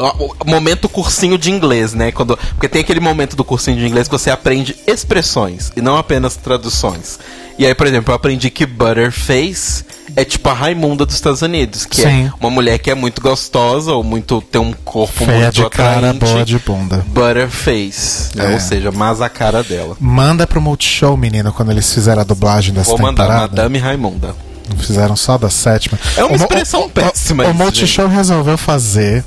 momento 0.46 0.88
cursinho 0.88 1.36
de 1.36 1.50
inglês, 1.50 1.92
né? 1.92 2.12
Quando, 2.12 2.36
porque 2.36 2.68
tem 2.68 2.80
aquele 2.82 3.00
momento 3.00 3.34
do 3.36 3.44
cursinho 3.44 3.76
de 3.76 3.86
inglês 3.86 4.06
que 4.06 4.12
você 4.12 4.30
aprende 4.30 4.76
expressões 4.86 5.72
e 5.76 5.80
não 5.80 5.96
apenas 5.96 6.36
traduções. 6.36 7.18
E 7.58 7.66
aí, 7.66 7.74
por 7.74 7.86
exemplo, 7.86 8.12
eu 8.12 8.16
aprendi 8.16 8.48
que 8.50 8.64
Butterface 8.64 9.84
é 10.16 10.24
tipo 10.24 10.48
a 10.48 10.52
Raimunda 10.52 11.04
dos 11.06 11.14
Estados 11.14 11.42
Unidos, 11.42 11.84
que 11.86 12.02
Sim. 12.02 12.26
é 12.26 12.32
uma 12.40 12.50
mulher 12.50 12.78
que 12.78 12.90
é 12.90 12.94
muito 12.94 13.20
gostosa 13.20 13.92
ou 13.92 14.02
muito 14.04 14.40
tem 14.42 14.60
um 14.60 14.72
corpo 14.84 15.24
Feia 15.24 15.44
muito 15.44 15.52
de 15.54 15.70
cara, 15.70 16.12
boa 16.12 16.44
de 16.44 16.58
bunda. 16.58 17.04
Butterface, 17.08 18.36
né? 18.36 18.50
É. 18.50 18.54
ou 18.54 18.60
seja, 18.60 18.90
mais 18.92 19.20
a 19.20 19.28
cara 19.28 19.62
dela. 19.62 19.96
Manda 20.00 20.46
pro 20.46 20.60
Multishow, 20.60 21.16
menino, 21.16 21.52
quando 21.52 21.70
eles 21.72 21.92
fizeram 21.92 22.20
a 22.22 22.24
dublagem 22.24 22.72
dessa 22.74 22.90
Vou 22.90 22.98
mandar 22.98 23.24
temporada. 23.24 23.48
Madame 23.48 23.78
Raimunda. 23.78 24.34
Fizeram 24.78 25.16
só 25.16 25.36
da 25.36 25.50
sétima. 25.50 25.98
É 26.16 26.22
uma 26.24 26.32
O 26.32 26.36
expressão 26.36 26.82
o- 26.82 26.86
o- 26.86 26.90
péssima 26.90 27.44
O, 27.44 27.48
isso, 27.50 27.54
Multishow 27.58 28.06
resolveu 28.08 28.56
fazer. 28.56 29.24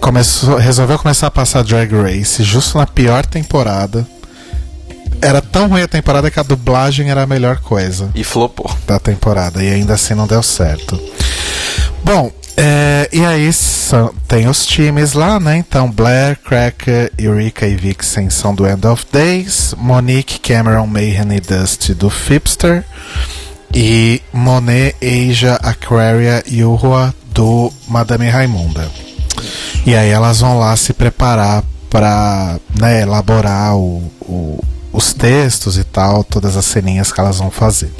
Começou, 0.00 0.56
resolveu 0.56 0.98
começar 0.98 1.26
a 1.26 1.30
passar 1.30 1.62
Drag 1.64 1.90
Race 1.92 2.42
justo 2.42 2.78
na 2.78 2.86
pior 2.86 3.24
temporada. 3.26 4.06
Era 5.20 5.40
tão 5.40 5.68
ruim 5.68 5.82
a 5.82 5.88
temporada 5.88 6.30
que 6.30 6.38
a 6.38 6.42
dublagem 6.42 7.10
era 7.10 7.22
a 7.22 7.26
melhor 7.26 7.60
coisa 7.60 8.10
E 8.14 8.22
flopou. 8.22 8.70
da 8.86 8.98
temporada. 8.98 9.62
E 9.62 9.72
ainda 9.72 9.94
assim 9.94 10.14
não 10.14 10.26
deu 10.26 10.42
certo. 10.42 11.00
Bom, 12.04 12.30
é, 12.56 13.08
e 13.12 13.24
aí 13.24 13.52
são- 13.52 14.12
tem 14.28 14.46
os 14.48 14.64
times 14.66 15.12
lá, 15.14 15.40
né? 15.40 15.56
Então, 15.56 15.90
Blair, 15.90 16.38
Cracker, 16.44 17.10
Eureka 17.18 17.66
e 17.66 17.74
Vixen 17.76 18.30
são 18.30 18.54
do 18.54 18.66
End 18.66 18.86
of 18.86 19.04
Days. 19.12 19.74
Monique, 19.76 20.38
Cameron, 20.38 20.86
Mayhem 20.86 21.32
e 21.36 21.40
Dusty 21.40 21.94
do 21.94 22.08
Fipster. 22.10 22.84
E 23.74 24.22
Monet, 24.32 24.94
Asia, 25.02 25.54
Aquaria 25.62 26.42
e 26.46 26.62
Uhua 26.64 27.12
do 27.32 27.70
Madame 27.88 28.28
Raimunda. 28.28 28.88
E 29.84 29.94
aí 29.94 30.08
elas 30.08 30.40
vão 30.40 30.58
lá 30.58 30.74
se 30.76 30.92
preparar 30.94 31.62
para 31.90 32.58
né, 32.80 33.02
elaborar 33.02 33.76
o- 33.76 34.10
o- 34.20 34.64
os 34.96 35.12
textos 35.12 35.76
e 35.78 35.84
tal, 35.84 36.24
todas 36.24 36.56
as 36.56 36.64
ceninhas 36.64 37.12
que 37.12 37.20
elas 37.20 37.38
vão 37.38 37.50
fazer. 37.50 37.92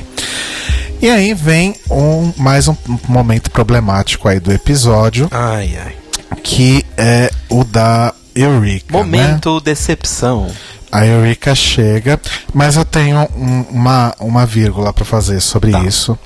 E 1.01 1.11
aí 1.11 1.34
vem 1.34 1.74
um 1.90 2.32
mais 2.38 2.68
um 2.68 2.76
momento 3.07 3.51
problemático 3.51 4.26
aí 4.28 4.40
do 4.40 4.51
episódio, 4.53 5.28
Ai, 5.30 5.78
ai. 5.84 5.94
que 6.42 6.84
é 6.97 7.30
o 7.51 7.62
da 7.64 8.14
Eureka. 8.34 8.86
né? 8.92 8.99
Momento 8.99 9.61
decepção. 9.61 10.51
A 10.90 11.05
Eureka 11.05 11.55
chega, 11.55 12.18
mas 12.55 12.76
eu 12.76 12.84
tenho 12.84 13.28
um- 13.36 13.66
uma, 13.70 14.14
uma 14.18 14.47
vírgula 14.47 14.92
pra 14.92 15.05
fazer 15.05 15.40
sobre 15.40 15.72
Tá. 15.72 15.80
isso. 15.84 16.18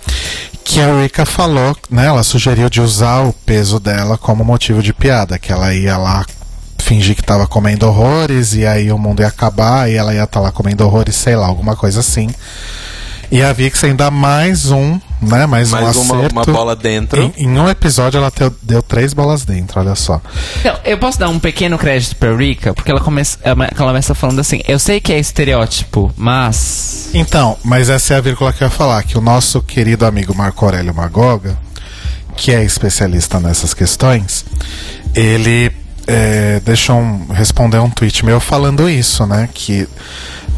Que 0.63 0.79
a 0.81 0.85
Eureka 0.89 1.27
falou, 1.27 1.77
né? 1.91 2.07
Ela 2.07 2.23
sugeriu 2.23 2.71
de 2.71 2.81
usar 2.81 3.23
o 3.23 3.33
peso 3.33 3.81
dela 3.81 4.17
como 4.17 4.45
motivo 4.45 4.81
de 4.83 4.93
piada, 4.93 5.39
que 5.39 5.51
ela 5.51 5.75
ia 5.75 5.97
lá 5.97 6.25
fingir 6.91 7.15
que 7.15 7.23
tava 7.23 7.47
comendo 7.47 7.87
horrores 7.87 8.53
e 8.53 8.67
aí 8.67 8.91
o 8.91 8.99
mundo 8.99 9.21
ia 9.21 9.29
acabar 9.29 9.89
e 9.89 9.95
ela 9.95 10.13
ia 10.13 10.25
estar 10.25 10.41
lá 10.41 10.51
comendo 10.51 10.85
horrores, 10.85 11.15
sei 11.15 11.37
lá, 11.37 11.47
alguma 11.47 11.77
coisa 11.77 12.01
assim. 12.01 12.29
E 13.31 13.41
a 13.45 13.53
Vixen 13.53 13.95
dá 13.95 14.11
mais 14.11 14.73
um, 14.73 14.99
né? 15.23 15.47
Mais, 15.47 15.71
Mais 15.71 15.97
um 15.97 16.03
uma, 16.03 16.17
acerto. 16.17 16.35
uma 16.35 16.45
bola 16.45 16.75
dentro. 16.75 17.23
Em, 17.23 17.45
em 17.45 17.59
um 17.61 17.69
episódio 17.69 18.19
ela 18.19 18.33
deu, 18.37 18.53
deu 18.61 18.83
três 18.83 19.15
bolas 19.15 19.45
dentro, 19.45 19.79
olha 19.79 19.95
só. 19.95 20.21
Não, 20.65 20.81
eu 20.85 20.99
posso 20.99 21.17
dar 21.17 21.29
um 21.29 21.39
pequeno 21.39 21.79
crédito 21.79 22.17
pra 22.17 22.35
Rika, 22.37 22.75
porque 22.75 22.91
ela 22.91 23.01
começa, 23.01 23.39
ela 23.45 23.69
começa 23.69 24.13
falando 24.13 24.41
assim: 24.41 24.61
eu 24.67 24.81
sei 24.81 25.01
que 25.01 25.13
é 25.13 25.21
estereótipo, 25.21 26.13
mas. 26.17 27.11
Então, 27.15 27.57
mas 27.63 27.89
essa 27.89 28.15
é 28.15 28.17
a 28.17 28.21
vírgula 28.21 28.53
que 28.53 28.65
eu 28.65 28.67
ia 28.67 28.71
falar, 28.71 29.01
que 29.05 29.17
o 29.17 29.21
nosso 29.21 29.63
querido 29.63 30.05
amigo 30.05 30.35
Marco 30.35 30.65
Aurélio 30.65 30.93
Magoga, 30.93 31.57
que 32.37 32.51
é 32.51 32.65
especialista 32.65 33.39
nessas 33.39 33.75
questões, 33.75 34.45
ele 35.15 35.71
é, 36.11 36.61
deixou 36.65 36.97
um, 36.97 37.27
respondeu 37.33 37.83
um 37.83 37.91
tweet 37.91 38.25
meu 38.25 38.41
falando 38.41 38.89
isso, 38.89 39.27
né? 39.27 39.49
Que 39.53 39.89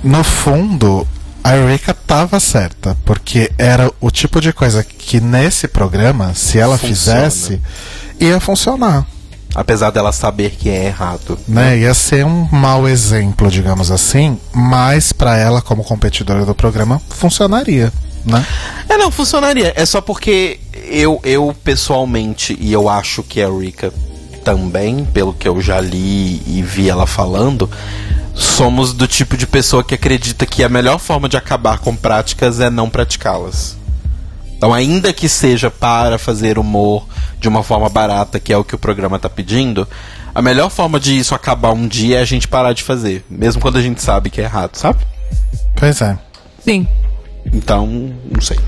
no 0.02 0.22
fundo 0.24 1.06
a 1.44 1.56
Eureka 1.56 1.92
tava 1.94 2.38
certa, 2.38 2.96
porque 3.04 3.50
era 3.58 3.90
o 4.00 4.10
tipo 4.10 4.40
de 4.40 4.52
coisa 4.52 4.84
que 4.84 5.20
nesse 5.20 5.66
programa, 5.66 6.32
se 6.34 6.58
ela 6.58 6.78
Funciona. 6.78 7.28
fizesse, 7.30 7.60
ia 8.20 8.38
funcionar. 8.40 9.06
Apesar 9.54 9.90
dela 9.90 10.12
saber 10.12 10.52
que 10.52 10.70
é 10.70 10.86
errado. 10.86 11.38
né? 11.46 11.76
Ia 11.78 11.92
ser 11.92 12.24
um 12.24 12.48
mau 12.50 12.88
exemplo, 12.88 13.50
digamos 13.50 13.90
assim, 13.90 14.38
mas 14.52 15.12
pra 15.12 15.36
ela, 15.36 15.60
como 15.60 15.84
competidora 15.84 16.46
do 16.46 16.54
programa, 16.54 17.02
funcionaria, 17.10 17.92
né? 18.24 18.46
É, 18.88 18.96
não, 18.96 19.10
funcionaria. 19.10 19.72
É 19.76 19.84
só 19.84 20.00
porque 20.00 20.58
eu, 20.88 21.20
eu 21.22 21.54
pessoalmente, 21.64 22.56
e 22.58 22.72
eu 22.72 22.88
acho 22.88 23.22
que 23.22 23.42
a 23.42 23.48
Rika 23.50 23.92
também, 24.42 25.04
pelo 25.04 25.32
que 25.32 25.48
eu 25.48 25.60
já 25.60 25.80
li 25.80 26.42
e 26.46 26.62
vi 26.62 26.88
ela 26.88 27.06
falando, 27.06 27.70
somos 28.34 28.92
do 28.92 29.06
tipo 29.06 29.36
de 29.36 29.46
pessoa 29.46 29.84
que 29.84 29.94
acredita 29.94 30.46
que 30.46 30.64
a 30.64 30.68
melhor 30.68 30.98
forma 30.98 31.28
de 31.28 31.36
acabar 31.36 31.78
com 31.78 31.94
práticas 31.94 32.60
é 32.60 32.68
não 32.70 32.90
praticá-las. 32.90 33.76
Então, 34.56 34.72
ainda 34.72 35.12
que 35.12 35.28
seja 35.28 35.70
para 35.70 36.18
fazer 36.18 36.58
humor 36.58 37.06
de 37.40 37.48
uma 37.48 37.64
forma 37.64 37.88
barata, 37.88 38.38
que 38.38 38.52
é 38.52 38.56
o 38.56 38.62
que 38.62 38.74
o 38.74 38.78
programa 38.78 39.18
tá 39.18 39.28
pedindo, 39.28 39.88
a 40.34 40.40
melhor 40.40 40.70
forma 40.70 41.00
de 41.00 41.18
isso 41.18 41.34
acabar 41.34 41.72
um 41.72 41.88
dia 41.88 42.18
é 42.18 42.22
a 42.22 42.24
gente 42.24 42.46
parar 42.46 42.72
de 42.72 42.82
fazer, 42.82 43.24
mesmo 43.28 43.60
quando 43.60 43.78
a 43.78 43.82
gente 43.82 44.00
sabe 44.00 44.30
que 44.30 44.40
é 44.40 44.44
errado, 44.44 44.76
sabe? 44.76 45.00
Pois 45.74 46.00
é. 46.00 46.16
Sim. 46.64 46.86
Então, 47.52 48.14
não 48.30 48.40
sei. 48.40 48.58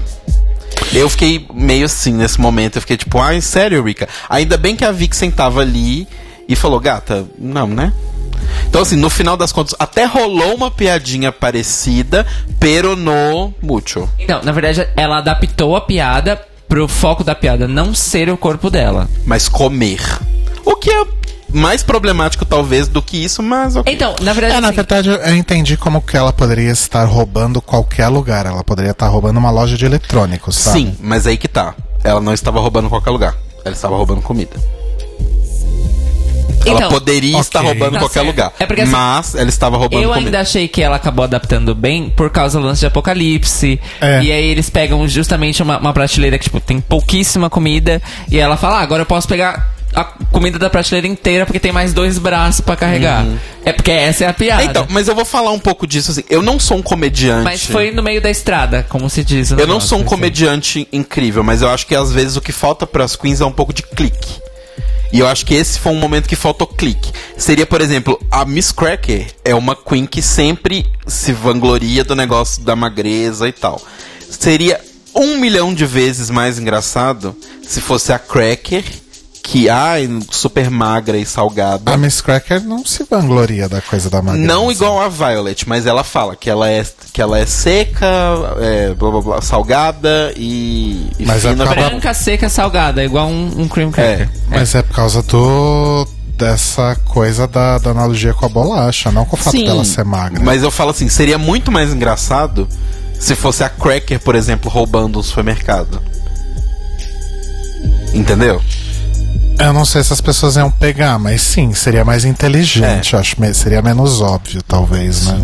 Eu 0.93 1.09
fiquei 1.09 1.47
meio 1.53 1.87
assim 1.87 2.13
nesse 2.13 2.41
momento. 2.41 2.77
Eu 2.77 2.81
fiquei 2.81 2.97
tipo, 2.97 3.19
ai, 3.19 3.41
sério, 3.41 3.83
Rika? 3.83 4.09
Ainda 4.29 4.57
bem 4.57 4.77
que 4.77 4.85
a 4.85 4.93
Vixen 4.93 5.31
tava 5.31 5.61
ali 5.61 6.07
e 6.49 6.55
falou, 6.55 6.79
gata, 6.79 7.27
não, 7.39 7.67
né? 7.67 7.93
Então, 8.69 8.83
assim, 8.83 8.97
no 8.97 9.09
final 9.09 9.37
das 9.37 9.53
contas, 9.53 9.75
até 9.79 10.05
rolou 10.05 10.55
uma 10.55 10.71
piadinha 10.71 11.31
parecida, 11.31 12.27
pero 12.59 12.97
no 12.97 13.53
mucho. 13.63 14.09
Então, 14.19 14.43
na 14.43 14.53
verdade, 14.53 14.87
ela 14.97 15.19
adaptou 15.19 15.77
a 15.77 15.81
piada 15.81 16.41
pro 16.69 16.89
foco 16.89 17.23
da 17.23 17.35
piada 17.35 17.69
não 17.69 17.95
ser 17.95 18.29
o 18.29 18.37
corpo 18.37 18.71
dela. 18.71 19.09
Mas 19.25 19.49
comer. 19.49 20.01
O 20.65 20.77
que 20.77 20.91
é 20.91 21.05
mais 21.55 21.83
problemático, 21.83 22.45
talvez, 22.45 22.89
do 22.89 23.01
que 23.01 23.17
isso, 23.17 23.43
mas 23.43 23.77
ok. 23.77 23.93
Então, 23.95 24.15
na 24.21 24.33
verdade, 24.33 24.57
É, 24.57 24.61
na 24.61 24.69
assim, 24.69 24.77
verdade, 24.77 25.09
eu 25.09 25.35
entendi 25.37 25.77
como 25.77 26.03
que 26.03 26.17
ela 26.17 26.33
poderia 26.33 26.71
estar 26.71 27.05
roubando 27.05 27.63
qualquer 27.63 28.09
lugar. 28.09 28.45
Ela 28.47 28.63
poderia 28.65 28.91
estar 28.91 29.09
roubando 29.09 29.39
uma 29.39 29.51
loja 29.51 29.77
de 29.77 29.85
eletrônicos, 29.87 30.57
sabe? 30.57 30.79
Sim, 30.81 30.97
mas 31.01 31.27
aí 31.27 31.37
que 31.37 31.49
tá. 31.49 31.75
Ela 32.03 32.21
não 32.21 32.35
estava 32.35 32.61
roubando 32.61 32.89
qualquer 32.91 33.11
lugar. 33.11 33.35
Ela 33.65 33.75
estava 33.75 33.97
roubando 33.97 34.21
comida. 34.21 34.53
ela 36.67 36.77
Então, 36.77 36.89
poderia 36.91 37.31
ok. 37.33 37.41
estar 37.41 37.61
roubando 37.61 37.93
Tá 37.93 37.99
qualquer 37.99 38.15
certo. 38.21 38.27
lugar. 38.27 38.53
É 38.59 38.65
porque, 38.67 38.83
assim, 38.83 38.93
mas 38.93 39.35
ela 39.35 39.49
estava 39.49 39.77
roubando 39.77 40.03
Eu 40.03 40.09
comida. 40.11 40.27
ainda 40.29 40.41
achei 40.41 40.67
que 40.67 40.83
ela 40.83 40.97
acabou 40.97 41.25
adaptando 41.25 41.75
bem 41.75 42.09
por 42.11 42.31
causa 42.31 42.59
do 42.59 42.65
lance 42.67 42.81
de 42.81 42.87
Apocalipse. 42.87 43.79
É. 44.01 44.23
E 44.23 44.33
aí 44.33 44.45
eles 44.47 44.71
pegam 44.71 45.07
justamente 45.07 45.63
uma, 45.63 45.79
uma 45.79 45.93
prateleira 45.93 46.39
que, 46.39 46.45
tipo, 46.45 46.61
tem 46.61 46.81
pouquíssima 46.81 47.51
comida. 47.51 48.01
E 48.31 48.39
ela 48.39 48.57
fala, 48.57 48.79
ah, 48.79 48.83
agora 48.83 49.03
eu 49.03 49.07
posso 49.07 49.29
pegar 49.29 49.75
a 49.95 50.05
comida 50.05 50.59
da 50.59 50.69
prateleira 50.69 51.07
inteira 51.07 51.47
porque 51.47 51.61
tem 51.61 51.73
mais 51.73 51.93
dois 51.93 52.19
braços 52.19 52.61
pra 52.61 52.77
carregar. 52.77 53.25
É 53.65 53.73
porque 53.73 53.91
essa 53.91 54.25
é 54.25 54.29
a 54.29 54.33
piada. 54.33 54.65
Então, 54.65 54.87
mas 54.91 55.09
eu 55.09 55.15
vou 55.15 55.25
falar 55.25 55.53
um 55.53 55.59
pouco 55.59 55.87
disso 55.87 56.11
assim. 56.11 56.25
Eu 56.29 56.43
não 56.43 56.59
sou 56.59 56.79
um 56.79 56.83
comediante. 56.83 57.45
Mas 57.45 57.65
foi 57.65 57.91
no 57.91 58.03
meio 58.03 58.21
da 58.21 58.31
estrada, 58.31 58.85
como 58.89 59.09
se 59.09 59.23
diz. 59.23 59.51
Eu 59.53 59.67
não 59.67 59.81
sou 59.81 59.99
um 59.99 60.01
assim. 60.03 60.09
comediante 60.09 60.89
incrível, 60.93 61.43
mas 61.43 61.63
eu 61.63 61.71
acho 61.71 61.87
que 61.87 61.95
às 61.95 62.13
vezes 62.13 62.37
o 62.37 62.41
que 62.41 62.53
falta 62.53 62.87
pras 62.87 63.17
queens 63.17 63.41
é 63.41 63.45
um 63.47 63.53
pouco 63.53 63.73
de 63.73 63.83
clique. 63.83 64.43
E 65.13 65.21
eu 65.21 65.29
acho 65.29 65.47
que 65.47 65.55
esse 65.55 65.79
foi 65.79 65.93
um 65.93 65.99
momento 65.99 66.29
que 66.29 66.35
faltou 66.35 66.67
clique. 66.67 67.13
Seria, 67.37 67.65
por 67.65 67.81
exemplo, 67.81 68.21
a 68.29 68.45
Miss 68.45 68.73
Cracker 68.73 69.27
é 69.45 69.55
uma 69.55 69.77
queen 69.77 70.07
que 70.07 70.21
sempre 70.21 70.85
se 71.07 71.33
vangloria 71.33 72.03
do 72.03 72.17
negócio 72.17 72.63
da 72.63 72.75
magreza 72.75 73.49
e 73.49 73.53
tal. 73.53 73.81
Seria 74.29 74.81
um 75.15 75.39
milhão 75.39 75.73
de 75.73 75.87
vezes 75.87 76.31
mais 76.31 76.59
engraçado 76.59 77.37
se 77.63 77.81
fosse 77.81 78.13
a 78.13 78.19
Cracker, 78.19 78.85
que, 79.55 79.69
ai, 79.69 80.09
super 80.33 80.69
magra 80.69 81.17
e 81.17 81.25
salgada. 81.25 81.93
A 81.93 81.97
Miss 81.97 82.21
Cracker 82.21 82.61
não 82.65 82.85
se 82.85 83.05
vangloria 83.09 83.69
da 83.69 83.81
coisa 83.81 84.11
da 84.11 84.21
magreza. 84.21 84.45
Não 84.49 84.69
igual 84.73 85.01
a 85.01 85.09
Violet, 85.09 85.69
mas 85.69 85.87
ela 85.87 86.03
fala 86.03 86.35
que 86.35 86.51
ela 86.51 86.69
é, 86.69 86.85
que 87.13 87.23
ela 87.23 87.39
é 87.39 87.47
seca, 87.47 88.05
é, 88.61 88.93
blá, 88.95 89.13
blá, 89.13 89.21
blá, 89.23 89.41
salgada 89.41 90.33
e, 90.37 91.09
e 91.21 91.25
Mas 91.25 91.45
é 91.45 91.51
fina. 91.51 91.65
por 91.65 91.73
causa- 91.73 91.89
Branca, 91.91 92.15
seca, 92.15 92.49
salgada, 92.49 93.05
igual 93.05 93.29
um, 93.29 93.61
um 93.63 93.69
cream 93.69 93.93
cracker. 93.93 94.29
Mas 94.49 94.75
é 94.75 94.83
por 94.83 94.93
causa 94.97 95.23
do 95.23 96.05
dessa 96.37 96.97
coisa 97.05 97.47
da, 97.47 97.79
da 97.79 97.91
analogia 97.91 98.35
com 98.35 98.47
a 98.47 98.49
bolacha, 98.49 99.13
não 99.13 99.25
com 99.25 99.37
o 99.37 99.39
fato 99.39 99.57
Sim, 99.57 99.67
dela 99.67 99.85
ser 99.85 100.05
magra. 100.05 100.43
Mas 100.43 100.65
eu 100.65 100.71
falo 100.73 100.91
assim, 100.91 101.09
seria 101.09 101.39
muito 101.39 101.71
mais 101.71 101.93
engraçado 101.95 102.69
se 103.21 103.37
fosse 103.37 103.63
a 103.63 103.69
Cracker, 103.69 104.19
por 104.19 104.35
exemplo, 104.35 104.69
roubando 104.69 105.21
um 105.21 105.23
supermercado. 105.23 106.03
Entendeu? 108.13 108.61
Eu 109.59 109.73
não 109.73 109.85
sei 109.85 110.03
se 110.03 110.13
as 110.13 110.21
pessoas 110.21 110.57
iam 110.57 110.71
pegar, 110.71 111.19
mas 111.19 111.41
sim, 111.41 111.73
seria 111.75 112.05
mais 112.05 112.25
inteligente, 112.25 113.15
É. 113.15 113.19
acho. 113.19 113.37
Seria 113.55 113.81
menos 113.83 114.21
óbvio, 114.21 114.63
talvez, 114.63 115.27
né? 115.27 115.41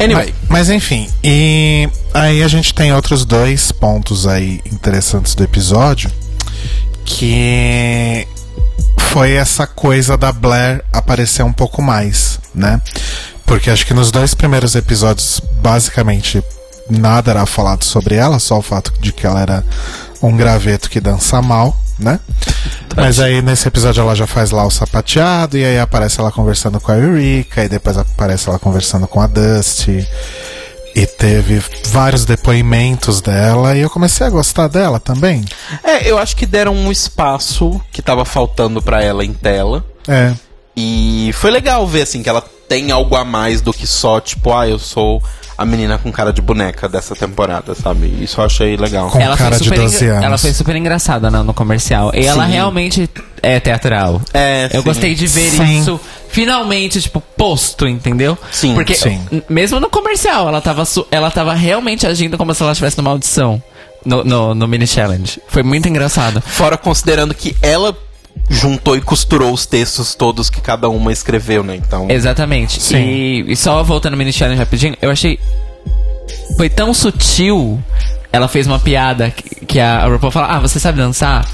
Anyway, 0.00 0.34
Mas, 0.48 0.68
mas 0.68 0.70
enfim, 0.70 1.08
e 1.22 1.88
aí 2.14 2.42
a 2.42 2.48
gente 2.48 2.72
tem 2.74 2.92
outros 2.92 3.24
dois 3.24 3.70
pontos 3.70 4.26
aí 4.26 4.60
interessantes 4.72 5.34
do 5.34 5.44
episódio, 5.44 6.10
que 7.04 8.26
foi 8.98 9.32
essa 9.32 9.66
coisa 9.66 10.16
da 10.16 10.32
Blair 10.32 10.82
aparecer 10.92 11.44
um 11.44 11.52
pouco 11.52 11.82
mais, 11.82 12.40
né? 12.54 12.80
Porque 13.44 13.70
acho 13.70 13.84
que 13.86 13.92
nos 13.94 14.10
dois 14.10 14.32
primeiros 14.34 14.74
episódios, 14.74 15.40
basicamente, 15.60 16.42
nada 16.88 17.30
era 17.30 17.44
falado 17.46 17.84
sobre 17.84 18.14
ela, 18.14 18.38
só 18.38 18.58
o 18.58 18.62
fato 18.62 18.92
de 19.00 19.12
que 19.12 19.26
ela 19.26 19.40
era 19.40 19.64
um 20.22 20.34
graveto 20.36 20.88
que 20.88 21.00
dança 21.00 21.42
mal, 21.42 21.76
né? 22.02 22.20
Mas 22.96 23.20
aí 23.20 23.40
nesse 23.40 23.66
episódio 23.66 24.02
ela 24.02 24.14
já 24.14 24.26
faz 24.26 24.50
lá 24.50 24.64
o 24.64 24.70
sapateado, 24.70 25.56
e 25.56 25.64
aí 25.64 25.78
aparece 25.78 26.20
ela 26.20 26.30
conversando 26.30 26.80
com 26.80 26.92
a 26.92 26.96
Eureka, 26.96 27.64
e 27.64 27.68
depois 27.68 27.96
aparece 27.96 28.48
ela 28.48 28.58
conversando 28.58 29.06
com 29.06 29.20
a 29.20 29.26
Dusty. 29.26 30.06
E 30.94 31.06
teve 31.06 31.62
vários 31.86 32.26
depoimentos 32.26 33.22
dela, 33.22 33.74
e 33.74 33.80
eu 33.80 33.88
comecei 33.88 34.26
a 34.26 34.30
gostar 34.30 34.68
dela 34.68 35.00
também. 35.00 35.42
é, 35.82 36.10
eu 36.10 36.18
acho 36.18 36.36
que 36.36 36.44
deram 36.44 36.74
um 36.74 36.92
espaço 36.92 37.80
que 37.90 38.02
tava 38.02 38.26
faltando 38.26 38.82
pra 38.82 39.02
ela 39.02 39.24
em 39.24 39.32
tela. 39.32 39.84
É. 40.06 40.34
E 40.76 41.30
foi 41.34 41.50
legal 41.50 41.86
ver, 41.86 42.02
assim, 42.02 42.22
que 42.22 42.28
ela 42.28 42.44
tem 42.68 42.90
algo 42.90 43.16
a 43.16 43.24
mais 43.24 43.60
do 43.60 43.72
que 43.72 43.86
só, 43.86 44.20
tipo, 44.20 44.52
ah, 44.52 44.68
eu 44.68 44.78
sou 44.78 45.22
a 45.56 45.64
menina 45.64 45.98
com 45.98 46.10
cara 46.10 46.32
de 46.32 46.40
boneca 46.42 46.88
dessa 46.88 47.14
temporada, 47.14 47.74
sabe? 47.74 48.06
Isso 48.22 48.40
eu 48.40 48.44
achei 48.44 48.76
legal. 48.76 49.10
Com 49.10 49.20
Ela 49.20 49.36
cara 49.36 49.50
foi 49.50 49.58
de 49.58 49.64
super 49.64 49.80
12 49.80 49.96
engra- 49.96 50.12
anos. 50.14 50.24
Ela 50.24 50.38
foi 50.38 50.52
super 50.52 50.76
engraçada 50.76 51.30
no, 51.30 51.44
no 51.44 51.54
comercial. 51.54 52.10
E 52.14 52.24
ela 52.26 52.46
Sim. 52.46 52.52
realmente 52.52 53.10
é 53.42 53.60
teatral. 53.60 54.20
É, 54.32 54.68
Eu 54.72 54.80
sim. 54.82 54.86
gostei 54.88 55.14
de 55.14 55.26
ver 55.26 55.50
Sim. 55.50 55.80
isso 55.80 56.00
finalmente, 56.28 57.00
tipo, 57.00 57.20
posto, 57.20 57.86
entendeu? 57.86 58.36
Sim. 58.50 58.74
Porque 58.74 58.94
Sim. 58.94 59.20
mesmo 59.48 59.78
no 59.78 59.90
comercial, 59.90 60.48
ela 60.48 60.60
tava, 60.60 60.82
ela 61.10 61.30
tava 61.30 61.52
realmente 61.54 62.06
agindo 62.06 62.38
como 62.38 62.54
se 62.54 62.62
ela 62.62 62.72
estivesse 62.72 62.96
numa 62.98 63.10
audição. 63.10 63.62
No, 64.04 64.24
no, 64.24 64.52
no 64.52 64.66
mini 64.66 64.84
challenge. 64.84 65.40
Foi 65.46 65.62
muito 65.62 65.88
engraçado. 65.88 66.40
Fora 66.40 66.76
considerando 66.76 67.32
que 67.34 67.54
ela 67.62 67.96
juntou 68.48 68.96
e 68.96 69.00
costurou 69.00 69.52
os 69.52 69.66
textos 69.66 70.14
todos 70.14 70.50
que 70.50 70.60
cada 70.60 70.88
uma 70.88 71.12
escreveu, 71.12 71.62
né? 71.62 71.76
Então. 71.76 72.10
Exatamente. 72.10 72.80
Sim. 72.82 72.96
E, 72.96 73.52
e 73.52 73.56
só 73.56 73.82
voltando 73.82 74.12
no 74.12 74.18
mini 74.18 74.32
challenge 74.32 74.58
rapidinho, 74.58 74.96
eu 75.00 75.10
achei. 75.10 75.38
Foi 76.56 76.68
tão 76.68 76.92
sutil. 76.92 77.82
Ela 78.32 78.48
fez 78.48 78.66
uma 78.66 78.78
piada 78.78 79.30
que, 79.30 79.66
que 79.66 79.80
a 79.80 80.06
RuPaul 80.06 80.30
fala: 80.30 80.46
Ah, 80.48 80.60
você 80.60 80.78
sabe 80.78 80.98
dançar? 80.98 81.46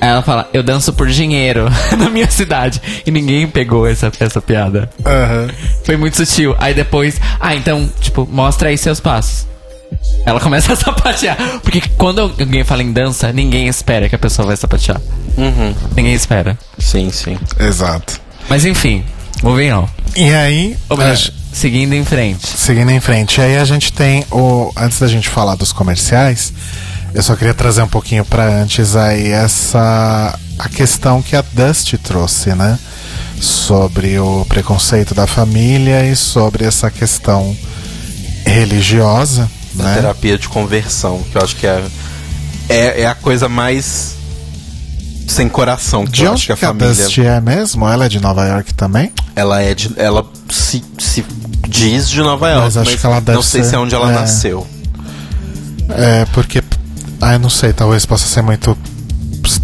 Aí 0.00 0.08
ela 0.08 0.22
fala: 0.22 0.48
Eu 0.52 0.62
danço 0.62 0.92
por 0.92 1.08
dinheiro 1.08 1.66
na 1.98 2.08
minha 2.08 2.30
cidade. 2.30 2.80
E 3.06 3.10
ninguém 3.10 3.46
pegou 3.46 3.86
essa, 3.86 4.10
essa 4.20 4.40
piada. 4.40 4.88
Aham. 5.04 5.48
Foi 5.84 5.96
muito 5.96 6.16
sutil. 6.16 6.54
Aí 6.58 6.74
depois, 6.74 7.20
ah, 7.40 7.54
então, 7.54 7.88
tipo, 8.00 8.26
mostra 8.30 8.68
aí 8.68 8.78
seus 8.78 9.00
passos. 9.00 9.46
Ela 10.26 10.40
começa 10.40 10.72
a 10.72 10.76
sapatear. 10.76 11.36
Porque 11.62 11.80
quando 11.96 12.20
alguém 12.20 12.64
fala 12.64 12.82
em 12.82 12.92
dança, 12.92 13.32
ninguém 13.32 13.66
espera 13.68 14.08
que 14.08 14.14
a 14.14 14.18
pessoa 14.18 14.46
vai 14.46 14.56
sapatear. 14.56 15.00
Uhum. 15.36 15.74
Ninguém 15.96 16.14
espera. 16.14 16.58
Sim, 16.78 17.10
sim. 17.10 17.38
Exato. 17.58 18.20
Mas 18.48 18.64
enfim, 18.64 19.04
moving 19.42 19.72
on. 19.72 19.88
E 20.16 20.32
aí, 20.32 20.76
melhor, 20.90 21.12
a- 21.14 21.30
seguindo 21.52 21.94
em 21.94 22.04
frente. 22.04 22.46
seguindo 22.46 22.90
em 22.90 23.00
frente, 23.00 23.40
aí 23.40 23.56
a 23.56 23.64
gente 23.64 23.92
tem 23.92 24.24
o. 24.30 24.70
Antes 24.76 24.98
da 25.00 25.06
gente 25.06 25.28
falar 25.28 25.54
dos 25.54 25.72
comerciais, 25.72 26.52
eu 27.14 27.22
só 27.22 27.34
queria 27.36 27.54
trazer 27.54 27.82
um 27.82 27.88
pouquinho 27.88 28.24
pra 28.24 28.44
antes 28.46 28.96
aí 28.96 29.28
essa. 29.28 30.38
a 30.58 30.68
questão 30.68 31.22
que 31.22 31.36
a 31.36 31.42
Dusty 31.52 31.96
trouxe, 31.98 32.54
né? 32.54 32.78
Sobre 33.40 34.18
o 34.18 34.44
preconceito 34.48 35.14
da 35.14 35.26
família 35.26 36.04
e 36.04 36.16
sobre 36.16 36.64
essa 36.64 36.90
questão 36.90 37.56
religiosa, 38.44 39.48
né? 39.82 39.94
terapia 39.94 40.38
de 40.38 40.48
conversão, 40.48 41.22
que 41.30 41.36
eu 41.38 41.42
acho 41.42 41.56
que 41.56 41.66
é, 41.66 41.84
é, 42.68 43.02
é 43.02 43.06
a 43.06 43.14
coisa 43.14 43.48
mais 43.48 44.14
sem 45.26 45.48
coração 45.48 46.04
que 46.06 46.12
De 46.12 46.24
eu 46.24 46.32
acho 46.32 46.46
que 46.46 46.52
a 46.52 46.56
família. 46.56 46.94
É 47.36 47.40
mesmo? 47.40 47.86
Ela 47.86 48.06
é 48.06 48.08
de 48.08 48.18
Nova 48.20 48.46
York 48.46 48.72
também? 48.74 49.12
Ela 49.36 49.60
é 49.62 49.74
de. 49.74 49.92
Ela 49.96 50.24
se, 50.50 50.82
se 50.98 51.24
diz 51.68 52.08
de 52.08 52.20
Nova 52.20 52.48
York, 52.48 52.64
Mas 52.64 52.76
mas, 52.76 52.88
acho 52.88 52.96
que 52.98 53.06
ela 53.06 53.20
deve 53.20 53.36
não 53.36 53.42
sei 53.42 53.62
ser- 53.62 53.68
se 53.70 53.74
é 53.74 53.78
onde 53.78 53.94
ela 53.94 54.10
é. 54.10 54.14
nasceu. 54.14 54.66
É, 55.90 56.24
porque. 56.32 56.62
Ah, 57.20 57.34
eu 57.34 57.38
não 57.38 57.50
sei, 57.50 57.72
talvez 57.72 58.06
possa 58.06 58.26
ser 58.26 58.42
muito 58.42 58.76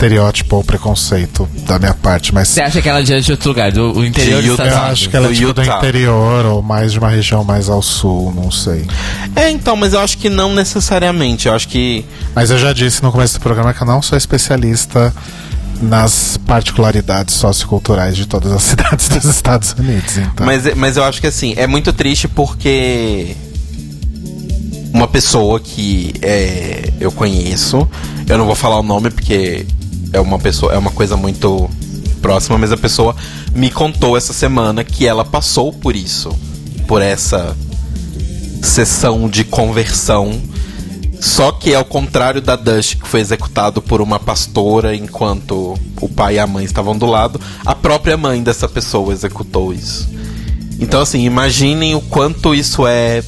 estereótipo 0.05 0.56
ou 0.56 0.64
preconceito 0.64 1.48
da 1.66 1.78
minha 1.78 1.94
parte, 1.94 2.32
mas. 2.35 2.48
Você 2.48 2.60
acha 2.60 2.82
que 2.82 2.89
ela 2.89 3.01
é 3.01 3.02
de 3.02 3.31
outro 3.32 3.48
lugar, 3.48 3.72
do 3.72 4.05
interior 4.05 4.43
De 4.43 4.48
Utah. 4.48 4.66
Eu 4.66 4.78
acho 4.78 5.09
que 5.09 5.16
ela 5.16 5.26
é 5.26 5.28
do 5.31 5.35
tipo 5.35 5.52
do 5.52 5.62
interior 5.62 6.47
ou 6.47 6.62
mais 6.62 6.93
de 6.93 6.98
uma 6.98 7.09
região 7.09 7.43
mais 7.43 7.68
ao 7.68 7.81
sul, 7.81 8.32
não 8.35 8.51
sei. 8.51 8.86
É, 9.35 9.51
então, 9.51 9.76
mas 9.76 9.94
eu 9.94 10.01
acho 10.01 10.18
que 10.18 10.28
não 10.28 10.55
necessariamente. 10.55 11.48
Eu 11.48 11.55
acho 11.55 11.68
que. 11.68 12.05
Mas 12.35 12.51
eu 12.51 12.59
já 12.59 12.72
disse 12.72 13.02
no 13.02 13.10
começo 13.10 13.35
do 13.35 13.40
programa 13.40 13.72
que 13.72 13.82
eu 13.82 13.86
não 13.86 14.02
sou 14.02 14.16
especialista 14.16 15.14
nas 15.81 16.36
particularidades 16.47 17.35
socioculturais 17.35 18.16
de 18.16 18.26
todas 18.26 18.52
as 18.52 18.62
cidades 18.62 19.09
dos 19.09 19.24
Estados 19.24 19.74
Unidos. 19.78 20.18
Então. 20.18 20.47
Mas, 20.47 20.74
mas 20.74 20.97
eu 20.97 21.05
acho 21.05 21.20
que 21.20 21.26
assim, 21.26 21.55
é 21.56 21.66
muito 21.66 21.93
triste 21.93 22.28
porque 22.28 23.35
uma 24.93 25.09
pessoa 25.09 25.59
que 25.59 26.14
é, 26.22 26.93
eu 27.01 27.10
conheço, 27.10 27.89
eu 28.28 28.39
não 28.39 28.47
vou 28.47 28.55
falar 28.55 28.78
o 28.78 28.82
nome 28.82 29.10
porque 29.10 29.66
é 30.14 30.20
uma 30.20 30.38
pessoa, 30.38 30.72
é 30.72 30.78
uma 30.78 30.90
coisa 30.90 31.16
muito 31.16 31.68
próxima, 32.22 32.56
mas 32.56 32.72
a 32.72 32.76
pessoa 32.76 33.14
me 33.54 33.70
contou 33.70 34.16
essa 34.16 34.32
semana 34.32 34.82
que 34.82 35.06
ela 35.06 35.24
passou 35.24 35.72
por 35.72 35.94
isso, 35.94 36.30
por 36.86 37.02
essa 37.02 37.54
sessão 38.62 39.28
de 39.28 39.44
conversão 39.44 40.40
Só 41.24 41.52
que 41.52 41.74
ao 41.74 41.86
contrário 41.86 42.42
da 42.42 42.54
Dust, 42.54 42.96
que 42.96 43.08
foi 43.08 43.20
executado 43.20 43.80
por 43.80 44.02
uma 44.02 44.20
pastora 44.20 44.94
enquanto 44.94 45.74
o 45.98 46.06
pai 46.06 46.34
e 46.34 46.38
a 46.38 46.46
mãe 46.46 46.66
estavam 46.66 46.98
do 46.98 47.06
lado, 47.06 47.40
a 47.64 47.74
própria 47.74 48.14
mãe 48.14 48.42
dessa 48.42 48.68
pessoa 48.68 49.10
executou 49.10 49.72
isso. 49.72 50.06
Então, 50.78 51.00
assim, 51.00 51.24
imaginem 51.24 51.94
o 51.94 52.00
quanto 52.02 52.54
isso 52.54 52.86
é 52.86 53.24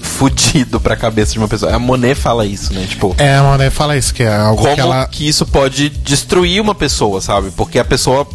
fudido 0.00 0.80
pra 0.80 0.96
cabeça 0.96 1.32
de 1.32 1.38
uma 1.38 1.48
pessoa. 1.48 1.74
A 1.74 1.78
Monet 1.78 2.14
fala 2.14 2.44
isso, 2.46 2.72
né? 2.72 2.86
Tipo, 2.88 3.14
É, 3.18 3.36
a 3.36 3.42
Monet 3.42 3.70
fala 3.70 3.96
isso, 3.96 4.12
que 4.14 4.22
é 4.22 4.34
algo 4.34 4.62
como 4.62 4.74
que 4.74 4.80
ela. 4.80 5.06
que 5.06 5.28
isso 5.28 5.44
pode 5.46 5.88
destruir 5.88 6.60
uma 6.60 6.74
pessoa, 6.74 7.20
sabe? 7.20 7.50
Porque 7.56 7.78
a 7.78 7.84
pessoa 7.84 8.26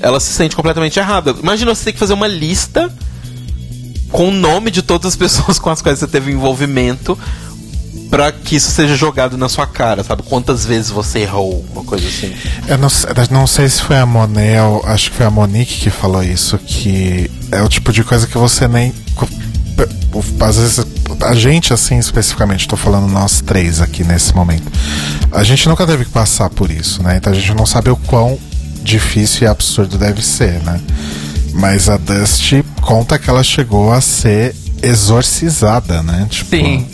ela 0.00 0.20
se 0.20 0.32
sente 0.32 0.54
completamente 0.54 0.98
errada. 0.98 1.34
Imagina 1.42 1.74
você 1.74 1.84
ter 1.86 1.92
que 1.92 1.98
fazer 1.98 2.12
uma 2.14 2.26
lista 2.28 2.92
com 4.10 4.28
o 4.28 4.32
nome 4.32 4.70
de 4.70 4.82
todas 4.82 5.06
as 5.12 5.16
pessoas 5.16 5.58
com 5.60 5.70
as 5.70 5.82
quais 5.82 5.98
você 5.98 6.06
teve 6.06 6.30
envolvimento 6.32 7.18
pra 8.10 8.32
que 8.32 8.56
isso 8.56 8.70
seja 8.70 8.96
jogado 8.96 9.36
na 9.36 9.50
sua 9.50 9.66
cara, 9.66 10.02
sabe? 10.02 10.22
Quantas 10.22 10.64
vezes 10.64 10.90
você 10.90 11.18
errou, 11.20 11.62
uma 11.72 11.84
coisa 11.84 12.08
assim. 12.08 12.32
Eu 12.66 12.78
não, 12.78 12.88
sei- 12.88 13.10
não 13.30 13.46
sei 13.46 13.68
se 13.68 13.82
foi 13.82 13.98
a 13.98 14.06
Monet 14.06 14.58
ou 14.60 14.82
acho 14.86 15.10
que 15.10 15.16
foi 15.18 15.26
a 15.26 15.30
Monique 15.30 15.78
que 15.80 15.90
falou 15.90 16.22
isso, 16.22 16.56
que 16.58 17.30
é 17.52 17.60
o 17.60 17.68
tipo 17.68 17.92
de 17.92 18.02
coisa 18.02 18.26
que 18.26 18.38
você 18.38 18.66
nem. 18.66 18.94
Às 20.40 20.56
vezes, 20.56 20.86
a 21.20 21.34
gente, 21.34 21.72
assim, 21.72 21.98
especificamente, 21.98 22.66
tô 22.66 22.76
falando 22.76 23.08
nós 23.08 23.40
três 23.40 23.80
aqui 23.80 24.04
nesse 24.04 24.34
momento. 24.34 24.70
A 25.32 25.42
gente 25.44 25.68
nunca 25.68 25.86
teve 25.86 26.04
que 26.04 26.10
passar 26.10 26.50
por 26.50 26.70
isso, 26.70 27.02
né? 27.02 27.16
Então 27.16 27.32
a 27.32 27.36
gente 27.36 27.54
não 27.54 27.66
sabe 27.66 27.90
o 27.90 27.96
quão 27.96 28.38
difícil 28.82 29.44
e 29.44 29.46
absurdo 29.46 29.98
deve 29.98 30.22
ser, 30.22 30.62
né? 30.62 30.80
Mas 31.52 31.88
a 31.88 31.96
Dust 31.96 32.52
conta 32.80 33.18
que 33.18 33.28
ela 33.28 33.42
chegou 33.42 33.92
a 33.92 34.00
ser 34.00 34.54
exorcizada, 34.82 36.02
né? 36.02 36.26
Tipo, 36.30 36.50
Sim. 36.50 36.86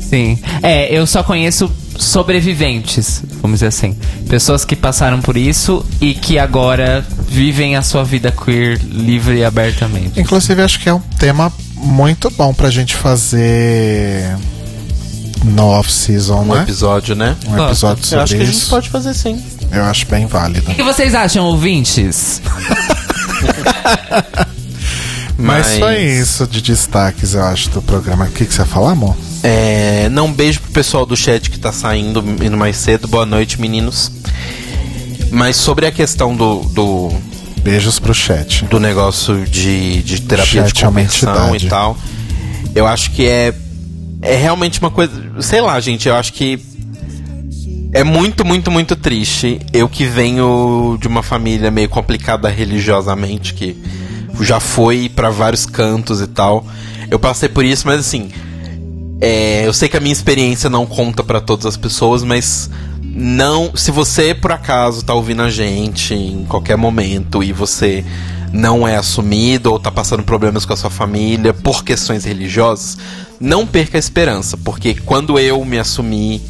Sim. 0.00 0.38
É, 0.62 0.92
eu 0.96 1.06
só 1.06 1.22
conheço 1.22 1.70
sobreviventes, 1.98 3.22
vamos 3.40 3.56
dizer 3.56 3.68
assim. 3.68 3.96
Pessoas 4.28 4.64
que 4.64 4.76
passaram 4.76 5.20
por 5.20 5.36
isso 5.36 5.84
e 6.00 6.14
que 6.14 6.38
agora 6.38 7.04
vivem 7.28 7.76
a 7.76 7.82
sua 7.82 8.04
vida 8.04 8.30
queer 8.30 8.78
livre 8.90 9.38
e 9.38 9.44
abertamente. 9.44 10.20
Inclusive, 10.20 10.62
acho 10.62 10.80
que 10.80 10.88
é 10.88 10.94
um 10.94 11.00
tema 11.18 11.52
muito 11.76 12.30
bom 12.30 12.52
pra 12.54 12.70
gente 12.70 12.94
fazer 12.96 14.36
no 15.44 15.66
off-season, 15.68 16.40
Um 16.42 16.54
né? 16.54 16.62
episódio, 16.62 17.14
né? 17.14 17.36
Um 17.46 17.64
episódio 17.66 18.02
Eu 18.02 18.06
sobre 18.06 18.22
acho 18.24 18.36
que 18.36 18.42
a 18.42 18.46
gente 18.46 18.56
isso. 18.56 18.70
pode 18.70 18.88
fazer 18.88 19.14
sim. 19.14 19.42
Eu 19.70 19.84
acho 19.84 20.06
bem 20.06 20.26
válido. 20.26 20.70
O 20.70 20.74
que 20.74 20.82
vocês 20.82 21.14
acham, 21.14 21.44
ouvintes? 21.44 22.40
Mas, 25.38 25.66
Mas- 25.68 25.78
foi 25.78 26.02
isso 26.02 26.46
de 26.46 26.60
destaques, 26.62 27.34
eu 27.34 27.42
acho, 27.44 27.70
do 27.70 27.82
programa. 27.82 28.24
O 28.24 28.30
que, 28.30 28.44
que 28.46 28.54
você 28.54 28.62
ia 28.62 28.66
falar, 28.66 28.92
amor? 28.92 29.16
É, 29.42 30.08
não, 30.08 30.26
um 30.26 30.32
beijo 30.32 30.60
pro 30.60 30.72
pessoal 30.72 31.04
do 31.06 31.16
chat 31.16 31.50
que 31.50 31.58
tá 31.58 31.70
saindo, 31.72 32.24
indo 32.42 32.56
mais 32.56 32.76
cedo. 32.76 33.06
Boa 33.06 33.26
noite, 33.26 33.60
meninos. 33.60 34.10
Mas 35.30 35.56
sobre 35.56 35.86
a 35.86 35.92
questão 35.92 36.34
do, 36.34 36.60
do, 36.72 37.12
Beijos 37.66 37.98
pro 37.98 38.14
chat. 38.14 38.64
do 38.66 38.78
negócio 38.78 39.44
de, 39.44 40.00
de 40.04 40.22
terapia 40.22 40.62
Chat 40.62 40.72
de 40.72 40.84
é 40.84 40.86
conversão 40.86 41.56
e 41.56 41.68
tal, 41.68 41.98
eu 42.72 42.86
acho 42.86 43.10
que 43.10 43.26
é, 43.26 43.52
é 44.22 44.36
realmente 44.36 44.78
uma 44.78 44.90
coisa. 44.90 45.12
Sei 45.40 45.60
lá, 45.60 45.80
gente, 45.80 46.08
eu 46.08 46.14
acho 46.14 46.32
que 46.32 46.60
é 47.92 48.04
muito, 48.04 48.44
muito, 48.44 48.70
muito 48.70 48.94
triste. 48.94 49.60
Eu 49.72 49.88
que 49.88 50.04
venho 50.04 50.96
de 51.00 51.08
uma 51.08 51.24
família 51.24 51.68
meio 51.68 51.88
complicada 51.88 52.48
religiosamente, 52.48 53.52
que 53.52 53.76
já 54.42 54.60
foi 54.60 55.08
pra 55.08 55.28
vários 55.30 55.66
cantos 55.66 56.20
e 56.20 56.28
tal. 56.28 56.64
Eu 57.10 57.18
passei 57.18 57.48
por 57.48 57.64
isso, 57.64 57.84
mas 57.84 57.98
assim, 57.98 58.30
é, 59.20 59.66
eu 59.66 59.72
sei 59.72 59.88
que 59.88 59.96
a 59.96 60.00
minha 60.00 60.12
experiência 60.12 60.70
não 60.70 60.86
conta 60.86 61.24
pra 61.24 61.40
todas 61.40 61.66
as 61.66 61.76
pessoas, 61.76 62.22
mas 62.22 62.70
não, 63.18 63.74
se 63.74 63.90
você 63.90 64.34
por 64.34 64.52
acaso 64.52 65.02
tá 65.02 65.14
ouvindo 65.14 65.40
a 65.40 65.50
gente 65.50 66.12
em 66.12 66.44
qualquer 66.44 66.76
momento 66.76 67.42
e 67.42 67.50
você 67.50 68.04
não 68.52 68.86
é 68.86 68.94
assumido 68.94 69.72
ou 69.72 69.80
tá 69.80 69.90
passando 69.90 70.22
problemas 70.22 70.66
com 70.66 70.74
a 70.74 70.76
sua 70.76 70.90
família 70.90 71.54
por 71.54 71.82
questões 71.82 72.26
religiosas, 72.26 72.98
não 73.40 73.66
perca 73.66 73.96
a 73.96 73.98
esperança, 73.98 74.58
porque 74.58 74.94
quando 74.94 75.38
eu 75.38 75.64
me 75.64 75.78
assumi 75.78 76.42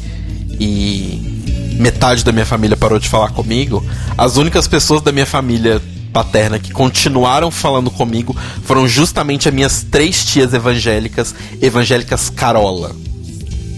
e 0.59 1.75
metade 1.79 2.25
da 2.25 2.33
minha 2.33 2.45
família 2.45 2.75
parou 2.75 2.99
de 2.99 3.07
falar 3.07 3.29
comigo, 3.29 3.81
as 4.17 4.35
únicas 4.35 4.67
pessoas 4.67 5.01
da 5.01 5.13
minha 5.13 5.25
família 5.25 5.81
paterna 6.11 6.59
que 6.59 6.73
continuaram 6.73 7.49
falando 7.49 7.89
comigo 7.89 8.35
foram 8.63 8.85
justamente 8.89 9.47
as 9.47 9.55
minhas 9.55 9.83
três 9.89 10.25
tias 10.25 10.53
evangélicas, 10.53 11.33
evangélicas 11.61 12.29
Carola. 12.29 12.93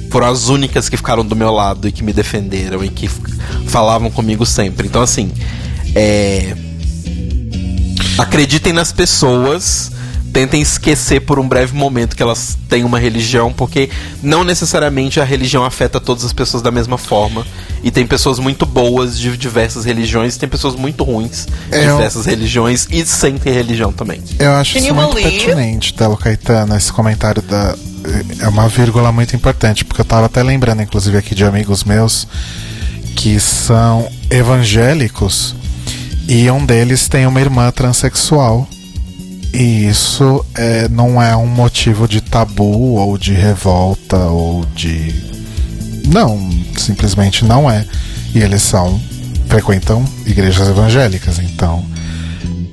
Foram 0.09 0.27
as 0.27 0.49
únicas 0.49 0.89
que 0.89 0.97
ficaram 0.97 1.25
do 1.25 1.35
meu 1.35 1.51
lado 1.51 1.87
e 1.87 1.91
que 1.91 2.03
me 2.03 2.11
defenderam 2.11 2.83
e 2.83 2.89
que 2.89 3.07
falavam 3.67 4.09
comigo 4.09 4.45
sempre. 4.45 4.87
Então, 4.87 5.01
assim, 5.01 5.31
é. 5.95 6.55
Acreditem 8.17 8.73
nas 8.73 8.91
pessoas. 8.91 9.91
Tentem 10.31 10.61
esquecer 10.61 11.21
por 11.21 11.39
um 11.39 11.47
breve 11.47 11.75
momento 11.75 12.15
que 12.15 12.21
elas 12.21 12.55
têm 12.69 12.83
uma 12.83 12.99
religião, 12.99 13.51
porque 13.51 13.89
não 14.21 14.43
necessariamente 14.43 15.19
a 15.19 15.23
religião 15.23 15.65
afeta 15.65 15.99
todas 15.99 16.23
as 16.23 16.31
pessoas 16.31 16.61
da 16.61 16.69
mesma 16.71 16.97
forma. 16.97 17.45
E 17.83 17.89
tem 17.89 18.05
pessoas 18.05 18.37
muito 18.39 18.65
boas 18.65 19.17
de 19.17 19.35
diversas 19.37 19.85
religiões, 19.85 20.35
e 20.35 20.39
tem 20.39 20.47
pessoas 20.47 20.75
muito 20.75 21.03
ruins 21.03 21.47
de 21.69 21.75
É, 21.77 21.87
eu- 21.87 21.95
diversas 21.97 22.25
religiões 22.25 22.87
e 22.91 23.03
sem 23.05 23.37
ter 23.37 23.51
religião 23.51 23.91
também. 23.91 24.21
Eu 24.37 24.51
acho 24.53 24.73
Can 24.73 24.79
isso 24.79 24.93
muito 24.93 25.15
believe? 25.15 25.45
pertinente, 25.45 25.93
Telo 25.93 26.15
Caetano, 26.17 26.75
esse 26.75 26.91
comentário 26.93 27.41
da. 27.41 27.75
É 28.39 28.47
uma 28.47 28.67
vírgula 28.69 29.11
muito 29.11 29.35
importante, 29.35 29.83
porque 29.83 30.01
eu 30.01 30.05
tava 30.05 30.27
até 30.27 30.41
lembrando, 30.43 30.81
inclusive, 30.81 31.17
aqui 31.17 31.33
de 31.35 31.43
amigos 31.43 31.83
meus 31.83 32.27
que 33.15 33.39
são 33.39 34.09
evangélicos 34.29 35.53
e 36.27 36.49
um 36.51 36.65
deles 36.65 37.07
tem 37.09 37.25
uma 37.25 37.41
irmã 37.41 37.69
transexual. 37.71 38.67
E 39.53 39.87
isso 39.87 40.45
é, 40.55 40.87
não 40.89 41.21
é 41.21 41.35
um 41.35 41.47
motivo 41.47 42.07
de 42.07 42.21
tabu 42.21 42.95
ou 42.95 43.17
de 43.17 43.33
revolta 43.33 44.17
ou 44.17 44.63
de. 44.75 45.13
Não, 46.07 46.39
simplesmente 46.77 47.43
não 47.43 47.69
é. 47.69 47.85
E 48.33 48.39
eles 48.39 48.61
são. 48.61 48.99
frequentam 49.47 50.05
igrejas 50.25 50.67
evangélicas, 50.67 51.39
então. 51.39 51.83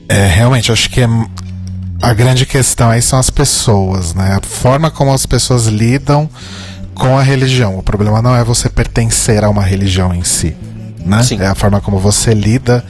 É, 0.08 0.26
realmente, 0.26 0.70
acho 0.70 0.88
que 0.90 1.00
é, 1.00 1.08
a 2.02 2.12
grande 2.12 2.44
questão 2.46 2.90
aí 2.90 3.02
são 3.02 3.18
as 3.18 3.30
pessoas, 3.30 4.14
né? 4.14 4.38
A 4.40 4.46
forma 4.46 4.90
como 4.90 5.12
as 5.12 5.24
pessoas 5.26 5.66
lidam 5.66 6.28
com 6.94 7.16
a 7.16 7.22
religião. 7.22 7.78
O 7.78 7.82
problema 7.82 8.20
não 8.20 8.36
é 8.36 8.44
você 8.44 8.68
pertencer 8.68 9.42
a 9.42 9.50
uma 9.50 9.62
religião 9.62 10.14
em 10.14 10.22
si, 10.22 10.54
né? 11.04 11.22
Sim. 11.22 11.40
É 11.40 11.46
a 11.46 11.54
forma 11.54 11.80
como 11.80 11.98
você 11.98 12.34
lida 12.34 12.84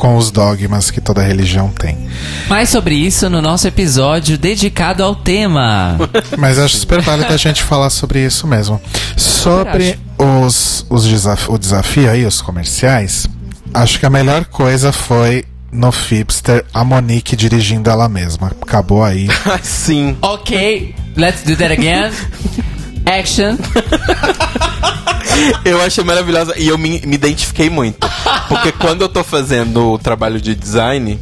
com 0.00 0.16
os 0.16 0.30
dogmas 0.30 0.90
que 0.90 0.98
toda 0.98 1.22
religião 1.22 1.68
tem. 1.68 2.08
Mais 2.48 2.70
sobre 2.70 2.94
isso 2.94 3.28
no 3.28 3.42
nosso 3.42 3.68
episódio 3.68 4.38
dedicado 4.38 5.04
ao 5.04 5.14
tema. 5.14 5.98
Mas 6.38 6.58
acho 6.58 6.78
super 6.78 7.02
válido 7.02 7.32
a 7.32 7.36
gente 7.36 7.62
falar 7.62 7.90
sobre 7.90 8.24
isso 8.24 8.46
mesmo. 8.46 8.80
Sobre 9.14 9.98
os, 10.16 10.86
os 10.88 11.06
desaf 11.06 11.50
o 11.50 11.58
desafio 11.58 12.10
aí, 12.10 12.24
os 12.24 12.40
comerciais, 12.40 13.28
acho 13.74 14.00
que 14.00 14.06
a 14.06 14.10
melhor 14.10 14.46
coisa 14.46 14.90
foi 14.90 15.44
no 15.70 15.92
Fipster 15.92 16.64
a 16.72 16.82
Monique 16.82 17.36
dirigindo 17.36 17.90
ela 17.90 18.08
mesma. 18.08 18.50
Acabou 18.62 19.04
aí. 19.04 19.28
Sim. 19.62 20.16
ok, 20.22 20.94
let's 21.14 21.42
do 21.42 21.54
that 21.56 21.72
again. 21.72 22.10
Action. 23.04 23.58
Eu 25.64 25.80
achei 25.80 26.02
maravilhosa 26.04 26.54
e 26.58 26.68
eu 26.68 26.78
me, 26.78 27.00
me 27.04 27.14
identifiquei 27.14 27.70
muito. 27.70 28.08
Porque 28.48 28.72
quando 28.72 29.02
eu 29.02 29.08
tô 29.08 29.22
fazendo 29.22 29.92
o 29.92 29.98
trabalho 29.98 30.40
de 30.40 30.54
design, 30.54 31.18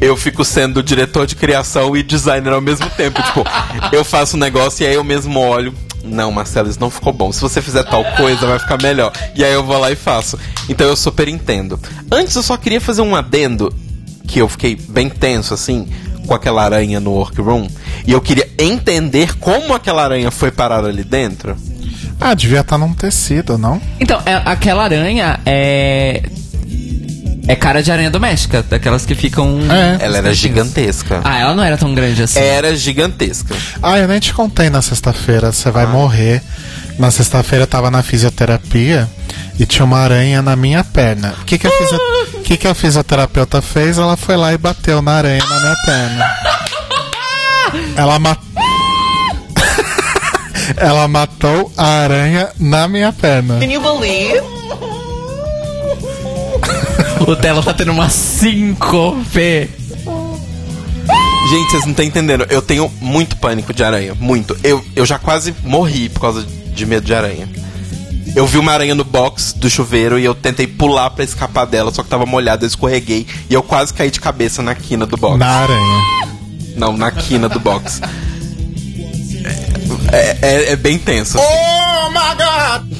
eu 0.00 0.16
fico 0.16 0.44
sendo 0.44 0.82
diretor 0.82 1.26
de 1.26 1.34
criação 1.34 1.96
e 1.96 2.02
designer 2.02 2.52
ao 2.52 2.60
mesmo 2.60 2.88
tempo. 2.90 3.22
Tipo, 3.22 3.44
eu 3.92 4.04
faço 4.04 4.36
um 4.36 4.40
negócio 4.40 4.84
e 4.84 4.86
aí 4.86 4.94
eu 4.94 5.04
mesmo 5.04 5.38
olho. 5.40 5.74
Não, 6.04 6.30
Marcelo, 6.30 6.68
isso 6.68 6.80
não 6.80 6.90
ficou 6.90 7.12
bom. 7.12 7.32
Se 7.32 7.40
você 7.40 7.60
fizer 7.60 7.82
tal 7.82 8.04
coisa, 8.16 8.46
vai 8.46 8.58
ficar 8.58 8.80
melhor. 8.80 9.12
E 9.34 9.44
aí 9.44 9.52
eu 9.52 9.64
vou 9.64 9.78
lá 9.78 9.90
e 9.90 9.96
faço. 9.96 10.38
Então 10.68 10.86
eu 10.86 10.96
super 10.96 11.26
entendo. 11.28 11.80
Antes 12.10 12.36
eu 12.36 12.42
só 12.42 12.56
queria 12.56 12.80
fazer 12.80 13.02
um 13.02 13.16
adendo 13.16 13.74
que 14.26 14.38
eu 14.40 14.48
fiquei 14.48 14.76
bem 14.76 15.08
tenso, 15.08 15.54
assim, 15.54 15.88
com 16.26 16.34
aquela 16.34 16.62
aranha 16.62 17.00
no 17.00 17.12
workroom. 17.12 17.66
E 18.06 18.12
eu 18.12 18.20
queria 18.20 18.48
entender 18.58 19.36
como 19.38 19.74
aquela 19.74 20.04
aranha 20.04 20.30
foi 20.30 20.50
parar 20.50 20.84
ali 20.84 21.02
dentro. 21.02 21.56
Ah, 22.28 22.34
devia 22.34 22.58
estar 22.58 22.76
num 22.76 22.92
tecido, 22.92 23.56
não? 23.56 23.80
Então, 24.00 24.20
é- 24.26 24.42
aquela 24.44 24.82
aranha 24.82 25.38
é. 25.46 26.24
É 27.46 27.54
cara 27.54 27.80
de 27.80 27.92
aranha 27.92 28.10
doméstica, 28.10 28.64
daquelas 28.68 29.06
que 29.06 29.14
ficam. 29.14 29.60
É. 29.70 30.04
Ela 30.04 30.18
era 30.18 30.34
gigantesca. 30.34 31.20
Ah, 31.22 31.38
ela 31.38 31.54
não 31.54 31.62
era 31.62 31.76
tão 31.76 31.94
grande 31.94 32.24
assim. 32.24 32.40
Era 32.40 32.74
gigantesca. 32.74 33.54
Ah, 33.80 33.96
eu 33.96 34.08
nem 34.08 34.18
te 34.18 34.34
contei 34.34 34.68
na 34.68 34.82
sexta-feira. 34.82 35.52
Você 35.52 35.70
vai 35.70 35.86
morrer. 35.86 36.42
Na 36.98 37.12
sexta-feira 37.12 37.62
eu 37.62 37.68
tava 37.68 37.92
na 37.92 38.02
fisioterapia 38.02 39.08
e 39.60 39.64
tinha 39.64 39.84
uma 39.84 39.98
aranha 40.00 40.42
na 40.42 40.56
minha 40.56 40.82
perna. 40.82 41.32
O 41.40 41.44
que, 41.44 41.56
que, 41.58 41.68
a, 41.68 41.70
fisio... 41.70 41.98
o 42.34 42.40
que, 42.42 42.56
que 42.56 42.66
a 42.66 42.74
fisioterapeuta 42.74 43.62
fez? 43.62 43.98
Ela 43.98 44.16
foi 44.16 44.36
lá 44.36 44.52
e 44.52 44.58
bateu 44.58 45.00
na 45.00 45.12
aranha 45.12 45.44
na 45.48 45.60
minha 45.60 45.76
perna. 45.86 46.36
Ela 47.96 48.18
matou. 48.18 48.55
Ela 50.76 51.06
matou 51.06 51.70
a 51.76 51.84
aranha 51.84 52.50
na 52.58 52.88
minha 52.88 53.12
perna. 53.12 53.58
Can 53.58 53.66
you 53.66 53.80
believe? 53.80 54.40
O 57.26 57.36
Telo 57.36 57.62
tá 57.62 57.72
tendo 57.72 57.92
uma 57.92 58.08
síncope. 58.08 59.70
Gente, 61.50 61.70
vocês 61.70 61.84
não 61.84 61.90
estão 61.92 62.04
entendendo. 62.04 62.46
Eu 62.50 62.60
tenho 62.60 62.90
muito 63.00 63.36
pânico 63.36 63.72
de 63.72 63.84
aranha. 63.84 64.14
Muito. 64.18 64.56
Eu, 64.64 64.84
eu 64.94 65.06
já 65.06 65.18
quase 65.18 65.54
morri 65.62 66.08
por 66.08 66.20
causa 66.20 66.44
de 66.44 66.86
medo 66.86 67.06
de 67.06 67.14
aranha. 67.14 67.48
Eu 68.34 68.46
vi 68.46 68.58
uma 68.58 68.72
aranha 68.72 68.94
no 68.94 69.04
box 69.04 69.54
do 69.54 69.70
chuveiro 69.70 70.18
e 70.18 70.24
eu 70.24 70.34
tentei 70.34 70.66
pular 70.66 71.08
pra 71.10 71.24
escapar 71.24 71.64
dela, 71.64 71.90
só 71.90 72.02
que 72.02 72.10
tava 72.10 72.26
molhado, 72.26 72.64
eu 72.64 72.66
escorreguei 72.66 73.26
e 73.48 73.54
eu 73.54 73.62
quase 73.62 73.94
caí 73.94 74.10
de 74.10 74.20
cabeça 74.20 74.60
na 74.60 74.74
quina 74.74 75.06
do 75.06 75.16
box. 75.16 75.38
Na 75.38 75.48
aranha. 75.48 76.04
Não, 76.76 76.94
na 76.94 77.10
quina 77.10 77.48
do 77.48 77.58
box. 77.58 78.02
É, 80.12 80.38
é- 80.42 80.72
é 80.72 80.76
bem 80.76 80.98
tenso. 80.98 81.38
assim. 81.38 81.46
Oh 81.48 82.10
my 82.10 82.34
god! 82.36 82.95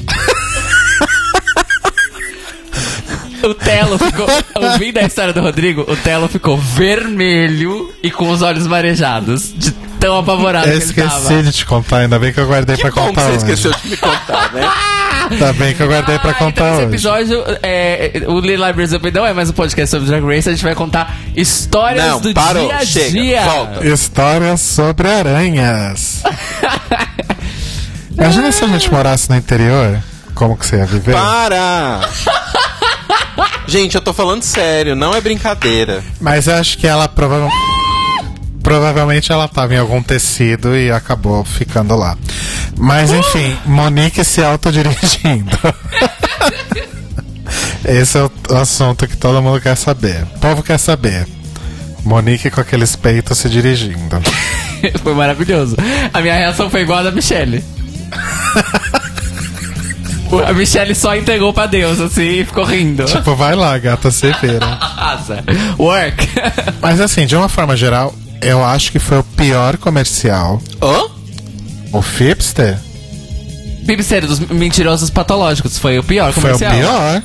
O 3.43 3.53
Telo 3.53 3.97
ficou. 3.97 4.27
ouvindo 4.55 4.97
a 4.97 5.03
história 5.03 5.33
do 5.33 5.41
Rodrigo, 5.41 5.81
o 5.87 5.95
Telo 5.95 6.27
ficou 6.27 6.57
vermelho 6.57 7.93
e 8.01 8.09
com 8.11 8.29
os 8.29 8.41
olhos 8.41 8.65
marejados. 8.67 9.53
De 9.55 9.71
tão 9.99 10.19
apavorado 10.19 10.67
Eu 10.67 10.79
que 10.79 10.99
ele 10.99 11.09
tava. 11.09 11.21
esqueci 11.21 11.43
de 11.43 11.51
te 11.51 11.65
contar, 11.65 11.97
ainda 11.97 12.19
bem 12.19 12.31
que 12.31 12.39
eu 12.39 12.45
guardei 12.47 12.75
Que 12.75 12.81
pra 12.83 12.91
bom 12.91 13.01
que 13.01 13.07
contar 13.07 13.21
você 13.23 13.27
hoje. 13.29 13.37
esqueceu 13.37 13.71
de 13.81 13.89
me 13.89 13.97
contar, 13.97 14.53
né? 14.53 14.69
Ainda 15.31 15.53
bem 15.57 15.73
que 15.73 15.81
eu 15.81 15.87
guardei 15.87 16.19
pra 16.19 16.31
Ah, 16.31 16.33
contar 16.35 16.51
então 16.51 16.67
esse 16.67 16.75
hoje. 16.77 16.93
episódio, 16.93 17.43
é, 17.63 18.11
o 18.27 18.39
Lil 18.39 18.63
Libraries 18.65 18.93
Open 18.93 19.11
não 19.11 19.25
é 19.25 19.33
mais 19.33 19.49
um 19.49 19.53
podcast 19.53 19.89
sobre 19.89 20.07
Drag 20.07 20.23
Race, 20.23 20.47
a 20.47 20.51
gente 20.51 20.63
vai 20.63 20.75
contar 20.75 21.15
histórias 21.35 22.05
Não, 22.05 22.21
do 22.21 22.33
parou, 22.33 22.67
dia 22.67 22.77
a 22.77 22.85
chega, 22.85 23.09
dia. 23.11 23.41
volta. 23.43 23.87
Histórias 23.87 24.61
sobre 24.61 25.07
aranhas. 25.09 26.21
Imagina 28.17 28.51
se 28.51 28.63
a 28.63 28.67
gente 28.67 28.91
morasse 28.91 29.29
no 29.29 29.35
interior. 29.35 29.99
Como 30.33 30.55
que 30.57 30.65
você 30.65 30.77
ia 30.77 30.85
viver? 30.85 31.13
Para! 31.13 32.01
Gente, 33.67 33.95
eu 33.95 34.01
tô 34.01 34.13
falando 34.13 34.43
sério, 34.43 34.95
não 34.95 35.13
é 35.13 35.19
brincadeira. 35.19 36.01
Mas 36.21 36.47
eu 36.47 36.55
acho 36.55 36.77
que 36.77 36.87
ela 36.87 37.07
provavelmente. 37.07 37.55
Provavelmente 38.63 39.31
ela 39.31 39.47
tava 39.47 39.75
em 39.75 39.77
algum 39.77 40.01
tecido 40.03 40.75
e 40.75 40.91
acabou 40.91 41.43
ficando 41.45 41.95
lá. 41.95 42.17
Mas 42.77 43.11
enfim, 43.11 43.57
Monique 43.65 44.23
se 44.23 44.43
autodirigindo. 44.43 45.57
Esse 47.85 48.17
é 48.17 48.23
o 48.23 48.57
assunto 48.57 49.07
que 49.07 49.15
todo 49.15 49.41
mundo 49.41 49.61
quer 49.61 49.75
saber. 49.75 50.23
O 50.23 50.39
povo 50.39 50.63
quer 50.63 50.77
saber. 50.77 51.25
Monique 52.03 52.49
com 52.49 52.59
aqueles 52.59 52.95
peitos 52.95 53.37
se 53.37 53.49
dirigindo. 53.49 54.21
foi 55.01 55.13
maravilhoso. 55.13 55.77
A 56.13 56.21
minha 56.21 56.35
reação 56.35 56.69
foi 56.69 56.81
igual 56.81 56.99
a 56.99 57.03
da 57.03 57.11
Michelle. 57.11 57.63
a 60.47 60.53
Michelle 60.53 60.93
só 60.95 61.15
entregou 61.15 61.53
pra 61.53 61.65
Deus, 61.67 61.99
assim, 61.99 62.39
e 62.41 62.45
ficou 62.45 62.63
rindo. 62.63 63.05
Tipo, 63.05 63.35
vai 63.35 63.55
lá, 63.55 63.77
gata, 63.77 64.11
se 64.11 64.31
vira. 64.41 64.65
Arrasa. 64.65 65.43
Work. 65.79 66.27
Mas 66.81 66.99
assim, 67.01 67.25
de 67.25 67.35
uma 67.35 67.47
forma 67.49 67.75
geral, 67.77 68.13
eu 68.41 68.63
acho 68.63 68.91
que 68.91 68.99
foi 68.99 69.19
o 69.19 69.23
pior 69.23 69.77
comercial. 69.77 70.61
Hã? 70.81 71.03
O 71.93 72.01
Fipster 72.01 72.77
Bibsteiro 73.83 74.27
dos 74.27 74.39
mentirosos 74.39 75.09
patológicos. 75.09 75.77
Foi 75.77 75.97
o 75.97 76.03
pior 76.03 76.33
foi 76.33 76.51
o 76.51 76.59
comercial. 76.59 76.73
pior. 76.73 77.23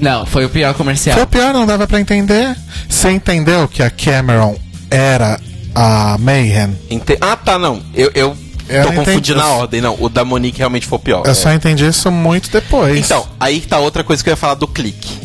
Não, 0.00 0.24
foi 0.24 0.44
o 0.46 0.48
pior 0.48 0.72
comercial. 0.74 1.14
Foi 1.14 1.24
o 1.24 1.26
pior, 1.26 1.52
não 1.52 1.66
dava 1.66 1.86
pra 1.86 2.00
entender. 2.00 2.56
Você 2.88 3.10
entendeu 3.10 3.68
que 3.68 3.82
a 3.82 3.90
Cameron 3.90 4.56
era 4.90 5.38
a 5.74 6.16
Mayhem? 6.18 6.74
Ente- 6.88 7.18
Ah, 7.20 7.36
tá, 7.36 7.58
não. 7.58 7.82
Eu, 7.94 8.10
eu 8.14 8.36
Eu 8.68 8.86
tô 8.86 8.92
confundindo 8.92 9.40
a 9.40 9.46
ordem, 9.46 9.80
não. 9.80 9.96
O 10.00 10.08
da 10.08 10.24
Monique 10.24 10.58
realmente 10.58 10.86
foi 10.86 10.98
o 10.98 11.00
pior. 11.00 11.24
Eu 11.24 11.32
é. 11.32 11.34
só 11.34 11.52
entendi 11.52 11.86
isso 11.86 12.10
muito 12.10 12.50
depois. 12.50 12.96
Então, 12.98 13.26
aí 13.40 13.60
tá 13.60 13.78
outra 13.78 14.04
coisa 14.04 14.22
que 14.22 14.28
eu 14.28 14.32
ia 14.32 14.36
falar 14.36 14.54
do 14.54 14.68
clique. 14.68 15.18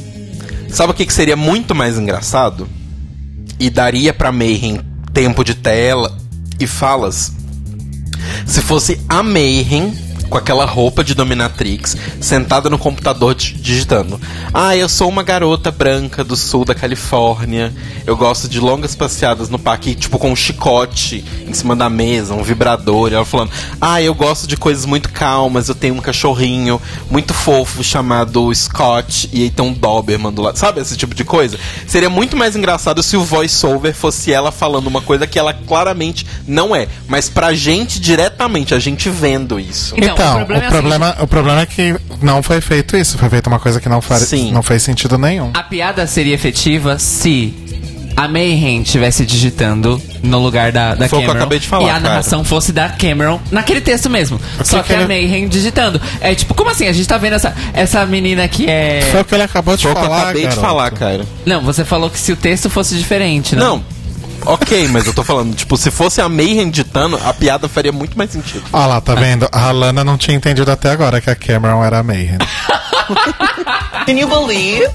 Sabe 0.69 0.91
o 0.91 0.95
que, 0.95 1.05
que 1.05 1.13
seria 1.13 1.35
muito 1.35 1.75
mais 1.75 1.97
engraçado? 1.97 2.67
E 3.59 3.69
daria 3.69 4.13
pra 4.13 4.31
Mayhem 4.31 4.79
tempo 5.13 5.43
de 5.43 5.53
tela 5.53 6.17
e 6.59 6.65
falas. 6.65 7.31
Se 8.45 8.61
fosse 8.61 8.99
a 9.07 9.21
Mayhem 9.21 9.93
com 10.29 10.37
aquela 10.37 10.65
roupa 10.65 11.03
de 11.03 11.13
dominatrix, 11.13 11.95
sentada 12.19 12.69
no 12.69 12.77
computador 12.77 13.35
di- 13.35 13.53
digitando. 13.53 14.19
Ah, 14.53 14.75
eu 14.75 14.89
sou 14.89 15.07
uma 15.09 15.23
garota 15.23 15.71
branca 15.71 16.23
do 16.23 16.35
sul 16.35 16.65
da 16.65 16.73
Califórnia. 16.73 17.73
Eu 18.05 18.17
gosto 18.17 18.47
de 18.47 18.59
longas 18.59 18.95
passeadas 18.95 19.49
no 19.49 19.59
parque, 19.59 19.93
tipo 19.95 20.17
com 20.17 20.31
um 20.31 20.35
chicote 20.35 21.23
em 21.47 21.53
cima 21.53 21.75
da 21.75 21.89
mesa, 21.89 22.33
um 22.33 22.43
vibrador. 22.43 23.11
E 23.11 23.15
ela 23.15 23.25
falando: 23.25 23.51
Ah, 23.79 24.01
eu 24.01 24.13
gosto 24.15 24.47
de 24.47 24.57
coisas 24.57 24.85
muito 24.85 25.09
calmas. 25.09 25.69
Eu 25.69 25.75
tenho 25.75 25.95
um 25.95 26.01
cachorrinho 26.01 26.81
muito 27.11 27.33
fofo 27.33 27.83
chamado 27.83 28.53
Scott. 28.53 29.29
E 29.31 29.43
aí 29.43 29.49
tem 29.49 29.65
um 29.65 29.73
Doberman 29.73 30.31
do 30.31 30.41
lado. 30.41 30.57
Sabe 30.57 30.81
esse 30.81 30.97
tipo 30.97 31.13
de 31.13 31.23
coisa? 31.23 31.57
Seria 31.87 32.09
muito 32.09 32.35
mais 32.35 32.55
engraçado 32.55 33.03
se 33.03 33.15
o 33.15 33.23
voiceover 33.23 33.93
fosse 33.93 34.31
ela 34.33 34.51
falando 34.51 34.87
uma 34.87 35.01
coisa 35.01 35.27
que 35.27 35.37
ela 35.37 35.53
claramente 35.53 36.25
não 36.47 36.75
é. 36.75 36.87
Mas 37.07 37.29
pra 37.29 37.53
gente, 37.53 37.99
diretamente, 37.99 38.73
a 38.73 38.79
gente 38.79 39.09
vendo 39.09 39.59
isso. 39.59 39.93
Então, 39.97 40.22
Então, 40.23 40.41
o 40.41 40.45
problema 40.45 40.65
é 40.65 40.65
o, 40.65 40.67
o 40.67 40.71
problema, 40.71 41.15
o 41.21 41.27
problema 41.27 41.61
é 41.61 41.65
que 41.65 41.95
não 42.21 42.41
foi 42.43 42.61
feito 42.61 42.95
isso. 42.97 43.17
Foi 43.17 43.29
feita 43.29 43.49
uma 43.49 43.59
coisa 43.59 43.79
que 43.81 43.89
não, 43.89 44.01
faz, 44.01 44.23
Sim. 44.23 44.51
não 44.51 44.63
fez 44.63 44.83
sentido 44.83 45.17
nenhum. 45.17 45.51
A 45.53 45.63
piada 45.63 46.05
seria 46.07 46.33
efetiva 46.33 46.97
se 46.99 47.53
a 48.15 48.27
Mayhem 48.27 48.83
estivesse 48.83 49.25
digitando 49.25 49.99
no 50.21 50.37
lugar 50.37 50.71
da, 50.71 50.93
da 50.93 51.09
Foi 51.09 51.17
o 51.17 51.21
que 51.21 51.25
eu 51.25 51.27
Cameron 51.29 51.39
acabei 51.39 51.59
de 51.59 51.67
falar, 51.67 51.83
e 51.85 51.89
a 51.89 51.93
cara. 51.93 51.99
narração 52.09 52.43
fosse 52.43 52.71
da 52.71 52.89
Cameron 52.89 53.39
naquele 53.51 53.81
texto 53.81 54.07
mesmo. 54.09 54.39
Só 54.63 54.81
que, 54.83 54.89
que 54.89 54.93
a 54.93 54.97
ele- 54.97 55.07
Mayhem 55.07 55.47
digitando. 55.47 55.99
É 56.21 56.35
tipo, 56.35 56.53
como 56.53 56.69
assim? 56.69 56.87
A 56.87 56.93
gente 56.93 57.07
tá 57.07 57.17
vendo 57.17 57.33
essa, 57.33 57.55
essa 57.73 58.05
menina 58.05 58.47
que 58.47 58.69
é. 58.69 59.01
Foi 59.11 59.21
o 59.21 59.25
que 59.25 59.33
ele 59.33 59.43
acabou 59.43 59.75
de 59.75 59.81
Foi 59.83 59.91
o 59.91 59.95
que 59.95 59.99
eu 60.01 60.05
falar, 60.05 60.21
acabei 60.21 60.41
de 60.43 60.47
garoto. 60.49 60.61
falar, 60.67 60.91
cara. 60.91 61.25
Não, 61.45 61.61
você 61.63 61.83
falou 61.83 62.07
que 62.09 62.19
se 62.19 62.31
o 62.31 62.35
texto 62.35 62.69
fosse 62.69 62.95
diferente, 62.95 63.55
né? 63.55 63.63
Não. 63.63 63.83
Ok, 64.45 64.87
mas 64.89 65.05
eu 65.07 65.13
tô 65.13 65.23
falando, 65.23 65.55
tipo, 65.55 65.75
se 65.77 65.89
fosse 65.91 66.21
a 66.21 66.27
Mayhem 66.29 66.69
ditando, 66.69 67.19
a 67.23 67.33
piada 67.33 67.67
faria 67.69 67.91
muito 67.91 68.17
mais 68.17 68.31
sentido. 68.31 68.63
Olha 68.73 68.85
lá, 68.87 69.01
tá 69.01 69.15
vendo? 69.15 69.47
A 69.51 69.71
Lana 69.71 70.03
não 70.03 70.17
tinha 70.17 70.35
entendido 70.35 70.69
até 70.71 70.91
agora 70.91 71.21
que 71.21 71.29
a 71.29 71.35
Cameron 71.35 71.83
era 71.83 71.99
a 71.99 72.03
Mayhem. 72.03 72.37
Can 74.05 74.13
you 74.13 74.27
believe? 74.27 74.87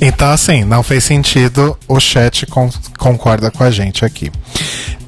Então, 0.00 0.30
assim, 0.30 0.64
não 0.64 0.82
fez 0.82 1.04
sentido. 1.04 1.76
O 1.86 2.00
chat 2.00 2.46
con- 2.46 2.70
concorda 2.98 3.50
com 3.50 3.62
a 3.64 3.70
gente 3.70 4.04
aqui. 4.04 4.30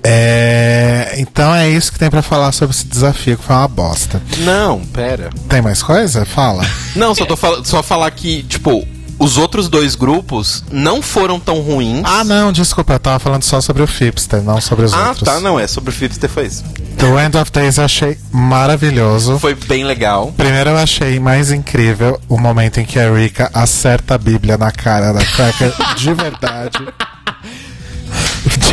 É, 0.05 1.15
Então 1.19 1.55
é 1.55 1.69
isso 1.71 1.93
que 1.93 1.99
tem 1.99 2.11
pra 2.11 2.23
falar 2.23 2.53
sobre 2.53 2.75
esse 2.75 2.87
desafio, 2.87 3.39
que 3.39 3.45
foi 3.45 3.55
uma 3.57 3.69
bosta. 3.69 4.21
Não, 4.39 4.81
pera. 4.87 5.31
Tem 5.49 5.63
mais 5.63 5.83
coisa? 5.83 6.25
Fala. 6.27 6.65
Não, 6.97 7.15
só 7.15 7.25
tô 7.25 7.37
fal 7.37 7.65
só 7.65 7.83
falar 7.83 8.11
que, 8.11 8.43
tipo, 8.43 8.87
os 9.23 9.39
outros 9.39 9.69
dois 9.69 9.95
grupos 9.95 10.65
não 10.71 11.01
foram 11.01 11.39
tão 11.39 11.61
ruins. 11.61 12.03
Ah, 12.05 12.25
não, 12.25 12.51
desculpa, 12.53 12.95
eu 12.95 12.99
tava 12.99 13.19
falando 13.19 13.45
só 13.45 13.61
sobre 13.61 13.83
o 13.83 13.87
Fipster, 13.87 14.43
não 14.43 14.61
sobre 14.61 14.85
os 14.85 14.93
Ah, 14.93 15.09
outros. 15.11 15.23
tá, 15.29 15.39
não, 15.41 15.59
é 15.61 15.67
sobre 15.67 15.91
o 15.91 15.93
Fipster 15.93 16.29
foi 16.29 16.47
isso. 16.47 16.65
The 16.99 17.25
End 17.27 17.37
of 17.37 17.51
Days 17.53 17.79
eu 17.79 17.85
achei 17.85 18.19
maravilhoso. 18.31 19.39
Foi 19.39 19.55
bem 19.55 19.85
legal. 19.85 20.33
Primeiro 20.37 20.71
eu 20.71 20.77
achei 20.77 21.21
mais 21.21 21.51
incrível 21.53 22.21
o 22.29 22.39
momento 22.39 22.81
em 22.81 22.85
que 22.85 22.99
a 22.99 23.13
Rika 23.13 23.51
acerta 23.55 24.15
a 24.15 24.19
Bíblia 24.19 24.57
na 24.59 24.71
cara 24.73 25.13
da 25.13 25.25
Cracker 25.25 25.73
de 25.97 26.15
verdade. 26.15 26.79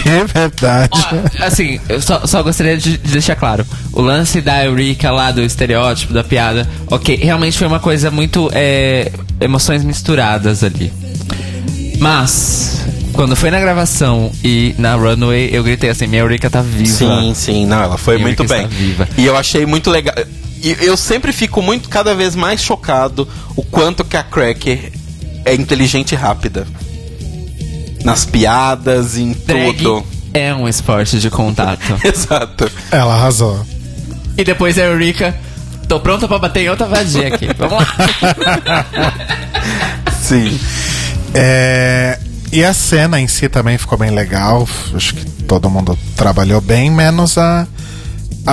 De 0.03 0.23
verdade. 0.34 0.89
Ó, 0.93 1.45
assim, 1.45 1.80
eu 1.89 2.01
só, 2.01 2.26
só 2.26 2.41
gostaria 2.43 2.77
de, 2.77 2.97
de 2.97 3.11
deixar 3.11 3.35
claro. 3.35 3.65
O 3.93 4.01
lance 4.01 4.41
da 4.41 4.63
Eureka 4.65 5.11
lá, 5.11 5.31
do 5.31 5.41
estereótipo, 5.41 6.13
da 6.13 6.23
piada, 6.23 6.67
ok, 6.88 7.15
realmente 7.15 7.57
foi 7.57 7.67
uma 7.67 7.80
coisa 7.80 8.09
muito. 8.11 8.49
é, 8.53 9.11
emoções 9.41 9.84
misturadas 9.84 10.63
ali. 10.63 10.91
Mas, 11.99 12.81
quando 13.13 13.35
foi 13.35 13.51
na 13.51 13.59
gravação 13.59 14.31
e 14.43 14.73
na 14.77 14.95
runway, 14.95 15.49
eu 15.51 15.63
gritei 15.63 15.89
assim: 15.89 16.07
minha 16.07 16.21
Eureka 16.21 16.49
tá 16.49 16.61
viva. 16.61 16.85
Sim, 16.89 17.34
sim, 17.35 17.65
não, 17.65 17.81
ela 17.81 17.97
foi 17.97 18.17
muito 18.17 18.43
bem. 18.43 18.67
viva. 18.67 19.07
E 19.17 19.26
eu 19.26 19.35
achei 19.35 19.65
muito 19.65 19.89
legal. 19.89 20.15
E 20.61 20.76
eu 20.81 20.97
sempre 20.97 21.31
fico 21.31 21.61
muito, 21.61 21.88
cada 21.89 22.13
vez 22.13 22.35
mais 22.35 22.61
chocado 22.61 23.27
o 23.55 23.63
quanto 23.63 24.03
que 24.03 24.17
a 24.17 24.23
Cracker 24.23 24.91
é 25.45 25.53
inteligente 25.55 26.11
e 26.11 26.15
rápida. 26.15 26.67
Nas 28.03 28.26
piadas, 28.26 29.17
em 29.17 29.34
Drag 29.34 29.77
tudo. 29.77 30.05
é 30.34 30.53
um 30.53 30.67
esporte 30.67 31.19
de 31.19 31.30
contato. 31.30 31.81
Exato. 32.03 32.71
Ela 32.91 33.13
arrasou. 33.15 33.65
e 34.38 34.43
depois 34.43 34.77
a 34.77 34.84
Eureka. 34.84 35.35
Tô 35.88 35.99
pronta 35.99 36.27
pra 36.27 36.38
bater 36.38 36.65
em 36.65 36.69
outra 36.69 36.85
vadia 36.88 37.27
aqui. 37.34 37.47
Vamos 37.57 37.77
lá. 37.80 38.85
Sim. 40.21 40.59
É, 41.34 42.19
E 42.51 42.63
a 42.63 42.73
cena 42.73 43.19
em 43.19 43.27
si 43.27 43.49
também 43.49 43.77
ficou 43.77 43.97
bem 43.97 44.11
legal. 44.11 44.67
Acho 44.95 45.15
que 45.15 45.26
todo 45.47 45.69
mundo 45.69 45.97
trabalhou 46.15 46.61
bem, 46.61 46.89
menos 46.91 47.38
a, 47.38 47.67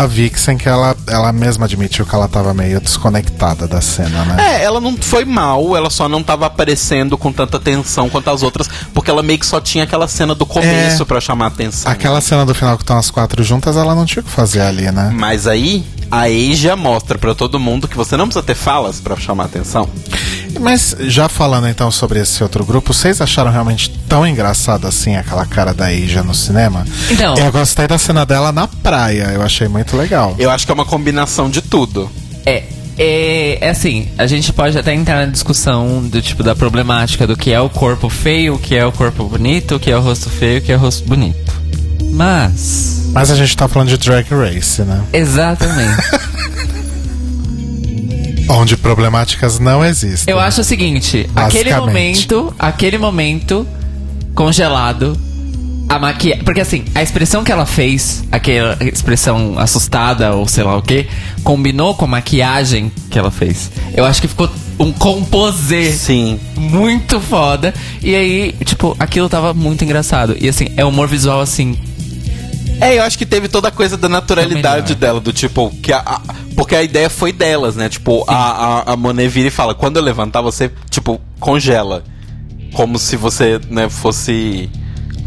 a 0.02 0.06
Vixen, 0.06 0.56
que 0.58 0.68
ela, 0.68 0.96
ela 1.06 1.32
mesma 1.32 1.64
admitiu 1.66 2.04
que 2.04 2.14
ela 2.14 2.28
tava 2.28 2.52
meio 2.52 2.80
desconectada 2.80 3.66
da 3.66 3.80
cena, 3.80 4.24
né? 4.24 4.36
É, 4.58 4.62
ela 4.64 4.80
não 4.80 4.96
foi 4.96 5.24
mal, 5.24 5.76
ela 5.76 5.88
só 5.90 6.08
não 6.08 6.22
tava 6.22 6.46
aparecendo 6.46 7.16
com 7.16 7.32
tanta 7.32 7.56
atenção 7.56 8.08
quanto 8.10 8.28
as 8.30 8.42
outras, 8.42 8.68
porque 8.92 9.10
ela 9.10 9.22
meio 9.22 9.38
que 9.38 9.46
só 9.46 9.60
tinha 9.60 9.84
aquela 9.84 10.06
cena 10.06 10.34
do 10.34 10.44
começo 10.44 11.02
É. 11.02 11.04
pra 11.06 11.20
chamar 11.20 11.46
atenção. 11.46 11.90
Aquela 11.90 12.20
cena 12.20 12.44
do 12.44 12.54
final 12.54 12.76
que 12.76 12.82
estão 12.82 12.98
as 12.98 13.10
quatro 13.10 13.42
juntas, 13.42 13.76
ela 13.76 13.94
não 13.94 14.04
tinha 14.04 14.20
o 14.20 14.24
que 14.24 14.30
fazer 14.30 14.60
ali, 14.60 14.90
né? 14.90 15.10
Mas 15.14 15.46
aí, 15.46 15.84
a 16.10 16.22
Asia 16.26 16.76
mostra 16.76 17.16
pra 17.18 17.34
todo 17.34 17.58
mundo 17.58 17.88
que 17.88 17.96
você 17.96 18.16
não 18.16 18.26
precisa 18.26 18.44
ter 18.44 18.54
falas 18.54 19.00
pra 19.00 19.16
chamar 19.16 19.44
atenção. 19.44 19.88
Mas 20.58 20.96
já 21.00 21.28
falando 21.28 21.68
então 21.68 21.90
sobre 21.90 22.20
esse 22.20 22.42
outro 22.42 22.64
grupo, 22.64 22.92
vocês 22.92 23.20
acharam 23.20 23.50
realmente 23.50 23.90
tão 24.08 24.26
engraçado 24.26 24.86
assim 24.86 25.16
aquela 25.16 25.46
cara 25.46 25.72
da 25.72 25.86
Asia 25.86 26.22
no 26.22 26.34
cinema? 26.34 26.84
Então. 27.10 27.34
Eu 27.36 27.52
gostei 27.52 27.86
da 27.86 27.98
cena 27.98 28.24
dela 28.24 28.52
na 28.52 28.66
praia, 28.66 29.30
eu 29.34 29.42
achei 29.42 29.68
muito 29.68 29.96
legal. 29.96 30.34
Eu 30.38 30.50
acho 30.50 30.64
que 30.64 30.72
é 30.72 30.74
uma 30.74 30.84
combinação 30.84 31.50
de 31.50 31.62
tudo. 31.62 32.10
É, 32.44 32.64
é, 32.98 33.58
é 33.60 33.70
assim, 33.70 34.08
a 34.16 34.26
gente 34.26 34.52
pode 34.52 34.78
até 34.78 34.94
entrar 34.94 35.26
na 35.26 35.32
discussão 35.32 36.02
do 36.02 36.22
tipo 36.22 36.42
da 36.42 36.54
problemática 36.54 37.26
do 37.26 37.36
que 37.36 37.52
é 37.52 37.60
o 37.60 37.68
corpo 37.68 38.08
feio, 38.08 38.54
o 38.54 38.58
que 38.58 38.74
é 38.74 38.84
o 38.86 38.92
corpo 38.92 39.24
bonito, 39.24 39.76
o 39.76 39.80
que 39.80 39.90
é 39.90 39.96
o 39.96 40.00
rosto 40.00 40.30
feio, 40.30 40.58
o 40.58 40.62
que 40.62 40.72
é 40.72 40.76
o 40.76 40.78
rosto 40.78 41.06
bonito. 41.06 41.52
Mas. 42.12 43.10
Mas 43.12 43.30
a 43.30 43.34
gente 43.34 43.56
tá 43.56 43.68
falando 43.68 43.88
de 43.88 43.98
Drag 43.98 44.26
Race, 44.30 44.82
né? 44.82 45.02
Exatamente. 45.12 46.02
Onde 48.48 48.76
problemáticas 48.76 49.58
não 49.58 49.84
existem. 49.84 50.32
Eu 50.32 50.40
acho 50.40 50.60
o 50.60 50.64
seguinte, 50.64 51.28
aquele 51.34 51.74
momento, 51.74 52.54
aquele 52.58 52.98
momento 52.98 53.66
congelado, 54.34 55.18
a 55.88 55.98
maquiagem, 55.98 56.44
porque 56.44 56.60
assim, 56.60 56.84
a 56.94 57.02
expressão 57.02 57.44
que 57.44 57.52
ela 57.52 57.64
fez, 57.64 58.24
aquela 58.30 58.76
expressão 58.80 59.58
assustada 59.58 60.34
ou 60.34 60.46
sei 60.46 60.64
lá 60.64 60.76
o 60.76 60.82
que, 60.82 61.06
combinou 61.42 61.94
com 61.94 62.04
a 62.04 62.08
maquiagem 62.08 62.90
que 63.10 63.18
ela 63.18 63.30
fez. 63.30 63.70
Eu 63.94 64.04
acho 64.04 64.20
que 64.20 64.28
ficou 64.28 64.50
um 64.78 64.92
composê 64.92 65.92
Sim. 65.92 66.38
muito 66.56 67.20
foda. 67.20 67.72
E 68.02 68.14
aí, 68.14 68.54
tipo, 68.64 68.96
aquilo 68.98 69.28
tava 69.28 69.54
muito 69.54 69.84
engraçado. 69.84 70.36
E 70.40 70.48
assim, 70.48 70.68
é 70.76 70.84
humor 70.84 71.08
visual 71.08 71.40
assim. 71.40 71.76
É, 72.80 72.98
eu 72.98 73.02
acho 73.02 73.16
que 73.16 73.24
teve 73.24 73.48
toda 73.48 73.68
a 73.68 73.70
coisa 73.70 73.96
da 73.96 74.08
naturalidade 74.08 74.82
melhor. 74.92 74.98
dela, 75.00 75.20
do 75.20 75.32
tipo, 75.32 75.70
que 75.82 75.92
a, 75.92 75.98
a- 75.98 76.20
porque 76.54 76.74
a 76.76 76.82
ideia 76.82 77.08
foi 77.08 77.32
delas, 77.32 77.74
né? 77.76 77.88
Tipo, 77.88 78.24
a, 78.28 78.34
a, 78.34 78.92
a 78.92 78.96
Monet 78.96 79.28
vira 79.28 79.48
e 79.48 79.50
fala, 79.50 79.74
quando 79.74 79.96
eu 79.96 80.02
levantar, 80.02 80.40
você, 80.42 80.70
tipo, 80.90 81.20
congela. 81.40 82.04
Como 82.74 82.98
se 82.98 83.16
você, 83.16 83.58
né, 83.70 83.88
fosse. 83.88 84.68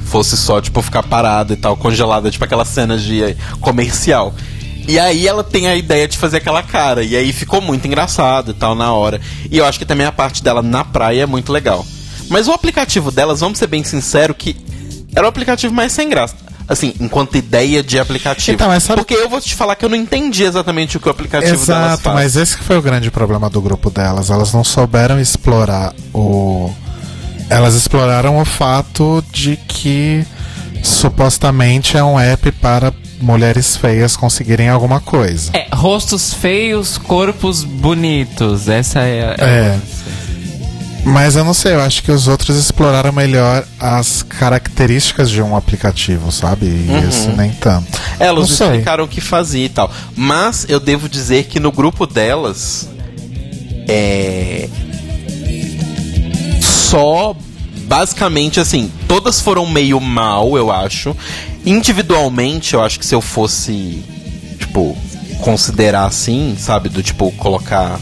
Fosse 0.06 0.36
só, 0.38 0.60
tipo, 0.60 0.82
ficar 0.82 1.04
parada 1.04 1.54
e 1.54 1.56
tal, 1.56 1.78
congelada, 1.78 2.32
tipo 2.32 2.44
aquelas 2.44 2.68
cenas 2.68 3.02
de 3.04 3.36
comercial. 3.60 4.34
E 4.88 4.98
aí 5.00 5.28
ela 5.28 5.44
tem 5.44 5.68
a 5.68 5.76
ideia 5.76 6.08
de 6.08 6.18
fazer 6.18 6.38
aquela 6.38 6.64
cara. 6.64 7.04
E 7.04 7.16
aí 7.16 7.32
ficou 7.32 7.62
muito 7.62 7.86
engraçado 7.86 8.50
e 8.50 8.54
tal 8.56 8.74
na 8.74 8.92
hora. 8.92 9.22
E 9.52 9.58
eu 9.60 9.66
acho 9.66 9.78
que 9.78 9.86
também 9.86 10.08
a 10.08 10.12
parte 10.12 10.44
dela 10.44 10.64
na 10.64 10.84
praia 10.84 11.24
é 11.24 11.26
muito 11.28 11.52
legal. 11.52 11.86
Mas 12.28 12.48
o 12.48 12.52
aplicativo 12.54 13.12
delas, 13.12 13.40
vamos 13.40 13.60
ser 13.60 13.68
bem 13.68 13.84
sinceros, 13.84 14.36
que 14.36 14.56
era 15.16 15.28
o 15.28 15.30
aplicativo 15.30 15.74
mais 15.76 15.92
sem 15.92 16.10
graça. 16.10 16.36
Assim, 16.70 16.94
enquanto 17.00 17.36
ideia 17.36 17.82
de 17.82 17.98
aplicativo. 18.00 18.54
Então, 18.54 18.68
mas 18.68 18.84
sabe- 18.84 19.02
Porque 19.02 19.16
eu 19.16 19.28
vou 19.28 19.42
te 19.42 19.56
falar 19.56 19.76
que 19.76 19.84
eu 19.84 19.90
não 19.90 19.98
entendi 19.98 20.44
exatamente 20.44 20.98
o 20.98 21.00
que 21.00 21.08
o 21.08 21.12
aplicativo 21.12 21.66
delas 21.66 21.86
Exato, 21.88 22.04
faz. 22.04 22.16
mas 22.16 22.36
esse 22.36 22.56
que 22.56 22.64
foi 22.64 22.78
o 22.78 22.82
grande 22.82 23.10
problema 23.10 23.50
do 23.50 23.60
grupo 23.60 23.90
delas. 23.90 24.30
Elas 24.30 24.54
não 24.54 24.64
souberam 24.64 25.20
explorar 25.20 25.94
o. 26.14 26.72
Elas 27.50 27.74
exploraram 27.74 28.38
o 28.40 28.46
fato 28.46 29.24
de 29.32 29.58
que 29.68 30.24
supostamente 30.84 31.98
é 31.98 32.04
um 32.04 32.20
app 32.20 32.52
para 32.54 32.94
mulheres 33.22 33.76
feias 33.76 34.16
conseguirem 34.16 34.70
alguma 34.70 35.00
coisa. 35.00 35.52
É, 35.54 35.68
rostos 35.74 36.34
feios, 36.34 36.98
corpos 36.98 37.64
bonitos. 37.64 38.68
Essa 38.70 39.00
é. 39.00 39.36
a- 39.40 39.44
É. 39.44 39.80
Mas 41.10 41.36
eu 41.36 41.44
não 41.44 41.54
sei, 41.54 41.74
eu 41.74 41.82
acho 41.82 42.04
que 42.04 42.12
os 42.12 42.28
outros 42.28 42.56
exploraram 42.56 43.12
melhor 43.12 43.66
as 43.80 44.22
características 44.22 45.30
de 45.30 45.42
um 45.42 45.56
aplicativo, 45.56 46.32
sabe? 46.32 46.68
E 46.68 47.08
esse 47.08 47.28
nem 47.30 47.52
tanto. 47.52 47.88
É, 48.20 48.28
elas 48.28 48.50
não 48.50 48.56
sei. 48.56 48.68
explicaram 48.68 49.04
o 49.06 49.08
que 49.08 49.20
fazia 49.20 49.66
e 49.66 49.70
tal. 49.70 49.92
Mas 50.16 50.66
eu 50.70 50.80
devo 50.80 51.10
dizer 51.10 51.46
que 51.46 51.60
no 51.60 51.72
grupo 51.72 52.06
delas. 52.06 52.88
É. 53.88 54.70
Só. 56.62 57.36
Basicamente, 57.86 58.60
assim, 58.60 58.92
todas 59.08 59.42
foram 59.42 59.66
meio 59.66 60.00
mal, 60.00 60.56
eu 60.56 60.72
acho. 60.72 61.18
Individualmente, 61.66 62.76
eu 62.76 62.84
acho 62.84 63.00
que 63.00 63.06
se 63.06 63.16
eu 63.16 63.22
fosse. 63.22 64.04
Tipo, 64.60 64.96
considerar 65.42 66.06
assim, 66.06 66.56
sabe? 66.60 66.88
Do 66.88 67.02
tipo, 67.02 67.32
colocar 67.32 68.00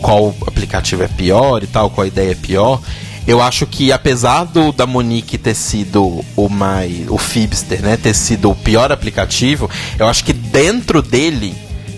qual 0.00 0.34
aplicativo 0.46 1.02
é 1.02 1.08
pior 1.08 1.62
e 1.62 1.66
tal, 1.66 1.90
qual 1.90 2.04
a 2.04 2.08
ideia 2.08 2.32
é 2.32 2.34
pior. 2.34 2.80
Eu 3.26 3.42
acho 3.42 3.66
que 3.66 3.90
apesar 3.90 4.44
do 4.44 4.70
da 4.70 4.86
Monique 4.86 5.36
ter 5.36 5.54
sido 5.54 6.24
o 6.36 6.48
mais 6.48 7.08
o 7.08 7.18
Fibster, 7.18 7.82
né, 7.82 7.96
ter 7.96 8.14
sido 8.14 8.50
o 8.50 8.54
pior 8.54 8.92
aplicativo, 8.92 9.68
eu 9.98 10.06
acho 10.06 10.24
que 10.24 10.32
dentro 10.32 11.02
dele 11.02 11.54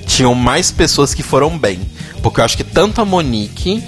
tinham 0.06 0.34
mais 0.34 0.70
pessoas 0.70 1.12
que 1.12 1.22
foram 1.22 1.58
bem, 1.58 1.80
porque 2.22 2.40
eu 2.40 2.44
acho 2.44 2.56
que 2.56 2.64
tanto 2.64 3.02
a 3.02 3.04
Monique 3.04 3.84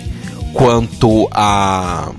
quanto 0.52 1.28
a 1.32 2.10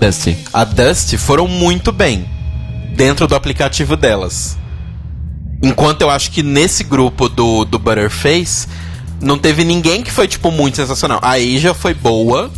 Dusty. 0.00 0.36
a 0.52 0.64
Dusty 0.64 1.18
foram 1.18 1.46
muito 1.46 1.92
bem 1.92 2.26
dentro 2.94 3.26
do 3.26 3.34
aplicativo 3.34 3.96
delas. 3.96 4.56
Enquanto 5.62 6.02
eu 6.02 6.10
acho 6.10 6.30
que 6.30 6.42
nesse 6.42 6.84
grupo 6.84 7.28
do, 7.28 7.64
do 7.64 7.78
Butterface 7.78 8.66
não 9.20 9.38
teve 9.38 9.64
ninguém 9.64 10.02
que 10.02 10.10
foi, 10.10 10.28
tipo, 10.28 10.50
muito 10.50 10.76
sensacional. 10.76 11.18
A 11.22 11.32
Asia 11.32 11.74
foi 11.74 11.94
boa 11.94 12.50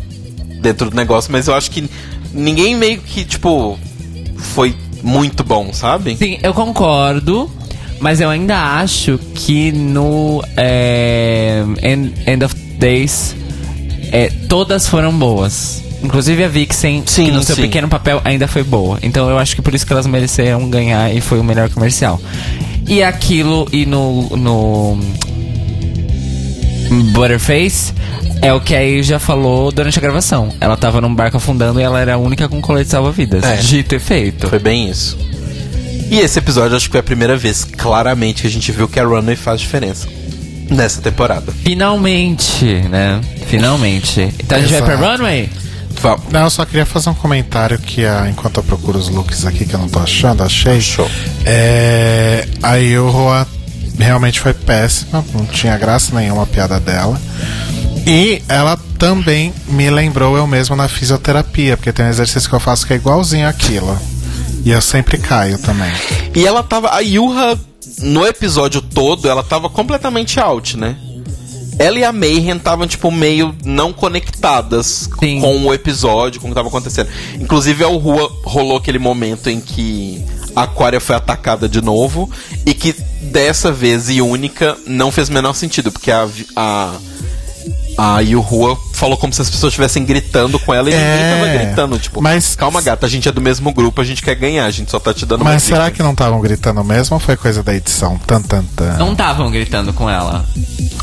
dentro 0.61 0.91
do 0.91 0.97
negócio, 0.97 1.31
mas 1.31 1.49
eu 1.49 1.55
acho 1.55 1.71
que 1.71 1.89
ninguém 2.33 2.75
meio 2.75 3.01
que, 3.01 3.25
tipo, 3.25 3.79
foi 4.37 4.75
muito 5.03 5.45
bom, 5.45 5.73
sabe? 5.73 6.17
Sim, 6.17 6.39
eu 6.43 6.53
concordo. 6.53 7.51
Mas 8.01 8.21
eu 8.21 8.31
ainda 8.31 8.57
acho 8.79 9.19
que 9.35 9.73
no 9.73 10.41
é, 10.57 11.65
End, 11.83 12.15
End 12.27 12.45
of 12.45 12.55
Days 12.79 13.35
é, 14.13 14.31
todas 14.49 14.87
foram 14.87 15.13
boas. 15.13 15.83
Inclusive 16.03 16.45
a 16.45 16.49
Vixen, 16.49 17.03
Sim, 17.07 17.25
que 17.25 17.31
no 17.33 17.43
seu 17.43 17.57
sim. 17.57 17.63
pequeno 17.63 17.89
papel 17.89 18.21
ainda 18.25 18.47
foi 18.47 18.63
boa. 18.63 19.01
Então 19.03 19.29
eu 19.29 19.37
acho 19.37 19.57
que 19.57 19.63
por 19.63 19.75
isso 19.75 19.85
que 19.85 19.93
elas 19.93 20.07
mereceram 20.07 20.71
ganhar 20.71 21.13
e 21.13 21.21
foi 21.21 21.41
o 21.41 21.45
melhor 21.45 21.69
comercial. 21.71 22.21
E 22.87 23.03
aquilo, 23.03 23.67
e 23.73 23.85
no, 23.85 24.29
no 24.37 24.99
Butterface, 27.13 27.93
é 28.41 28.53
o 28.53 28.61
que 28.61 28.75
a 28.75 29.03
já 29.03 29.19
falou 29.19 29.71
durante 29.71 29.99
a 29.99 30.03
gravação. 30.03 30.53
Ela 30.61 30.77
tava 30.77 31.01
num 31.01 31.15
barco 31.15 31.37
afundando 31.37 31.81
e 31.81 31.83
ela 31.83 32.01
era 32.01 32.15
a 32.15 32.17
única 32.19 32.49
com 32.49 32.61
colete 32.61 32.91
salva-vidas. 32.91 33.45
É. 33.45 33.57
Dito 33.57 33.95
e 33.95 33.99
feito. 33.99 34.49
Foi 34.49 34.59
bem 34.59 34.89
isso. 34.89 35.19
E 36.11 36.19
esse 36.21 36.39
episódio 36.39 36.77
acho 36.77 36.87
que 36.87 36.93
foi 36.93 37.01
a 37.01 37.03
primeira 37.03 37.37
vez, 37.37 37.65
claramente, 37.65 38.43
que 38.43 38.49
a 38.49 38.51
gente 38.51 38.73
viu 38.73 38.89
que 38.89 38.99
a 38.99 39.05
Runway 39.05 39.37
faz 39.37 39.61
diferença 39.61 40.09
nessa 40.71 41.01
temporada. 41.01 41.53
Finalmente, 41.53 42.65
né? 42.65 43.21
Finalmente. 43.47 44.33
Então 44.39 44.59
a 44.59 44.61
gente 44.61 44.73
vai 44.73 44.83
pra 44.83 44.97
runway? 44.97 45.51
Vamos. 46.01 46.31
Não, 46.31 46.45
eu 46.45 46.51
só 46.51 46.65
queria 46.65 46.87
fazer 46.87 47.11
um 47.11 47.15
comentário 47.15 47.79
que 47.79 48.05
ah, 48.05 48.27
enquanto 48.31 48.59
eu 48.59 48.63
procuro 48.63 48.99
os 48.99 49.09
looks 49.09 49.45
aqui 49.45 49.65
que 49.65 49.75
eu 49.75 49.81
não 49.81 49.89
tô 49.89 49.99
achando, 49.99 50.43
achei. 50.43 50.81
Show. 50.81 51.09
É, 51.45 52.47
a 52.63 52.77
Yurroa 52.77 53.47
realmente 54.05 54.41
foi 54.41 54.55
péssima, 54.55 55.25
não 55.35 55.45
tinha 55.47 55.77
graça 55.77 56.15
nenhuma 56.15 56.45
a 56.45 56.47
piada 56.47 56.79
dela. 56.79 57.21
E 58.07 58.43
ela 58.49 58.79
também 58.99 59.53
me 59.67 59.91
lembrou 59.91 60.37
eu 60.37 60.47
mesmo 60.47 60.75
na 60.75 60.89
fisioterapia, 60.89 61.77
porque 61.77 61.93
tem 61.93 62.07
um 62.07 62.09
exercício 62.09 62.49
que 62.49 62.55
eu 62.55 62.61
faço 62.61 62.87
que 62.87 62.93
é 62.93 62.97
igualzinho 62.97 63.47
aquilo. 63.47 63.99
E 64.65 64.71
eu 64.71 64.81
sempre 64.81 65.19
caio 65.19 65.59
também. 65.59 65.93
E 66.35 66.47
ela 66.47 66.63
tava. 66.63 66.95
A 66.95 67.01
Yuha, 67.01 67.59
no 67.99 68.27
episódio 68.27 68.81
todo, 68.81 69.29
ela 69.29 69.43
tava 69.43 69.69
completamente 69.69 70.41
out, 70.41 70.77
né? 70.77 70.97
Ela 71.79 71.99
e 71.99 72.05
a 72.05 72.13
Mayhem 72.13 72.57
estavam, 72.57 72.89
tipo, 72.89 73.09
meio 73.11 73.55
não 73.65 73.93
conectadas 73.93 75.09
Sim. 75.21 75.41
com 75.41 75.67
o 75.67 75.73
episódio, 75.73 76.41
com 76.41 76.49
o 76.49 76.51
que 76.51 76.55
tava 76.55 76.69
acontecendo. 76.69 77.09
Inclusive, 77.39 77.85
a 77.85 77.87
Rua 77.87 78.33
rolou 78.45 78.77
aquele 78.77 78.99
momento 78.99 79.49
em 79.49 79.61
que 79.61 80.25
a 80.59 80.63
Aquaria 80.65 81.01
foi 81.01 81.15
atacada 81.17 81.69
de 81.69 81.81
novo 81.81 82.31
e 82.67 82.75
que 82.75 82.93
dessa 83.21 83.71
vez 83.71 84.09
e 84.09 84.21
única 84.21 84.77
não 84.87 85.11
fez 85.13 85.29
menor 85.29 85.55
sentido, 85.55 85.91
porque 85.93 86.11
a. 86.11 86.25
vi- 86.27 86.47
a 87.99 88.17
a 88.17 88.21
Yuhua 88.21 88.79
falou 88.95 89.17
como 89.17 89.33
se 89.33 89.43
as 89.43 89.51
pessoas 89.51 89.73
estivessem 89.73 90.05
gritando 90.05 90.59
com 90.61 90.73
ela 90.73 90.89
e 90.89 90.93
ninguém 90.93 91.07
É, 91.09 91.35
tava 91.37 91.49
gritando. 91.65 91.99
Tipo, 91.99 92.23
mas- 92.23 92.55
calma, 92.57 92.81
gata, 92.81 93.05
a 93.07 93.09
gente 93.09 93.29
é 93.29 93.33
do 93.33 93.41
mesmo 93.41 93.73
grupo, 93.75 94.01
a 94.01 94.05
gente 94.05 94.23
quer 94.23 94.35
ganhar, 94.37 94.65
a 94.67 94.71
gente 94.71 94.91
só 94.91 94.99
tá 95.01 95.13
te 95.13 95.27
dando 95.27 95.45
Mas 95.45 95.63
será 95.65 95.85
dicas. 95.87 95.97
que 95.97 96.03
não 96.03 96.13
estavam 96.13 96.41
gritando 96.41 96.83
mesmo 96.85 97.15
ou 97.15 97.21
foi 97.21 97.37
coisa 97.37 97.63
da 97.63 97.75
edição? 97.75 98.17
Tan, 98.27 98.41
tan, 98.41 98.63
tan. 98.77 98.97
Não 98.97 99.13
estavam 99.13 99.51
gritando 99.51 99.93
com 99.93 100.09
ela. 100.09 100.45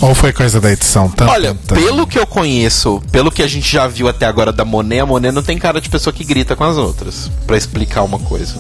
Ou 0.02 0.16
foi 0.16 0.32
coisa 0.34 0.60
da 0.62 0.72
edição? 0.72 1.10
Tan, 1.10 1.28
Olha, 1.28 1.54
tan, 1.54 1.76
tan. 1.76 1.76
pelo 1.76 2.08
que 2.08 2.18
eu 2.18 2.26
conheço, 2.26 3.02
pelo 3.12 3.32
que 3.32 3.44
a 3.44 3.48
gente 3.48 3.72
já 3.72 3.88
viu 3.88 4.08
até 4.08 4.26
agora 4.26 4.52
da 4.54 4.64
Monet, 4.66 5.02
a 5.02 5.06
Monet 5.06 5.32
não 5.34 5.44
tem 5.44 5.58
cara 5.58 5.80
de 5.82 5.90
pessoa 5.90 6.14
que 6.14 6.24
grita 6.24 6.56
com 6.56 6.64
as 6.64 6.78
outras. 6.78 7.30
Pra 7.46 7.58
explicar 7.58 8.04
uma 8.04 8.20
coisa. 8.20 8.56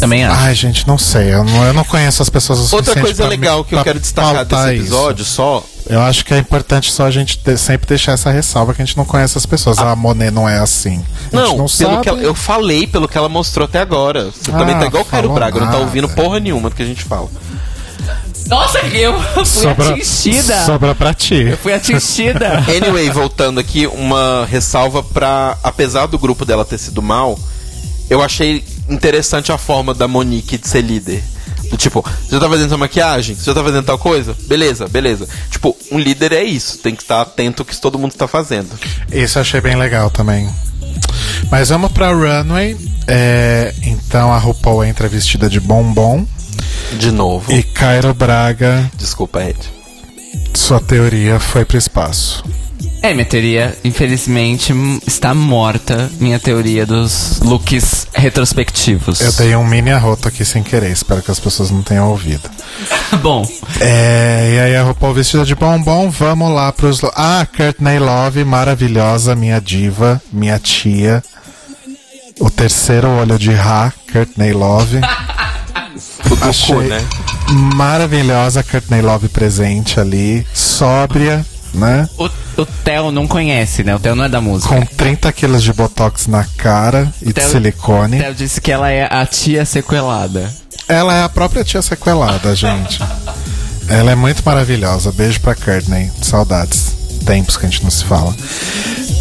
Também 0.00 0.24
acho. 0.24 0.40
Ai, 0.40 0.54
gente, 0.54 0.86
não 0.88 0.96
sei. 0.98 1.32
Eu 1.34 1.44
não, 1.44 1.64
eu 1.66 1.72
não 1.74 1.84
conheço 1.84 2.22
as 2.22 2.28
pessoas 2.30 2.72
o 2.72 2.76
Outra 2.76 2.98
coisa 3.00 3.16
pra 3.22 3.28
legal 3.28 3.58
me- 3.58 3.64
que 3.64 3.74
eu 3.74 3.84
quero 3.84 4.00
destacar 4.00 4.44
desse 4.44 4.62
isso. 4.74 4.82
episódio 4.82 5.24
só. 5.24 5.62
Eu 5.88 6.00
acho 6.00 6.24
que 6.24 6.32
é 6.32 6.38
importante 6.38 6.90
só 6.92 7.06
a 7.06 7.10
gente 7.10 7.38
ter- 7.38 7.58
sempre 7.58 7.86
deixar 7.88 8.12
essa 8.12 8.30
ressalva 8.30 8.72
que 8.72 8.80
a 8.80 8.84
gente 8.84 8.96
não 8.96 9.04
conhece 9.04 9.36
as 9.36 9.44
pessoas. 9.44 9.78
A 9.78 9.94
Monet 9.96 10.30
não 10.30 10.48
é 10.48 10.58
assim. 10.58 10.96
A 10.96 10.96
gente 10.96 11.06
Ah. 11.32 11.36
Não, 11.36 11.48
não 11.48 11.56
pelo 11.56 11.68
sabe. 11.68 12.02
que 12.02 12.08
ela- 12.08 12.18
eu 12.22 12.34
falei 12.34 12.86
pelo 12.86 13.08
que 13.08 13.18
ela 13.18 13.28
mostrou 13.28 13.64
até 13.66 13.80
agora. 13.80 14.26
Você 14.30 14.50
Ah, 14.52 14.58
também 14.58 14.78
tá 14.78 14.86
igual 14.86 15.02
o 15.02 15.06
Cairo 15.06 15.30
Braga, 15.32 15.58
não 15.58 15.66
tá 15.66 15.72
nada. 15.72 15.84
ouvindo 15.84 16.08
porra 16.08 16.38
nenhuma 16.40 16.70
do 16.70 16.76
que 16.76 16.82
a 16.82 16.86
gente 16.86 17.02
fala. 17.04 17.28
Nossa, 18.46 18.78
eu 18.80 19.20
fui 19.22 19.44
Sobra- 19.44 19.90
atingida. 19.90 20.66
Sobra 20.66 20.94
pra 20.94 21.14
ti. 21.14 21.34
Eu 21.50 21.56
fui 21.56 21.72
atingida. 21.72 22.62
Anyway, 22.68 23.08
voltando 23.10 23.58
aqui, 23.60 23.86
uma 23.86 24.46
ressalva 24.50 25.02
pra. 25.02 25.56
Apesar 25.62 26.06
do 26.06 26.18
grupo 26.18 26.44
dela 26.44 26.64
ter 26.64 26.78
sido 26.78 27.00
mal, 27.00 27.38
eu 28.10 28.20
achei 28.22 28.64
interessante 28.88 29.50
a 29.52 29.58
forma 29.58 29.94
da 29.94 30.06
Monique 30.08 30.58
de 30.58 30.68
ser 30.68 30.82
líder. 30.82 31.22
Tipo, 31.76 32.04
você 32.28 32.38
tá 32.38 32.48
fazendo 32.48 32.68
sua 32.68 32.78
maquiagem? 32.78 33.34
Você 33.34 33.52
tá 33.54 33.62
fazendo 33.62 33.84
tal 33.84 33.98
coisa? 33.98 34.36
Beleza, 34.46 34.86
beleza. 34.88 35.28
Tipo, 35.50 35.76
um 35.90 35.98
líder 35.98 36.32
é 36.32 36.44
isso, 36.44 36.78
tem 36.78 36.94
que 36.94 37.02
estar 37.02 37.20
atento 37.20 37.62
ao 37.62 37.66
que 37.66 37.76
todo 37.80 37.98
mundo 37.98 38.14
tá 38.14 38.28
fazendo. 38.28 38.68
Isso 39.10 39.38
eu 39.38 39.42
achei 39.42 39.60
bem 39.60 39.76
legal 39.76 40.10
também. 40.10 40.48
Mas 41.50 41.68
vamos 41.70 41.90
pra 41.92 42.12
runway. 42.12 42.76
É, 43.06 43.74
então 43.82 44.32
a 44.32 44.38
RuPaul 44.38 44.84
entra 44.84 45.08
vestida 45.08 45.48
de 45.48 45.58
bombom. 45.60 46.26
De 46.98 47.10
novo. 47.10 47.50
E 47.52 47.62
Cairo 47.62 48.12
Braga, 48.14 48.90
Desculpa, 48.96 49.42
Ed. 49.42 49.58
sua 50.54 50.80
teoria 50.80 51.40
foi 51.40 51.64
pro 51.64 51.78
espaço. 51.78 52.44
É, 53.02 53.12
minha 53.12 53.24
teoria, 53.24 53.76
infelizmente, 53.84 54.72
está 55.06 55.34
morta. 55.34 56.10
Minha 56.20 56.38
teoria 56.38 56.86
dos 56.86 57.40
looks 57.40 58.06
retrospectivos. 58.14 59.20
Eu 59.20 59.32
dei 59.32 59.56
um 59.56 59.66
mini 59.66 59.90
arroto 59.90 60.28
aqui 60.28 60.44
sem 60.44 60.62
querer, 60.62 60.90
espero 60.90 61.22
que 61.22 61.30
as 61.30 61.40
pessoas 61.40 61.70
não 61.70 61.82
tenham 61.82 62.08
ouvido. 62.10 62.48
Bom, 63.22 63.46
É, 63.80 64.52
e 64.54 64.60
aí 64.60 64.76
a 64.76 64.82
RuPaul 64.82 65.14
vestida 65.14 65.44
de 65.44 65.54
bombom, 65.54 66.08
vamos 66.10 66.50
lá 66.52 66.72
pros. 66.72 67.00
Ah, 67.14 67.46
Courtney 67.56 67.98
Love, 67.98 68.44
maravilhosa, 68.44 69.34
minha 69.34 69.60
diva, 69.60 70.20
minha 70.32 70.58
tia. 70.58 71.22
O 72.40 72.50
terceiro 72.50 73.08
olho 73.08 73.38
de 73.38 73.52
Ra, 73.52 73.92
Courtney 74.12 74.52
Love. 74.52 75.00
O 76.30 76.44
Achei 76.48 76.74
cu, 76.74 76.80
né? 76.82 77.04
maravilhosa 77.74 78.62
Courtney 78.62 79.02
Love 79.02 79.28
presente 79.28 80.00
ali, 80.00 80.46
sóbria, 80.54 81.44
né? 81.74 82.08
o, 82.18 82.24
o 82.60 82.66
Theo 82.84 83.10
não 83.10 83.26
conhece, 83.26 83.82
né? 83.82 83.94
O 83.94 83.98
Theo 83.98 84.14
não 84.14 84.24
é 84.24 84.28
da 84.28 84.40
música. 84.40 84.74
Com 84.74 84.84
30 84.84 85.32
quilos 85.32 85.62
de 85.62 85.72
botox 85.72 86.26
na 86.26 86.44
cara 86.56 87.12
e 87.22 87.26
de 87.26 87.32
Theo- 87.32 87.46
O 87.46 87.50
silicone. 87.50 88.18
Theo 88.18 88.34
disse 88.34 88.60
que 88.60 88.70
ela 88.72 88.90
é 88.90 89.08
a 89.10 89.24
tia 89.26 89.64
sequelada. 89.64 90.52
Ela 90.88 91.16
é 91.18 91.22
a 91.24 91.28
própria 91.28 91.64
tia 91.64 91.80
sequelada, 91.82 92.54
gente. 92.54 93.00
Ela 93.88 94.12
é 94.12 94.14
muito 94.14 94.42
maravilhosa. 94.44 95.10
Beijo 95.12 95.40
pra 95.40 95.54
Courtney. 95.54 96.10
Saudades. 96.20 96.92
Tempos 97.24 97.56
que 97.56 97.66
a 97.66 97.68
gente 97.68 97.82
não 97.84 97.90
se 97.90 98.04
fala. 98.04 98.34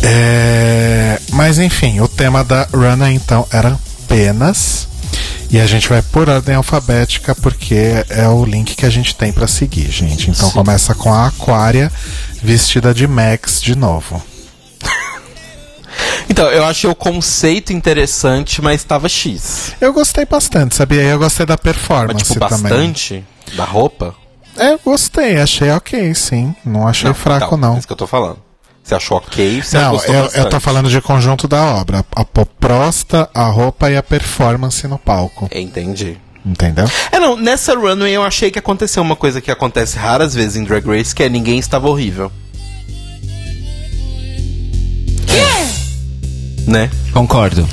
É, 0.03 1.19
Mas 1.31 1.59
enfim, 1.59 1.99
o 2.01 2.07
tema 2.07 2.43
da 2.43 2.67
Runner 2.73 3.11
então 3.11 3.45
era 3.51 3.77
penas. 4.07 4.87
E 5.49 5.59
a 5.59 5.65
gente 5.65 5.89
vai 5.89 6.01
por 6.01 6.29
ordem 6.29 6.55
alfabética 6.55 7.35
porque 7.35 8.05
é 8.09 8.27
o 8.27 8.45
link 8.45 8.75
que 8.75 8.85
a 8.85 8.89
gente 8.89 9.13
tem 9.15 9.33
pra 9.33 9.47
seguir, 9.47 9.91
gente. 9.91 10.29
Então 10.29 10.49
começa 10.51 10.95
com 10.95 11.13
a 11.13 11.27
Aquária 11.27 11.91
vestida 12.41 12.93
de 12.93 13.05
Max 13.07 13.61
de 13.61 13.75
novo. 13.75 14.21
Então, 16.29 16.49
eu 16.49 16.63
achei 16.63 16.89
o 16.89 16.95
conceito 16.95 17.73
interessante, 17.73 18.61
mas 18.61 18.83
tava 18.85 19.09
X. 19.09 19.73
Eu 19.81 19.91
gostei 19.91 20.25
bastante, 20.25 20.75
sabia? 20.75 21.01
Eu 21.01 21.19
gostei 21.19 21.45
da 21.45 21.57
performance 21.57 22.13
Mas, 22.13 22.27
tipo, 22.29 22.47
também. 22.47 22.71
bastante 22.71 23.25
da 23.53 23.65
roupa. 23.65 24.15
É, 24.57 24.77
gostei, 24.77 25.37
achei 25.41 25.69
ok, 25.71 26.15
sim. 26.15 26.55
Não 26.63 26.87
achei 26.87 27.13
fraco, 27.13 27.47
então, 27.47 27.57
não. 27.57 27.75
É 27.75 27.79
isso 27.79 27.87
que 27.87 27.93
eu 27.93 27.97
tô 27.97 28.07
falando. 28.07 28.37
Você 28.83 28.95
achou 28.95 29.17
ok, 29.17 29.61
você 29.61 29.77
Não, 29.77 29.91
eu, 29.93 29.97
bastante. 30.23 30.37
eu 30.37 30.49
tô 30.49 30.59
falando 30.59 30.89
de 30.89 30.99
conjunto 31.01 31.47
da 31.47 31.61
obra. 31.63 32.03
A 32.15 32.25
proposta, 32.25 33.29
a 33.33 33.45
roupa 33.45 33.89
e 33.91 33.95
a 33.95 34.03
performance 34.03 34.85
no 34.87 34.97
palco. 34.97 35.47
Entendi. 35.53 36.17
Entendeu? 36.43 36.89
É, 37.11 37.19
não, 37.19 37.37
nessa 37.37 37.75
runway 37.75 38.11
eu 38.13 38.23
achei 38.23 38.49
que 38.49 38.57
aconteceu 38.57 39.03
uma 39.03 39.15
coisa 39.15 39.39
que 39.39 39.51
acontece 39.51 39.97
raras 39.97 40.33
vezes 40.33 40.55
em 40.55 40.63
Drag 40.63 40.83
Race, 40.87 41.13
que 41.13 41.21
é 41.23 41.29
ninguém 41.29 41.59
estava 41.59 41.87
horrível. 41.87 42.31
Né? 46.67 46.89
Concordo. 47.13 47.67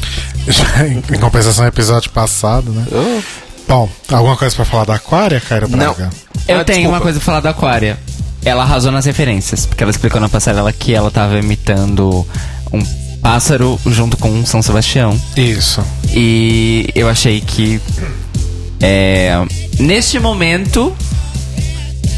em 1.15 1.19
compensação 1.19 1.65
ao 1.65 1.69
episódio 1.69 2.11
passado, 2.11 2.71
né? 2.73 2.87
Oh. 2.91 3.23
Bom, 3.69 3.89
alguma 4.11 4.37
coisa 4.37 4.55
pra 4.57 4.65
falar 4.65 4.85
da 4.87 4.95
Aquária, 4.95 5.41
Cairo 5.41 5.69
Não. 5.69 5.79
Braga? 5.95 6.11
Eu 6.49 6.61
Ah, 6.61 6.65
tenho 6.65 6.79
desculpa. 6.79 6.89
uma 6.89 7.01
coisa 7.01 7.19
pra 7.19 7.27
falar 7.27 7.41
da 7.41 7.51
Aquária. 7.51 7.99
Ela 8.45 8.63
arrasou 8.63 8.93
nas 8.93 9.05
referências, 9.05 9.67
porque 9.67 9.83
ela 9.83 9.91
explicou 9.91 10.21
na 10.21 10.29
passarela 10.29 10.73
que 10.73 10.95
ela 10.95 11.11
tava 11.11 11.39
imitando 11.39 12.27
um 12.73 12.81
pássaro 13.21 13.79
junto 13.87 14.17
com 14.17 14.31
um 14.31 14.47
São 14.47 14.63
Sebastião. 14.63 15.21
Isso. 15.37 15.85
E 16.13 16.89
eu 16.95 17.09
achei 17.09 17.41
que. 17.41 17.81
É, 18.81 19.33
neste 19.79 20.19
momento, 20.21 20.95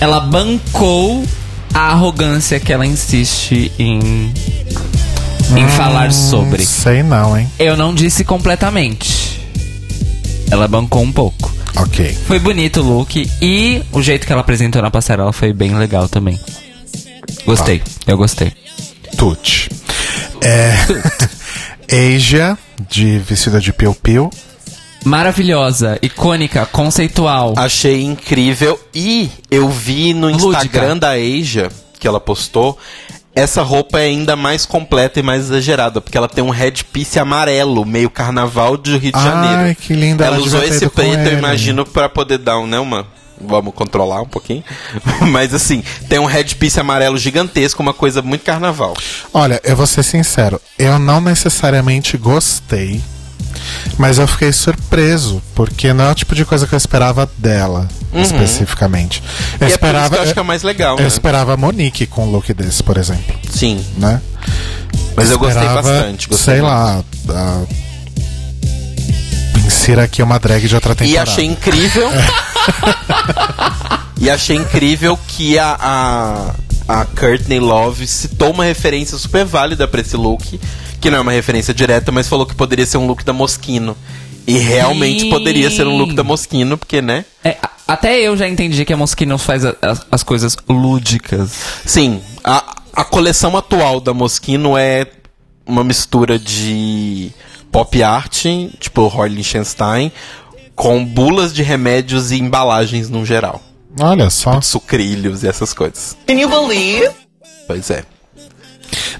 ela 0.01 0.21
bancou 0.21 1.25
a 1.73 1.93
arrogância 1.93 2.59
que 2.61 2.73
ela 2.73 2.85
insiste 2.87 3.73
em, 3.79 4.33
em 5.57 5.69
falar 5.77 6.13
sobre. 6.13 6.65
Sei 6.65 7.03
não, 7.03 7.37
hein? 7.37 7.49
Eu 7.59 7.77
não 7.77 7.95
disse 7.95 8.25
completamente. 8.25 9.41
Ela 10.51 10.67
bancou 10.67 11.03
um 11.03 11.13
pouco. 11.13 11.60
Ok. 11.77 12.15
Foi 12.27 12.39
bonito 12.39 12.81
o 12.81 12.83
look 12.83 13.31
e 13.41 13.83
o 13.93 14.03
jeito 14.03 14.27
que 14.27 14.33
ela 14.33 14.43
apresentou 14.43 14.83
na 14.83 14.91
passarela 14.91 15.33
foi 15.33 15.53
bem 15.53 15.77
legal 15.77 16.09
também. 16.09 16.39
Gostei, 17.45 17.83
eu 18.07 18.17
gostei. 18.17 18.53
Tut. 19.17 19.69
É. 20.43 20.73
Asia, 22.17 22.57
de 22.89 23.19
vestida 23.19 23.61
de 23.61 23.73
piu-piu. 23.73 24.31
Maravilhosa, 25.05 25.99
icônica, 26.03 26.67
conceitual. 26.67 27.55
Achei 27.57 28.03
incrível. 28.03 28.79
E 28.95 29.31
eu 29.51 29.69
vi 29.69 30.13
no 30.13 30.29
Lúdica. 30.29 30.49
Instagram 30.49 30.99
da 30.99 31.13
Asia, 31.13 31.71
que 31.99 32.07
ela 32.07 32.21
postou, 32.21 32.79
essa 33.41 33.63
roupa 33.63 33.99
é 33.99 34.05
ainda 34.05 34.37
mais 34.37 34.67
completa 34.67 35.19
e 35.19 35.23
mais 35.23 35.45
exagerada, 35.45 36.01
porque 36.01 36.17
ela 36.17 36.29
tem 36.29 36.45
um 36.45 36.51
headpiece 36.51 37.19
amarelo, 37.19 37.85
meio 37.85 38.11
carnaval 38.11 38.77
do 38.77 38.91
Rio 38.99 39.13
de 39.13 39.19
Ai, 39.19 39.25
Janeiro. 39.25 39.77
que 39.81 39.95
linda, 39.95 40.25
Ela 40.25 40.37
ela 40.37 40.45
usou 40.45 40.63
esse 40.63 40.89
preto, 40.89 41.29
eu 41.29 41.39
imagino, 41.39 41.85
pra 41.87 42.09
poder 42.09 42.39
dar 42.39 42.59
um, 42.59 42.67
né, 42.67 42.79
uma... 42.79 43.07
Vamos 43.43 43.73
controlar 43.73 44.21
um 44.21 44.27
pouquinho. 44.27 44.63
Mas 45.33 45.55
assim, 45.55 45.83
tem 46.11 46.19
um 46.19 46.27
headpiece 46.27 46.79
amarelo 46.79 47.17
gigantesco, 47.17 47.83
uma 47.83 47.95
coisa 47.95 48.21
muito 48.21 48.45
carnaval. 48.45 48.93
Olha, 49.33 49.59
eu 49.65 49.75
vou 49.75 49.87
ser 49.87 50.03
sincero, 50.03 50.61
eu 50.79 50.99
não 50.99 51.23
necessariamente 51.23 52.19
gostei, 52.19 53.01
mas 53.99 54.19
eu 54.19 54.27
fiquei 54.27 54.53
surpreso, 54.53 55.43
porque 55.55 55.93
não 55.93 56.07
é 56.07 56.11
o 56.11 56.15
tipo 56.15 56.35
de 56.35 56.45
coisa 56.45 56.67
que 56.67 56.75
eu 56.75 56.77
esperava 56.77 57.31
dela, 57.39 57.89
especificamente. 58.15 59.23
Eu 59.23 59.29
e 59.29 59.33
é 59.55 59.59
por 59.59 59.67
isso 59.67 59.75
esperava, 59.75 60.09
que 60.09 60.17
eu 60.17 60.23
acho 60.23 60.35
que 60.35 60.41
é 60.41 60.43
mais 60.43 60.63
legal, 60.63 60.97
eu 60.97 61.03
né? 61.03 61.09
esperava 61.09 61.55
a 61.55 61.57
Monique 61.57 62.07
com 62.07 62.27
um 62.27 62.31
look 62.31 62.53
desse, 62.55 62.83
por 62.83 62.97
exemplo, 62.97 63.35
Sim. 63.51 63.85
né? 63.97 64.21
Mas 65.17 65.31
eu 65.31 65.39
gostei 65.39 65.63
Esperava, 65.63 65.83
bastante. 65.83 66.29
Gostei 66.29 66.55
sei 66.55 66.63
lá, 66.63 67.05
a... 67.29 67.63
insira 69.67 70.05
aqui 70.05 70.23
uma 70.23 70.39
drag 70.39 70.67
de 70.67 70.75
outra 70.75 70.93
E 70.93 70.97
temporada. 70.97 71.31
achei 71.31 71.45
incrível. 71.45 72.09
e 74.19 74.31
achei 74.31 74.57
incrível 74.57 75.19
que 75.29 75.59
a, 75.59 76.55
a, 76.89 77.01
a 77.01 77.05
Courtney 77.05 77.61
Love 77.61 78.07
citou 78.07 78.53
uma 78.53 78.65
referência 78.65 79.19
super 79.19 79.45
válida 79.45 79.87
pra 79.87 80.01
esse 80.01 80.17
look. 80.17 80.59
Que 81.01 81.11
não 81.11 81.19
é 81.19 81.21
uma 81.21 81.33
referência 81.33 81.73
direta, 81.73 82.13
mas 82.13 82.29
falou 82.29 82.45
que 82.47 82.55
poderia 82.55 82.85
ser 82.87 82.99
um 82.99 83.07
look 83.07 83.25
da 83.25 83.33
Moschino. 83.33 83.97
E 84.47 84.59
realmente 84.59 85.23
Sim. 85.23 85.31
poderia 85.31 85.71
ser 85.71 85.87
um 85.87 85.97
look 85.97 86.15
da 86.15 86.25
Moschino, 86.25 86.77
porque, 86.77 87.01
né? 87.01 87.25
É, 87.45 87.57
a- 87.63 87.71
até 87.89 88.19
eu 88.21 88.37
já 88.37 88.49
entendi 88.49 88.85
que 88.85 88.93
a 88.93 88.97
Moschino 88.97 89.39
faz 89.39 89.65
a- 89.65 89.77
as, 89.83 90.07
as 90.11 90.23
coisas 90.23 90.57
lúdicas. 90.69 91.53
Sim, 91.87 92.21
a, 92.43 92.77
a 92.93 93.05
coleção 93.05 93.57
atual 93.57 94.01
da 94.01 94.13
Moschino 94.13 94.77
é 94.77 95.07
uma 95.67 95.85
mistura 95.85 96.39
de 96.39 97.31
pop 97.71 98.03
art, 98.03 98.45
tipo 98.81 99.07
Roy 99.07 99.29
Lichtenstein, 99.29 100.11
com 100.75 101.05
bulas 101.05 101.53
de 101.55 101.63
remédios 101.63 102.33
e 102.33 102.39
embalagens 102.41 103.09
no 103.09 103.25
geral. 103.25 103.63
Olha 104.01 104.31
só. 104.31 104.61
Sucrilhos 104.61 105.45
e 105.45 105.49
essas 105.49 105.73
coisas. 105.73 106.17
Can 106.27 106.35
you 106.35 106.49
believe? 106.49 107.11
Pois 107.67 107.91
é. 107.91 108.05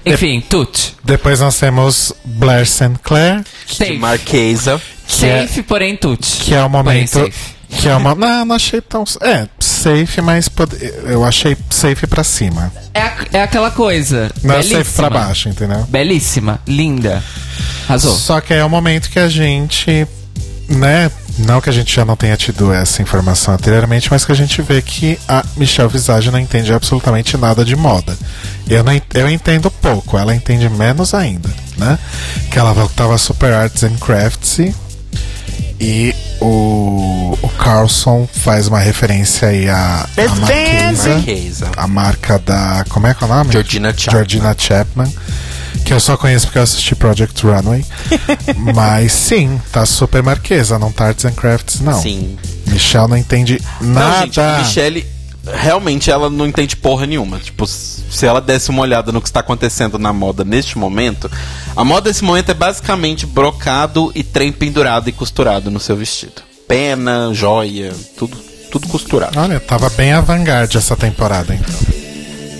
Enfim, 0.05 0.41
tut. 0.41 0.95
Depois 1.03 1.39
nós 1.39 1.57
temos 1.59 2.13
Blair 2.25 2.65
St. 2.67 2.91
Clair, 3.03 3.43
De 3.67 3.75
Safe. 3.75 3.97
Marquesa. 3.97 4.81
Safe, 5.07 5.61
porém 5.63 5.95
tut. 5.95 6.25
que 6.41 6.53
é 6.53 6.63
o 6.63 6.69
momento. 6.69 7.29
Que 7.69 7.87
é 7.87 7.95
uma. 7.95 8.13
Não, 8.15 8.45
não 8.45 8.55
achei 8.55 8.81
tão. 8.81 9.03
É, 9.21 9.47
safe, 9.59 10.21
mas 10.21 10.49
pode- 10.49 10.75
eu 11.05 11.23
achei 11.23 11.55
safe 11.69 12.05
pra 12.05 12.23
cima. 12.23 12.71
É, 12.93 13.01
a- 13.01 13.25
é 13.33 13.41
aquela 13.43 13.71
coisa. 13.71 14.29
Não 14.43 14.55
é 14.55 14.57
belíssima. 14.57 14.83
safe 14.83 14.95
pra 14.97 15.09
baixo, 15.09 15.47
entendeu? 15.49 15.83
Belíssima, 15.87 16.59
linda. 16.67 17.23
Arrasou. 17.87 18.13
Só 18.15 18.41
que 18.41 18.53
é 18.53 18.63
o 18.65 18.69
momento 18.69 19.09
que 19.09 19.19
a 19.19 19.29
gente, 19.29 20.05
né, 20.67 21.09
Não 21.39 21.61
que 21.61 21.69
a 21.69 21.73
gente 21.73 21.95
já 21.95 22.05
não 22.05 22.15
tenha 22.15 22.35
tido 22.37 22.73
essa 22.73 23.01
informação 23.01 23.53
anteriormente, 23.53 24.09
mas 24.11 24.25
que 24.25 24.31
a 24.31 24.35
gente 24.35 24.61
vê 24.61 24.81
que 24.81 25.17
a 25.27 25.43
Michelle 25.57 25.89
Visage 25.89 26.29
não 26.29 26.39
entende 26.39 26.73
absolutamente 26.73 27.35
nada 27.37 27.65
de 27.65 27.75
moda. 27.75 28.15
Eu, 28.67 28.83
não, 28.83 29.01
eu 29.13 29.29
entendo 29.29 29.71
pouco, 29.71 30.17
ela 30.17 30.35
entende 30.35 30.69
menos 30.69 31.13
ainda, 31.13 31.49
né? 31.77 31.97
Que 32.51 32.59
ela 32.59 32.73
voltava 32.73 33.17
Super 33.17 33.53
Arts 33.53 33.83
and 33.83 33.95
Crafts 33.97 34.59
e 35.79 36.13
o, 36.39 37.37
o 37.41 37.49
Carlson 37.57 38.27
faz 38.31 38.67
uma 38.67 38.79
referência 38.79 39.47
aí 39.47 39.67
à, 39.67 40.05
à 40.15 40.35
Marquesa. 40.35 41.71
a 41.75 41.87
marca 41.87 42.37
da. 42.37 42.85
Como 42.89 43.07
é 43.07 43.13
que 43.15 43.23
é 43.23 43.27
o 43.27 43.29
nome? 43.29 43.51
Georgina 43.51 43.91
Chapman. 43.91 44.11
Georgina 44.11 44.55
Chapman. 44.57 45.13
Que 45.85 45.93
eu 45.93 45.99
só 45.99 46.15
conheço 46.15 46.45
porque 46.47 46.59
eu 46.59 46.63
assisti 46.63 46.95
Project 46.95 47.45
Runway. 47.45 47.83
Mas 48.75 49.11
sim, 49.11 49.59
tá 49.71 49.85
super 49.85 50.23
marquesa, 50.23 50.79
não 50.79 50.91
tá 50.91 51.07
Arts 51.07 51.25
and 51.25 51.33
Crafts, 51.33 51.81
não. 51.81 52.01
Sim. 52.01 52.37
Michelle 52.67 53.07
não 53.09 53.17
entende 53.17 53.61
Não, 53.81 53.93
nada. 53.93 54.21
gente, 54.25 54.39
a 54.39 54.59
Michelle, 54.59 55.05
realmente 55.53 56.09
ela 56.09 56.29
não 56.29 56.45
entende 56.45 56.75
porra 56.75 57.05
nenhuma. 57.05 57.39
Tipo, 57.39 57.65
se 57.67 58.25
ela 58.25 58.39
desse 58.39 58.69
uma 58.69 58.81
olhada 58.81 59.11
no 59.11 59.21
que 59.21 59.27
está 59.27 59.39
acontecendo 59.41 59.97
na 59.99 60.13
moda 60.13 60.43
neste 60.45 60.77
momento, 60.77 61.29
a 61.75 61.83
moda 61.83 62.09
nesse 62.09 62.23
momento 62.23 62.51
é 62.51 62.53
basicamente 62.53 63.25
brocado 63.25 64.11
e 64.15 64.23
trem 64.23 64.51
pendurado 64.51 65.09
e 65.09 65.11
costurado 65.11 65.69
no 65.69 65.79
seu 65.79 65.95
vestido. 65.95 66.41
Pena, 66.67 67.31
joia, 67.33 67.91
tudo, 68.17 68.37
tudo 68.71 68.87
costurado. 68.87 69.37
Olha, 69.37 69.59
tava 69.59 69.89
bem 69.89 70.13
avant-garde 70.13 70.77
essa 70.77 70.95
temporada, 70.95 71.53
então. 71.53 72.00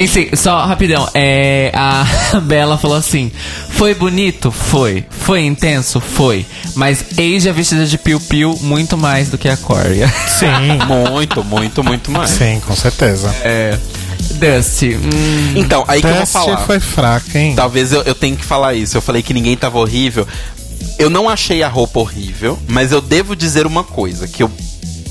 Sim, 0.08 0.30
só 0.36 0.66
rapidão, 0.66 1.08
é, 1.14 1.72
a 1.74 2.06
Bela 2.44 2.78
falou 2.78 2.98
assim: 2.98 3.32
Foi 3.70 3.94
bonito? 3.94 4.52
Foi. 4.52 5.06
Foi 5.10 5.42
intenso? 5.46 6.00
Foi. 6.00 6.46
Mas 6.76 7.04
Asia 7.18 7.52
vestida 7.54 7.86
de 7.86 7.98
piu-piu 7.98 8.58
muito 8.62 8.98
mais 8.98 9.30
do 9.30 9.38
que 9.38 9.48
a 9.50 9.58
Coria. 9.58 10.08
Sim, 10.28 10.48
Muito, 11.12 11.44
muito, 11.44 11.84
muito 11.84 12.12
mais. 12.12 12.30
sim, 12.32 12.62
com 12.66 12.76
certeza. 12.76 13.34
É. 13.44 13.78
Dusty. 14.36 14.96
Hum, 14.96 15.54
Então, 15.56 15.84
aí 15.88 16.02
que 16.02 16.08
eu 16.08 16.16
vou 16.16 16.26
falar. 16.26 16.58
foi 16.66 16.80
fraca, 16.80 17.38
hein? 17.40 17.54
Talvez 17.56 17.92
eu, 17.92 18.02
eu 18.04 18.16
tenha 18.16 18.36
que 18.36 18.46
falar 18.46 18.74
isso. 18.74 18.96
Eu 18.98 19.02
falei 19.02 19.22
que 19.22 19.34
ninguém 19.34 19.56
tava 19.58 19.78
horrível. 19.80 20.28
Eu 20.98 21.10
não 21.10 21.28
achei 21.30 21.62
a 21.64 21.68
roupa 21.68 22.00
horrível, 22.00 22.58
mas 22.68 22.92
eu 22.92 23.02
devo 23.02 23.36
dizer 23.36 23.66
uma 23.68 23.84
coisa 23.84 24.28
que 24.28 24.42
eu 24.44 24.52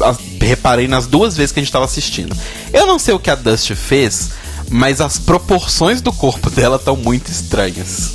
a- 0.01 0.17
reparei 0.41 0.89
nas 0.89 1.07
duas 1.07 1.37
vezes 1.37 1.53
que 1.53 1.61
a 1.61 1.62
gente 1.62 1.73
tava 1.73 1.85
assistindo. 1.85 2.35
Eu 2.73 2.87
não 2.87 2.99
sei 2.99 3.12
o 3.15 3.19
que 3.19 3.31
a 3.31 3.35
Dusty 3.35 3.75
fez, 3.75 4.31
mas 4.71 5.01
as 5.01 5.19
proporções 5.19 6.01
do 6.01 6.13
corpo 6.13 6.49
dela 6.49 6.77
estão 6.77 6.97
muito 6.97 7.31
estranhas. 7.31 8.13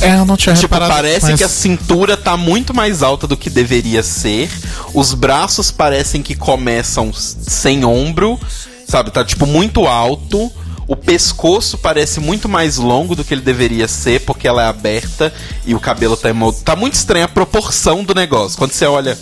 É, 0.00 0.16
eu 0.18 0.24
não 0.26 0.36
tinha 0.36 0.54
Tipo, 0.54 0.74
reparado. 0.74 0.92
parece 0.92 1.26
mas 1.26 1.38
que 1.38 1.44
a 1.44 1.48
cintura 1.48 2.16
tá 2.16 2.36
muito 2.36 2.74
mais 2.74 3.02
alta 3.02 3.26
do 3.26 3.36
que 3.36 3.48
deveria 3.48 4.02
ser. 4.02 4.50
Os 4.92 5.14
braços 5.14 5.70
parecem 5.70 6.22
que 6.22 6.34
começam 6.34 7.12
sem 7.12 7.84
ombro, 7.84 8.38
sabe? 8.86 9.10
Tá 9.10 9.24
tipo 9.24 9.46
muito 9.46 9.86
alto. 9.86 10.50
O 10.86 10.94
pescoço 10.94 11.78
parece 11.78 12.20
muito 12.20 12.46
mais 12.48 12.76
longo 12.76 13.16
do 13.16 13.24
que 13.24 13.32
ele 13.32 13.40
deveria 13.40 13.88
ser, 13.88 14.20
porque 14.20 14.46
ela 14.46 14.62
é 14.62 14.66
aberta 14.66 15.32
e 15.64 15.74
o 15.74 15.80
cabelo 15.80 16.14
tá 16.16 16.28
emo... 16.28 16.52
Tá 16.52 16.76
muito 16.76 16.94
estranha 16.94 17.24
a 17.24 17.28
proporção 17.28 18.04
do 18.04 18.14
negócio. 18.14 18.58
Quando 18.58 18.72
você 18.72 18.84
olha. 18.84 19.16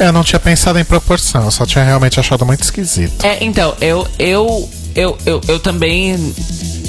É, 0.00 0.06
eu 0.06 0.12
não 0.14 0.24
tinha 0.24 0.40
pensado 0.40 0.78
em 0.78 0.84
proporção, 0.84 1.44
eu 1.44 1.50
só 1.50 1.66
tinha 1.66 1.84
realmente 1.84 2.18
achado 2.18 2.46
muito 2.46 2.62
esquisito. 2.62 3.22
É, 3.22 3.44
então, 3.44 3.76
eu, 3.82 4.08
eu, 4.18 4.68
eu, 4.94 5.18
eu, 5.26 5.40
eu 5.46 5.60
também. 5.60 6.34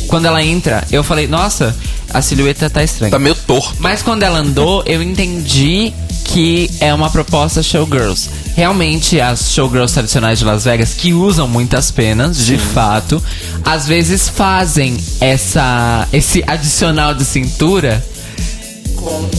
Quando 0.08 0.26
ela 0.26 0.42
entra, 0.42 0.86
eu 0.92 1.04
falei, 1.04 1.28
nossa, 1.28 1.76
a 2.14 2.22
silhueta 2.22 2.70
tá 2.70 2.82
estranha. 2.82 3.12
Tá 3.12 3.20
meio 3.20 3.36
torto. 3.36 3.76
Mas 3.80 4.02
quando 4.02 4.24
ela 4.24 4.40
andou, 4.40 4.82
eu 4.86 5.04
entendi 5.04 5.94
que 6.24 6.70
é 6.80 6.94
uma 6.94 7.10
proposta 7.10 7.62
showgirls. 7.62 8.30
Realmente, 8.56 9.20
as 9.20 9.52
showgirls 9.52 9.94
tradicionais 9.94 10.40
de 10.40 10.46
Las 10.46 10.64
Vegas, 10.64 10.94
que 10.94 11.14
usam 11.14 11.48
muitas 11.48 11.92
penas, 11.92 12.46
de 12.46 12.58
fato, 12.58 13.22
às 13.66 13.88
vezes 13.88 14.30
fazem 14.30 14.98
essa 15.20 16.08
esse 16.14 16.44
adicional 16.48 17.14
de 17.14 17.26
cintura 17.26 18.04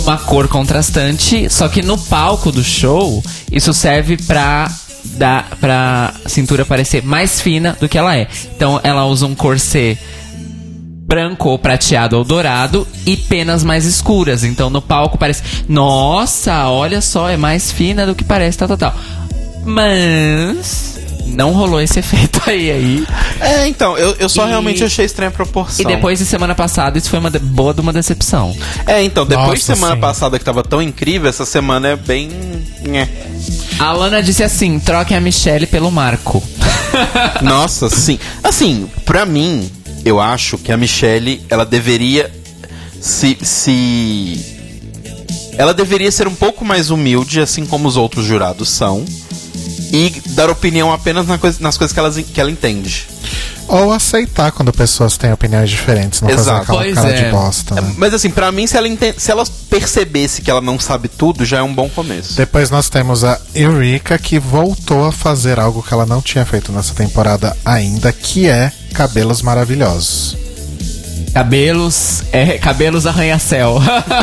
uma 0.03 0.19
cor 0.19 0.49
contrastante, 0.49 1.49
só 1.49 1.69
que 1.69 1.83
no 1.83 1.97
palco 1.97 2.51
do 2.51 2.63
show, 2.63 3.23
isso 3.51 3.73
serve 3.73 4.17
pra 4.17 4.71
dar 5.17 5.57
pra 5.61 6.15
cintura 6.27 6.65
parecer 6.65 7.03
mais 7.03 7.41
fina 7.41 7.77
do 7.81 7.89
que 7.89 7.99
ela 7.99 8.17
é. 8.17 8.29
Então 8.57 8.81
ela 8.83 9.05
usa 9.07 9.27
um 9.27 9.35
corset 9.35 9.99
branco 11.07 11.51
ou 11.51 11.59
prateado 11.59 12.17
ou 12.17 12.25
dourado 12.25 12.87
e 13.05 13.17
penas 13.17 13.63
mais 13.63 13.85
escuras. 13.85 14.45
Então 14.45 14.71
no 14.71 14.81
palco 14.81 15.19
parece, 15.19 15.43
nossa, 15.69 16.69
olha 16.69 17.01
só, 17.01 17.29
é 17.29 17.37
mais 17.37 17.71
fina 17.71 18.07
do 18.07 18.15
que 18.15 18.25
parece, 18.25 18.59
tal, 18.59 18.69
tal, 18.69 18.79
tal. 18.79 18.95
Mas 19.65 20.92
não 21.27 21.53
rolou 21.53 21.81
esse 21.81 21.99
efeito 22.01 22.41
aí 22.47 22.71
aí. 22.71 23.07
É, 23.41 23.67
então, 23.67 23.97
eu, 23.97 24.15
eu 24.19 24.29
só 24.29 24.47
E- 24.47 24.51
realmente 24.51 24.83
achei 24.85 25.05
estranha 25.05 25.29
a 25.31 25.33
proporção. 25.33 25.85
E 25.85 25.95
depois 25.95 26.19
de 26.19 26.25
semana 26.27 26.55
passada, 26.55 26.99
isso 26.99 27.09
foi 27.11 27.19
uma 27.19 27.31
de- 27.31 27.39
boa 27.39 27.73
de 27.75 27.81
uma 27.81 27.93
decepção. 27.93 28.55
É, 28.87 29.03
então, 29.03 29.25
depois 29.27 29.61
de 29.61 29.69
Nossa, 29.69 29.75
semana 29.75 29.95
sim. 29.95 30.01
passada 30.01 30.39
que 30.39 30.45
tava 30.45 30.63
tão 30.63 30.81
incrível, 30.83 31.29
essa 31.29 31.45
semana 31.47 31.89
é 31.89 31.97
bem. 31.97 32.29
nhé. 32.87 33.09
A 33.79 33.93
Lana 33.93 34.23
disse 34.23 34.43
assim: 34.43 34.79
troquem 34.79 35.17
a 35.17 35.21
Michelle 35.21 35.67
pelo 35.67 35.91
Marco. 35.91 36.43
Nossa, 37.43 37.89
sim. 37.89 38.19
Assim, 38.45 38.89
pra 39.05 39.25
mim, 39.25 39.71
eu 40.05 40.21
acho 40.21 40.59
que 40.59 40.71
a 40.71 40.77
Michelle, 40.77 41.41
ela 41.49 41.65
deveria 41.65 42.31
se 43.01 43.37
se 43.43 44.41
ela 45.57 45.75
deveria 45.75 46.11
ser 46.11 46.27
um 46.29 46.35
pouco 46.35 46.65
mais 46.65 46.91
humilde, 46.91 47.41
assim 47.41 47.65
como 47.67 47.89
os 47.89 47.97
outros 47.97 48.25
jurados 48.25 48.69
são, 48.69 49.05
e 49.93 50.21
dar 50.31 50.49
opinião 50.51 50.91
apenas 50.93 51.27
na 51.27 51.37
coisa- 51.39 51.59
nas 51.61 51.77
coisas 51.77 51.93
que, 51.93 51.99
elas, 52.01 52.17
que 52.17 52.41
ela 52.41 52.51
entende. 52.51 53.07
Ou 53.69 53.93
aceitar 53.93 54.51
quando 54.51 54.73
pessoas 54.73 55.17
têm 55.17 55.33
opiniões 55.33 55.71
diferentes, 55.71 56.21
não 56.21 56.29
fazer 56.31 56.41
Exato. 56.41 56.63
aquela 56.63 56.79
Pois 56.83 56.95
cara 56.95 57.11
é. 57.11 57.25
de 57.25 57.31
bosta, 57.31 57.75
né? 57.81 57.95
Mas 57.97 58.13
assim, 58.13 58.29
pra 58.31 58.51
mim, 58.51 58.67
se 58.67 58.77
ela, 58.77 58.89
enten- 58.89 59.15
se 59.17 59.31
ela 59.31 59.45
percebesse 59.71 60.43
que 60.43 60.51
ela 60.51 60.61
não 60.61 60.79
sabe 60.81 61.09
tudo, 61.09 61.45
já 61.45 61.59
é 61.59 61.63
um 61.63 61.73
bom 61.73 61.89
começo. 61.89 62.35
Depois 62.35 62.71
nós 62.71 62.89
temos 62.89 63.23
a 63.23 63.39
Eureka, 63.55 64.19
que 64.19 64.39
voltou 64.39 65.05
a 65.07 65.13
fazer 65.13 65.61
algo 65.61 65.83
que 65.83 65.93
ela 65.95 66.05
não 66.07 66.21
tinha 66.21 66.45
feito 66.45 66.73
nessa 66.73 66.93
temporada 66.95 67.57
ainda, 67.65 68.13
que 68.13 68.49
é 68.49 68.73
cabelos 68.93 69.43
maravilhosos. 69.43 70.37
Cabelos, 71.33 72.23
é, 72.31 72.59
cabelos 72.59 73.07
arranha-céu. 73.07 73.81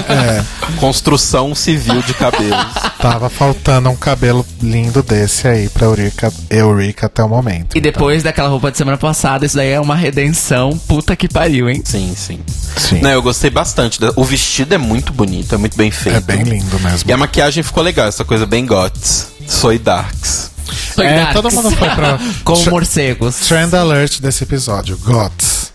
É, 0.08 0.44
Construção 0.80 1.56
civil 1.56 2.02
de 2.04 2.14
cabelos. 2.14 2.66
tava 3.00 3.30
faltando 3.30 3.90
um 3.90 3.96
cabelo 3.96 4.46
lindo 4.62 5.02
desse 5.02 5.48
aí 5.48 5.70
pra 5.70 5.86
Eureka, 5.88 6.32
Eureka 6.50 7.08
até 7.08 7.24
o 7.24 7.28
momento. 7.28 7.76
e 7.76 7.82
depois 7.82 8.22
daquela 8.22 8.48
roupa 8.48 8.72
de 8.72 8.78
semana 8.78 8.98
passada, 8.98 9.46
isso 9.46 9.56
daí 9.56 9.70
é 9.72 9.80
uma 9.80 9.96
redenção. 9.96 10.78
Puta 10.88 11.16
que 11.16 11.28
pariu, 11.28 11.68
hein? 11.70 11.82
Sim, 11.84 12.14
sim. 12.16 12.40
Sim. 12.78 13.02
Não, 13.02 13.10
eu 13.10 13.22
gostei 13.24 13.50
bastante. 13.50 14.00
O 14.16 14.24
vestido 14.24 14.76
é 14.76 14.78
muito 14.78 15.12
bonito, 15.12 15.56
é 15.56 15.58
muito 15.58 15.76
bem 15.76 15.90
feito. 15.90 16.18
É 16.18 16.22
bem 16.22 16.44
lindo 16.44 16.80
mesmo. 16.80 17.10
E 17.10 17.14
a 17.14 17.18
maquiagem 17.18 17.64
ficou 17.64 17.82
legal, 17.84 18.08
essa 18.08 18.24
coisa 18.24 18.46
bem 18.46 18.66
gots. 18.66 19.28
Soy 19.48 19.80
darks. 19.80 20.52
Foi 20.94 21.06
É, 21.08 21.16
Darks. 21.18 21.34
todo 21.34 21.52
mundo 21.52 21.72
foi 21.72 21.90
pra- 21.90 22.20
Com 22.46 22.56
morcegos. 22.70 23.36
Trend 23.48 23.74
alert 23.76 24.20
desse 24.22 24.44
episódio, 24.44 24.96
GOTS. 24.98 25.72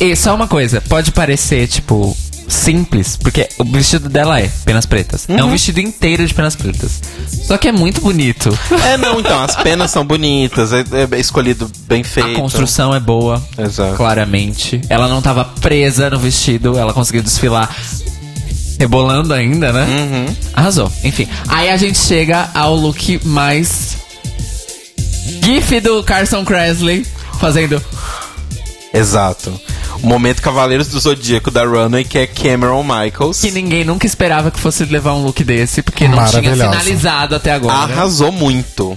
E 0.00 0.14
só 0.16 0.34
uma 0.34 0.46
coisa, 0.48 0.80
pode 0.80 1.12
parecer, 1.12 1.66
tipo, 1.68 2.16
simples, 2.48 3.16
porque 3.16 3.48
o 3.58 3.64
vestido 3.64 4.08
dela 4.08 4.40
é 4.40 4.48
penas 4.64 4.86
pretas. 4.86 5.26
É 5.28 5.34
Uhum. 5.42 5.48
um 5.48 5.50
vestido 5.50 5.80
inteiro 5.80 6.26
de 6.26 6.32
penas 6.32 6.56
pretas. 6.56 7.00
Só 7.46 7.58
que 7.58 7.68
é 7.68 7.72
muito 7.72 8.00
bonito. 8.00 8.56
É, 8.86 8.96
não, 8.96 9.20
então, 9.20 9.42
as 9.42 9.54
penas 9.56 9.90
são 9.90 10.04
bonitas, 10.04 10.72
é, 10.72 10.84
é 11.12 11.18
escolhido 11.20 11.70
bem 11.86 12.02
feito. 12.02 12.30
A 12.30 12.34
construção 12.34 12.94
é 12.94 13.00
boa, 13.00 13.42
Exato. 13.58 13.96
claramente. 13.96 14.80
Ela 14.88 15.08
não 15.08 15.20
tava 15.20 15.44
presa 15.44 16.08
no 16.10 16.18
vestido, 16.18 16.78
ela 16.78 16.92
conseguiu 16.94 17.22
desfilar 17.22 17.74
rebolando 18.78 19.34
ainda, 19.34 19.72
né? 19.72 19.84
Uhum. 19.84 20.36
Arrasou. 20.54 20.90
Enfim. 21.02 21.28
Aí 21.48 21.68
a 21.68 21.76
gente 21.76 21.98
chega 21.98 22.48
ao 22.54 22.76
look 22.76 23.20
mais 23.24 23.96
gif 25.42 25.80
do 25.80 26.02
Carson 26.04 26.44
Kressley 26.44 27.04
fazendo 27.40 27.82
Exato. 28.92 29.58
O 30.02 30.06
momento 30.06 30.40
Cavaleiros 30.40 30.88
do 30.88 31.00
Zodíaco 31.00 31.50
da 31.50 31.64
Runway, 31.64 32.04
que 32.04 32.18
é 32.18 32.26
Cameron 32.26 32.82
Michaels. 32.82 33.40
que 33.40 33.50
ninguém 33.50 33.84
nunca 33.84 34.06
esperava 34.06 34.50
que 34.50 34.60
fosse 34.60 34.84
levar 34.84 35.14
um 35.14 35.24
look 35.24 35.42
desse, 35.42 35.82
porque 35.82 36.06
não 36.06 36.24
tinha 36.26 36.42
finalizado 36.54 37.34
até 37.34 37.52
agora. 37.52 37.78
Arrasou 37.78 38.30
muito. 38.30 38.96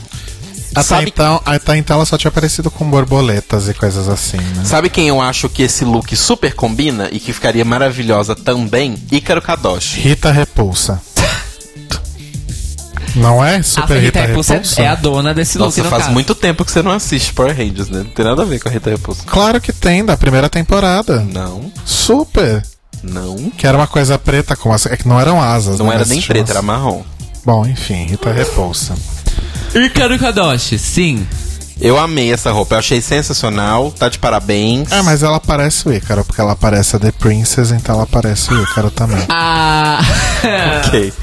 Até, 0.73 0.83
Sabe, 0.83 1.11
então, 1.13 1.41
até 1.45 1.75
então 1.77 1.97
ela 1.97 2.05
só 2.05 2.17
tinha 2.17 2.29
aparecido 2.29 2.71
com 2.71 2.89
borboletas 2.89 3.67
e 3.67 3.73
coisas 3.73 4.07
assim, 4.07 4.37
né? 4.37 4.63
sabe 4.63 4.89
quem 4.89 5.09
eu 5.09 5.19
acho 5.19 5.49
que 5.49 5.63
esse 5.63 5.83
look 5.83 6.15
super 6.15 6.53
combina 6.53 7.09
e 7.11 7.19
que 7.19 7.33
ficaria 7.33 7.65
maravilhosa 7.65 8.35
também? 8.37 8.95
Ícaro 9.11 9.41
Kadoshi. 9.41 9.99
Rita 9.99 10.31
Repulsa. 10.31 11.01
Não 13.15 13.43
é? 13.43 13.57
A 13.57 13.63
Super 13.63 13.95
Rita 13.99 14.19
Rita 14.19 14.21
Repulsa 14.27 14.53
Repulsa? 14.53 14.81
é 14.81 14.87
a 14.87 14.95
dona 14.95 15.33
desse 15.33 15.57
look, 15.57 15.67
Nossa, 15.67 15.83
no 15.83 15.89
faz 15.89 16.03
caso. 16.03 16.13
muito 16.13 16.33
tempo 16.35 16.63
que 16.63 16.71
você 16.71 16.81
não 16.81 16.91
assiste 16.91 17.33
Power 17.33 17.55
Rangers, 17.55 17.89
né? 17.89 17.99
Não 17.99 18.11
tem 18.11 18.23
nada 18.25 18.41
a 18.41 18.45
ver 18.45 18.59
com 18.59 18.69
a 18.69 18.71
Rita 18.71 18.89
Repulsa. 18.89 19.23
Claro 19.25 19.59
que 19.59 19.73
tem, 19.73 20.03
da 20.05 20.15
primeira 20.15 20.49
temporada. 20.49 21.19
Não. 21.21 21.71
Super. 21.85 22.63
Não. 23.03 23.49
Que 23.57 23.65
era 23.67 23.77
uma 23.77 23.87
coisa 23.87 24.17
preta 24.17 24.55
com 24.55 24.71
as. 24.71 24.85
É 24.85 24.95
que 24.95 25.07
não 25.07 25.19
eram 25.19 25.41
asas, 25.41 25.79
Não 25.79 25.87
né, 25.87 25.95
era 25.95 26.05
nem 26.05 26.21
preta, 26.21 26.39
umas- 26.41 26.49
era 26.51 26.61
marrom. 26.61 27.03
Bom, 27.43 27.65
enfim, 27.65 28.05
Rita 28.05 28.31
Repulsa. 28.31 28.95
Ícaro 29.73 30.17
Kadoshi, 30.19 30.77
sim. 30.77 31.25
Eu 31.81 31.97
amei 31.97 32.31
essa 32.31 32.51
roupa, 32.51 32.75
eu 32.75 32.79
achei 32.79 33.01
sensacional, 33.01 33.91
tá 33.91 34.07
de 34.07 34.19
parabéns. 34.19 34.91
É, 34.91 35.01
mas 35.01 35.23
ela 35.23 35.39
parece 35.39 35.87
o 35.87 35.91
Ícaro, 35.93 36.23
porque 36.23 36.39
ela 36.39 36.55
parece 36.55 36.95
a 36.95 36.99
The 36.99 37.11
Princess, 37.11 37.71
então 37.71 37.95
ela 37.95 38.05
parece 38.05 38.53
o 38.53 38.63
Ícaro 38.63 38.91
também. 38.91 39.25
Ah. 39.29 39.99
Ok. 40.87 41.13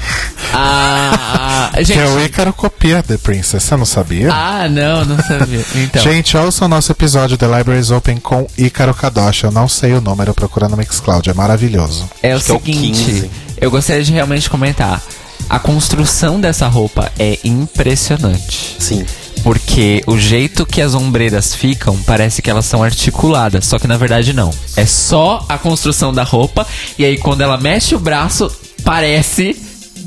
ah. 0.53 1.71
Que 1.75 1.83
Gente. 1.83 1.99
o 1.99 2.23
Ícaro 2.23 2.53
copia 2.53 3.03
The 3.03 3.17
Princess, 3.17 3.63
você 3.63 3.75
não 3.75 3.85
sabia? 3.85 4.29
Ah, 4.31 4.67
não, 4.69 5.05
não 5.05 5.17
sabia. 5.17 5.63
Então. 5.75 6.01
Gente, 6.01 6.35
ouça 6.37 6.65
o 6.65 6.67
nosso 6.67 6.91
episódio 6.91 7.37
The 7.37 7.45
Libraries 7.45 7.91
Open 7.91 8.17
com 8.17 8.47
Ícaro 8.57 8.93
Kadoshi. 8.93 9.43
Eu 9.45 9.51
não 9.51 9.67
sei 9.67 9.93
o 9.93 10.01
número, 10.01 10.33
procura 10.33 10.67
no 10.69 10.77
Mixcloud, 10.77 11.29
é 11.29 11.33
maravilhoso. 11.33 12.09
É 12.23 12.33
o 12.33 12.37
Acho 12.37 12.45
que 12.45 12.51
é 12.51 12.55
o 12.55 12.57
seguinte, 12.59 13.03
15. 13.05 13.31
eu 13.61 13.71
gostaria 13.71 14.03
de 14.03 14.11
realmente 14.11 14.49
comentar. 14.49 15.01
A 15.49 15.57
construção 15.59 16.39
dessa 16.39 16.67
roupa 16.67 17.11
é 17.17 17.39
impressionante. 17.43 18.75
Sim. 18.79 19.05
Porque 19.43 20.03
o 20.05 20.17
jeito 20.17 20.65
que 20.65 20.81
as 20.81 20.93
ombreiras 20.93 21.55
ficam, 21.55 21.97
parece 22.05 22.41
que 22.41 22.49
elas 22.49 22.65
são 22.65 22.83
articuladas. 22.83 23.65
Só 23.65 23.79
que 23.79 23.87
na 23.87 23.97
verdade 23.97 24.33
não. 24.33 24.51
É 24.75 24.85
só 24.85 25.45
a 25.47 25.57
construção 25.57 26.13
da 26.13 26.23
roupa. 26.23 26.67
E 26.97 27.05
aí 27.05 27.17
quando 27.17 27.41
ela 27.41 27.57
mexe 27.57 27.95
o 27.95 27.99
braço, 27.99 28.51
parece 28.83 29.55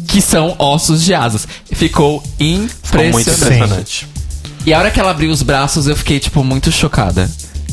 que 0.06 0.20
são 0.20 0.54
ossos 0.58 1.02
de 1.02 1.14
asas. 1.14 1.46
Ficou 1.72 2.22
Ficou 2.82 3.02
muito 3.04 3.20
impressionante. 3.30 3.56
impressionante. 3.56 4.08
E 4.64 4.72
a 4.72 4.78
hora 4.78 4.90
que 4.90 5.00
ela 5.00 5.10
abriu 5.10 5.30
os 5.30 5.42
braços, 5.42 5.88
eu 5.88 5.96
fiquei, 5.96 6.20
tipo, 6.20 6.44
muito 6.44 6.70
chocada. 6.70 7.28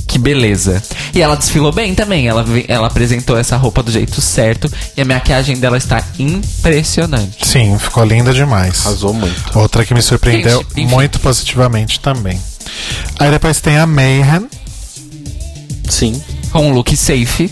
Que 0.10 0.18
beleza. 0.18 0.82
E 1.14 1.22
ela 1.22 1.36
desfilou 1.36 1.72
bem 1.72 1.94
também. 1.94 2.28
Ela, 2.28 2.44
ela 2.68 2.88
apresentou 2.88 3.38
essa 3.38 3.56
roupa 3.56 3.84
do 3.84 3.92
jeito 3.92 4.20
certo. 4.22 4.70
E 4.98 5.02
a 5.02 5.06
maquiagem 5.06 5.56
dela 5.58 5.78
está 5.78 6.04
impressionante. 6.18 7.48
Sim, 7.48 7.78
ficou 7.78 8.04
linda 8.04 8.34
demais. 8.34 8.86
Arrasou 8.88 9.14
muito. 9.14 9.58
Outra 9.58 9.86
que 9.86 9.94
me 9.94 10.02
surpreendeu 10.02 10.66
Gente, 10.76 10.88
muito 10.90 11.20
positivamente 11.20 12.00
também. 12.00 12.42
Aí 13.20 13.30
depois 13.30 13.62
tem 13.62 13.78
a 13.78 13.86
Mayhem. 13.86 14.50
Sim. 15.88 16.20
Com 16.52 16.70
um 16.70 16.74
look 16.74 16.96
safe, 16.98 17.52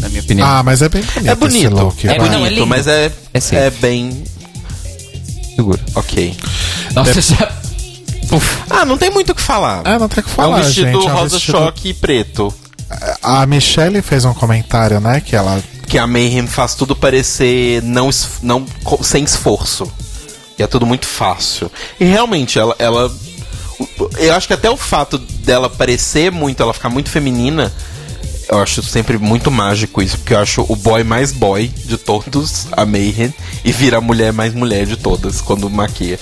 na 0.00 0.10
minha 0.10 0.20
opinião. 0.20 0.46
Ah, 0.46 0.62
mas 0.62 0.82
é 0.82 0.90
bem 0.90 1.02
bonito, 1.02 1.30
É 1.30 1.34
bonito. 1.34 1.56
esse 1.56 1.68
look. 1.68 2.06
É 2.06 2.10
É 2.10 2.14
é 2.14 2.18
bonito, 2.18 2.48
lindo. 2.50 2.66
mas 2.66 2.86
é, 2.86 3.10
É 3.32 3.38
é 3.54 3.70
bem 3.70 4.24
seguro. 5.56 5.80
ok. 5.94 6.36
Nossa, 6.94 7.18
já. 7.22 7.50
Uf. 8.32 8.62
Ah, 8.70 8.84
não 8.84 8.98
tem 8.98 9.10
muito 9.10 9.30
o 9.32 9.34
que 9.34 9.40
falar. 9.42 9.82
É, 9.86 9.98
não 9.98 10.08
tem 10.08 10.20
o 10.20 10.22
que 10.24 10.30
é 10.30 10.32
um 10.32 10.36
falar, 10.36 10.62
vestido 10.62 10.86
gente. 10.92 11.06
é 11.06 11.10
um 11.10 11.14
rosa 11.14 11.36
vestido- 11.36 11.58
choque 11.58 11.88
e 11.88 11.94
preto. 11.94 12.52
A 13.22 13.44
Michelle 13.46 14.00
fez 14.02 14.24
um 14.24 14.32
comentário, 14.34 14.98
né? 15.00 15.20
Que 15.20 15.36
ela. 15.36 15.62
Que 15.86 15.98
a 15.98 16.06
Mayhem 16.06 16.46
faz 16.46 16.74
tudo 16.74 16.94
parecer 16.96 17.82
não, 17.82 18.08
es- 18.10 18.28
não 18.42 18.64
sem 19.02 19.24
esforço. 19.24 19.90
E 20.58 20.62
é 20.62 20.66
tudo 20.66 20.84
muito 20.86 21.06
fácil. 21.06 21.70
E 22.00 22.04
realmente, 22.04 22.58
ela, 22.58 22.74
ela. 22.78 23.12
Eu 24.18 24.34
acho 24.34 24.46
que 24.48 24.54
até 24.54 24.68
o 24.68 24.76
fato 24.76 25.18
dela 25.18 25.70
parecer 25.70 26.32
muito, 26.32 26.62
ela 26.62 26.74
ficar 26.74 26.88
muito 26.90 27.10
feminina. 27.10 27.72
Eu 28.50 28.60
acho 28.62 28.82
sempre 28.82 29.18
muito 29.18 29.50
mágico 29.50 30.00
isso, 30.00 30.16
porque 30.18 30.32
eu 30.32 30.38
acho 30.38 30.64
o 30.68 30.74
boy 30.74 31.04
mais 31.04 31.32
boy 31.32 31.68
de 31.68 31.98
todos, 31.98 32.66
a 32.72 32.86
Mayhem, 32.86 33.32
e 33.62 33.70
vira 33.70 33.98
a 33.98 34.00
mulher 34.00 34.32
mais 34.32 34.54
mulher 34.54 34.86
de 34.86 34.96
todas 34.96 35.42
quando 35.42 35.68
maquia. 35.68 36.18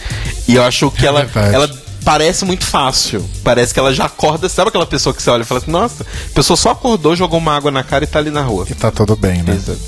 E 0.49 0.57
eu 0.57 0.65
acho 0.65 0.91
que 0.91 1.05
É 1.05 1.09
ela, 1.09 1.25
verdade. 1.25 1.55
ela 1.55 1.86
parece 2.07 2.45
muito 2.45 2.65
fácil. 2.65 3.29
Parece 3.43 3.75
que 3.75 3.81
ela 3.81 3.93
já 3.93 4.05
acorda. 4.05 4.49
Sabe 4.49 4.69
aquela 4.69 4.87
pessoa 4.87 5.13
que 5.13 5.21
você 5.21 5.29
olha 5.29 5.43
e 5.43 5.45
fala 5.45 5.61
assim: 5.61 5.73
Nossa, 5.73 6.05
a 6.05 6.35
pessoa 6.35 6.57
só 6.57 6.71
acordou, 6.71 7.17
jogou 7.17 7.41
uma 7.41 7.55
água 7.55 7.73
na 7.73 7.83
cara 7.83 8.05
e 8.05 8.07
tá 8.07 8.21
ali 8.21 8.31
na 8.31 8.43
rua. 8.43 8.65
E 8.71 8.75
tá 8.75 8.93
tudo 8.93 9.17
bem, 9.17 9.43
né? 9.43 9.55
Exato. 9.55 9.81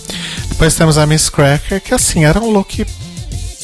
Depois 0.48 0.74
temos 0.74 0.98
a 0.98 1.06
Miss 1.06 1.28
Cracker, 1.30 1.80
que 1.80 1.94
assim, 1.94 2.24
era 2.24 2.40
um 2.40 2.50
look 2.50 2.84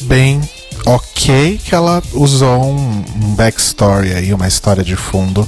bem 0.03 0.41
ok, 0.85 1.59
que 1.63 1.75
ela 1.75 2.01
usou 2.13 2.63
um, 2.63 3.03
um 3.15 3.35
backstory 3.35 4.13
aí, 4.13 4.33
uma 4.33 4.47
história 4.47 4.83
de 4.83 4.95
fundo, 4.95 5.47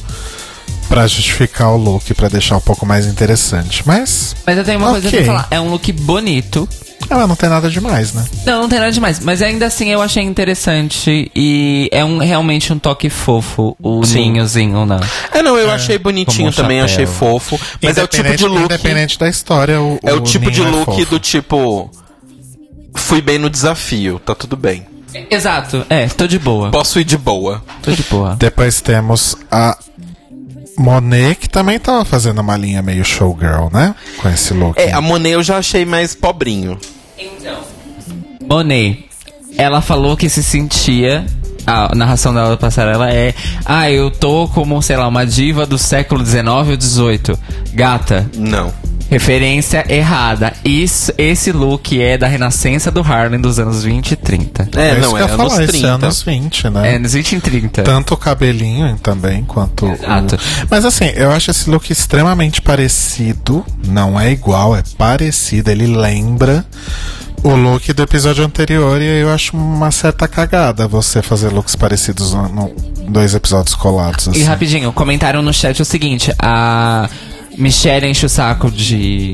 pra 0.87 1.05
justificar 1.07 1.71
o 1.73 1.77
look, 1.77 2.13
pra 2.13 2.27
deixar 2.29 2.57
um 2.57 2.61
pouco 2.61 2.85
mais 2.85 3.05
interessante. 3.05 3.83
Mas 3.85 4.35
Mas 4.45 4.57
eu 4.57 4.63
tenho 4.63 4.79
uma 4.79 4.91
coisa 4.91 5.07
Ok. 5.07 5.23
pra 5.23 5.27
falar. 5.33 5.47
É 5.51 5.59
um 5.59 5.69
look 5.69 5.91
bonito. 5.91 6.67
ela 7.09 7.25
não 7.27 7.35
tem 7.35 7.47
nada 7.49 7.69
demais, 7.69 8.13
né? 8.13 8.25
Não, 8.45 8.61
não 8.63 8.69
tem 8.69 8.79
nada 8.79 8.91
demais. 8.91 9.19
Mas 9.19 9.41
ainda 9.41 9.65
assim 9.65 9.89
eu 9.89 10.01
achei 10.01 10.23
interessante. 10.23 11.31
E 11.35 11.89
é 11.91 12.03
um, 12.03 12.17
realmente 12.17 12.71
um 12.73 12.79
toque 12.79 13.09
fofo, 13.09 13.75
o 13.81 14.03
Sim. 14.05 14.31
ninhozinho 14.31 14.85
na. 14.85 14.99
É, 15.33 15.41
não, 15.41 15.57
eu 15.57 15.69
achei 15.71 15.97
bonitinho 15.97 16.49
um 16.49 16.51
também, 16.51 16.81
achei 16.81 17.05
fofo. 17.05 17.59
Mas 17.81 17.97
é 17.97 18.03
o 18.03 18.07
tipo 18.07 18.35
de 18.35 18.45
look. 18.45 18.63
Independente 18.65 19.17
da 19.19 19.27
história, 19.29 19.79
o, 19.81 19.99
É 20.03 20.13
o 20.13 20.21
tipo 20.21 20.49
de 20.51 20.61
ninho 20.61 20.71
look 20.79 20.85
fofo. 20.85 21.05
do 21.05 21.19
tipo. 21.19 21.89
Fui 22.95 23.21
bem 23.21 23.37
no 23.37 23.49
desafio, 23.49 24.19
tá 24.19 24.33
tudo 24.33 24.57
bem. 24.57 24.85
Exato, 25.31 25.85
é, 25.89 26.07
tô 26.07 26.27
de 26.27 26.37
boa. 26.37 26.69
Posso 26.69 26.99
ir 26.99 27.03
de 27.03 27.17
boa. 27.17 27.63
Tô 27.81 27.91
de 27.91 28.03
boa. 28.03 28.35
Depois 28.37 28.81
temos 28.81 29.35
a 29.49 29.77
Monet, 30.77 31.35
que 31.35 31.49
também 31.49 31.79
tava 31.79 32.05
fazendo 32.05 32.39
uma 32.39 32.55
linha 32.55 32.81
meio 32.81 33.03
showgirl, 33.03 33.67
né? 33.71 33.95
Com 34.21 34.29
esse 34.29 34.53
look. 34.53 34.79
É, 34.79 34.93
a 34.93 35.01
Monet 35.01 35.33
eu 35.33 35.43
já 35.43 35.57
achei 35.57 35.85
mais 35.85 36.13
pobrinho. 36.13 36.77
Monet, 38.47 39.05
ela 39.57 39.81
falou 39.81 40.15
que 40.15 40.29
se 40.29 40.43
sentia. 40.43 41.25
A 41.65 41.93
narração 41.93 42.33
dela 42.33 42.51
da 42.51 42.57
passarela 42.57 43.09
é. 43.11 43.33
Ah, 43.65 43.91
eu 43.91 44.09
tô 44.09 44.47
como, 44.47 44.81
sei 44.81 44.95
lá, 44.95 45.05
uma 45.07 45.25
diva 45.25 45.65
do 45.65 45.77
século 45.77 46.25
XIX 46.25 46.45
ou 46.47 46.79
XVIII. 46.79 47.37
Gata, 47.73 48.29
Não. 48.37 48.71
Referência 49.09 49.85
errada. 49.89 50.53
Isso, 50.63 51.11
esse 51.17 51.51
look 51.51 51.99
é 52.01 52.17
da 52.17 52.27
renascença 52.27 52.91
do 52.91 53.01
Harlem 53.01 53.39
dos 53.39 53.59
anos 53.59 53.83
20 53.83 54.11
e 54.11 54.15
30. 54.15 54.69
É, 54.75 54.91
isso 54.93 55.01
não, 55.01 55.11
que 55.13 55.17
é 55.19 55.23
anos 55.23 55.35
falar, 55.37 55.63
esse 55.63 55.71
30. 55.73 55.87
anos 55.87 56.21
20, 56.23 56.69
né? 56.69 56.93
É, 56.93 56.95
anos 56.97 57.13
20 57.13 57.33
e 57.33 57.39
30. 57.41 57.83
Tanto 57.83 58.13
o 58.13 58.17
cabelinho 58.17 58.97
também 59.01 59.43
quanto. 59.43 59.85
o- 59.85 59.93
Exato. 59.93 60.37
Mas 60.69 60.85
assim, 60.85 61.05
eu 61.15 61.31
acho 61.31 61.51
esse 61.51 61.69
look 61.69 61.89
extremamente 61.91 62.61
parecido. 62.61 63.65
Não 63.87 64.19
é 64.19 64.31
igual, 64.31 64.75
é 64.75 64.83
parecido. 64.97 65.71
Ele 65.71 65.87
lembra 65.87 66.65
o 67.43 67.49
look 67.55 67.93
do 67.93 68.03
episódio 68.03 68.43
anterior. 68.43 69.01
E 69.01 69.21
eu 69.21 69.29
acho 69.31 69.55
uma 69.55 69.91
certa 69.91 70.27
cagada 70.27 70.87
você 70.87 71.21
fazer 71.21 71.49
looks 71.49 71.75
parecidos 71.75 72.33
no, 72.33 72.49
no- 72.49 72.75
dois 73.09 73.33
episódios 73.33 73.73
colados. 73.75 74.27
E 74.27 74.29
Assim. 74.31 74.43
rapidinho, 74.43 74.91
comentaram 74.91 75.41
no 75.41 75.53
chat 75.53 75.81
o 75.81 75.85
seguinte: 75.85 76.33
a 76.39 77.09
Michelle 77.57 78.07
enche 78.07 78.25
o 78.25 78.29
saco 78.29 78.69
de. 78.71 79.33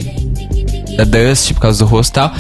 da 0.95 1.03
Dust 1.03 1.53
por 1.53 1.59
causa 1.61 1.79
do 1.79 1.85
rosto 1.85 2.11
e 2.11 2.13
tal. 2.13 2.31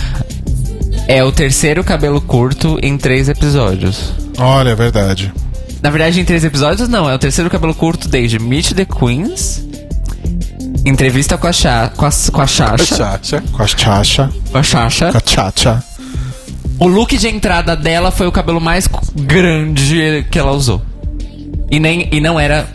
É 1.07 1.23
o 1.23 1.31
terceiro 1.31 1.83
cabelo 1.83 2.21
curto 2.21 2.79
em 2.81 2.97
três 2.97 3.27
episódios. 3.27 4.13
Olha, 4.37 4.69
é 4.69 4.75
verdade. 4.75 5.33
Na 5.81 5.89
verdade, 5.89 6.19
em 6.21 6.25
três 6.25 6.43
episódios, 6.45 6.87
não. 6.87 7.09
É 7.09 7.13
o 7.15 7.19
terceiro 7.19 7.49
cabelo 7.49 7.73
curto 7.75 8.07
desde 8.07 8.39
Meet 8.39 8.71
the 8.73 8.85
Queens. 8.85 9.61
Entrevista 10.85 11.37
com 11.37 11.47
a, 11.47 11.51
Cha, 11.53 11.91
com 11.95 12.05
a, 12.05 12.09
com 12.31 12.41
a 12.41 12.47
Chacha. 12.47 12.95
Com 13.51 13.63
a 13.63 13.67
chacha, 13.67 14.31
Com 14.51 14.57
a 14.57 14.63
Chacha. 14.63 15.11
com 15.11 15.17
a 15.17 15.21
chacha. 15.25 15.83
O 16.79 16.87
look 16.87 17.17
de 17.17 17.27
entrada 17.27 17.75
dela 17.75 18.11
foi 18.11 18.27
o 18.27 18.31
cabelo 18.31 18.59
mais 18.59 18.87
grande 19.15 20.25
que 20.31 20.39
ela 20.39 20.51
usou. 20.51 20.81
E, 21.71 21.79
nem, 21.79 22.07
e 22.11 22.19
não 22.19 22.39
era 22.39 22.67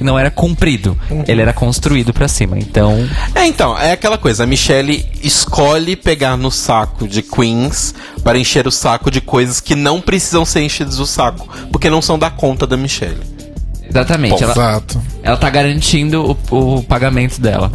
não 0.00 0.18
era 0.18 0.30
comprido. 0.30 0.98
Ele 1.28 1.40
era 1.40 1.52
construído 1.52 2.12
pra 2.12 2.26
cima. 2.26 2.58
Então. 2.58 3.08
É, 3.34 3.46
então, 3.46 3.78
é 3.78 3.92
aquela 3.92 4.18
coisa. 4.18 4.42
A 4.42 4.46
Michelle 4.46 5.06
escolhe 5.22 5.94
pegar 5.94 6.36
no 6.36 6.50
saco 6.50 7.06
de 7.06 7.22
Queens 7.22 7.94
para 8.24 8.38
encher 8.38 8.66
o 8.66 8.72
saco 8.72 9.10
de 9.10 9.20
coisas 9.20 9.60
que 9.60 9.76
não 9.76 10.00
precisam 10.00 10.44
ser 10.44 10.62
enchidas 10.62 10.98
o 10.98 11.06
saco, 11.06 11.48
porque 11.70 11.88
não 11.88 12.02
são 12.02 12.18
da 12.18 12.30
conta 12.30 12.66
da 12.66 12.76
Michelle. 12.76 13.31
Exatamente. 13.92 14.30
Bom, 14.38 14.42
ela, 14.44 14.52
Exato. 14.52 15.02
ela 15.22 15.36
tá 15.36 15.50
garantindo 15.50 16.36
o, 16.50 16.76
o 16.78 16.82
pagamento 16.82 17.40
dela. 17.40 17.70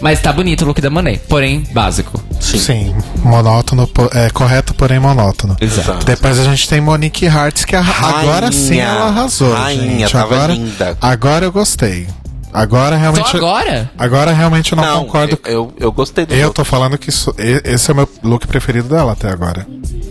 Mas 0.00 0.20
tá 0.20 0.32
bonito 0.32 0.62
o 0.62 0.66
look 0.66 0.80
da 0.80 0.90
Monet. 0.90 1.20
Porém, 1.28 1.64
básico. 1.72 2.22
Sim, 2.40 2.94
monótono, 3.22 3.86
po- 3.86 4.10
é 4.12 4.28
correto, 4.30 4.74
porém 4.74 4.98
monótono. 4.98 5.56
Exato. 5.60 6.04
Depois 6.04 6.38
a 6.38 6.44
gente 6.44 6.68
tem 6.68 6.80
Monique 6.80 7.26
Hartz, 7.26 7.64
que 7.64 7.74
Rainha. 7.74 8.18
agora 8.20 8.52
sim 8.52 8.78
ela 8.78 9.06
arrasou. 9.08 9.52
Rainha, 9.54 10.00
gente. 10.00 10.12
tava 10.12 10.34
agora, 10.34 10.52
linda. 10.52 10.98
Agora 11.00 11.44
eu 11.46 11.52
gostei. 11.52 12.06
Agora 12.52 12.96
realmente. 12.96 13.30
Só 13.30 13.36
agora? 13.36 13.90
Agora 13.98 14.32
realmente 14.32 14.72
eu 14.72 14.76
não, 14.76 15.04
concordo. 15.04 15.38
Eu, 15.44 15.52
eu, 15.52 15.74
eu 15.80 15.92
gostei 15.92 16.24
do 16.26 16.34
Eu 16.34 16.46
look. 16.46 16.56
tô 16.56 16.64
falando 16.64 16.96
que 16.98 17.10
isso- 17.10 17.34
esse 17.38 17.90
é 17.90 17.92
o 17.92 17.96
meu 17.96 18.08
look 18.22 18.46
preferido 18.46 18.88
dela 18.88 19.12
até 19.12 19.28
agora. 19.30 19.66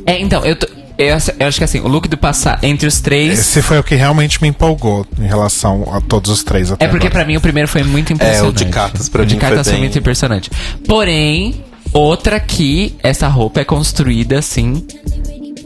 É, 0.06 0.20
então, 0.22 0.46
eu, 0.46 0.56
tô- 0.58 0.68
eu, 0.98 1.16
acho- 1.16 1.32
eu 1.40 1.48
acho 1.48 1.58
que 1.58 1.64
assim, 1.64 1.80
o 1.80 1.88
look 1.88 2.08
do 2.08 2.18
passar 2.18 2.60
entre 2.64 2.88
os 2.88 3.00
três. 3.00 3.40
Esse 3.40 3.62
foi 3.62 3.78
o 3.80 3.84
que 3.84 3.96
realmente 3.96 4.42
me 4.42 4.48
empolgou 4.50 5.06
em 5.20 5.28
relação 5.28 5.88
a 5.94 6.02
todos 6.02 6.30
os 6.32 6.44
três 6.44 6.72
até 6.72 6.86
É 6.86 6.88
porque 6.88 7.10
pra 7.10 7.24
mim 7.26 7.38
o 7.38 7.42
primeiro 7.42 7.68
foi 7.68 7.84
muito 7.84 8.12
impressionante. 8.14 8.66
de 8.66 8.72
cartas 8.72 9.10
pra 9.10 9.22
o 9.22 9.26
de 9.26 9.36
mim 9.36 9.40
foi 9.40 9.50
cartas 9.50 9.68
foi, 9.68 9.74
bem- 9.74 9.82
muito 9.82 9.98
impressionante. 10.00 10.50
Porém, 10.88 11.64
outra 11.94 12.40
que 12.40 12.96
essa 13.04 13.28
roupa 13.28 13.60
é 13.62 13.64
construída 13.66 14.40
assim 14.40 14.86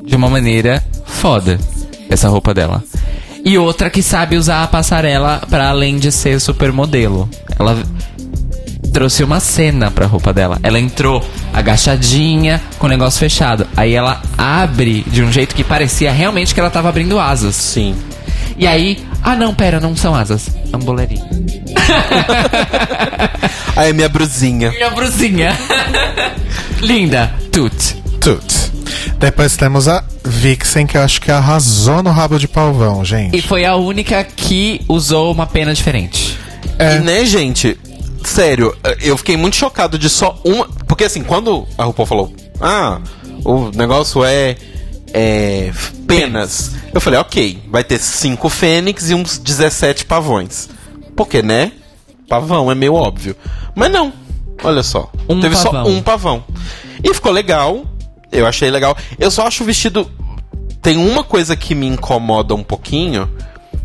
de 0.05 0.15
uma 0.15 0.29
maneira 0.29 0.83
foda. 1.05 1.59
Essa 2.09 2.27
roupa 2.27 2.53
dela. 2.53 2.83
E 3.45 3.57
outra 3.57 3.89
que 3.89 4.03
sabe 4.03 4.35
usar 4.37 4.61
a 4.63 4.67
passarela 4.67 5.41
pra 5.49 5.69
além 5.69 5.97
de 5.97 6.11
ser 6.11 6.39
supermodelo. 6.39 7.27
Ela 7.57 7.81
trouxe 8.91 9.23
uma 9.23 9.39
cena 9.39 9.89
pra 9.89 10.05
roupa 10.05 10.33
dela. 10.33 10.59
Ela 10.61 10.79
entrou 10.79 11.23
agachadinha, 11.53 12.61
com 12.77 12.87
o 12.87 12.89
negócio 12.89 13.19
fechado. 13.19 13.67
Aí 13.75 13.93
ela 13.93 14.21
abre 14.37 15.03
de 15.07 15.23
um 15.23 15.31
jeito 15.31 15.55
que 15.55 15.63
parecia 15.63 16.11
realmente 16.11 16.53
que 16.53 16.59
ela 16.59 16.69
tava 16.69 16.89
abrindo 16.89 17.19
asas. 17.19 17.55
Sim. 17.55 17.95
E 18.57 18.67
aí, 18.67 18.99
ah 19.23 19.35
não, 19.35 19.53
pera, 19.53 19.79
não 19.79 19.95
são 19.95 20.13
asas. 20.13 20.49
É 20.71 20.75
um 20.75 20.79
boleirinho. 20.79 21.25
Aí 23.75 23.89
é 23.89 23.93
minha 23.93 24.09
brusinha. 24.09 24.71
Minha 24.71 24.89
brusinha. 24.89 25.57
Linda. 26.81 27.33
Tut. 27.51 27.95
Tut. 28.19 28.71
Depois 29.17 29.55
temos 29.55 29.87
a 29.87 30.03
Vixen, 30.23 30.85
que 30.85 30.97
eu 30.97 31.01
acho 31.01 31.21
que 31.21 31.31
arrasou 31.31 32.03
no 32.03 32.11
rabo 32.11 32.37
de 32.37 32.47
palvão, 32.47 33.03
gente. 33.05 33.37
E 33.37 33.41
foi 33.41 33.65
a 33.65 33.75
única 33.75 34.23
que 34.23 34.81
usou 34.87 35.31
uma 35.31 35.47
pena 35.47 35.73
diferente. 35.73 36.37
É. 36.77 36.97
E 36.97 36.99
né, 36.99 37.25
gente? 37.25 37.77
Sério, 38.23 38.75
eu 39.01 39.17
fiquei 39.17 39.35
muito 39.35 39.55
chocado 39.55 39.97
de 39.97 40.09
só 40.09 40.39
uma. 40.43 40.67
Porque 40.87 41.03
assim, 41.03 41.23
quando 41.23 41.67
a 41.77 41.83
RuPaul 41.83 42.05
falou, 42.05 42.33
ah, 42.59 42.99
o 43.43 43.71
negócio 43.71 44.23
é. 44.23 44.55
é 45.13 45.71
penas. 46.07 46.75
Eu 46.93 46.99
falei, 46.99 47.19
ok, 47.19 47.63
vai 47.69 47.83
ter 47.83 47.99
cinco 47.99 48.49
fênix 48.49 49.09
e 49.09 49.15
uns 49.15 49.37
17 49.37 50.05
pavões. 50.05 50.69
Porque, 51.15 51.41
né? 51.41 51.71
Pavão 52.27 52.71
é 52.71 52.75
meio 52.75 52.93
óbvio. 52.93 53.35
Mas 53.75 53.91
não. 53.91 54.13
Olha 54.63 54.83
só. 54.83 55.11
Um 55.27 55.39
Teve 55.39 55.55
só 55.55 55.71
pavão. 55.71 55.91
um 55.91 56.01
pavão. 56.01 56.43
E 57.03 57.13
ficou 57.13 57.31
legal. 57.31 57.85
Eu 58.31 58.45
achei 58.45 58.69
legal. 58.69 58.95
Eu 59.19 59.31
só 59.31 59.47
acho 59.47 59.63
o 59.63 59.65
vestido. 59.65 60.09
Tem 60.81 60.97
uma 60.97 61.23
coisa 61.23 61.55
que 61.55 61.75
me 61.75 61.87
incomoda 61.87 62.53
um 62.53 62.63
pouquinho. 62.63 63.29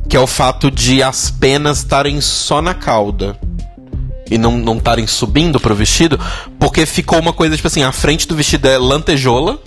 Que 0.08 0.16
é 0.16 0.20
o 0.20 0.26
fato 0.26 0.70
de 0.70 1.02
as 1.02 1.30
penas 1.30 1.78
estarem 1.78 2.20
só 2.20 2.62
na 2.62 2.74
cauda. 2.74 3.38
E 4.30 4.36
não 4.36 4.56
não 4.56 4.78
estarem 4.78 5.06
subindo 5.06 5.60
pro 5.60 5.74
vestido. 5.74 6.18
Porque 6.58 6.84
ficou 6.86 7.18
uma 7.18 7.32
coisa, 7.32 7.56
tipo 7.56 7.68
assim, 7.68 7.82
a 7.82 7.92
frente 7.92 8.26
do 8.26 8.34
vestido 8.34 8.68
é 8.68 8.78
lantejola. 8.78 9.58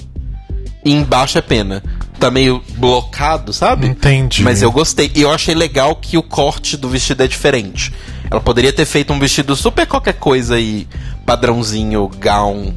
E 0.83 0.91
embaixo 0.91 1.37
é 1.37 1.41
pena. 1.41 1.83
Tá 2.19 2.29
meio 2.29 2.61
blocado, 2.77 3.53
sabe? 3.53 3.87
Entendi. 3.87 4.43
Mas 4.43 4.61
eu 4.61 4.71
gostei. 4.71 5.11
E 5.15 5.21
eu 5.21 5.31
achei 5.31 5.55
legal 5.55 5.95
que 5.95 6.17
o 6.17 6.23
corte 6.23 6.75
do 6.75 6.89
vestido 6.89 7.23
é 7.23 7.27
diferente. 7.27 7.93
Ela 8.29 8.41
poderia 8.41 8.71
ter 8.71 8.85
feito 8.85 9.11
um 9.11 9.19
vestido 9.19 9.55
super 9.55 9.87
qualquer 9.87 10.13
coisa 10.13 10.55
aí, 10.55 10.87
padrãozinho, 11.25 12.09
gown, 12.21 12.73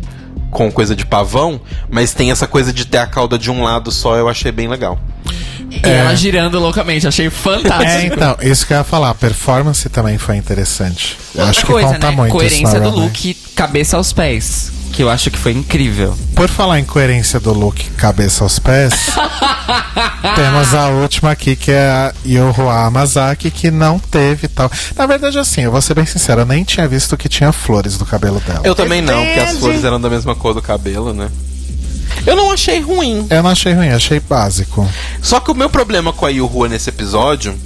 com 0.51 0.71
coisa 0.71 0.95
de 0.95 1.05
pavão, 1.05 1.61
mas 1.91 2.15
tem 2.15 2.31
essa 2.31 2.47
coisa 2.47 2.73
de 2.73 2.87
ter 2.87 2.99
a 2.99 3.07
cauda 3.07 3.39
de 3.39 3.51
um 3.51 3.63
lado 3.63 3.91
só, 3.91 4.17
eu 4.17 4.29
achei 4.29 4.53
bem 4.53 4.69
legal. 4.69 4.99
E 5.85 5.89
ela 5.89 6.15
girando 6.15 6.59
loucamente, 6.59 7.07
achei 7.09 7.31
fantástico. 7.31 7.91
É, 7.91 8.07
então, 8.07 8.37
isso 8.43 8.67
que 8.67 8.73
eu 8.73 8.79
ia 8.79 8.85
falar. 8.85 9.11
A 9.11 9.15
performance 9.15 9.89
também 9.89 10.19
foi 10.19 10.37
interessante. 10.37 11.17
Eu 11.35 11.41
Outra 11.41 11.51
acho 11.51 11.61
que 11.61 11.73
coisa, 11.73 11.89
conta 11.89 12.11
né? 12.11 12.17
muito 12.17 12.33
Coerência 12.33 12.81
do 12.81 12.91
runway. 12.91 13.07
look, 13.07 13.35
cabeça 13.55 13.97
aos 13.97 14.13
pés. 14.13 14.73
Que 14.93 15.03
eu 15.03 15.09
acho 15.09 15.31
que 15.31 15.39
foi 15.39 15.53
incrível. 15.53 16.15
Por 16.35 16.49
falar 16.51 16.79
em 16.79 16.85
coerência 16.85 17.41
do 17.41 17.53
look 17.55 17.83
cabeça 17.97 18.45
aos 18.45 18.59
pés, 18.59 18.93
temos 20.37 20.75
a 20.75 20.89
última 20.89 21.31
aqui 21.31 21.57
que 21.57 21.71
é 21.71 21.89
a 21.89 22.13
Yohua 22.27 22.85
Amazaki, 22.87 23.51
que 23.51 23.71
não 23.71 23.99
teve 23.99 24.49
tal. 24.49 24.71
Na 24.95 25.07
verdade, 25.07 25.39
assim, 25.39 25.63
eu 25.63 25.73
vou 25.73 25.81
ser 25.81 25.95
bem 25.95 26.05
sincero, 26.05 26.43
eu 26.43 26.47
nem 26.47 26.63
tinha 26.63 26.87
visto 26.87 27.17
que 27.17 27.27
tinha 27.29 27.53
flores 27.53 27.99
no 27.99 28.05
cabelo 28.05 28.39
dela. 28.41 28.61
Eu 28.65 28.75
também 28.75 29.01
não, 29.01 29.25
porque 29.25 29.41
as 29.41 29.59
flores 29.59 29.83
eram 29.83 29.99
da 29.99 30.11
mesma 30.11 30.35
cor 30.35 30.53
do 30.53 30.61
cabelo, 30.61 31.15
né? 31.15 31.31
Eu 32.27 32.37
não 32.37 32.53
achei 32.53 32.81
ruim. 32.81 33.27
Eu 33.31 33.43
não 33.43 33.51
achei 33.51 33.73
ruim, 33.73 33.89
achei 33.89 34.21
básico. 34.21 34.89
Só 35.21 35.41
que 35.41 35.51
o 35.51 35.55
meu 35.55 35.69
problema 35.69 36.13
com 36.13 36.25
a 36.27 36.29
Yuhua 36.31 36.69
nesse 36.69 36.89
episódio. 36.89 37.59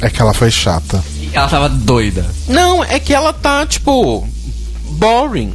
É 0.00 0.08
que 0.10 0.20
ela 0.20 0.34
foi 0.34 0.50
chata. 0.50 1.02
E 1.20 1.30
ela 1.34 1.48
tava 1.48 1.68
doida. 1.68 2.24
Não, 2.46 2.84
é 2.84 2.98
que 3.00 3.12
ela 3.14 3.32
tá, 3.32 3.66
tipo. 3.66 4.26
boring. 4.90 5.52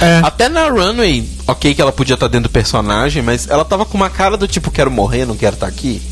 É, 0.00 0.20
Até 0.24 0.48
na 0.48 0.68
runway, 0.68 1.26
ok 1.46 1.72
que 1.72 1.80
ela 1.80 1.92
podia 1.92 2.14
estar 2.14 2.26
dentro 2.26 2.48
do 2.48 2.52
personagem, 2.52 3.22
mas 3.22 3.48
ela 3.48 3.64
tava 3.64 3.86
com 3.86 3.96
uma 3.96 4.10
cara 4.10 4.36
do 4.36 4.46
tipo, 4.48 4.70
quero 4.70 4.90
morrer, 4.90 5.24
não 5.24 5.36
quero 5.36 5.54
estar 5.54 5.68
aqui. 5.68 6.02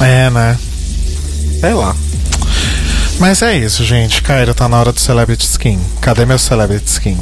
é, 0.00 0.28
né? 0.30 0.58
Sei 1.60 1.72
lá. 1.72 1.94
Mas 3.18 3.40
é 3.40 3.56
isso, 3.56 3.84
gente. 3.84 4.20
Cairo, 4.20 4.52
tá 4.52 4.68
na 4.68 4.78
hora 4.78 4.92
do 4.92 5.00
Celebrity 5.00 5.46
Skin. 5.46 5.80
Cadê 6.00 6.26
meu 6.26 6.38
Celebrity 6.38 6.90
Skin? 6.90 7.18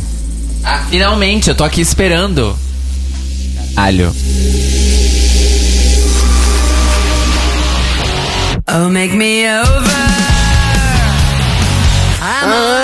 Ah, 0.64 0.86
finalmente, 0.88 1.50
eu 1.50 1.54
tô 1.54 1.62
aqui 1.62 1.80
esperando. 1.80 2.58
Alho. 3.76 4.14
Oh, 8.66 8.88
make 8.88 9.14
me 9.14 9.44
over. 9.46 10.04
I'm 12.20 12.50
a 12.50 12.83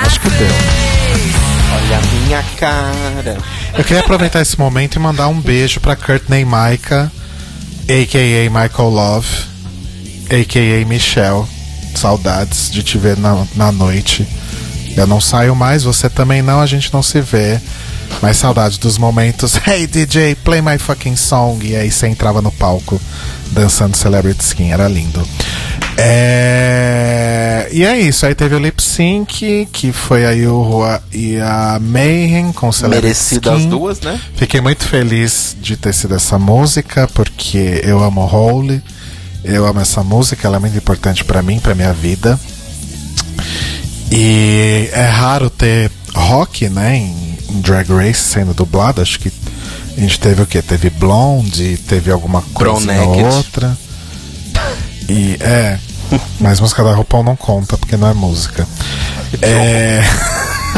Acho 0.00 0.20
que 0.20 0.30
deu. 0.30 0.48
Olha 1.74 1.98
a 1.98 2.00
minha 2.00 2.42
cara. 2.56 3.38
Eu 3.76 3.84
queria 3.84 4.00
aproveitar 4.00 4.40
esse 4.40 4.58
momento 4.58 4.96
e 4.96 4.98
mandar 4.98 5.28
um 5.28 5.40
beijo 5.40 5.80
pra 5.80 5.94
Courtney 5.94 6.44
Maika, 6.44 7.12
a.k.a. 7.82 8.50
Michael 8.50 8.88
Love, 8.88 9.28
a.k.a. 10.30 10.86
Michelle. 10.86 11.44
Saudades 11.94 12.70
de 12.70 12.82
te 12.82 12.96
ver 12.96 13.16
na, 13.16 13.46
na 13.54 13.70
noite. 13.70 14.26
Eu 14.96 15.06
não 15.06 15.20
saio 15.20 15.54
mais, 15.54 15.82
você 15.82 16.08
também 16.08 16.40
não, 16.40 16.60
a 16.60 16.66
gente 16.66 16.92
não 16.92 17.02
se 17.02 17.20
vê. 17.20 17.60
Mas 18.22 18.36
saudade 18.36 18.78
dos 18.78 18.98
momentos. 18.98 19.58
Hey 19.66 19.86
DJ, 19.86 20.34
play 20.36 20.60
my 20.60 20.78
fucking 20.78 21.16
song. 21.16 21.66
E 21.66 21.76
aí 21.76 21.90
você 21.90 22.06
entrava 22.06 22.40
no 22.40 22.52
palco 22.52 23.00
dançando 23.52 23.96
Celebrity 23.96 24.42
Skin, 24.42 24.72
era 24.72 24.88
lindo. 24.88 25.26
É... 25.96 27.68
E 27.72 27.84
é 27.84 27.98
isso, 27.98 28.26
aí 28.26 28.34
teve 28.34 28.54
o 28.54 28.58
lip 28.58 28.82
sync, 28.82 29.68
que 29.72 29.92
foi 29.92 30.24
a 30.24 30.30
Yuhua 30.30 31.02
e 31.12 31.38
a 31.38 31.78
Mayhem 31.80 32.52
com 32.52 32.70
Celebrity 32.70 33.06
Merecida 33.06 33.52
as 33.52 33.58
Skin. 33.60 33.70
duas, 33.70 34.00
né? 34.00 34.20
Fiquei 34.36 34.60
muito 34.60 34.84
feliz 34.86 35.56
de 35.60 35.76
ter 35.76 35.92
sido 35.92 36.14
essa 36.14 36.38
música, 36.38 37.08
porque 37.14 37.80
eu 37.84 38.02
amo 38.02 38.20
Holy, 38.22 38.82
eu 39.44 39.66
amo 39.66 39.80
essa 39.80 40.02
música, 40.02 40.46
ela 40.46 40.56
é 40.56 40.60
muito 40.60 40.76
importante 40.76 41.24
pra 41.24 41.42
mim, 41.42 41.58
pra 41.58 41.74
minha 41.74 41.92
vida. 41.92 42.38
E 44.10 44.88
é 44.92 45.06
raro 45.06 45.50
ter 45.50 45.90
rock, 46.14 46.68
né, 46.68 46.96
em 46.96 47.33
Drag 47.60 47.88
Race 47.90 48.20
sendo 48.20 48.54
dublado, 48.54 49.00
acho 49.00 49.18
que 49.18 49.32
a 49.96 50.00
gente 50.00 50.18
teve 50.18 50.42
o 50.42 50.46
quê? 50.46 50.60
Teve 50.60 50.90
Blonde, 50.90 51.76
teve 51.88 52.10
alguma 52.10 52.42
coisa 52.42 52.92
ou 53.02 53.24
outra. 53.24 53.76
E 55.08 55.36
é, 55.40 55.78
mas 56.40 56.60
música 56.60 56.82
da 56.82 56.94
RuPaul 56.94 57.24
não 57.24 57.36
conta, 57.36 57.76
porque 57.76 57.96
não 57.96 58.08
é 58.08 58.14
música. 58.14 58.66
É... 59.40 60.02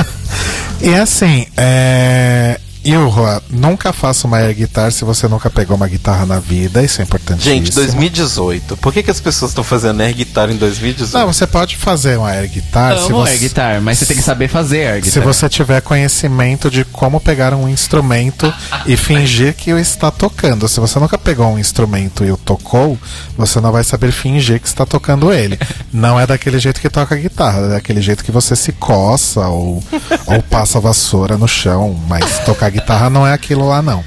e 0.80 0.94
assim, 0.94 1.46
é... 1.56 2.60
Yuhua, 2.86 3.42
nunca 3.50 3.92
faça 3.92 4.26
uma 4.26 4.36
air 4.36 4.54
guitar 4.54 4.92
se 4.92 5.04
você 5.04 5.26
nunca 5.26 5.50
pegou 5.50 5.76
uma 5.76 5.88
guitarra 5.88 6.24
na 6.24 6.38
vida, 6.38 6.82
isso 6.82 7.00
é 7.00 7.04
importantíssimo. 7.04 7.54
Gente, 7.54 7.74
2018. 7.74 8.76
Por 8.76 8.92
que, 8.92 9.02
que 9.02 9.10
as 9.10 9.18
pessoas 9.18 9.50
estão 9.50 9.64
fazendo 9.64 10.00
air 10.02 10.14
guitar 10.14 10.50
em 10.50 10.56
2018? 10.56 11.18
Não, 11.18 11.32
você 11.32 11.46
pode 11.46 11.76
fazer 11.76 12.16
uma 12.16 12.30
air 12.30 12.48
guitar 12.48 12.96
se 12.96 13.06
Amo 13.06 13.16
você, 13.16 13.32
air 13.32 13.40
guitar, 13.40 13.80
mas 13.80 13.98
você 13.98 14.06
tem 14.06 14.16
que 14.16 14.22
saber 14.22 14.48
fazer 14.48 14.86
air 14.86 15.04
se 15.04 15.10
guitar. 15.10 15.24
você 15.24 15.48
tiver 15.48 15.80
conhecimento 15.80 16.70
de 16.70 16.84
como 16.84 17.20
pegar 17.20 17.54
um 17.54 17.68
instrumento 17.68 18.52
e 18.86 18.96
fingir 18.96 19.54
que 19.54 19.72
o 19.72 19.78
está 19.78 20.10
tocando. 20.10 20.68
Se 20.68 20.78
você 20.78 21.00
nunca 21.00 21.18
pegou 21.18 21.48
um 21.48 21.58
instrumento 21.58 22.24
e 22.24 22.30
o 22.30 22.36
tocou, 22.36 22.96
você 23.36 23.60
não 23.60 23.72
vai 23.72 23.82
saber 23.82 24.12
fingir 24.12 24.60
que 24.60 24.68
está 24.68 24.86
tocando 24.86 25.32
ele. 25.32 25.58
Não 25.92 26.20
é 26.20 26.26
daquele 26.26 26.58
jeito 26.58 26.80
que 26.80 26.88
toca 26.88 27.14
a 27.14 27.18
guitarra, 27.18 27.66
é 27.66 27.68
daquele 27.70 28.00
jeito 28.00 28.24
que 28.24 28.30
você 28.30 28.54
se 28.54 28.70
coça 28.72 29.48
ou, 29.48 29.82
ou 30.26 30.42
passa 30.42 30.78
a 30.78 30.80
vassoura 30.80 31.36
no 31.36 31.48
chão, 31.48 31.98
mas 32.08 32.38
tocar 32.40 32.75
guitarra 32.80 33.10
não 33.10 33.26
é 33.26 33.32
aquilo 33.32 33.68
lá 33.68 33.82
não. 33.82 34.04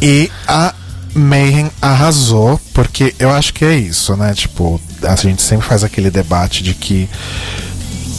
E 0.00 0.30
a 0.46 0.74
Mayhem 1.14 1.70
arrasou, 1.80 2.60
porque 2.72 3.14
eu 3.18 3.30
acho 3.30 3.52
que 3.52 3.64
é 3.64 3.74
isso, 3.74 4.16
né? 4.16 4.32
Tipo, 4.34 4.80
a 5.02 5.16
gente 5.16 5.42
sempre 5.42 5.66
faz 5.66 5.82
aquele 5.82 6.10
debate 6.10 6.62
de 6.62 6.74
que 6.74 7.08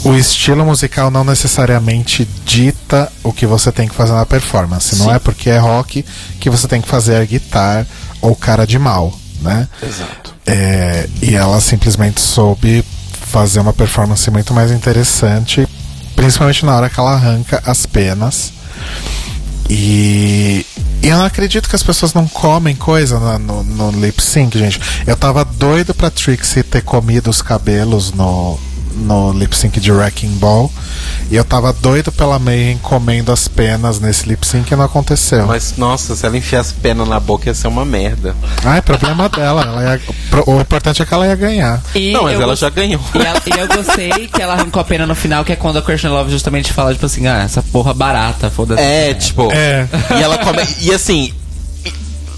o 0.04 0.16
estilo 0.16 0.66
musical 0.66 1.12
não 1.12 1.24
necessariamente 1.24 2.28
dita 2.46 3.12
o 3.24 3.34
que 3.34 3.46
você 3.46 3.72
tem 3.72 3.88
que 3.88 3.96
fazer 3.96 4.14
na 4.14 4.26
performance. 4.26 4.98
Não 4.98 5.14
é 5.14 5.20
porque 5.20 5.50
é 5.50 5.58
rock 5.58 6.06
que 6.40 6.50
você 6.50 6.68
tem 6.68 6.82
que 6.82 6.88
fazer 6.88 7.26
guitarra 7.26 7.86
ou 8.22 8.36
cara 8.36 8.66
de 8.66 8.80
mal, 8.80 9.14
né? 9.42 9.68
Exato. 9.82 10.36
É, 10.46 11.08
e 11.22 11.36
ela 11.36 11.60
simplesmente 11.62 12.22
soube 12.22 12.84
fazer 13.12 13.60
uma 13.60 13.74
performance 13.74 14.30
muito 14.32 14.54
mais 14.54 14.72
interessante, 14.72 15.68
principalmente 16.16 16.66
na 16.66 16.76
hora 16.76 16.90
que 16.90 17.00
ela 17.00 17.14
arranca 17.14 17.62
as 17.66 17.86
penas. 17.86 18.52
E, 19.70 20.66
e 21.04 21.08
eu 21.08 21.18
não 21.18 21.26
acredito 21.26 21.70
que 21.70 21.76
as 21.76 21.84
pessoas 21.84 22.14
não 22.14 22.28
comem 22.28 22.76
coisa 22.76 23.20
na- 23.20 23.38
no, 23.40 23.64
no 23.64 23.92
lip 23.92 24.22
sync, 24.22 24.58
gente. 24.58 24.80
Eu 25.06 25.16
tava 25.16 25.46
doido 25.46 25.94
pra 25.94 26.10
Trixie 26.10 26.64
ter 26.64 26.82
comido 26.82 27.30
os 27.30 27.42
cabelos 27.42 28.12
no, 28.12 28.60
no 29.00 29.32
lip 29.34 29.56
sync 29.56 29.80
de 29.80 29.92
Wrecking 29.92 30.36
Ball. 30.38 30.72
E 31.32 31.36
eu 31.36 31.44
tava 31.44 31.72
doido 31.74 32.12
pela 32.12 32.38
Mayhem 32.40 32.78
comendo 32.80 33.32
as 33.32 33.48
penas 33.48 34.00
nesse 34.00 34.28
lip 34.28 34.46
sync 34.46 34.72
e 34.72 34.76
não 34.76 34.84
aconteceu. 34.86 35.46
Mas, 35.46 35.76
nossa, 35.78 36.16
se 36.16 36.26
ela 36.26 36.38
enfiasse 36.38 36.74
pena 36.76 37.06
na 37.06 37.20
boca 37.20 37.48
ia 37.50 37.54
ser 37.54 37.68
uma 37.68 37.86
merda. 37.86 38.36
Ah, 38.66 38.78
é 38.78 38.82
problema 38.82 39.30
dela. 39.30 39.62
Ela 39.64 39.84
ia- 39.96 40.02
o 40.46 40.60
importante 40.60 41.02
é 41.02 41.06
que 41.06 41.14
ela 41.14 41.26
ia 41.28 41.36
ganhar. 41.36 41.82
E 41.96 42.12
não, 42.12 42.24
mas 42.24 42.40
ela 42.40 42.56
já 42.56 42.70
ganhou. 42.70 43.02
E, 43.16 43.18
ela- 43.20 43.42
e 43.46 43.60
eu 43.60 43.68
gostei 43.68 44.28
que 44.28 44.42
ela 44.42 44.54
arrancou 44.54 44.82
a 44.82 44.86
pena 44.86 45.06
no 45.06 45.16
final, 45.16 45.44
que 45.46 45.52
é 45.52 45.56
quando 45.56 45.78
a 45.78 45.82
Christian 45.82 46.12
Love 46.12 46.32
justamente 46.32 46.74
fala, 46.74 46.94
tipo 46.94 47.06
assim, 47.06 47.28
ah, 47.28 47.44
essa 47.44 47.62
porra 47.62 47.94
barata, 47.94 48.50
foda-se. 48.50 48.82
É, 48.82 49.14
tipo. 49.14 49.50
É. 49.52 49.88
E 50.18 50.22
ela 50.24 50.38
come. 50.40 50.60
E 50.82 50.92
assim. 50.94 51.34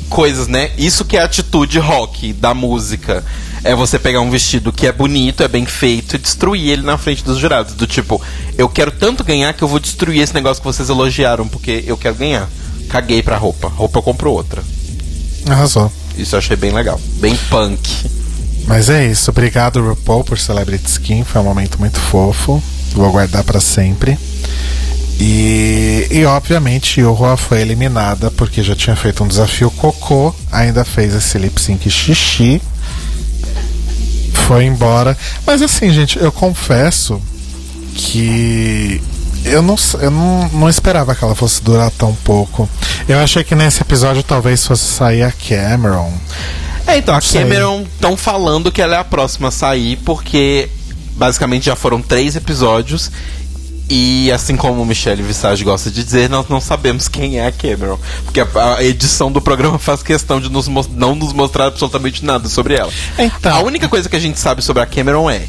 Coisas, 0.09 0.47
né? 0.49 0.71
Isso 0.77 1.05
que 1.05 1.15
é 1.15 1.21
a 1.21 1.25
atitude 1.25 1.79
rock 1.79 2.33
da 2.33 2.53
música. 2.53 3.23
É 3.63 3.75
você 3.75 3.99
pegar 3.99 4.21
um 4.21 4.29
vestido 4.29 4.71
que 4.71 4.87
é 4.87 4.91
bonito, 4.91 5.43
é 5.43 5.47
bem 5.47 5.65
feito 5.65 6.15
e 6.15 6.19
destruir 6.19 6.69
ele 6.69 6.81
na 6.81 6.97
frente 6.97 7.23
dos 7.23 7.37
jurados. 7.37 7.73
Do 7.73 7.85
tipo, 7.85 8.21
eu 8.57 8.67
quero 8.67 8.91
tanto 8.91 9.23
ganhar 9.23 9.53
que 9.53 9.63
eu 9.63 9.67
vou 9.67 9.79
destruir 9.79 10.21
esse 10.21 10.33
negócio 10.33 10.61
que 10.61 10.67
vocês 10.67 10.89
elogiaram, 10.89 11.47
porque 11.47 11.83
eu 11.85 11.95
quero 11.95 12.15
ganhar. 12.15 12.49
Caguei 12.89 13.21
pra 13.21 13.37
roupa. 13.37 13.67
Roupa 13.67 13.99
eu 13.99 14.03
compro 14.03 14.31
outra. 14.31 14.63
Arrasou. 15.47 15.91
Isso 16.17 16.35
eu 16.35 16.39
achei 16.39 16.55
bem 16.55 16.71
legal. 16.71 16.99
Bem 17.19 17.37
punk. 17.49 18.09
Mas 18.65 18.89
é 18.89 19.07
isso. 19.07 19.31
Obrigado, 19.31 19.81
RuPaul, 19.81 20.23
por 20.23 20.39
Celebrity 20.39 20.87
Skin. 20.89 21.23
Foi 21.23 21.41
um 21.41 21.45
momento 21.45 21.79
muito 21.79 21.99
fofo. 21.99 22.61
Vou 22.93 23.11
guardar 23.11 23.43
pra 23.43 23.61
sempre. 23.61 24.17
E, 25.23 26.07
e 26.09 26.25
obviamente 26.25 26.99
Yuhua 26.99 27.37
foi 27.37 27.61
eliminada 27.61 28.31
porque 28.31 28.63
já 28.63 28.75
tinha 28.75 28.95
feito 28.95 29.23
um 29.23 29.27
desafio 29.27 29.69
cocô, 29.69 30.33
ainda 30.51 30.83
fez 30.83 31.13
esse 31.13 31.37
lip 31.37 31.61
sync 31.61 31.87
xixi, 31.87 32.59
foi 34.47 34.65
embora. 34.65 35.17
Mas 35.45 35.61
assim, 35.61 35.91
gente, 35.91 36.19
eu 36.19 36.31
confesso 36.31 37.21
que 37.95 39.01
eu 39.43 39.61
não, 39.61 39.75
eu 39.99 40.11
não, 40.11 40.49
não 40.49 40.69
esperava 40.69 41.15
que 41.15 41.23
ela 41.23 41.35
fosse 41.35 41.63
durar 41.63 41.91
tão 41.91 42.13
pouco. 42.23 42.69
Eu 43.07 43.19
achei 43.19 43.43
que 43.43 43.55
nesse 43.55 43.81
episódio 43.81 44.23
talvez 44.23 44.65
fosse 44.65 44.85
sair 44.85 45.23
a 45.23 45.31
Cameron. 45.31 46.13
É, 46.85 46.97
então, 46.97 47.15
a. 47.15 47.21
Cameron 47.21 47.83
estão 47.83 48.15
falando 48.15 48.71
que 48.71 48.81
ela 48.81 48.95
é 48.95 48.99
a 48.99 49.03
próxima 49.03 49.47
a 49.47 49.51
sair, 49.51 49.97
porque 49.97 50.69
basicamente 51.15 51.65
já 51.65 51.75
foram 51.75 52.01
três 52.01 52.35
episódios. 52.35 53.11
E 53.93 54.31
assim 54.31 54.55
como 54.55 54.85
Michelle 54.85 55.21
Visage 55.21 55.65
gosta 55.65 55.91
de 55.91 56.01
dizer, 56.01 56.29
nós 56.29 56.47
não 56.47 56.61
sabemos 56.61 57.09
quem 57.09 57.39
é 57.39 57.45
a 57.45 57.51
Cameron. 57.51 57.99
Porque 58.23 58.39
a, 58.39 58.75
a 58.77 58.83
edição 58.85 59.29
do 59.29 59.41
programa 59.41 59.77
faz 59.79 60.01
questão 60.01 60.39
de 60.39 60.49
nos 60.49 60.69
não 60.87 61.13
nos 61.13 61.33
mostrar 61.33 61.65
absolutamente 61.65 62.23
nada 62.23 62.47
sobre 62.47 62.75
ela. 62.75 62.89
Então. 63.19 63.53
A 63.53 63.59
única 63.59 63.89
coisa 63.89 64.07
que 64.07 64.15
a 64.15 64.19
gente 64.19 64.39
sabe 64.39 64.61
sobre 64.61 64.81
a 64.81 64.85
Cameron 64.85 65.29
é. 65.29 65.45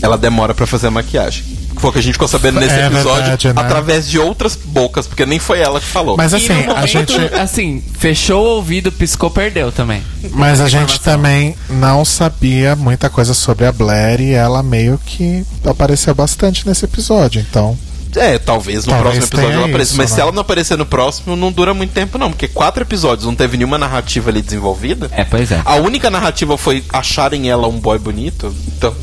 Ela 0.00 0.16
demora 0.16 0.54
pra 0.54 0.66
fazer 0.66 0.86
a 0.86 0.90
maquiagem. 0.90 1.44
Foi 1.84 1.90
o 1.90 1.92
que 1.92 1.98
a 1.98 2.02
gente 2.02 2.14
ficou 2.14 2.26
sabendo 2.28 2.58
nesse 2.60 2.74
É 2.74 2.86
episódio 2.86 3.12
verdade, 3.24 3.48
né? 3.48 3.54
através 3.56 4.08
de 4.08 4.18
outras 4.18 4.56
bocas, 4.56 5.06
porque 5.06 5.26
nem 5.26 5.38
foi 5.38 5.60
ela 5.60 5.78
que 5.78 5.84
falou. 5.84 6.16
Mas 6.16 6.32
assim, 6.32 6.48
no 6.48 6.72
a 6.72 6.76
momento, 6.76 6.86
gente. 7.12 7.34
assim, 7.34 7.84
fechou 7.98 8.42
o 8.42 8.48
ouvido, 8.56 8.90
piscou, 8.90 9.28
perdeu 9.30 9.70
também. 9.70 10.02
Mas 10.30 10.62
a 10.62 10.68
gente 10.68 10.98
também 11.00 11.54
não 11.68 12.02
sabia 12.02 12.74
muita 12.74 13.10
coisa 13.10 13.34
sobre 13.34 13.66
a 13.66 13.72
Blair 13.72 14.18
e 14.22 14.32
ela 14.32 14.62
meio 14.62 14.98
que 15.04 15.44
apareceu 15.62 16.14
bastante 16.14 16.66
nesse 16.66 16.86
episódio, 16.86 17.38
então. 17.46 17.78
É, 18.16 18.38
talvez 18.38 18.86
no 18.86 18.92
Talvez 18.92 19.16
próximo 19.18 19.26
episódio 19.26 19.58
ela 19.58 19.66
apareça. 19.66 19.90
isso, 19.90 19.96
Mas 19.98 20.10
né? 20.10 20.14
se 20.14 20.20
ela 20.22 20.32
não 20.32 20.40
aparecer 20.40 20.78
no 20.78 20.86
próximo, 20.86 21.36
não 21.36 21.52
dura 21.52 21.74
muito 21.74 21.90
tempo, 21.92 22.16
não. 22.16 22.30
Porque 22.30 22.48
quatro 22.48 22.82
episódios 22.82 23.26
não 23.26 23.34
teve 23.34 23.58
nenhuma 23.58 23.76
narrativa 23.76 24.30
ali 24.30 24.40
desenvolvida. 24.40 25.10
É, 25.12 25.22
pois 25.24 25.52
é. 25.52 25.60
A 25.66 25.74
única 25.74 26.08
narrativa 26.08 26.56
foi 26.56 26.82
acharem 26.90 27.50
ela 27.50 27.68
um 27.68 27.78
boy 27.78 27.98
bonito. 27.98 28.54
Então. 28.68 28.94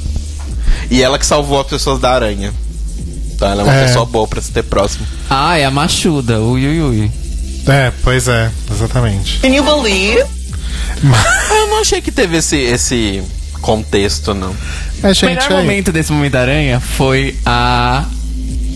E 0.90 1.04
ela 1.04 1.20
que 1.20 1.26
salvou 1.28 1.62
as 1.62 1.68
pessoas 1.68 2.00
da 2.00 2.10
aranha. 2.12 2.52
Então 3.42 3.50
ela 3.50 3.62
é 3.64 3.66
uma 3.66 3.74
É. 3.74 3.86
pessoa 3.88 4.06
boa 4.06 4.28
pra 4.28 4.40
se 4.40 4.52
ter 4.52 4.62
próximo. 4.62 5.04
Ah, 5.28 5.58
é 5.58 5.66
a 5.66 5.72
machuda, 5.72 6.40
ui, 6.40 6.64
ui, 6.64 6.80
ui. 6.80 7.12
É, 7.68 7.92
pois 8.04 8.28
é, 8.28 8.52
exatamente. 8.70 9.40
Can 9.40 9.48
you 9.48 9.64
believe? 9.64 10.20
Eu 11.50 11.68
não 11.70 11.80
achei 11.82 12.02
que 12.02 12.12
teve 12.12 12.38
esse, 12.38 12.56
esse 12.58 13.24
contexto, 13.60 14.36
não. 14.36 14.56
É, 15.02 15.10
O 15.10 15.14
gente, 15.16 15.26
melhor 15.26 15.52
aí. 15.54 15.58
momento 15.58 15.92
desse 15.92 16.12
momento 16.12 16.34
da 16.34 16.42
aranha 16.42 16.80
foi 16.80 17.36
a. 17.44 18.06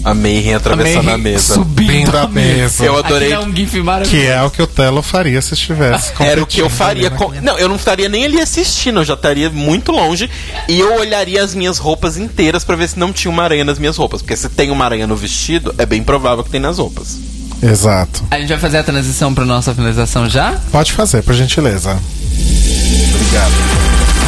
A 0.06 0.14
Mayhem 0.14 0.53
atravessando 0.53 0.99
a, 0.99 1.18
Mayhem 1.18 1.22
mesa. 1.22 1.56
Subindo 1.56 2.15
a 2.15 2.27
mesa. 2.27 2.86
Eu 2.86 2.95
adorei. 2.95 3.32
É 3.32 3.40
um 3.40 3.53
gif 3.53 3.82
maravilhoso. 3.82 4.15
Que 4.15 4.32
é 4.32 4.44
o 4.44 4.52
que 4.52 4.61
o 4.61 4.68
Telo 4.68 5.02
faria 5.02 5.41
se 5.41 5.56
estivesse 5.56 6.14
Era 6.19 6.44
o 6.44 6.45
que 6.45 6.60
eu 6.61 6.69
faria. 6.69 7.10
Com... 7.10 7.32
Não, 7.41 7.57
eu 7.57 7.68
não 7.68 7.76
estaria 7.76 8.07
nem 8.07 8.23
ali 8.23 8.40
assistindo, 8.40 8.99
eu 8.99 9.03
já 9.03 9.15
estaria 9.15 9.49
muito 9.49 9.91
longe. 9.91 10.30
E 10.68 10.80
eu 10.80 10.99
olharia 10.99 11.44
as 11.44 11.56
minhas 11.56 11.80
roupas 11.80 12.18
inteiras 12.18 12.64
pra 12.64 12.76
ver 12.76 12.88
se 12.88 12.99
não 12.99 13.11
tinha 13.11 13.32
uma 13.32 13.44
aranha 13.44 13.65
nas 13.65 13.80
minhas 13.80 13.98
roupas. 13.98 14.22
Porque 14.22 14.38
se 14.38 14.48
tem 14.48 14.69
uma 14.69 14.86
aranha 14.86 15.07
no 15.07 15.15
vestido, 15.15 15.73
é 15.77 15.86
bem 15.88 16.03
provável 16.03 16.44
que 16.44 16.52
tem 16.52 16.60
nas 16.60 16.77
roupas. 16.77 17.18
Exato. 17.64 18.23
A 18.30 18.38
gente 18.40 18.49
vai 18.49 18.60
fazer 18.60 18.77
a 18.77 18.84
transição 18.84 19.34
pra 19.34 19.44
nossa 19.44 19.73
finalização 19.73 20.30
já? 20.30 20.60
Pode 20.72 20.94
fazer, 20.94 21.23
por 21.23 21.34
gentileza. 21.34 21.99
Obrigado. 23.15 24.25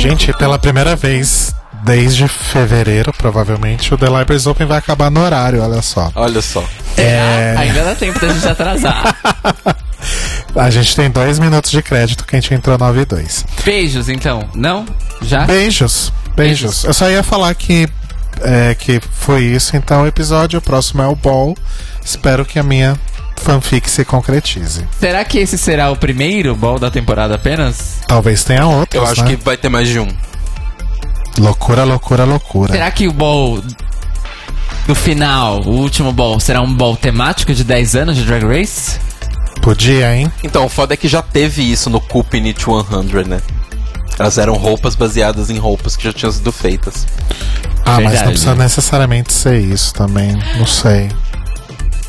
Gente, 0.00 0.32
pela 0.32 0.58
primeira 0.58 0.96
vez 0.96 1.54
desde 1.84 2.26
fevereiro, 2.26 3.12
provavelmente, 3.12 3.92
o 3.92 3.98
The 3.98 4.06
Libraries 4.06 4.46
Open 4.46 4.66
vai 4.66 4.78
acabar 4.78 5.10
no 5.10 5.20
horário, 5.20 5.62
olha 5.62 5.82
só. 5.82 6.10
Olha 6.14 6.40
só. 6.40 6.64
É. 6.96 7.54
Ainda 7.58 7.84
dá 7.84 7.94
tempo 7.94 8.18
da 8.18 8.28
gente 8.28 8.48
atrasar. 8.48 9.14
A 10.56 10.70
gente 10.70 10.96
tem 10.96 11.10
dois 11.10 11.38
minutos 11.38 11.70
de 11.70 11.82
crédito 11.82 12.24
que 12.24 12.34
a 12.34 12.40
gente 12.40 12.54
entrou 12.54 12.76
9 12.76 13.02
e 13.02 13.04
2. 13.04 13.46
Beijos, 13.62 14.08
então. 14.08 14.48
Não? 14.54 14.86
Já? 15.20 15.44
Beijos, 15.44 16.10
beijos. 16.34 16.82
Eu 16.84 16.94
só 16.94 17.08
ia 17.10 17.22
falar 17.22 17.54
que, 17.54 17.86
é, 18.40 18.74
que 18.74 19.00
foi 19.12 19.42
isso, 19.44 19.76
então 19.76 20.02
o 20.02 20.06
episódio 20.06 20.58
o 20.58 20.62
próximo 20.62 21.02
é 21.02 21.06
o 21.06 21.14
Ball. 21.14 21.54
Espero 22.02 22.44
que 22.46 22.58
a 22.58 22.62
minha 22.62 22.98
fanfic 23.40 23.90
se 23.90 24.04
concretize. 24.04 24.86
Será 24.98 25.24
que 25.24 25.38
esse 25.38 25.58
será 25.58 25.90
o 25.90 25.96
primeiro 25.96 26.54
ball 26.54 26.78
da 26.78 26.90
temporada 26.90 27.34
apenas? 27.34 28.00
Talvez 28.06 28.44
tenha 28.44 28.66
outros, 28.66 29.02
Eu 29.02 29.10
acho 29.10 29.24
né? 29.24 29.30
que 29.30 29.44
vai 29.44 29.56
ter 29.56 29.68
mais 29.68 29.88
de 29.88 29.98
um. 29.98 30.08
Loucura, 31.38 31.84
loucura, 31.84 32.24
loucura. 32.24 32.72
Será 32.72 32.90
que 32.90 33.08
o 33.08 33.12
ball 33.12 33.62
do 34.86 34.94
final, 34.94 35.60
o 35.62 35.70
último 35.70 36.12
ball, 36.12 36.38
será 36.40 36.60
um 36.60 36.72
ball 36.72 36.96
temático 36.96 37.54
de 37.54 37.64
10 37.64 37.96
anos 37.96 38.16
de 38.16 38.24
Drag 38.24 38.44
Race? 38.44 38.98
Podia, 39.62 40.14
hein? 40.14 40.30
Então, 40.42 40.64
o 40.64 40.68
foda 40.68 40.94
é 40.94 40.96
que 40.96 41.08
já 41.08 41.22
teve 41.22 41.62
isso 41.62 41.90
no 41.90 42.00
Coop 42.00 42.36
It 42.36 42.62
100, 42.62 43.24
né? 43.26 43.40
Elas 44.18 44.36
eram 44.38 44.54
roupas 44.54 44.94
baseadas 44.94 45.48
em 45.48 45.56
roupas 45.58 45.96
que 45.96 46.04
já 46.04 46.12
tinham 46.12 46.32
sido 46.32 46.52
feitas. 46.52 47.06
Ah, 47.84 47.92
mas 47.92 48.04
Verdade. 48.04 48.24
não 48.24 48.30
precisa 48.32 48.54
necessariamente 48.54 49.32
ser 49.32 49.58
isso 49.58 49.94
também. 49.94 50.36
Não 50.58 50.66
sei. 50.66 51.08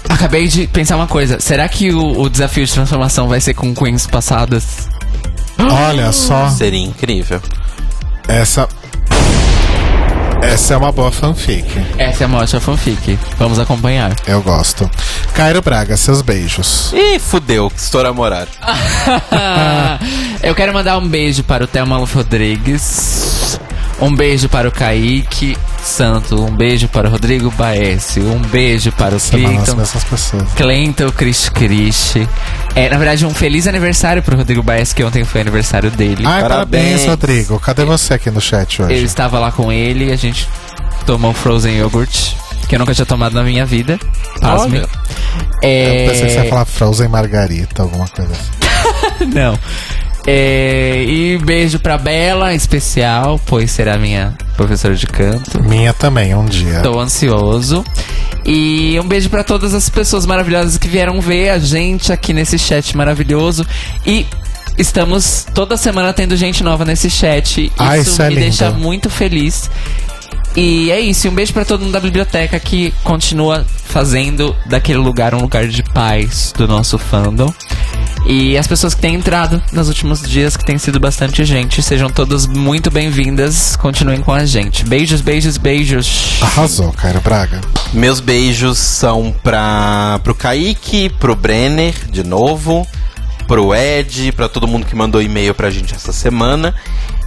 Acabei 0.09 0.47
de 0.47 0.67
pensar 0.67 0.95
uma 0.97 1.07
coisa. 1.07 1.39
Será 1.39 1.67
que 1.67 1.91
o, 1.91 2.21
o 2.21 2.29
desafio 2.29 2.65
de 2.65 2.73
transformação 2.73 3.27
vai 3.27 3.39
ser 3.41 3.53
com 3.53 3.73
queens 3.73 4.05
passadas? 4.07 4.87
Olha 5.59 6.11
só, 6.11 6.49
Seria 6.49 6.83
incrível. 6.83 7.41
essa. 8.27 8.67
Essa 10.41 10.73
é 10.73 10.77
uma 10.77 10.91
boa 10.91 11.11
fanfic. 11.11 11.67
Essa 11.99 12.23
é 12.23 12.27
uma 12.27 12.39
ótima 12.39 12.59
fanfic. 12.59 13.17
Vamos 13.37 13.59
acompanhar. 13.59 14.11
Eu 14.25 14.41
gosto. 14.41 14.89
Cairo 15.35 15.61
Braga, 15.61 15.95
seus 15.95 16.23
beijos. 16.23 16.91
Ih, 16.93 17.19
fudeu, 17.19 17.69
que 17.69 17.77
estoura 17.79 18.11
morar. 18.11 18.47
Eu 20.41 20.55
quero 20.55 20.73
mandar 20.73 20.97
um 20.97 21.07
beijo 21.07 21.43
para 21.43 21.63
o 21.63 21.67
Thelma 21.67 21.97
Rodrigues. 21.97 23.59
Um 24.01 24.15
beijo 24.15 24.49
para 24.49 24.67
o 24.67 24.71
Kaique 24.71 25.55
Santo. 25.83 26.43
Um 26.43 26.55
beijo 26.55 26.87
para 26.87 27.07
o 27.07 27.11
Rodrigo 27.11 27.51
Baesse. 27.51 28.19
Um 28.19 28.39
beijo 28.39 28.91
para 28.93 29.15
o 29.15 29.19
Clinton. 29.19 29.77
Clinton 30.55 31.11
Cris 31.11 31.49
Cris. 31.49 32.15
É, 32.75 32.89
na 32.89 32.97
verdade, 32.97 33.25
um 33.25 33.33
feliz 33.33 33.67
aniversário 33.67 34.23
pro 34.23 34.35
Rodrigo 34.35 34.63
Baez, 34.63 34.91
que 34.91 35.03
ontem 35.03 35.23
foi 35.23 35.41
aniversário 35.41 35.91
dele. 35.91 36.23
Ai, 36.25 36.41
parabéns, 36.41 37.01
Parabéns. 37.01 37.05
Rodrigo. 37.05 37.59
Cadê 37.59 37.85
você 37.85 38.15
aqui 38.15 38.31
no 38.31 38.41
chat 38.41 38.79
Eu 38.79 38.87
hoje? 38.87 39.03
estava 39.03 39.37
lá 39.37 39.51
com 39.51 39.71
ele 39.71 40.05
e 40.09 40.11
a 40.11 40.15
gente 40.15 40.49
tomou 41.05 41.31
frozen 41.33 41.77
yogurt, 41.77 42.33
que 42.67 42.75
eu 42.75 42.79
nunca 42.79 42.95
tinha 42.95 43.05
tomado 43.05 43.33
na 43.33 43.43
minha 43.43 43.65
vida. 43.65 43.99
Pasme. 44.39 44.79
Olha. 44.79 44.89
É... 45.61 46.05
Eu 46.05 46.09
pensei 46.11 46.25
que 46.25 46.33
você 46.33 46.39
ia 46.43 46.49
falar 46.49 46.65
Frozen 46.65 47.07
Margarita, 47.07 47.83
alguma 47.83 48.07
coisa 48.07 48.31
assim. 48.31 49.29
Não. 49.31 49.57
É, 50.25 51.03
E 51.07 51.37
beijo 51.39 51.79
pra 51.79 51.97
Bela, 51.97 52.53
em 52.53 52.55
especial, 52.55 53.39
pois 53.45 53.71
será 53.71 53.97
minha 53.97 54.33
professora 54.55 54.95
de 54.95 55.07
canto. 55.07 55.61
Minha 55.63 55.93
também, 55.93 56.35
um 56.35 56.45
dia. 56.45 56.81
Tô 56.81 56.99
ansioso. 56.99 57.83
E 58.45 58.99
um 58.99 59.07
beijo 59.07 59.29
pra 59.29 59.43
todas 59.43 59.73
as 59.73 59.89
pessoas 59.89 60.25
maravilhosas 60.25 60.77
que 60.77 60.87
vieram 60.87 61.19
ver 61.21 61.49
a 61.49 61.59
gente 61.59 62.11
aqui 62.11 62.33
nesse 62.33 62.57
chat 62.57 62.95
maravilhoso. 62.95 63.65
E 64.05 64.25
estamos 64.77 65.45
toda 65.53 65.77
semana 65.77 66.13
tendo 66.13 66.35
gente 66.35 66.63
nova 66.63 66.85
nesse 66.85 67.09
chat. 67.09 67.71
Ah, 67.77 67.97
isso 67.97 68.11
isso 68.11 68.21
é 68.21 68.29
me 68.29 68.35
lindo. 68.35 68.41
deixa 68.47 68.71
muito 68.71 69.09
feliz. 69.09 69.69
E 70.55 70.91
é 70.91 70.99
isso, 70.99 71.27
e 71.27 71.29
um 71.29 71.33
beijo 71.33 71.53
pra 71.53 71.63
todo 71.63 71.81
mundo 71.81 71.93
da 71.93 71.99
biblioteca 71.99 72.59
que 72.59 72.93
continua 73.03 73.65
fazendo 73.85 74.55
daquele 74.65 74.99
lugar 74.99 75.33
um 75.33 75.41
lugar 75.41 75.67
de 75.67 75.81
paz 75.81 76.53
do 76.57 76.67
nosso 76.67 76.97
fandom. 76.97 77.53
E 78.25 78.57
as 78.57 78.67
pessoas 78.67 78.93
que 78.93 79.01
têm 79.01 79.15
entrado 79.15 79.61
nos 79.71 79.87
últimos 79.87 80.21
dias, 80.21 80.55
que 80.55 80.63
tem 80.63 80.77
sido 80.77 80.99
bastante 80.99 81.43
gente, 81.43 81.81
sejam 81.81 82.09
todas 82.09 82.45
muito 82.45 82.91
bem-vindas. 82.91 83.75
Continuem 83.75 84.21
com 84.21 84.31
a 84.31 84.45
gente. 84.45 84.85
Beijos, 84.85 85.21
beijos, 85.21 85.57
beijos. 85.57 86.37
Arrasou, 86.41 86.91
Cairo 86.93 87.19
Braga. 87.21 87.59
Meus 87.93 88.19
beijos 88.19 88.77
são 88.77 89.33
pra, 89.43 90.19
pro 90.23 90.35
Kaique, 90.35 91.09
pro 91.19 91.35
Brenner, 91.35 91.95
de 92.09 92.23
novo, 92.23 92.85
pro 93.47 93.73
Ed, 93.73 94.31
pra 94.33 94.47
todo 94.47 94.67
mundo 94.67 94.85
que 94.85 94.95
mandou 94.95 95.21
e-mail 95.21 95.55
pra 95.55 95.71
gente 95.71 95.95
essa 95.95 96.13
semana. 96.13 96.75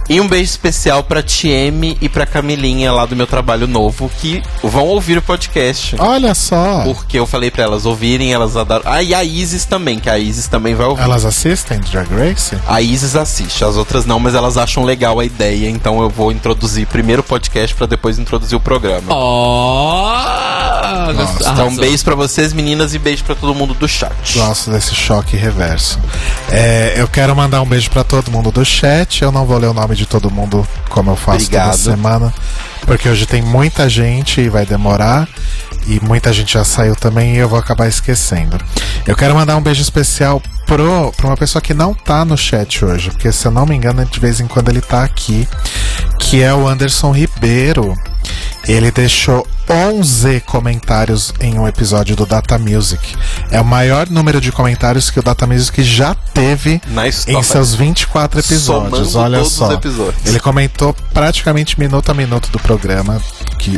E 0.07 0.21
um 0.21 0.27
beijo 0.27 0.43
especial 0.51 1.03
pra 1.03 1.23
Tieme 1.23 1.97
e 1.99 2.07
pra 2.07 2.25
Camilinha 2.25 2.91
lá 2.91 3.05
do 3.05 3.15
meu 3.15 3.25
trabalho 3.25 3.67
novo, 3.67 4.09
que 4.19 4.41
vão 4.63 4.85
ouvir 4.85 5.17
o 5.17 5.21
podcast. 5.21 5.95
Olha 5.97 6.33
só. 6.35 6.83
Porque 6.83 7.17
eu 7.17 7.25
falei 7.25 7.49
pra 7.49 7.63
elas 7.63 7.85
ouvirem, 7.85 8.31
elas 8.31 8.55
adoram. 8.55 8.83
Ah, 8.85 9.01
e 9.01 9.13
a 9.15 9.23
Isis 9.23 9.65
também, 9.65 9.97
que 9.99 10.09
a 10.09 10.19
Isis 10.19 10.47
também 10.47 10.75
vai 10.75 10.85
ouvir. 10.85 11.01
Elas 11.01 11.25
assistem 11.25 11.79
Drag 11.79 12.07
Race? 12.13 12.55
A 12.67 12.81
Isis 12.81 13.15
assiste, 13.15 13.63
as 13.63 13.77
outras 13.77 14.05
não, 14.05 14.19
mas 14.19 14.35
elas 14.35 14.57
acham 14.57 14.83
legal 14.83 15.19
a 15.19 15.25
ideia, 15.25 15.69
então 15.69 16.01
eu 16.01 16.09
vou 16.09 16.31
introduzir 16.31 16.85
primeiro 16.87 17.21
o 17.21 17.25
podcast 17.25 17.75
pra 17.75 17.87
depois 17.87 18.19
introduzir 18.19 18.55
o 18.55 18.61
programa. 18.61 19.13
Oh! 19.13 20.15
Nossa, 21.13 21.51
Então, 21.51 21.67
um 21.67 21.75
beijo 21.75 22.03
pra 22.03 22.15
vocês, 22.15 22.53
meninas, 22.53 22.93
e 22.93 22.99
beijo 22.99 23.23
pra 23.23 23.35
todo 23.35 23.53
mundo 23.53 23.73
do 23.73 23.87
chat. 23.87 24.37
Gosto 24.37 24.71
desse 24.71 24.93
choque 24.95 25.35
reverso. 25.35 25.99
É, 26.51 26.93
eu 26.97 27.07
quero 27.07 27.35
mandar 27.35 27.61
um 27.61 27.65
beijo 27.65 27.89
pra 27.89 28.03
todo 28.03 28.31
mundo 28.31 28.51
do 28.51 28.63
chat. 28.65 29.21
Eu 29.21 29.31
não 29.31 29.45
vou 29.45 29.57
ler 29.57 29.67
o 29.67 29.73
nome 29.73 29.94
de 29.95 30.05
todo 30.05 30.31
mundo 30.31 30.67
como 30.89 31.11
eu 31.11 31.15
faço 31.15 31.45
Obrigado. 31.45 31.71
toda 31.71 31.77
semana, 31.77 32.33
porque 32.81 33.09
hoje 33.09 33.25
tem 33.25 33.41
muita 33.41 33.89
gente 33.89 34.41
e 34.41 34.49
vai 34.49 34.65
demorar. 34.65 35.27
E 35.87 35.99
muita 36.03 36.33
gente 36.33 36.53
já 36.53 36.63
saiu 36.63 36.95
também 36.95 37.35
e 37.35 37.37
eu 37.37 37.47
vou 37.47 37.59
acabar 37.59 37.87
esquecendo. 37.87 38.57
Eu 39.05 39.15
quero 39.15 39.35
mandar 39.35 39.55
um 39.55 39.61
beijo 39.61 39.83
especial 39.83 40.41
pro, 40.65 41.13
pra 41.15 41.27
uma 41.27 41.37
pessoa 41.37 41.61
que 41.61 41.75
não 41.75 41.93
tá 41.93 42.25
no 42.25 42.35
chat 42.35 42.83
hoje, 42.83 43.11
porque 43.11 43.31
se 43.31 43.45
eu 43.45 43.51
não 43.51 43.67
me 43.67 43.75
engano, 43.75 44.03
de 44.03 44.19
vez 44.19 44.39
em 44.39 44.47
quando 44.47 44.69
ele 44.69 44.81
tá 44.81 45.03
aqui, 45.03 45.47
que 46.19 46.41
é 46.41 46.51
o 46.53 46.67
Anderson 46.67 47.11
Ribeiro. 47.11 47.95
Ele 48.67 48.89
deixou 48.89 49.47
11 49.69 50.41
comentários 50.41 51.33
em 51.39 51.57
um 51.57 51.67
episódio 51.67 52.15
do 52.15 52.25
Data 52.25 52.57
Music. 52.57 53.15
É 53.49 53.59
o 53.59 53.65
maior 53.65 54.09
número 54.09 54.39
de 54.39 54.51
comentários 54.51 55.09
que 55.09 55.19
o 55.19 55.23
Data 55.23 55.47
Music 55.47 55.83
já 55.83 56.13
teve 56.33 56.81
em 57.27 57.43
seus 57.43 57.73
24 57.73 58.39
episódios. 58.39 59.11
Somando 59.11 59.19
Olha 59.19 59.43
só. 59.43 59.79
Ele 60.25 60.39
comentou 60.39 60.93
praticamente 61.13 61.79
minuto 61.79 62.09
a 62.09 62.13
minuto 62.13 62.49
do 62.51 62.59
programa, 62.59 63.21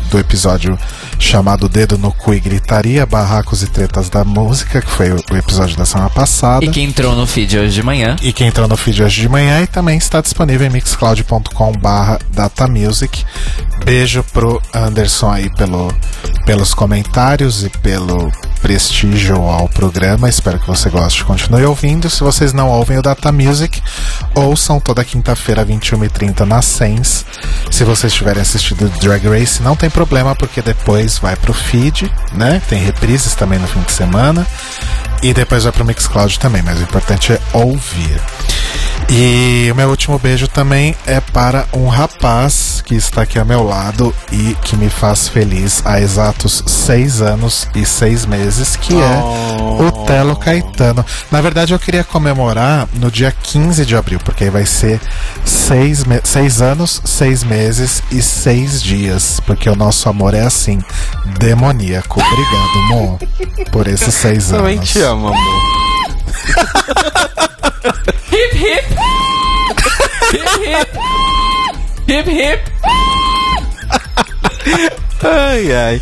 do 0.10 0.20
episódio 0.20 0.78
chamado 1.20 1.70
Dedo 1.70 1.98
no 1.98 2.12
Cu 2.12 2.34
e 2.34 2.40
Gritaria, 2.40 3.06
Barracos 3.06 3.64
e 3.64 3.68
Tretas 3.68 4.10
da 4.10 4.24
Música, 4.24 4.82
que 4.82 4.90
foi 4.90 5.12
o, 5.12 5.24
o 5.32 5.38
episódio 5.38 5.78
da 5.78 5.86
semana 5.86 6.10
passada. 6.10 6.66
E 6.66 6.70
que 6.70 6.82
entrou 6.82 7.16
no 7.16 7.26
feed 7.26 7.58
hoje 7.58 7.74
de 7.74 7.84
manhã. 7.84 8.16
E 8.22 8.34
que 8.34 8.44
entrou 8.44 8.68
no 8.68 8.78
feed 8.78 9.04
hoje 9.04 9.22
de 9.22 9.30
manhã 9.30 9.62
e 9.62 9.68
também 9.68 9.98
está 9.98 10.22
disponível 10.22 10.68
em 10.68 10.70
mixcloud.com 10.70 11.72
barra 11.74 12.20
datamusic. 12.32 13.24
Beijo 13.86 14.24
pro 14.34 14.62
Anderson 14.74 15.32
aí 15.32 15.49
pelo, 15.56 15.94
pelos 16.45 16.74
comentários 16.74 17.64
e 17.64 17.70
pelo 17.70 18.32
prestígio 18.62 19.38
ao 19.38 19.70
programa. 19.70 20.28
Espero 20.28 20.60
que 20.60 20.68
você 20.68 20.90
goste. 20.90 21.24
Continue 21.24 21.66
ouvindo. 21.66 22.10
Se 22.10 22.22
vocês 22.22 22.54
não 22.54 22.70
ouvem 22.70 22.98
o 22.98 23.02
Data 23.02 23.32
Music, 23.32 23.82
ouçam 24.36 24.80
toda 24.80 25.06
quinta-feira, 25.06 25.66
21h30 25.66 26.41
na 26.41 26.62
Sens. 26.62 27.26
Se 27.72 27.84
vocês 27.84 28.14
tiverem 28.14 28.41
assistido 28.41 28.90
Drag 28.99 29.26
Race, 29.28 29.62
não 29.68 29.76
tem 29.76 29.89
problema, 29.89 30.34
porque 30.34 30.61
depois 30.61 31.18
vai 31.18 31.35
pro 31.35 31.52
feed, 31.52 32.10
né? 32.31 32.61
Tem 32.69 32.81
reprises 32.81 33.35
também 33.35 33.60
no 33.60 33.68
fim 33.68 33.81
de 33.81 33.91
semana. 33.91 34.48
E 35.22 35.34
depois 35.34 35.65
vai 35.65 35.73
pro 35.73 35.84
Mixcloud 35.84 36.39
também, 36.39 36.61
mas 36.61 36.80
o 36.80 36.84
importante 36.84 37.34
é 37.34 37.41
ouvir. 37.52 38.18
E 39.10 39.69
o 39.72 39.76
meu 39.76 39.89
último 39.89 40.19
beijo 40.19 40.48
também 40.49 40.94
é 41.06 41.22
para 41.22 41.65
um 41.73 41.88
rapaz 41.88 42.84
que 42.85 42.94
está 42.94 43.22
aqui 43.22 43.39
ao 43.39 43.45
meu 43.45 43.64
lado 43.64 44.14
e 44.31 44.56
que 44.61 44.76
me 44.76 44.89
faz 44.89 45.30
feliz 45.30 45.81
há 45.85 46.02
exatos 46.02 46.61
seis 46.68 47.22
anos 47.22 47.69
e 47.73 47.85
seis 47.85 48.26
meses, 48.26 48.76
que 48.76 48.94
é 48.94 49.23
o 49.80 50.06
Telo 50.06 50.35
Caetano. 50.35 51.06
Na 51.31 51.39
verdade, 51.39 51.73
eu 51.73 51.80
queria 51.80 52.03
comemorar 52.03 52.88
no 52.95 53.10
dia 53.10 53.31
15 53.31 53.85
de 53.85 53.95
abril, 53.95 54.19
porque 54.23 54.44
aí 54.44 54.49
vai 54.49 54.65
ser 54.65 54.99
seis, 55.45 56.03
seis 56.23 56.61
anos, 56.61 57.02
seis 57.06 57.44
meses 57.44 58.03
e 58.11 58.22
seis 58.22 58.84
dias, 58.84 59.39
porque 59.45 59.69
o 59.69 59.76
nosso 59.76 60.10
amor 60.10 60.34
é 60.34 60.41
assim, 60.41 60.84
demoníaco. 61.39 62.22
Obrigado, 62.22 62.88
Mo, 62.89 63.19
por 63.72 63.88
esses 63.88 64.14
seis 64.14 64.52
anos. 64.52 64.64
Também 64.64 64.80
te 64.80 64.99
amo, 64.99 65.27
amor. 65.27 65.38
Hip 68.32 68.58
hip! 68.58 68.86
hip 70.34 70.49
hip! 70.64 70.90
Hip 72.08 72.30
hip! 72.30 72.62
Ai, 75.24 75.72
ai. 75.74 76.02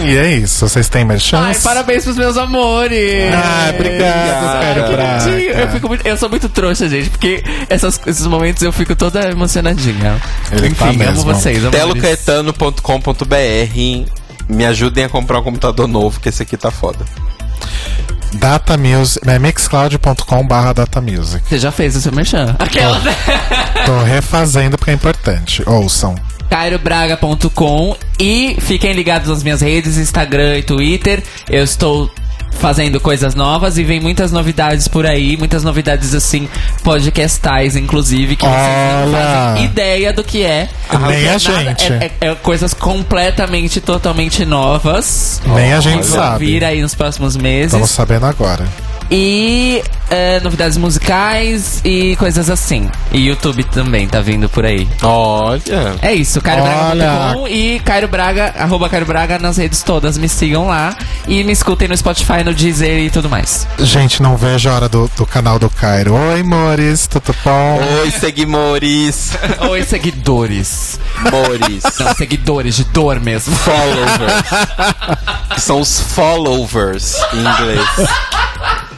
E 0.00 0.16
é 0.16 0.36
isso, 0.36 0.68
vocês 0.68 0.88
têm 0.88 1.04
merchan? 1.04 1.40
Ai, 1.40 1.56
parabéns 1.56 2.04
pros 2.04 2.16
meus 2.16 2.36
amores! 2.36 3.34
Ah, 3.34 3.72
obrigado, 3.74 5.26
lindinho. 5.26 5.50
Eu, 5.50 5.68
fico 5.68 5.88
muito- 5.88 6.06
eu 6.06 6.16
sou 6.16 6.28
muito 6.28 6.48
trouxa, 6.48 6.88
gente, 6.88 7.10
porque 7.10 7.42
essas- 7.68 8.00
esses 8.06 8.24
momentos 8.26 8.62
eu 8.62 8.72
fico 8.72 8.94
toda 8.94 9.28
emocionadinha. 9.28 10.22
Ele 10.52 10.68
Enfim, 10.68 10.74
tá 10.76 10.84
amo 10.90 10.98
mesmo. 10.98 11.24
vocês, 11.24 11.58
amores. 11.64 11.80
telocaetano.com.br 11.80 14.06
Me 14.48 14.64
ajudem 14.66 15.02
a 15.04 15.08
comprar 15.08 15.40
um 15.40 15.42
computador 15.42 15.88
novo, 15.88 16.20
que 16.20 16.28
esse 16.28 16.44
aqui 16.44 16.56
tá 16.56 16.70
foda. 16.70 17.04
Data 18.34 18.76
Music, 18.76 19.28
é 19.28 19.38
mixcloud.com 19.38 20.46
barra 20.46 20.72
Data 20.72 21.00
Music. 21.00 21.42
Você 21.48 21.58
já 21.58 21.72
fez 21.72 21.96
o 21.96 22.00
seu 22.00 22.12
merchan? 22.12 22.54
Aquela. 22.58 23.00
Tô 23.86 24.02
refazendo 24.02 24.76
porque 24.76 24.90
é 24.90 24.94
importante. 24.94 25.62
Ouçam. 25.66 26.14
cairobraga.com 26.50 27.96
e 28.20 28.56
fiquem 28.60 28.92
ligados 28.92 29.28
nas 29.28 29.42
minhas 29.42 29.60
redes, 29.60 29.96
Instagram 29.96 30.58
e 30.58 30.62
Twitter. 30.62 31.22
Eu 31.48 31.64
estou 31.64 32.10
fazendo 32.52 32.98
coisas 33.00 33.34
novas 33.34 33.78
e 33.78 33.84
vem 33.84 34.00
muitas 34.00 34.32
novidades 34.32 34.88
por 34.88 35.06
aí, 35.06 35.36
muitas 35.36 35.62
novidades 35.62 36.14
assim, 36.14 36.48
podcastais, 36.82 37.76
inclusive, 37.76 38.34
que 38.36 38.44
vocês 38.44 39.06
não 39.06 39.12
fazem 39.12 39.64
ideia 39.64 40.12
do 40.12 40.24
que 40.24 40.42
é. 40.42 40.68
Nem 40.92 41.00
a 41.14 41.18
é 41.18 41.24
nada- 41.24 41.38
gente. 41.38 41.92
É, 41.92 42.10
é- 42.20 42.28
é 42.28 42.34
coisas 42.34 42.74
completamente, 42.74 43.80
totalmente 43.80 44.44
novas. 44.44 45.40
Nem 45.46 45.72
a 45.72 45.80
gente 45.80 46.06
Vão 46.08 46.18
sabe. 46.20 46.46
vir 46.46 46.64
aí 46.64 46.82
nos 46.82 46.94
próximos 46.94 47.36
meses. 47.36 47.66
Estamos 47.72 47.90
sabendo 47.90 48.26
agora. 48.26 48.66
E 49.10 49.82
é, 50.10 50.40
novidades 50.40 50.76
musicais 50.76 51.80
e 51.84 52.16
coisas 52.16 52.50
assim. 52.50 52.90
E 53.12 53.28
YouTube 53.28 53.64
também 53.64 54.06
tá 54.06 54.20
vindo 54.20 54.48
por 54.48 54.64
aí. 54.64 54.88
Olha. 55.02 55.96
É 56.02 56.14
isso. 56.14 56.40
CairoBraga.com 56.40 57.48
e 57.48 57.80
Cairo 57.80 58.08
Braga, 58.08 58.54
arroba 58.58 58.88
Cairo 58.88 59.06
Braga 59.06 59.38
nas 59.38 59.56
redes 59.56 59.82
todas. 59.82 60.18
Me 60.18 60.28
sigam 60.28 60.66
lá 60.66 60.96
e 61.26 61.42
me 61.44 61.52
escutem 61.52 61.88
no 61.88 61.96
Spotify, 61.96 62.44
no 62.44 62.52
Deezer 62.54 63.00
e 63.00 63.10
tudo 63.10 63.28
mais. 63.28 63.66
Gente, 63.78 64.22
não 64.22 64.36
vejo 64.36 64.68
a 64.68 64.74
hora 64.74 64.88
do, 64.88 65.10
do 65.16 65.26
canal 65.26 65.58
do 65.58 65.70
Cairo. 65.70 66.14
Oi, 66.14 66.42
Mores, 66.42 67.06
tudo 67.06 67.34
bom? 67.44 67.80
Oi, 68.02 68.10
seguimores. 68.10 69.32
Oi, 69.70 69.84
seguidores. 69.84 71.00
Mores. 71.30 71.82
Não, 71.98 72.14
seguidores 72.14 72.76
de 72.76 72.84
dor 72.84 73.20
mesmo. 73.20 73.54
Followers. 73.56 74.32
que 75.54 75.60
são 75.60 75.80
os 75.80 76.00
followers 76.00 77.16
em 77.32 77.40
inglês. 77.40 77.88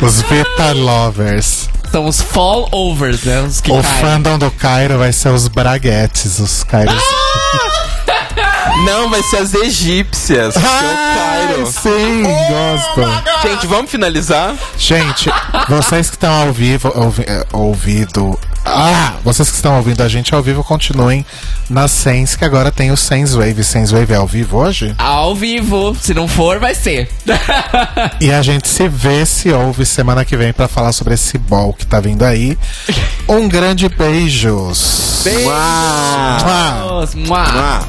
Os 0.00 0.20
Vita 0.22 0.72
Lovers. 0.72 1.68
São 1.90 2.06
os 2.06 2.20
fall 2.20 2.68
overs, 2.72 3.22
né? 3.22 3.40
Os 3.42 3.60
que 3.60 3.70
O 3.70 3.80
caem. 3.80 4.00
fandom 4.00 4.36
do 4.38 4.50
Cairo 4.50 4.98
vai 4.98 5.12
ser 5.12 5.28
os 5.28 5.46
Braguetes, 5.48 6.38
os 6.40 6.64
Cairos. 6.64 6.94
Não, 8.84 9.08
vai 9.10 9.22
ser 9.22 9.38
as 9.38 9.54
egípcias. 9.54 10.54
que 10.54 10.60
é 10.60 10.68
o 10.68 11.14
Cairo. 11.14 11.66
sim, 11.66 12.22
gosto. 12.22 13.48
Gente, 13.48 13.66
vamos 13.66 13.90
finalizar? 13.90 14.54
Gente, 14.78 15.30
vocês 15.68 16.08
que 16.10 16.16
estão 16.16 16.32
ao 16.32 16.52
vivo, 16.52 16.92
ouvi, 16.94 17.22
é, 17.26 17.46
ouvido. 17.52 18.38
Ah! 18.64 19.14
Vocês 19.22 19.50
que 19.50 19.56
estão 19.56 19.76
ouvindo 19.76 20.00
a 20.02 20.08
gente 20.08 20.34
ao 20.34 20.42
vivo, 20.42 20.64
continuem 20.64 21.24
na 21.68 21.86
Sense, 21.86 22.36
que 22.36 22.44
agora 22.44 22.70
tem 22.72 22.90
o 22.90 22.96
Sense 22.96 23.36
Wave. 23.36 23.62
Sense 23.62 23.92
Wave 23.92 24.12
é 24.14 24.16
ao 24.16 24.26
vivo 24.26 24.56
hoje? 24.56 24.94
Ao 24.96 25.34
vivo. 25.34 25.94
Se 26.00 26.14
não 26.14 26.26
for, 26.26 26.58
vai 26.58 26.74
ser. 26.74 27.08
E 28.20 28.30
a 28.30 28.40
gente 28.42 28.68
se 28.68 28.88
vê, 28.88 29.26
se 29.26 29.50
ouve 29.52 29.84
semana 29.84 30.24
que 30.24 30.36
vem 30.36 30.52
pra 30.52 30.66
falar 30.68 30.92
sobre 30.92 31.14
esse 31.14 31.36
ball 31.36 31.72
que 31.74 31.86
tá 31.86 32.00
vindo 32.00 32.24
aí. 32.24 32.56
Um 33.28 33.48
grande 33.48 33.88
beijos. 33.88 35.24
Uau. 35.44 35.44
Mua. 36.44 37.08
Mua. 37.14 37.54
Uau. 37.54 37.88